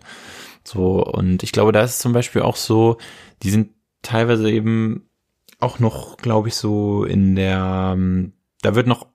So, 0.63 1.03
und 1.03 1.43
ich 1.43 1.51
glaube, 1.51 1.71
da 1.71 1.81
ist 1.81 1.91
es 1.91 1.99
zum 1.99 2.13
Beispiel 2.13 2.41
auch 2.41 2.55
so, 2.55 2.97
die 3.43 3.49
sind 3.49 3.71
teilweise 4.01 4.49
eben 4.49 5.09
auch 5.59 5.79
noch, 5.79 6.17
glaube 6.17 6.47
ich, 6.47 6.55
so 6.55 7.03
in 7.03 7.35
der, 7.35 7.93
ähm, 7.95 8.33
da 8.61 8.75
wird 8.75 8.87
noch 8.87 9.07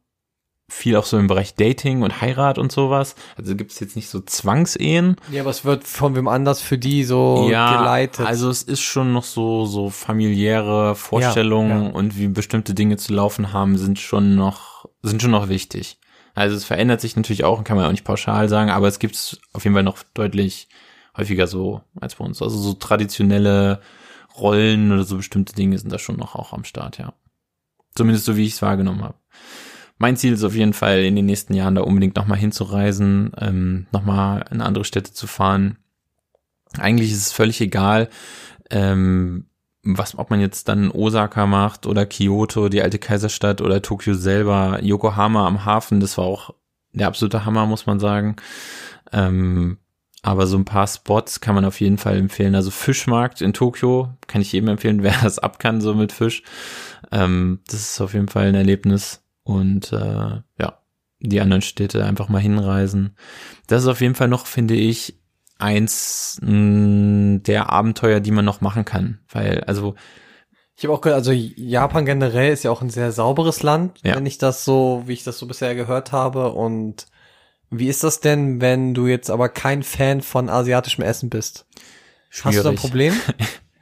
viel 0.69 0.97
auch 0.97 1.05
so 1.05 1.19
im 1.19 1.27
Bereich 1.27 1.55
Dating 1.55 2.03
und 2.03 2.21
Heirat 2.21 2.59
und 2.59 2.73
sowas. 2.73 3.15
Also 3.37 3.55
gibt 3.55 3.71
es 3.73 3.81
jetzt 3.81 3.97
nicht 3.97 4.09
so 4.09 4.21
Zwangsehen. 4.21 5.17
Ja, 5.31 5.43
aber 5.43 5.51
es 5.51 5.65
wird 5.65 5.85
von 5.85 6.17
wem 6.17 6.27
anders 6.27 6.61
für 6.61 6.79
die 6.79 7.05
so 7.05 7.47
geleitet. 7.47 8.27
Also 8.27 8.49
es 8.49 8.63
ist 8.63 8.81
schon 8.81 9.13
noch 9.13 9.25
so, 9.25 9.67
so 9.67 9.91
familiäre 9.91 10.95
Vorstellungen 10.95 11.71
Ja, 11.83 11.89
ja. 11.89 11.95
und 11.95 12.19
wie 12.19 12.29
bestimmte 12.29 12.75
Dinge 12.75 12.97
zu 12.97 13.13
laufen 13.13 13.53
haben, 13.53 13.77
sind 13.77 13.99
schon 13.99 14.37
noch, 14.37 14.87
sind 15.03 15.21
schon 15.21 15.31
noch 15.31 15.49
wichtig. 15.49 15.99
Also 16.35 16.57
es 16.57 16.65
verändert 16.65 17.01
sich 17.01 17.15
natürlich 17.15 17.45
auch, 17.45 17.63
kann 17.63 17.77
man 17.77 17.87
auch 17.87 17.93
nicht 17.93 18.05
pauschal 18.05 18.49
sagen, 18.49 18.71
aber 18.71 18.89
es 18.89 18.99
gibt 18.99 19.15
es 19.15 19.39
auf 19.53 19.65
jeden 19.65 19.75
Fall 19.75 19.85
noch 19.85 19.99
deutlich 20.15 20.69
häufiger 21.17 21.47
so 21.47 21.83
als 22.01 22.17
bei 22.17 22.25
uns. 22.25 22.43
Also 22.43 22.59
so 22.59 22.75
traditionelle 22.75 23.81
Rollen 24.37 24.93
oder 24.93 25.05
so 25.05 25.17
bestimmte 25.17 25.55
Dinge 25.55 25.79
sind 25.79 25.93
da 25.93 25.99
schon 25.99 26.17
noch 26.17 26.35
auch 26.35 26.53
am 26.53 26.65
Start, 26.65 26.99
ja. 26.99 27.15
Zumindest 27.95 28.25
so, 28.25 28.37
wie 28.37 28.45
ich 28.45 28.55
es 28.55 28.63
wahrgenommen 28.63 29.05
habe. 29.05 29.15
Mein 29.99 30.17
Ziel 30.17 30.33
ist 30.33 30.43
auf 30.43 30.57
jeden 30.57 30.73
Fall, 30.73 31.05
in 31.05 31.15
den 31.15 31.27
nächsten 31.27 31.55
Jahren 31.55 31.77
da 31.77 31.83
unbedingt 31.83 32.17
nochmal 32.17 32.39
hinzureisen, 32.39 33.33
ähm, 33.39 33.87
nochmal 33.93 34.45
in 34.51 34.61
andere 34.61 34.85
Städte 34.85 35.13
zu 35.13 35.29
fahren. 35.29 35.79
Eigentlich 36.79 37.13
ist 37.13 37.27
es 37.27 37.33
völlig 37.33 37.61
egal, 37.61 38.09
ähm, 38.71 39.47
was, 39.85 40.19
ob 40.19 40.31
man 40.31 40.41
jetzt 40.41 40.69
dann 40.69 40.91
Osaka 40.91 41.47
macht 41.47 41.87
oder 41.87 42.07
Kyoto, 42.07 42.69
die 42.69 42.83
alte 42.83 42.99
Kaiserstadt 42.99 43.61
oder 43.61 43.83
Tokio 43.83 44.15
selber, 44.15 44.83
Yokohama 44.83 45.47
am 45.47 45.65
Hafen, 45.65 46.01
das 46.01 46.19
war 46.19 46.25
auch 46.25 46.55
der 46.93 47.07
absolute 47.07 47.45
Hammer, 47.45 47.67
muss 47.67 47.87
man 47.87 48.01
sagen. 48.01 48.37
Ähm, 49.13 49.79
aber 50.25 50.47
so 50.47 50.57
ein 50.57 50.65
paar 50.65 50.87
Spots 50.87 51.41
kann 51.41 51.55
man 51.55 51.65
auf 51.67 51.81
jeden 51.81 51.99
Fall 51.99 52.17
empfehlen. 52.17 52.55
Also 52.55 52.71
Fischmarkt 52.71 53.43
in 53.43 53.53
Tokio 53.53 54.09
kann 54.27 54.41
ich 54.41 54.53
jedem 54.53 54.69
empfehlen, 54.71 55.03
wer 55.05 55.15
das 55.23 55.39
ab 55.39 55.59
kann, 55.59 55.81
so 55.83 55.95
mit 55.95 56.13
Fisch. 56.13 56.43
Ähm, 57.13 57.61
das 57.69 57.81
ist 57.81 58.01
auf 58.01 58.15
jeden 58.15 58.29
Fall 58.29 58.47
ein 58.47 58.55
Erlebnis. 58.55 59.23
Und 59.43 59.93
äh, 59.93 60.41
ja, 60.59 60.79
die 61.21 61.41
anderen 61.41 61.61
Städte 61.63 62.05
einfach 62.07 62.29
mal 62.31 62.41
hinreisen. 62.41 63.17
Das 63.67 63.83
ist 63.83 63.89
auf 63.89 64.01
jeden 64.01 64.15
Fall 64.15 64.29
noch, 64.29 64.47
finde 64.47 64.75
ich, 64.75 65.21
eins 65.59 66.39
mh, 66.43 67.41
der 67.41 67.71
Abenteuer, 67.71 68.21
die 68.21 68.31
man 68.31 68.45
noch 68.47 68.63
machen 68.63 68.87
kann. 68.87 69.21
Weil, 69.31 69.63
also, 69.65 69.95
Ich 70.77 70.85
habe 70.85 70.95
auch 70.95 71.03
gehört, 71.03 71.19
also 71.19 71.33
Japan 71.33 72.07
generell 72.07 72.53
ist 72.53 72.63
ja 72.65 72.71
auch 72.71 72.81
ein 72.81 72.89
sehr 72.91 73.13
sauberes 73.13 73.63
Land, 73.63 74.01
Ja. 74.03 74.17
wenn 74.17 74.25
ich 74.27 74.39
das 74.39 74.65
so, 74.65 75.03
wie 75.07 75.13
ich 75.13 75.23
das 75.25 75.39
so 75.39 75.47
bisher 75.47 75.75
gehört 75.75 76.13
habe. 76.13 76.53
Und 76.53 77.07
wie 77.71 77.89
ist 77.89 78.05
das 78.05 78.21
denn, 78.21 78.61
wenn 78.61 78.95
du 78.95 79.07
jetzt 79.07 79.31
aber 79.31 79.49
kein 79.49 79.83
Fan 79.83 80.21
von 80.21 80.49
asiatischem 80.49 81.05
Essen 81.05 81.31
bist? 81.31 81.67
Hast 82.43 82.59
du 82.59 82.63
da 82.63 82.71
ein 82.71 82.77
schwierig. 82.77 82.81
Problem? 82.81 83.15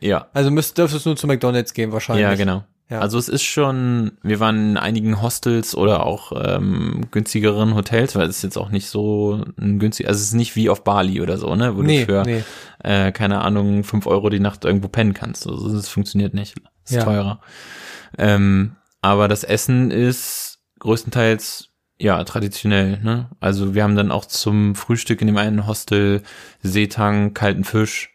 Ja, 0.01 0.27
Also 0.35 0.51
müsst, 0.51 0.77
dürftest 0.79 1.07
du 1.07 1.11
nur 1.11 1.17
zu 1.17 1.29
McDonalds 1.29 1.75
gehen 1.75 1.93
wahrscheinlich. 1.93 2.23
ja, 2.25 2.35
genau. 2.35 2.65
Ja. 2.91 2.99
Also 2.99 3.19
es 3.19 3.29
ist 3.29 3.45
schon, 3.45 4.19
wir 4.25 4.41
waren 4.41 4.71
in 4.71 4.77
einigen 4.77 5.23
Hostels 5.23 5.77
oder 5.77 6.05
auch 6.05 6.33
ähm, 6.35 7.07
günstigeren 7.13 7.77
Hotels, 7.77 8.17
weil 8.17 8.29
es 8.29 8.39
ist 8.39 8.43
jetzt 8.43 8.59
auch 8.59 8.71
nicht 8.71 8.89
so 8.89 9.45
ein 9.61 9.79
günstig, 9.79 10.09
also 10.09 10.19
es 10.19 10.25
ist 10.27 10.35
nicht 10.35 10.57
wie 10.57 10.69
auf 10.71 10.83
Bali 10.83 11.21
oder 11.23 11.39
so, 11.39 11.55
ne, 11.55 11.77
wo 11.77 11.83
Nee, 11.83 12.01
du 12.01 12.07
für, 12.07 12.23
nee. 12.25 12.43
äh, 12.83 13.13
keine 13.13 13.43
Ahnung, 13.43 13.85
fünf 13.85 14.09
Euro 14.09 14.29
die 14.29 14.41
Nacht 14.41 14.65
irgendwo 14.65 14.89
pennen 14.89 15.15
kannst. 15.15 15.47
Also 15.47 15.73
das 15.73 15.89
funktioniert 15.89 16.35
nicht. 16.35 16.57
Das 16.83 16.91
ist 16.91 16.97
Ja. 16.97 17.05
teurer. 17.05 17.41
Ähm, 18.19 18.75
aber 19.03 19.29
das 19.29 19.45
Essen 19.45 19.93
ist 19.93 20.59
größtenteils 20.81 21.69
ja 21.99 22.23
traditionell. 22.25 22.99
Ne? 23.03 23.29
Also 23.41 23.75
wir 23.75 23.83
haben 23.83 23.97
dann 23.97 24.11
auch 24.11 24.25
zum 24.25 24.75
Frühstück 24.75 25.21
in 25.21 25.29
dem 25.29 25.37
einen 25.37 25.67
Hostel 25.67 26.23
Seetang, 26.63 27.35
kalten 27.35 27.65
Fisch 27.65 28.11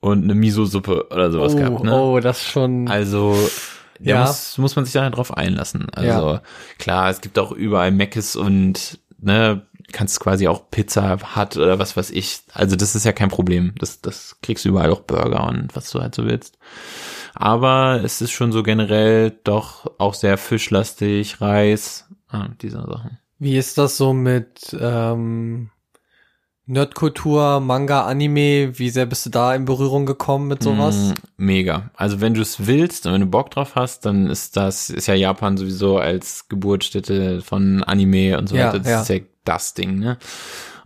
und 0.00 0.24
eine 0.24 0.34
Miso-Suppe 0.34 1.08
oder 1.10 1.30
sowas 1.30 1.54
oh, 1.54 1.58
gehabt. 1.58 1.84
Ne? 1.84 1.94
oh, 1.94 2.20
das 2.20 2.44
schon. 2.44 2.88
Also 2.88 3.36
Ja. 4.00 4.26
muss, 4.26 4.58
muss 4.58 4.76
man 4.76 4.84
sich 4.84 4.94
da 4.94 5.08
drauf 5.10 5.36
einlassen. 5.36 5.86
Also 5.94 6.40
klar, 6.78 7.10
es 7.10 7.20
gibt 7.20 7.38
auch 7.38 7.52
überall 7.52 7.90
Meckes 7.90 8.36
und 8.36 8.98
ne, 9.18 9.62
kannst 9.92 10.20
quasi 10.20 10.48
auch 10.48 10.70
Pizza 10.70 11.18
hat 11.34 11.56
oder 11.56 11.78
was 11.78 11.96
weiß 11.96 12.10
ich. 12.10 12.40
Also 12.52 12.76
das 12.76 12.94
ist 12.94 13.04
ja 13.04 13.12
kein 13.12 13.30
Problem. 13.30 13.72
Das, 13.78 14.00
das 14.00 14.36
kriegst 14.42 14.64
du 14.64 14.68
überall 14.68 14.90
auch 14.90 15.00
Burger 15.00 15.46
und 15.48 15.74
was 15.74 15.90
du 15.90 16.00
halt 16.00 16.14
so 16.14 16.24
willst. 16.26 16.58
Aber 17.34 18.00
es 18.02 18.20
ist 18.20 18.32
schon 18.32 18.50
so 18.50 18.62
generell 18.62 19.30
doch 19.44 19.90
auch 19.98 20.14
sehr 20.14 20.38
fischlastig, 20.38 21.40
Reis, 21.40 22.05
diese 22.60 22.78
Sachen. 22.82 23.18
Wie 23.38 23.56
ist 23.56 23.78
das 23.78 23.96
so 23.96 24.12
mit 24.12 24.76
ähm, 24.80 25.70
Nerdkultur, 26.66 27.60
Manga, 27.60 28.06
Anime? 28.06 28.78
Wie 28.78 28.90
sehr 28.90 29.06
bist 29.06 29.24
du 29.26 29.30
da 29.30 29.54
in 29.54 29.64
Berührung 29.66 30.04
gekommen 30.06 30.48
mit 30.48 30.62
sowas? 30.62 31.16
Mm, 31.38 31.44
mega. 31.44 31.90
Also 31.94 32.20
wenn 32.20 32.34
du 32.34 32.40
es 32.42 32.66
willst 32.66 33.06
und 33.06 33.12
wenn 33.12 33.20
du 33.20 33.26
Bock 33.28 33.50
drauf 33.50 33.74
hast, 33.76 34.04
dann 34.06 34.26
ist 34.28 34.56
das, 34.56 34.90
ist 34.90 35.06
ja 35.06 35.14
Japan 35.14 35.56
sowieso 35.56 35.98
als 35.98 36.48
Geburtsstätte 36.48 37.40
von 37.42 37.84
Anime 37.84 38.36
und 38.38 38.48
so 38.48 38.56
Ja, 38.56 38.64
weiter. 38.66 38.80
Das 38.80 38.88
ja. 38.88 39.02
ist 39.02 39.08
ja 39.08 39.18
das 39.44 39.74
Ding, 39.74 39.98
ne? 39.98 40.18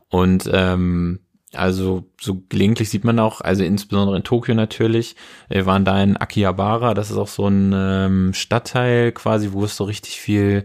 Und 0.09 0.51
ähm, 0.53 1.21
Also 1.55 2.05
so 2.21 2.43
gelegentlich 2.49 2.91
sieht 2.91 3.05
man 3.05 3.19
auch, 3.19 3.41
also 3.41 3.65
insbesondere 3.65 4.17
in 4.17 4.23
Tokio 4.25 4.55
natürlich, 4.55 5.17
wir 5.49 5.67
waren 5.67 5.85
da 5.85 6.03
in 6.03 6.17
Akihabara, 6.17 6.95
das 6.95 7.11
ist 7.11 7.17
auch 7.17 7.29
so 7.29 7.47
ein 7.49 7.73
ähm, 7.75 8.35
Stadtteil 8.35 9.13
quasi, 9.13 9.53
wo 9.53 9.65
es 9.65 9.77
so 9.77 9.85
richtig 9.85 10.21
viel, 10.21 10.65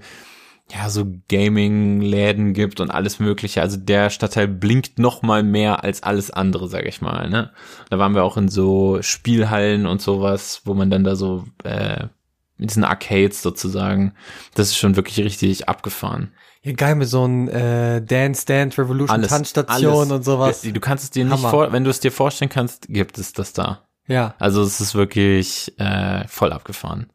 ja, 0.71 0.89
so 0.89 1.05
Gaming-Läden 1.29 2.53
gibt 2.53 2.79
und 2.79 2.89
alles 2.89 3.19
mögliche. 3.19 3.61
Also 3.61 3.77
der 3.77 4.09
Stadtteil 4.09 4.47
blinkt 4.47 4.97
noch 4.97 5.21
mal 5.21 5.43
mehr 5.43 5.83
als 5.83 6.01
alles 6.01 6.31
andere, 6.31 6.67
sag 6.67 6.85
ich 6.85 7.01
mal. 7.01 7.29
Ne? 7.29 7.51
Da 7.89 7.99
waren 7.99 8.15
wir 8.15 8.23
auch 8.23 8.37
in 8.37 8.49
so 8.49 9.01
Spielhallen 9.01 9.85
und 9.85 10.01
sowas, 10.01 10.61
wo 10.65 10.73
man 10.73 10.89
dann 10.89 11.03
da 11.03 11.15
so 11.15 11.45
äh, 11.63 12.07
mit 12.57 12.71
diesen 12.71 12.83
Arcades 12.83 13.41
sozusagen, 13.41 14.13
das 14.55 14.69
ist 14.69 14.77
schon 14.77 14.95
wirklich 14.95 15.19
richtig 15.19 15.69
abgefahren. 15.69 16.31
Ja, 16.63 16.73
geil 16.73 16.95
mit 16.95 17.09
so 17.09 17.23
einem 17.23 17.47
äh, 17.47 18.01
Dance 18.01 18.45
Dance 18.47 18.81
Revolution 18.81 19.21
Tanzstation 19.21 19.93
alles. 19.93 20.11
und 20.11 20.23
sowas. 20.23 20.61
Du 20.61 20.79
kannst 20.79 21.03
es 21.03 21.11
dir 21.11 21.25
nicht 21.25 21.33
Hammer. 21.33 21.51
vor, 21.51 21.71
wenn 21.73 21.83
du 21.83 21.91
es 21.91 21.99
dir 21.99 22.11
vorstellen 22.11 22.49
kannst, 22.49 22.87
gibt 22.87 23.19
es 23.19 23.33
das 23.33 23.53
da. 23.53 23.83
Ja. 24.07 24.33
Also 24.39 24.63
es 24.63 24.81
ist 24.81 24.95
wirklich 24.95 25.73
äh, 25.77 26.27
voll 26.27 26.51
abgefahren. 26.51 27.11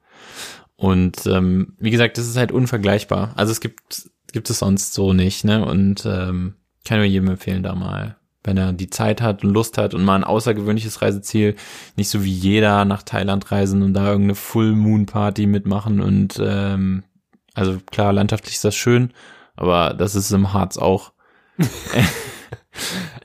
Und 0.81 1.26
ähm, 1.26 1.74
wie 1.78 1.91
gesagt, 1.91 2.16
das 2.16 2.26
ist 2.26 2.39
halt 2.39 2.53
unvergleichbar. 2.53 3.35
Also 3.37 3.53
es 3.53 3.61
gibt 3.61 4.09
gibt 4.33 4.49
es 4.49 4.61
sonst 4.61 4.95
so 4.95 5.12
nicht, 5.12 5.45
ne? 5.45 5.62
Und 5.62 6.07
ähm, 6.07 6.55
kann 6.87 6.97
nur 6.97 7.07
jedem 7.07 7.28
empfehlen, 7.28 7.62
da 7.62 7.74
mal, 7.74 8.16
wenn 8.45 8.57
er 8.57 8.72
die 8.72 8.89
Zeit 8.89 9.20
hat 9.20 9.45
und 9.45 9.53
Lust 9.53 9.76
hat 9.76 9.93
und 9.93 10.03
mal 10.05 10.14
ein 10.14 10.24
außergewöhnliches 10.24 11.03
Reiseziel, 11.03 11.55
nicht 11.97 12.09
so 12.09 12.24
wie 12.24 12.33
jeder 12.33 12.87
nach 12.87 13.03
Thailand 13.03 13.53
reisen 13.53 13.83
und 13.83 13.93
da 13.93 14.07
irgendeine 14.07 14.37
Full 14.37 14.72
Moon 14.72 15.05
Party 15.05 15.47
mitmachen 15.47 16.01
und 16.01 16.41
ähm, 16.43 17.05
also 17.53 17.78
klar, 17.91 18.14
landschaftlich 18.14 18.55
ist 18.55 18.64
das 18.64 18.74
schön, 18.74 19.12
aber 19.57 19.93
das 19.93 20.14
ist 20.14 20.31
im 20.31 20.55
Harz 20.55 20.78
auch. 20.78 21.12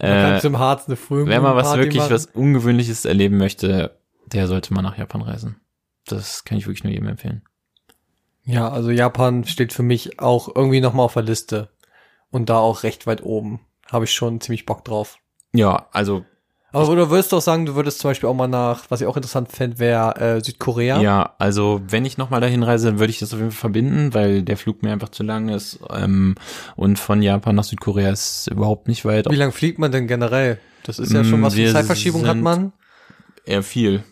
Man 0.01 0.10
äh, 0.10 0.45
im 0.45 0.60
Harz 0.60 0.88
eine 0.88 0.97
Früh 0.97 1.26
Wer 1.26 1.39
mal 1.39 1.56
was 1.56 1.68
Party 1.68 1.84
wirklich 1.84 2.01
machen. 2.01 2.14
was 2.14 2.26
Ungewöhnliches 2.26 3.06
erleben 3.06 3.38
möchte, 3.38 3.97
der 4.26 4.47
sollte 4.47 4.74
mal 4.74 4.82
nach 4.82 4.97
Japan 4.97 5.22
reisen. 5.22 5.56
Das 6.08 6.43
kann 6.43 6.58
ich 6.58 6.68
wirklich 6.68 6.84
nur 6.84 6.93
jedem 6.93 7.08
empfehlen. 7.08 7.41
Ja, 8.43 8.70
also 8.70 8.91
Japan 8.91 9.43
steht 9.45 9.74
für 9.74 9.84
mich 9.84 10.20
auch 10.20 10.56
irgendwie 10.56 10.82
nochmal 10.82 11.06
auf 11.06 11.14
der 11.14 11.24
Liste. 11.24 11.70
Und 12.32 12.49
da 12.49 12.58
auch 12.58 12.84
recht 12.84 13.08
weit 13.08 13.24
oben. 13.24 13.60
Habe 13.91 14.06
ich 14.06 14.14
schon 14.14 14.41
ziemlich 14.41 14.66
Bock 14.66 14.84
drauf. 14.84 15.18
Ja, 15.53 15.88
also 15.91 16.26
Aber 16.72 16.95
du 16.95 17.10
würdest 17.10 17.32
doch 17.32 17.41
sagen, 17.41 17.66
du 17.66 17.76
würdest 17.76 17.99
zum 17.99 18.10
Beispiel 18.10 18.28
auch 18.28 18.34
mal 18.34 18.47
nach, 18.47 18.86
was 18.89 18.99
ich 18.99 19.08
auch 19.08 19.16
interessant 19.16 19.51
fände, 19.51 19.80
wäre 19.80 20.16
äh, 20.18 20.43
Südkorea. 20.43 20.99
ja. 21.01 21.34
also 21.39 21.82
wenn 21.88 22.03
ich 22.03 22.18
nochmal 22.18 22.41
dahin 22.41 22.64
reise, 22.64 22.88
dann 22.88 22.99
würde 22.99 23.12
ich 23.12 23.20
das 23.20 23.34
auf 23.34 23.39
jeden 23.39 23.51
Fall 23.51 23.62
verbinden, 23.62 24.14
weil 24.14 24.41
der 24.43 24.58
Flug 24.58 24.84
mir 24.84 24.91
einfach 24.91 25.10
zu 25.10 25.24
lang 25.24 25.49
ist. 25.49 25.80
Ähm, 25.89 26.36
und 26.76 26.99
von 26.99 27.22
Japan 27.22 27.56
nach 27.56 27.64
Südkorea 27.64 28.10
ist 28.12 28.47
überhaupt 28.47 28.88
nicht 28.88 29.06
weit. 29.06 29.30
Wie 29.30 29.36
lang 29.36 29.51
fliegt 29.53 29.80
man 29.80 29.91
denn 29.91 30.08
generell? 30.08 30.60
Das 30.84 30.99
ist 30.99 31.14
ja 31.14 31.24
schon 31.24 31.39
Mm, 31.39 31.43
was 31.43 31.53
für 31.53 31.60
wir 31.60 31.72
Zeitverschiebung 31.72 32.28
hat 32.28 32.38
man. 32.38 32.74
Eher 33.45 33.64
viel. 33.64 34.03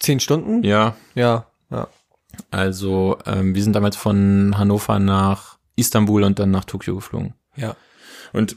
Zehn 0.00 0.18
Stunden? 0.20 0.62
Ja, 0.64 0.96
Ja, 1.14 1.46
ja. 1.70 1.88
also 2.50 3.18
ähm, 3.26 3.54
wir 3.54 3.62
sind 3.62 3.74
damals 3.74 3.96
von 3.96 4.56
Hannover 4.58 4.98
nach 4.98 5.58
Istanbul 5.76 6.24
und 6.24 6.38
dann 6.38 6.50
nach 6.50 6.64
Tokio 6.64 6.94
geflogen. 6.96 7.34
Ja. 7.56 7.76
Und 8.32 8.56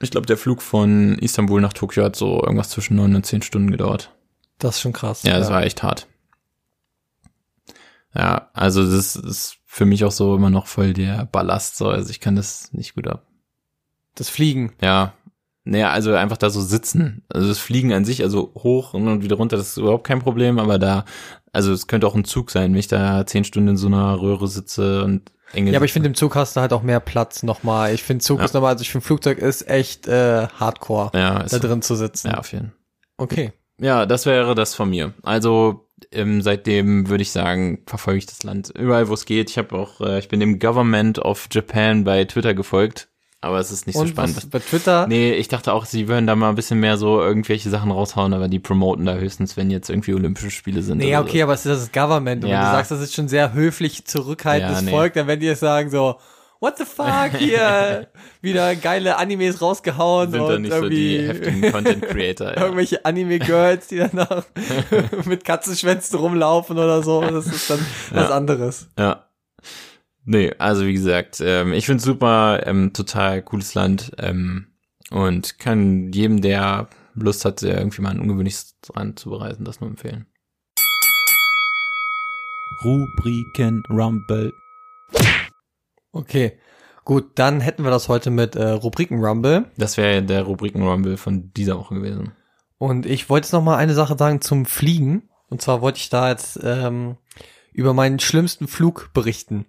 ich 0.00 0.10
glaube, 0.10 0.26
der 0.26 0.36
Flug 0.36 0.62
von 0.62 1.18
Istanbul 1.18 1.60
nach 1.60 1.72
Tokio 1.72 2.04
hat 2.04 2.16
so 2.16 2.42
irgendwas 2.42 2.70
zwischen 2.70 2.96
neun 2.96 3.14
und 3.14 3.26
zehn 3.26 3.42
Stunden 3.42 3.70
gedauert. 3.70 4.12
Das 4.58 4.76
ist 4.76 4.80
schon 4.82 4.92
krass. 4.92 5.22
Ja, 5.22 5.38
das 5.38 5.50
war 5.50 5.62
echt 5.62 5.82
hart. 5.82 6.06
Ja, 8.14 8.50
also 8.54 8.84
das 8.84 9.14
ist 9.16 9.58
für 9.66 9.84
mich 9.84 10.04
auch 10.04 10.10
so 10.10 10.34
immer 10.34 10.50
noch 10.50 10.66
voll 10.66 10.92
der 10.92 11.26
Ballast. 11.26 11.76
So. 11.76 11.88
Also 11.88 12.10
ich 12.10 12.20
kann 12.20 12.34
das 12.34 12.72
nicht 12.72 12.94
gut 12.94 13.06
ab. 13.06 13.26
Das 14.16 14.28
Fliegen. 14.28 14.72
Ja. 14.80 15.12
Naja, 15.70 15.90
also 15.90 16.12
einfach 16.14 16.36
da 16.36 16.50
so 16.50 16.60
sitzen. 16.60 17.22
Also 17.28 17.46
das 17.46 17.58
Fliegen 17.58 17.92
an 17.92 18.04
sich, 18.04 18.24
also 18.24 18.52
hoch 18.56 18.92
und 18.92 19.22
wieder 19.22 19.36
runter, 19.36 19.56
das 19.56 19.68
ist 19.68 19.76
überhaupt 19.76 20.04
kein 20.04 20.18
Problem, 20.18 20.58
aber 20.58 20.80
da, 20.80 21.04
also 21.52 21.72
es 21.72 21.86
könnte 21.86 22.08
auch 22.08 22.16
ein 22.16 22.24
Zug 22.24 22.50
sein, 22.50 22.72
wenn 22.72 22.78
ich 22.80 22.88
da 22.88 23.24
zehn 23.24 23.44
Stunden 23.44 23.68
in 23.68 23.76
so 23.76 23.86
einer 23.86 24.20
Röhre 24.20 24.48
sitze 24.48 25.04
und 25.04 25.30
enge 25.52 25.70
Ja, 25.70 25.78
aber 25.78 25.84
ich 25.84 25.92
finde, 25.92 26.08
im 26.08 26.16
Zug 26.16 26.34
hast 26.34 26.56
du 26.56 26.60
halt 26.60 26.72
auch 26.72 26.82
mehr 26.82 26.98
Platz 26.98 27.44
nochmal. 27.44 27.94
Ich 27.94 28.02
finde, 28.02 28.24
Zug 28.24 28.40
Ja. 28.40 28.46
ist 28.46 28.54
nochmal, 28.54 28.72
also 28.72 28.82
ich 28.82 28.90
finde, 28.90 29.06
Flugzeug 29.06 29.38
ist 29.38 29.68
echt 29.68 30.08
äh, 30.08 30.48
hardcore, 30.48 31.12
ja, 31.14 31.38
ist 31.42 31.52
da 31.52 31.60
drin 31.60 31.82
zu 31.82 31.94
sitzen. 31.94 32.28
ja, 32.30 32.38
auf 32.38 32.50
jeden 32.50 32.66
Fall. 32.70 32.74
Okay. 33.18 33.52
Ja, 33.80 34.06
das 34.06 34.26
wäre 34.26 34.56
das 34.56 34.74
von 34.74 34.90
mir. 34.90 35.14
Also 35.22 35.86
ähm, 36.10 36.42
seitdem 36.42 37.08
würde 37.08 37.22
ich 37.22 37.30
sagen, 37.30 37.84
verfolge 37.86 38.18
ich 38.18 38.26
das 38.26 38.42
Land 38.42 38.70
überall, 38.76 39.08
wo 39.08 39.14
es 39.14 39.24
geht. 39.24 39.50
Ich 39.50 39.56
habe 39.58 39.76
auch, 39.78 40.00
äh, 40.00 40.18
ich 40.18 40.26
bin 40.28 40.40
dem 40.40 40.58
Government 40.58 41.20
of 41.20 41.46
Japan 41.52 42.02
bei 42.04 42.24
Twitter 42.24 42.54
gefolgt, 42.54 43.08
aber 43.42 43.58
es 43.58 43.70
ist 43.70 43.86
nicht 43.86 43.96
so 43.96 44.02
Und 44.02 44.08
spannend. 44.08 44.36
was, 44.36 44.46
bei 44.46 44.58
Twitter? 44.58 45.06
Nee, 45.06 45.32
ich 45.32 45.48
dachte 45.48 45.72
auch, 45.72 45.86
sie 45.86 46.08
würden 46.08 46.26
da 46.26 46.36
mal 46.36 46.50
ein 46.50 46.54
bisschen 46.54 46.78
mehr 46.80 46.96
so 46.98 47.20
irgendwelche 47.22 47.70
Sachen 47.70 47.90
raushauen, 47.90 48.34
aber 48.34 48.48
die 48.48 48.58
promoten 48.58 49.06
da 49.06 49.14
höchstens, 49.14 49.56
wenn 49.56 49.70
jetzt 49.70 49.88
irgendwie 49.88 50.12
Olympische 50.14 50.50
Spiele 50.50 50.82
sind. 50.82 50.98
Nee, 50.98 51.16
okay, 51.16 51.42
aber 51.42 51.54
es 51.54 51.64
ist 51.64 51.82
das 51.84 51.92
Government. 51.92 52.44
Und 52.44 52.50
wenn 52.50 52.56
Ja. 52.58 52.70
du 52.70 52.76
sagst, 52.76 52.90
das 52.90 53.00
ist 53.00 53.14
schon 53.14 53.28
sehr 53.28 53.52
höflich 53.54 54.04
zurückhaltendes 54.04 54.80
Ja, 54.80 54.82
nee. 54.82 54.90
Volk, 54.90 55.14
dann 55.14 55.26
werden 55.26 55.40
die 55.40 55.46
jetzt 55.46 55.60
sagen 55.60 55.88
so, 55.90 56.16
what 56.62 56.76
the 56.76 56.84
fuck, 56.84 57.30
hier, 57.38 58.08
wieder 58.42 58.76
geile 58.76 59.16
Animes 59.16 59.62
rausgehauen 59.62 60.30
so. 60.30 60.46
sind 60.46 60.56
und 60.56 60.62
nicht 60.62 60.74
so 60.74 60.88
die 60.90 61.16
irgendwie 61.16 61.28
heftigen 61.28 61.72
Content 61.72 62.02
Creator. 62.08 62.48
ja. 62.54 62.60
irgendwelche 62.60 63.02
Anime-Girls, 63.06 63.86
die 63.88 63.96
dann 63.96 64.18
auch 64.18 64.42
mit 65.24 65.46
Katzenschwänzen 65.46 66.18
rumlaufen 66.18 66.76
oder 66.78 67.02
so. 67.02 67.22
Das 67.22 67.46
ist 67.46 67.70
dann 67.70 67.78
was 68.12 68.28
Ja. 68.28 68.36
anderes. 68.36 68.88
Ja. 68.98 69.24
Nee, 70.32 70.54
also 70.58 70.86
wie 70.86 70.92
gesagt, 70.92 71.40
ähm, 71.44 71.72
ich 71.72 71.86
find's 71.86 72.04
super, 72.04 72.64
ähm, 72.64 72.92
total 72.92 73.42
cooles 73.42 73.74
Land 73.74 74.12
ähm, 74.18 74.68
und 75.10 75.58
kann 75.58 76.12
jedem, 76.12 76.40
der 76.40 76.88
Lust 77.16 77.44
hat, 77.44 77.64
irgendwie 77.64 78.00
mal 78.00 78.10
ein 78.10 78.20
ungewöhnliches 78.20 78.76
Land 78.94 79.18
zu 79.18 79.30
bereisen, 79.30 79.64
das 79.64 79.80
nur 79.80 79.90
empfehlen. 79.90 80.26
Rubriken 82.84 83.82
Rumble. 83.90 84.52
Okay. 86.12 86.60
Gut, 87.04 87.32
dann 87.34 87.60
hätten 87.60 87.82
wir 87.82 87.90
das 87.90 88.08
heute 88.08 88.30
mit 88.30 88.54
äh, 88.54 88.68
Rubriken 88.68 89.24
Rumble. 89.24 89.64
Das 89.78 89.96
wäre 89.96 90.22
der 90.22 90.44
Rubriken-Rumble 90.44 91.16
von 91.16 91.52
dieser 91.54 91.76
Woche 91.76 91.96
gewesen. 91.96 92.34
Und 92.78 93.04
ich 93.04 93.28
wollte 93.30 93.46
jetzt 93.46 93.52
noch 93.52 93.64
mal 93.64 93.78
eine 93.78 93.94
Sache 93.94 94.16
sagen 94.16 94.40
zum 94.40 94.64
Fliegen. 94.64 95.28
Und 95.48 95.60
zwar 95.60 95.80
wollte 95.80 95.98
ich 95.98 96.08
da 96.08 96.28
jetzt 96.28 96.60
ähm, 96.62 97.16
über 97.72 97.94
meinen 97.94 98.20
schlimmsten 98.20 98.68
Flug 98.68 99.10
berichten. 99.12 99.66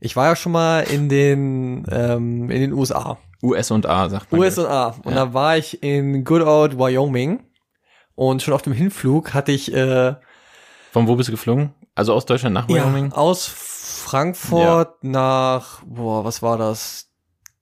Ich 0.00 0.16
war 0.16 0.26
ja 0.26 0.36
schon 0.36 0.52
mal 0.52 0.80
in 0.82 1.08
den 1.08 1.86
ähm, 1.90 2.50
in 2.50 2.60
den 2.60 2.72
USA, 2.72 3.18
US 3.42 3.70
und 3.70 3.86
A, 3.86 4.08
sagt 4.08 4.30
man. 4.30 4.40
USA, 4.40 4.88
und 5.04 5.12
Ja. 5.12 5.26
da 5.26 5.34
war 5.34 5.56
ich 5.56 5.82
in 5.82 6.24
Good 6.24 6.42
Old 6.42 6.78
Wyoming. 6.78 7.42
Und 8.14 8.42
schon 8.42 8.54
auf 8.54 8.62
dem 8.62 8.72
Hinflug 8.72 9.34
hatte 9.34 9.52
ich 9.52 9.72
äh, 9.74 10.14
Von 10.92 11.06
wo 11.06 11.16
bist 11.16 11.28
du 11.28 11.32
geflogen? 11.32 11.74
Also 11.94 12.14
aus 12.14 12.24
Deutschland 12.26 12.54
nach 12.54 12.68
Wyoming? 12.68 13.10
ja, 13.10 13.16
aus 13.16 13.46
Frankfurt 13.46 15.02
nach 15.02 15.82
boah, 15.84 16.24
was 16.24 16.42
war 16.42 16.56
das? 16.58 17.10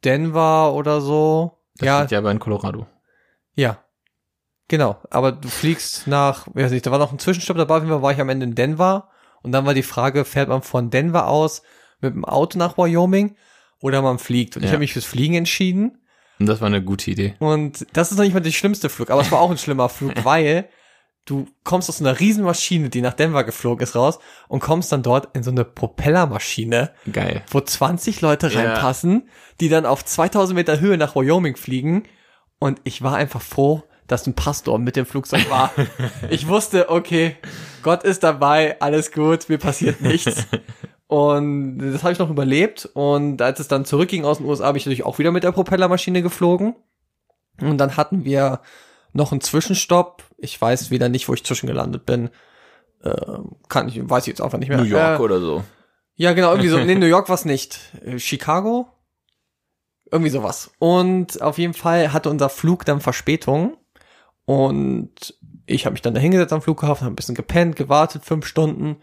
Denver 0.04 0.72
oder 0.74 1.00
so? 1.00 1.58
Das 1.78 1.86
ja, 1.86 2.00
liegt 2.00 2.12
ja 2.12 2.18
aber 2.18 2.30
in 2.30 2.38
Colorado. 2.38 2.86
Ja. 3.54 3.78
Genau. 4.68 4.98
Aber 5.10 5.32
du 5.32 5.48
fliegst 5.48 6.06
nach, 6.06 6.46
weiß 6.52 6.70
nicht, 6.70 6.86
da 6.86 6.90
war 6.90 6.98
noch 6.98 7.12
ein 7.12 7.18
Zwischenstopp 7.18 7.56
dabei, 7.56 7.76
auf 7.76 7.82
jeden 7.82 7.92
Fall 7.92 8.02
war 8.02 8.12
ich 8.12 8.20
am 8.20 8.28
Ende 8.28 8.44
in 8.46 8.54
Denver. 8.54 9.08
Und 9.42 9.52
dann 9.52 9.66
war 9.66 9.74
die 9.74 9.82
Frage, 9.82 10.24
fährt 10.24 10.48
man 10.48 10.62
von 10.62 10.90
Denver 10.90 11.26
aus 11.28 11.62
mit 12.04 12.14
dem 12.14 12.24
Auto 12.24 12.58
nach 12.58 12.78
Wyoming 12.78 13.36
oder 13.80 14.00
man 14.02 14.18
fliegt? 14.18 14.56
Und 14.56 14.62
ich 14.62 14.68
Ja. 14.68 14.72
habe 14.74 14.80
mich 14.80 14.92
fürs 14.92 15.04
Fliegen 15.04 15.34
entschieden. 15.34 15.98
Und 16.40 16.46
das 16.46 16.60
war 16.60 16.66
eine 16.66 16.82
gute 16.82 17.10
Idee. 17.10 17.34
Und 17.38 17.86
das 17.92 18.10
ist 18.10 18.16
noch 18.18 18.24
nicht 18.24 18.34
mal 18.34 18.40
der 18.40 18.50
schlimmste 18.50 18.88
Flug, 18.88 19.10
aber 19.10 19.20
es 19.22 19.30
war 19.32 19.40
auch 19.40 19.50
ein 19.50 19.58
schlimmer 19.58 19.88
Flug, 19.88 20.12
weil 20.24 20.68
du 21.26 21.46
kommst 21.62 21.88
aus 21.88 22.00
einer 22.00 22.18
riesen 22.20 22.44
Maschine, 22.44 22.90
die 22.90 23.00
nach 23.00 23.14
Denver 23.14 23.44
geflogen 23.44 23.82
ist, 23.82 23.94
raus 23.96 24.18
und 24.48 24.60
kommst 24.60 24.92
dann 24.92 25.02
dort 25.02 25.34
in 25.34 25.42
so 25.42 25.50
eine 25.50 25.64
Propellermaschine, 25.64 26.90
Geil. 27.12 27.42
wo 27.50 27.60
20 27.60 28.20
Leute 28.20 28.48
Ja. 28.48 28.60
reinpassen, 28.60 29.28
die 29.60 29.68
dann 29.68 29.86
auf 29.86 30.04
2000 30.04 30.54
Meter 30.54 30.80
Höhe 30.80 30.98
nach 30.98 31.14
Wyoming 31.16 31.56
fliegen. 31.56 32.02
Und 32.58 32.80
ich 32.84 33.00
war 33.02 33.14
einfach 33.16 33.40
froh, 33.42 33.84
dass 34.06 34.26
ein 34.26 34.34
Pastor 34.34 34.78
mit 34.78 34.96
dem 34.96 35.06
Flugzeug 35.06 35.48
war. 35.48 35.72
ich 36.30 36.46
wusste, 36.46 36.90
okay, 36.90 37.36
Gott 37.82 38.02
ist 38.04 38.22
dabei, 38.22 38.78
alles 38.80 39.10
gut, 39.12 39.48
mir 39.48 39.58
passiert 39.58 40.00
nichts. 40.02 40.46
Und 41.06 41.78
das 41.78 42.02
habe 42.02 42.12
ich 42.12 42.18
noch 42.18 42.30
überlebt. 42.30 42.88
Und 42.94 43.42
als 43.42 43.60
es 43.60 43.68
dann 43.68 43.84
zurückging 43.84 44.24
aus 44.24 44.38
den 44.38 44.46
USA, 44.46 44.66
habe 44.66 44.78
ich 44.78 44.86
natürlich 44.86 45.04
auch 45.04 45.18
wieder 45.18 45.32
mit 45.32 45.44
der 45.44 45.52
Propellermaschine 45.52 46.22
geflogen. 46.22 46.74
Und 47.60 47.78
dann 47.78 47.96
hatten 47.96 48.24
wir 48.24 48.60
noch 49.12 49.32
einen 49.32 49.40
Zwischenstopp. 49.40 50.24
Ich 50.38 50.60
weiß 50.60 50.90
wieder 50.90 51.08
nicht, 51.08 51.28
wo 51.28 51.34
ich 51.34 51.44
zwischengelandet 51.44 52.06
bin. 52.06 52.30
Äh, 53.02 53.38
kann 53.68 53.88
ich, 53.88 54.08
weiß 54.08 54.24
ich 54.24 54.28
jetzt 54.28 54.40
einfach 54.40 54.58
nicht 54.58 54.68
mehr. 54.68 54.78
New 54.78 54.84
York 54.84 55.20
äh, 55.20 55.22
oder 55.22 55.40
so. 55.40 55.62
ja, 56.16 56.32
genau, 56.32 56.50
irgendwie 56.50 56.70
so. 56.70 56.78
Nee, 56.84 56.94
New 56.94 57.06
York 57.06 57.28
war's 57.28 57.44
nicht. 57.44 57.78
Äh, 58.04 58.18
Chicago? 58.18 58.88
Irgendwie 60.10 60.30
sowas. 60.30 60.70
Und 60.78 61.40
auf 61.42 61.58
jeden 61.58 61.74
Fall 61.74 62.12
hatte 62.12 62.30
unser 62.30 62.48
Flug 62.48 62.84
dann 62.84 63.00
Verspätung. 63.00 63.76
Und 64.46 65.38
ich 65.66 65.86
habe 65.86 65.92
mich 65.94 66.02
dann 66.02 66.14
da 66.14 66.20
hingesetzt 66.20 66.52
am 66.52 66.62
Flughafen, 66.62 67.04
habe 67.04 67.14
ein 67.14 67.16
bisschen 67.16 67.34
gepennt, 67.34 67.76
gewartet, 67.76 68.24
fünf 68.24 68.46
Stunden. 68.46 68.96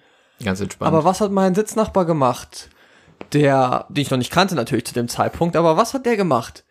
Ganz 0.44 0.60
entspannt. 0.60 0.88
Aber 0.88 1.04
was 1.04 1.22
hat 1.22 1.32
mein 1.32 1.56
Sitznachbar 1.56 2.06
gemacht? 2.06 2.70
Der, 3.34 3.86
den 3.90 4.02
ich 4.02 4.10
noch 4.12 4.18
nicht 4.18 4.32
kannte 4.32 4.56
natürlich 4.56 4.86
zu 4.86 4.94
dem 4.94 5.08
Zeitpunkt, 5.08 5.56
aber 5.56 5.78
was 5.78 5.94
hat 5.94 6.06
der 6.06 6.18
gemacht? 6.18 6.66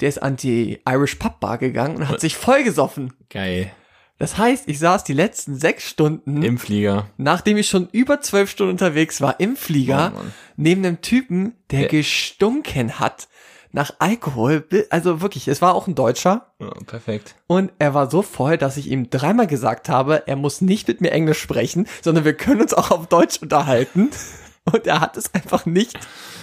der 0.00 0.08
ist 0.08 0.22
an 0.22 0.36
die 0.36 0.80
Irish 0.88 1.16
Pub 1.16 1.40
Bar 1.40 1.58
gegangen 1.58 1.96
und 1.96 2.08
hat 2.08 2.20
sich 2.20 2.36
vollgesoffen. 2.36 3.14
Geil. 3.30 3.72
Das 4.16 4.38
heißt, 4.38 4.68
ich 4.68 4.78
saß 4.78 5.02
die 5.02 5.12
letzten 5.12 5.56
sechs 5.56 5.88
Stunden, 5.88 6.40
Im 6.44 6.56
Flieger. 6.58 7.08
nachdem 7.16 7.56
ich 7.56 7.68
schon 7.68 7.88
über 7.90 8.20
zwölf 8.20 8.48
Stunden 8.48 8.70
unterwegs 8.72 9.20
war, 9.20 9.40
im 9.40 9.56
Flieger, 9.56 10.12
Oh 10.16 10.20
neben 10.56 10.84
einem 10.84 11.00
Typen, 11.00 11.56
der 11.72 11.80
Der- 11.80 11.88
gestunken 11.88 13.00
hat 13.00 13.26
nach 13.72 13.92
Alkohol. 13.98 14.66
Also 14.90 15.20
wirklich, 15.20 15.48
es 15.48 15.62
war 15.62 15.74
auch 15.74 15.86
ein 15.86 15.94
Deutscher. 15.94 16.52
Ja, 16.60 16.70
perfekt. 16.86 17.34
Und 17.46 17.72
er 17.78 17.94
war 17.94 18.10
so 18.10 18.22
voll, 18.22 18.58
dass 18.58 18.76
ich 18.76 18.90
ihm 18.90 19.10
dreimal 19.10 19.46
gesagt 19.46 19.88
habe, 19.88 20.26
er 20.26 20.36
muss 20.36 20.60
nicht 20.60 20.88
mit 20.88 21.00
mir 21.00 21.10
Englisch 21.10 21.40
sprechen, 21.40 21.86
sondern 22.02 22.24
wir 22.24 22.34
können 22.34 22.60
uns 22.60 22.74
auch 22.74 22.90
auf 22.90 23.06
Deutsch 23.06 23.40
unterhalten. 23.42 24.10
Und 24.72 24.86
er 24.86 25.00
hat 25.00 25.16
es 25.16 25.32
einfach 25.32 25.64
nicht 25.64 25.98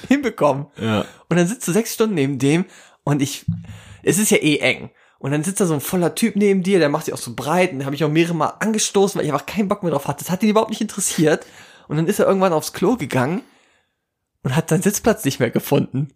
hinbekommen. 0.08 0.66
Ja. 0.78 1.06
Und 1.30 1.38
dann 1.38 1.48
sitzt 1.48 1.68
du 1.68 1.72
sechs 1.72 1.94
Stunden 1.94 2.16
neben 2.16 2.40
dem 2.40 2.66
und 3.04 3.22
ich, 3.22 3.46
es 4.02 4.18
ist 4.18 4.32
ja 4.32 4.38
eh 4.38 4.58
eng. 4.58 4.90
Und 5.20 5.32
dann 5.32 5.44
sitzt 5.44 5.62
da 5.62 5.68
so 5.68 5.76
ein 5.76 5.82
voller 5.82 6.16
Typ 6.16 6.36
neben 6.36 6.64
dir, 6.64 6.80
der 6.80 6.90
macht 6.90 7.06
sich 7.06 7.14
auch 7.14 7.20
so 7.20 7.36
breit 7.36 7.72
und 7.72 7.86
habe 7.86 7.96
ich 7.96 8.04
auch 8.04 8.10
mehrere 8.10 8.34
Mal 8.34 8.54
angestoßen, 8.60 9.20
weil 9.20 9.26
ich 9.26 9.32
einfach 9.32 9.46
keinen 9.46 9.68
Bock 9.68 9.84
mehr 9.84 9.92
drauf 9.92 10.08
hatte. 10.08 10.24
Das 10.24 10.32
hat 10.32 10.44
ihn 10.44 10.50
überhaupt 10.50 10.72
nicht 10.72 10.82
interessiert. 10.82 11.46
Und 11.88 11.98
dann 11.98 12.08
ist 12.08 12.20
er 12.20 12.26
irgendwann 12.26 12.54
aufs 12.54 12.74
Klo 12.74 12.96
gegangen 12.96 13.42
und 14.44 14.56
hat 14.56 14.70
seinen 14.70 14.82
Sitzplatz 14.82 15.24
nicht 15.24 15.40
mehr 15.40 15.52
gefunden. 15.52 16.14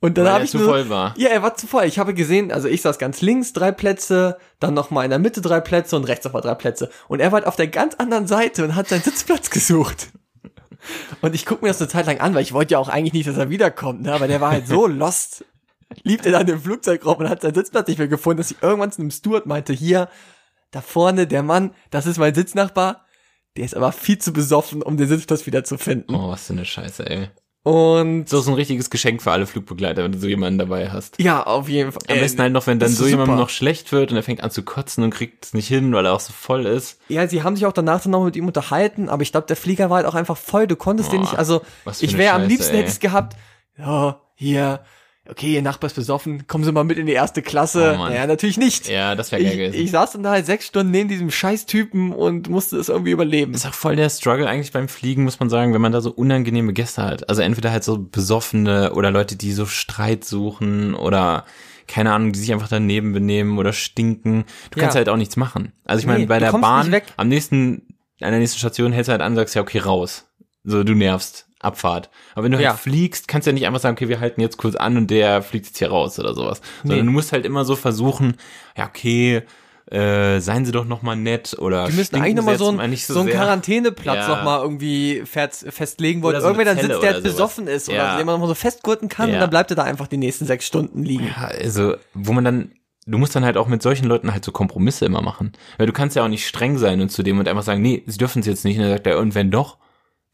Und 0.00 0.16
dann 0.16 0.28
habe 0.28 0.44
ich 0.44 0.52
zu 0.52 0.58
nur, 0.58 0.68
voll 0.68 0.88
war. 0.88 1.14
ja, 1.18 1.28
er 1.28 1.42
war 1.42 1.56
zu 1.56 1.66
voll. 1.66 1.84
Ich 1.84 1.98
habe 1.98 2.14
gesehen, 2.14 2.52
also 2.52 2.68
ich 2.68 2.82
saß 2.82 2.98
ganz 2.98 3.20
links 3.20 3.52
drei 3.52 3.72
Plätze, 3.72 4.38
dann 4.60 4.74
noch 4.74 4.90
mal 4.90 5.02
in 5.02 5.10
der 5.10 5.18
Mitte 5.18 5.40
drei 5.40 5.60
Plätze 5.60 5.96
und 5.96 6.04
rechts 6.04 6.24
nochmal 6.24 6.42
drei 6.42 6.54
Plätze. 6.54 6.90
Und 7.08 7.18
er 7.18 7.32
war 7.32 7.40
halt 7.40 7.46
auf 7.46 7.56
der 7.56 7.66
ganz 7.66 7.96
anderen 7.96 8.28
Seite 8.28 8.64
und 8.64 8.76
hat 8.76 8.88
seinen 8.88 9.02
Sitzplatz 9.02 9.50
gesucht. 9.50 10.10
Und 11.20 11.34
ich 11.34 11.44
gucke 11.44 11.64
mir 11.64 11.68
das 11.68 11.80
eine 11.80 11.88
Zeit 11.88 12.06
lang 12.06 12.20
an, 12.20 12.34
weil 12.34 12.42
ich 12.42 12.52
wollte 12.52 12.72
ja 12.72 12.78
auch 12.78 12.88
eigentlich 12.88 13.12
nicht, 13.12 13.28
dass 13.28 13.36
er 13.36 13.50
wiederkommt, 13.50 14.02
ne? 14.02 14.12
aber 14.12 14.28
der 14.28 14.40
war 14.40 14.52
halt 14.52 14.68
so 14.68 14.86
lost. 14.86 15.44
Liebt 16.02 16.26
er 16.26 16.32
dann 16.32 16.46
im 16.46 16.60
Flugzeugraum 16.60 17.16
und 17.18 17.28
hat 17.28 17.40
seinen 17.40 17.54
Sitzplatz 17.54 17.88
nicht 17.88 17.98
mehr 17.98 18.08
gefunden, 18.08 18.38
dass 18.38 18.50
ich 18.50 18.62
irgendwann 18.62 18.92
zu 18.92 19.00
einem 19.00 19.10
Steward 19.10 19.46
meinte, 19.46 19.72
hier, 19.72 20.08
da 20.70 20.80
vorne, 20.80 21.26
der 21.26 21.42
Mann, 21.42 21.74
das 21.90 22.06
ist 22.06 22.18
mein 22.18 22.34
Sitznachbar. 22.34 23.06
Der 23.56 23.64
ist 23.64 23.74
aber 23.74 23.90
viel 23.90 24.18
zu 24.18 24.32
besoffen, 24.32 24.82
um 24.82 24.96
den 24.96 25.08
Sitzplatz 25.08 25.46
wieder 25.46 25.64
zu 25.64 25.78
finden. 25.78 26.14
Oh, 26.14 26.28
was 26.28 26.46
für 26.46 26.52
eine 26.52 26.66
Scheiße, 26.66 27.08
ey. 27.08 27.30
Und 27.68 28.28
So 28.28 28.38
ist 28.38 28.48
ein 28.48 28.54
richtiges 28.54 28.88
Geschenk 28.90 29.20
für 29.22 29.30
alle 29.30 29.46
Flugbegleiter, 29.46 30.02
wenn 30.04 30.12
du 30.12 30.18
so 30.18 30.26
jemanden 30.26 30.58
dabei 30.58 30.90
hast. 30.90 31.20
ja, 31.20 31.42
auf 31.42 31.68
jeden 31.68 31.92
Fall. 31.92 32.02
Am 32.08 32.16
Äh, 32.16 32.20
besten 32.20 32.40
halt 32.40 32.52
noch, 32.52 32.66
wenn 32.66 32.78
dann 32.78 32.88
so 32.90 33.04
super. 33.06 33.26
noch 33.26 33.50
schlecht 33.50 33.92
wird 33.92 34.10
und 34.10 34.16
er 34.16 34.22
fängt 34.22 34.42
an 34.42 34.50
zu 34.50 34.62
kotzen 34.62 35.04
und 35.04 35.10
kriegt 35.10 35.44
es 35.44 35.54
nicht 35.54 35.68
hin, 35.68 35.92
weil 35.92 36.06
er 36.06 36.14
auch 36.14 36.20
so 36.20 36.32
voll 36.32 36.64
ist. 36.66 36.98
Ja, 37.08 37.28
sie 37.28 37.42
haben 37.42 37.56
sich 37.56 37.66
auch 37.66 37.72
danach 37.72 38.00
dann 38.02 38.12
noch 38.12 38.24
mit 38.24 38.36
ihm 38.36 38.46
unterhalten, 38.46 39.08
aber 39.08 39.22
ich 39.22 39.32
glaube, 39.32 39.46
der 39.46 39.56
Flieger 39.56 39.90
war 39.90 39.98
halt 39.98 40.06
auch 40.06 40.14
einfach 40.14 40.36
voll. 40.36 40.66
Du 40.66 40.76
konntest 40.76 41.12
den 41.12 41.18
Oh, 41.18 41.22
nicht, 41.22 41.34
also 41.38 41.60
ich 42.00 42.16
wäre 42.16 42.34
am 42.34 42.44
liebsten 42.48 42.74
ey. 42.74 42.80
hätte 42.82 42.92
ich 42.92 43.00
gehabt, 43.00 43.36
ja, 43.76 44.20
hier, 44.34 44.80
okay, 45.30 45.54
ihr 45.54 45.62
Nachbar 45.62 45.88
ist 45.88 45.94
besoffen, 45.94 46.46
kommen 46.46 46.64
Sie 46.64 46.72
mal 46.72 46.84
mit 46.84 46.98
in 46.98 47.06
die 47.06 47.12
erste 47.12 47.42
Klasse. 47.42 47.98
Oh, 48.00 48.08
ja, 48.08 48.26
natürlich 48.26 48.56
nicht. 48.58 48.88
Ja, 48.88 49.14
das 49.14 49.30
wäre 49.32 49.42
geil 49.42 49.52
ich, 49.52 49.58
gewesen. 49.58 49.80
ich 49.84 49.90
saß 49.90 50.12
dann 50.12 50.22
da 50.22 50.30
halt 50.30 50.46
sechs 50.46 50.66
Stunden 50.66 50.90
neben 50.90 51.08
diesem 51.08 51.30
Scheißtypen 51.30 52.12
und 52.12 52.48
musste 52.48 52.76
es 52.78 52.88
irgendwie 52.88 53.10
überleben. 53.12 53.54
ist 53.54 53.66
auch 53.66 53.74
voll 53.74 53.96
der 53.96 54.10
Struggle 54.10 54.48
eigentlich 54.48 54.72
beim 54.72 54.88
Fliegen, 54.88 55.24
muss 55.24 55.40
man 55.40 55.50
sagen, 55.50 55.74
wenn 55.74 55.80
man 55.80 55.92
da 55.92 56.00
so 56.00 56.10
unangenehme 56.10 56.72
Gäste 56.72 57.02
hat. 57.02 57.28
Also 57.28 57.42
entweder 57.42 57.70
halt 57.70 57.84
so 57.84 57.98
besoffene 57.98 58.92
oder 58.94 59.10
Leute, 59.10 59.36
die 59.36 59.52
so 59.52 59.66
Streit 59.66 60.24
suchen 60.24 60.94
oder 60.94 61.44
keine 61.86 62.12
Ahnung, 62.12 62.32
die 62.32 62.38
sich 62.38 62.52
einfach 62.52 62.68
daneben 62.68 63.12
benehmen 63.12 63.58
oder 63.58 63.72
stinken. 63.72 64.44
Du 64.70 64.78
kannst 64.78 64.94
Ja. 64.94 64.98
halt 64.98 65.08
auch 65.08 65.16
nichts 65.16 65.36
machen. 65.36 65.72
Also 65.84 66.00
ich 66.00 66.06
meine, 66.06 66.20
Nee, 66.20 66.26
bei 66.26 66.38
du 66.38 66.44
der 66.44 66.52
Bahn, 66.58 66.94
am 67.16 67.28
nächsten, 67.28 67.94
an 68.20 68.30
der 68.30 68.38
nächsten 68.40 68.58
Station 68.58 68.92
hältst 68.92 69.08
du 69.08 69.12
halt 69.12 69.22
an 69.22 69.32
und 69.32 69.36
sagst 69.36 69.54
ja, 69.54 69.62
okay, 69.62 69.78
raus. 69.78 70.26
So, 70.64 70.84
du 70.84 70.94
nervst. 70.94 71.47
Abfahrt. 71.60 72.10
Aber 72.34 72.44
wenn 72.44 72.52
du 72.52 72.58
halt 72.58 72.64
Ja. 72.64 72.74
fliegst, 72.74 73.26
kannst 73.28 73.46
du 73.46 73.50
ja 73.50 73.54
nicht 73.54 73.66
einfach 73.66 73.80
sagen, 73.80 73.96
okay, 73.96 74.08
wir 74.08 74.20
halten 74.20 74.40
jetzt 74.40 74.56
kurz 74.58 74.76
an 74.76 74.96
und 74.96 75.10
der 75.10 75.42
fliegt 75.42 75.66
jetzt 75.66 75.78
hier 75.78 75.90
raus 75.90 76.18
oder 76.18 76.34
sowas. 76.34 76.60
Sondern 76.82 77.00
Nee. 77.00 77.04
du 77.06 77.10
musst 77.12 77.32
halt 77.32 77.44
immer 77.44 77.64
so 77.64 77.74
versuchen, 77.76 78.36
ja, 78.76 78.86
okay, 78.86 79.42
äh, 79.90 80.38
seien 80.40 80.66
sie 80.66 80.72
doch 80.72 80.84
noch 80.84 81.00
mal 81.02 81.16
nett 81.16 81.56
oder 81.58 81.86
Die 81.86 81.92
müssen 81.94 82.14
eigentlich 82.16 82.34
nochmal 82.34 82.58
so, 82.58 82.68
ein, 82.78 82.90
nicht 82.90 83.06
so, 83.06 83.20
einen. 83.20 83.30
Quarantäneplatz 83.30 84.16
Ja. 84.28 84.36
nochmal 84.36 84.60
irgendwie 84.62 85.22
fest, 85.24 85.64
festlegen 85.70 86.22
wollen. 86.22 86.34
Oder 86.34 86.42
so 86.42 86.48
Irgendwer 86.48 86.66
dann 86.66 86.78
sitzt, 86.78 87.02
der 87.02 87.12
jetzt 87.12 87.22
besoffen 87.22 87.66
ist 87.68 87.88
Ja. 87.88 87.94
oder 87.94 88.16
den 88.18 88.26
man 88.26 88.34
nochmal 88.34 88.48
so 88.48 88.54
festgurten 88.54 89.08
kann 89.08 89.28
und 89.30 89.34
Ja. 89.34 89.40
dann 89.40 89.50
bleibt 89.50 89.70
er 89.72 89.76
da 89.76 89.84
einfach 89.84 90.06
die 90.06 90.18
nächsten 90.18 90.44
sechs 90.44 90.66
Stunden 90.66 91.02
liegen. 91.04 91.26
Ja, 91.28 91.46
also, 91.46 91.94
wo 92.12 92.34
man 92.34 92.44
dann, 92.44 92.72
du 93.06 93.16
musst 93.16 93.34
dann 93.34 93.44
halt 93.46 93.56
auch 93.56 93.66
mit 93.66 93.80
solchen 93.82 94.06
Leuten 94.06 94.30
halt 94.32 94.44
so 94.44 94.52
Kompromisse 94.52 95.06
immer 95.06 95.22
machen. 95.22 95.52
Weil 95.78 95.86
du 95.86 95.94
kannst 95.94 96.14
ja 96.16 96.22
auch 96.22 96.28
nicht 96.28 96.46
streng 96.46 96.76
sein 96.76 97.00
und 97.00 97.08
zu 97.10 97.22
dem 97.22 97.38
und 97.38 97.48
einfach 97.48 97.62
sagen, 97.62 97.80
nee, 97.80 98.02
sie 98.06 98.18
dürfen 98.18 98.40
es 98.40 98.46
jetzt 98.46 98.66
nicht. 98.66 98.76
Und 98.76 98.82
dann 98.82 98.92
sagt 98.92 99.06
er, 99.06 99.18
und 99.18 99.34
wenn 99.34 99.50
doch? 99.50 99.78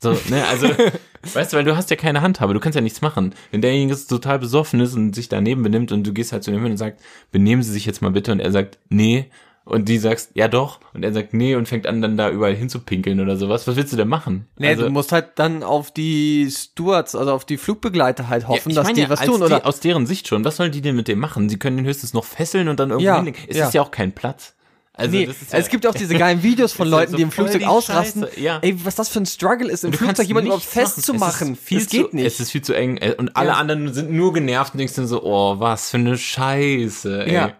So, 0.04 0.12
ne, 0.28 0.44
also, 0.46 0.68
weißt 1.32 1.52
du, 1.52 1.56
weil 1.56 1.64
du 1.64 1.76
hast 1.76 1.88
ja 1.88 1.96
keine 1.96 2.20
Handhabe, 2.20 2.52
du 2.52 2.60
kannst 2.60 2.76
ja 2.76 2.82
nichts 2.82 3.00
machen. 3.00 3.34
Wenn 3.50 3.62
derjenige 3.62 3.96
total 4.06 4.38
besoffen 4.38 4.80
ist 4.80 4.94
und 4.94 5.14
sich 5.14 5.30
daneben 5.30 5.62
benimmt 5.62 5.92
und 5.92 6.06
du 6.06 6.12
gehst 6.12 6.32
halt 6.32 6.44
zu 6.44 6.50
dem 6.50 6.62
hin 6.62 6.72
und 6.72 6.76
sagst, 6.76 7.00
benehmen 7.32 7.62
Sie 7.62 7.72
sich 7.72 7.86
jetzt 7.86 8.02
mal 8.02 8.10
bitte 8.10 8.30
und 8.30 8.40
er 8.40 8.52
sagt, 8.52 8.78
nee, 8.90 9.30
und 9.64 9.88
die 9.88 9.96
sagst, 9.96 10.32
ja 10.34 10.46
doch, 10.46 10.80
und 10.92 11.04
er 11.04 11.14
sagt, 11.14 11.32
nee, 11.32 11.54
und 11.54 11.66
fängt 11.66 11.86
an, 11.86 12.02
dann 12.02 12.18
da 12.18 12.28
überall 12.28 12.54
hinzupinkeln 12.54 13.18
oder 13.18 13.38
sowas. 13.38 13.66
Was 13.66 13.76
willst 13.76 13.94
du 13.94 13.96
denn 13.96 14.08
machen? 14.08 14.46
Nee, 14.58 14.68
also, 14.68 14.82
du 14.82 14.90
musst 14.90 15.10
halt 15.10 15.30
dann 15.36 15.62
auf 15.62 15.90
die 15.90 16.50
Stewards, 16.50 17.14
also 17.14 17.32
auf 17.32 17.46
die 17.46 17.56
Flugbegleiter 17.56 18.28
halt 18.28 18.46
hoffen, 18.46 18.68
ich 18.68 18.76
dass 18.76 18.92
die 18.92 19.00
ja, 19.00 19.08
was 19.08 19.20
tun, 19.22 19.42
oder? 19.42 19.60
Die, 19.60 19.64
aus 19.64 19.80
deren 19.80 20.04
Sicht 20.04 20.28
schon. 20.28 20.44
Was 20.44 20.56
sollen 20.56 20.70
die 20.70 20.82
denn 20.82 20.96
mit 20.96 21.08
dem 21.08 21.18
machen? 21.18 21.48
Sie 21.48 21.58
können 21.58 21.78
ihn 21.78 21.86
höchstens 21.86 22.12
noch 22.12 22.24
fesseln 22.24 22.68
und 22.68 22.78
dann 22.78 22.90
irgendwo 22.90 23.06
Ja, 23.06 23.16
hinlegen. 23.16 23.38
Es 23.48 23.56
ja. 23.56 23.66
ist 23.68 23.72
ja 23.72 23.80
auch 23.80 23.90
kein 23.90 24.12
Platz. 24.12 24.54
Also, 24.96 25.16
nee, 25.16 25.24
ist 25.24 25.52
ja, 25.52 25.58
es 25.58 25.68
gibt 25.68 25.84
auch 25.88 25.94
diese 25.94 26.14
geilen 26.14 26.42
Videos 26.44 26.72
von 26.72 26.86
Leuten, 26.94 27.10
so 27.10 27.16
die 27.16 27.24
im 27.24 27.32
Flugzeug 27.32 27.58
die 27.58 27.66
ausrasten. 27.66 28.26
Ja. 28.36 28.60
Ey, 28.62 28.76
was 28.84 28.94
das 28.94 29.08
für 29.08 29.18
ein 29.20 29.26
Struggle 29.26 29.68
ist, 29.68 29.82
im 29.84 29.92
Flugzeug 29.92 30.26
jemanden 30.28 30.46
überhaupt 30.46 30.64
festzumachen. 30.64 31.54
Es 31.54 31.58
ist 31.58 31.64
viel 31.66 31.78
das 31.80 31.88
geht 31.88 32.10
zu, 32.10 32.16
nicht. 32.16 32.26
Es 32.26 32.38
ist 32.40 32.50
viel 32.52 32.62
zu 32.62 32.74
eng. 32.74 33.00
Und 33.18 33.36
alle 33.36 33.48
Ja. 33.48 33.54
anderen 33.56 33.92
sind 33.92 34.12
nur 34.12 34.32
genervt 34.32 34.74
und 34.74 34.78
denkst 34.78 34.94
dann 34.94 35.08
so, 35.08 35.22
oh, 35.24 35.58
was 35.58 35.90
für 35.90 35.96
eine 35.96 36.16
Scheiße, 36.16 37.26
ey. 37.26 37.34
ja. 37.34 37.52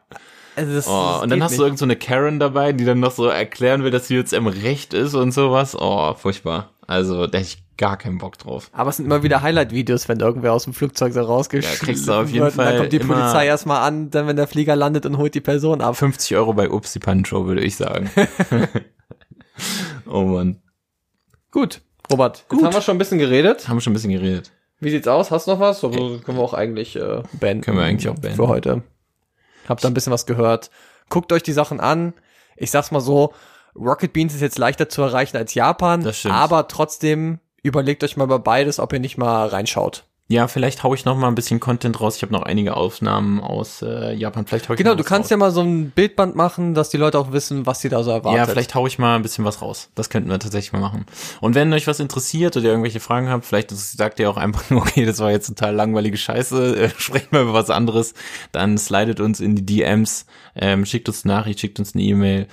Also 0.57 0.73
das, 0.73 0.87
Oh, 0.87 0.91
das 1.15 1.23
und 1.23 1.31
dann 1.31 1.43
hast 1.43 1.51
nicht. 1.51 1.59
du 1.61 1.65
irgend 1.65 1.79
so 1.81 1.85
eine 1.85 1.97
Karen 1.97 2.39
dabei, 2.39 2.73
die 2.73 2.85
dann 2.85 3.01
noch 3.01 3.11
so 3.11 3.27
erklären 3.27 3.83
will, 3.83 3.91
dass 3.91 4.07
sie 4.07 4.15
jetzt 4.15 4.33
im 4.33 4.47
Recht 4.47 4.95
ist 4.95 5.15
und 5.15 5.33
sowas. 5.33 5.75
Oh, 5.77 6.15
furchtbar. 6.15 6.71
Also, 6.87 7.27
da 7.27 7.39
hätte 7.39 7.49
ich 7.49 7.64
gar 7.77 7.97
keinen 7.97 8.19
Bock 8.19 8.39
drauf. 8.39 8.71
Aber 8.73 8.91
es 8.91 8.97
sind 8.97 9.07
immer 9.07 9.23
wieder 9.23 9.43
Highlight-Videos, 9.43 10.09
wenn 10.09 10.21
irgendwer 10.21 10.53
aus 10.53 10.65
dem 10.65 10.73
Flugzeug 10.75 11.13
so 11.13 11.21
rausgeschickt 11.23 11.81
Ja, 11.81 11.85
kriegst 11.87 12.09
du 12.09 12.13
auf 12.13 12.29
jeden 12.31 12.45
Dann 12.45 12.53
Fall 12.53 12.77
kommt 12.79 12.93
die 12.93 12.99
Polizei 12.99 13.47
erstmal 13.47 13.83
an, 13.87 14.11
dann 14.11 14.27
wenn 14.27 14.37
der 14.37 14.47
Flieger 14.47 14.77
landet 14.77 15.07
und 15.07 15.19
holt 15.19 15.35
die 15.35 15.41
Person 15.41 15.81
ab. 15.81 15.97
50 15.97 16.37
Euro 16.37 16.53
bei 16.53 16.71
Upsi 16.71 16.99
Pancho, 16.99 17.47
würde 17.47 17.63
ich 17.63 17.77
sagen. 17.77 18.11
oh 20.07 20.23
Mann. 20.23 20.61
Gut, 21.51 21.83
Robert, 22.11 22.45
Gut. 22.49 22.59
jetzt 22.59 22.67
haben 22.67 22.75
wir 22.75 22.83
schon 22.83 22.97
ein 22.97 22.99
bisschen 22.99 23.19
geredet. 23.19 23.69
Haben 23.69 23.77
wir 23.77 23.81
schon 23.81 23.93
ein 23.93 23.95
bisschen 23.95 24.11
geredet. 24.11 24.53
Wie 24.81 24.91
sieht's 24.91 25.09
aus? 25.09 25.31
Hast 25.31 25.47
du 25.47 25.53
noch 25.53 25.61
was? 25.61 25.83
Also 25.85 26.19
können 26.25 26.37
wir 26.39 26.43
auch 26.45 26.55
eigentlich 26.55 26.97
äh, 26.97 27.23
beenden. 27.33 27.63
Können 27.63 27.79
wir 27.79 27.85
eigentlich 27.85 28.09
auch 28.09 28.19
beenden. 28.19 28.37
Für 28.37 28.49
heute. 28.49 28.83
Habt 29.69 29.83
da 29.83 29.89
ein 29.89 29.95
bisschen 29.95 30.13
was 30.13 30.27
gehört. 30.27 30.71
Guckt 31.09 31.33
euch 31.33 31.43
die 31.43 31.53
Sachen 31.53 31.81
an. 31.81 32.13
Ich 32.57 32.71
sag's 32.71 32.91
mal 32.91 33.01
so, 33.01 33.33
Rocket 33.77 34.13
Beans 34.13 34.35
ist 34.35 34.41
jetzt 34.41 34.59
leichter 34.59 34.89
zu 34.89 35.03
erreichen 35.03 35.37
als 35.37 35.55
Japan, 35.55 36.03
Das 36.03 36.19
stimmt. 36.19 36.35
aber 36.35 36.69
trotzdem 36.69 37.41
überlegt 37.65 38.05
euch 38.05 38.17
mal 38.17 38.27
bei 38.27 38.39
beides, 38.39 38.79
ob 38.79 38.93
ihr 38.93 39.01
nicht 39.01 39.19
mal 39.19 39.49
reinschaut. 39.49 40.05
Ja, 40.27 40.49
vielleicht 40.49 40.83
hau 40.83 40.95
ich 40.95 41.05
noch 41.05 41.19
mal 41.19 41.29
ein 41.29 41.35
bisschen 41.35 41.61
Content 41.61 42.01
raus. 42.01 42.17
Ich 42.17 42.23
habe 42.23 42.33
noch 42.33 42.45
einige 42.45 42.79
Aufnahmen 42.79 43.41
aus 43.41 43.83
äh, 43.83 44.15
Japan. 44.15 44.47
Vielleicht 44.47 44.71
hau 44.71 44.73
ich 44.73 44.79
Genau, 44.79 44.95
du 44.95 45.05
kannst 45.05 45.27
raus. 45.27 45.31
ja 45.31 45.37
mal 45.37 45.51
so 45.51 45.61
ein 45.61 45.91
Bildband 45.91 46.35
machen, 46.35 46.73
dass 46.73 46.89
die 46.89 46.97
Leute 46.97 47.19
auch 47.19 47.33
wissen, 47.33 47.67
was 47.67 47.83
sie 47.83 47.91
da 47.91 48.03
so 48.03 48.11
erwartet. 48.11 48.39
Ja, 48.39 48.47
vielleicht 48.47 48.75
hau 48.75 48.87
ich 48.87 48.99
mal 48.99 49.17
ein 49.17 49.23
bisschen 49.23 49.45
was 49.45 49.61
raus. 49.61 49.91
Das 49.95 50.09
könnten 50.09 50.31
wir 50.31 50.39
tatsächlich 50.39 50.73
mal 50.73 50.81
machen. 50.81 51.05
Und 51.43 51.55
wenn 51.55 51.71
euch 51.75 51.87
was 51.87 52.01
interessiert 52.01 52.57
oder 52.57 52.65
ihr 52.65 52.71
irgendwelche 52.71 53.01
Fragen 53.01 53.29
habt, 53.29 53.45
vielleicht 53.45 53.71
sagt 53.71 54.19
ihr 54.19 54.31
auch 54.31 54.39
einfach 54.39 54.71
nur, 54.71 54.81
okay, 54.83 55.05
das 55.05 55.19
war 55.19 55.31
jetzt 55.31 55.47
total 55.47 55.75
langweilige 55.75 56.17
Scheiße, 56.17 56.75
äh, 56.75 56.91
sprecht 56.97 57.31
mal 57.31 57.43
über 57.43 57.53
was 57.53 57.69
anderes, 57.69 58.15
dann 58.51 58.79
slidet 58.79 59.21
uns 59.21 59.41
in 59.41 59.57
die 59.57 59.67
DMs, 59.67 60.25
ähm, 60.57 60.87
schickt 60.87 61.09
uns 61.11 61.27
eine 61.27 61.35
Nachricht, 61.35 61.61
schickt 61.61 61.79
uns 61.79 61.95
eine 61.95 62.03
E-Mail 62.03 62.47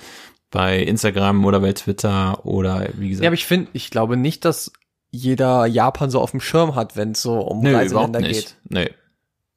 bei 0.50 0.78
Instagram 0.78 1.42
oder 1.46 1.60
bei 1.60 1.72
Twitter 1.72 2.44
oder 2.44 2.90
wie 2.98 3.08
gesagt. 3.08 3.24
Ja, 3.24 3.30
aber 3.30 3.34
ich 3.34 3.46
finde, 3.46 3.70
ich 3.72 3.90
glaube 3.90 4.18
nicht, 4.18 4.44
dass 4.44 4.72
jeder 5.12 5.66
Japan 5.66 6.10
so 6.10 6.20
auf 6.20 6.32
dem 6.32 6.40
Schirm 6.40 6.74
hat, 6.74 6.96
wenn 6.96 7.12
es 7.12 7.22
so 7.22 7.38
um 7.40 7.60
überhaupt 7.60 7.76
Reiseländer 7.84 8.20
nicht. 8.20 8.32
geht. 8.32 8.56
Nö. 8.68 8.86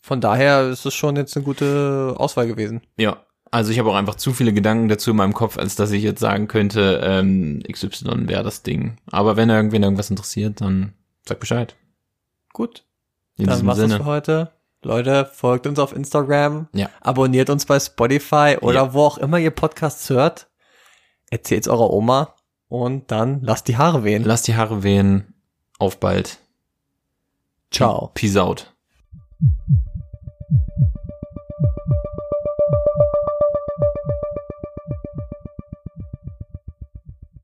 Von 0.01 0.21
daher 0.21 0.67
ist 0.69 0.85
es 0.85 0.93
schon 0.93 1.15
jetzt 1.15 1.35
eine 1.35 1.43
gute 1.45 2.13
Auswahl 2.17 2.45
gewesen. 2.45 2.81
Ja. 2.97 3.17
Also 3.51 3.71
ich 3.71 3.79
habe 3.79 3.89
auch 3.89 3.95
einfach 3.95 4.15
zu 4.15 4.33
viele 4.33 4.51
Gedanken 4.53 4.89
dazu 4.89 5.11
in 5.11 5.17
meinem 5.17 5.33
Kopf, 5.33 5.57
als 5.57 5.75
dass 5.75 5.91
ich 5.91 6.03
jetzt 6.03 6.19
sagen 6.19 6.47
könnte, 6.47 6.99
ähm, 7.03 7.63
XY 7.71 8.27
wäre 8.27 8.43
das 8.43 8.63
Ding. 8.63 8.97
Aber 9.11 9.37
wenn 9.37 9.49
irgendwen 9.49 9.81
irgendwas 9.81 10.09
interessiert, 10.09 10.59
dann 10.61 10.93
sag 11.27 11.39
Bescheid. 11.39 11.75
Gut. 12.53 12.83
In 13.37 13.47
Dann 13.47 13.65
war's 13.65 13.77
das 13.77 13.89
Sinne. 13.89 14.03
für 14.03 14.05
heute. 14.05 14.51
Leute, 14.83 15.25
folgt 15.33 15.67
uns 15.67 15.79
auf 15.79 15.95
Instagram. 15.95 16.67
Ja. 16.73 16.89
Abonniert 17.01 17.49
uns 17.49 17.65
bei 17.65 17.79
Spotify 17.79 18.57
oder 18.61 18.73
Ja. 18.85 18.93
wo 18.93 19.03
auch 19.03 19.17
immer 19.17 19.39
ihr 19.39 19.51
Podcasts 19.51 20.09
hört. 20.09 20.47
Erzählt's 21.31 21.67
eurer 21.67 21.91
Oma 21.91 22.35
und 22.67 23.09
dann 23.11 23.41
lasst 23.41 23.67
die 23.67 23.77
Haare 23.77 24.03
wehen. 24.03 24.23
Lasst 24.23 24.47
die 24.47 24.55
Haare 24.55 24.83
wehen. 24.83 25.33
Auf 25.85 25.99
bald. 25.99 26.39
Ciao. 27.69 28.09
Peace 28.15 28.37
out. 28.37 28.73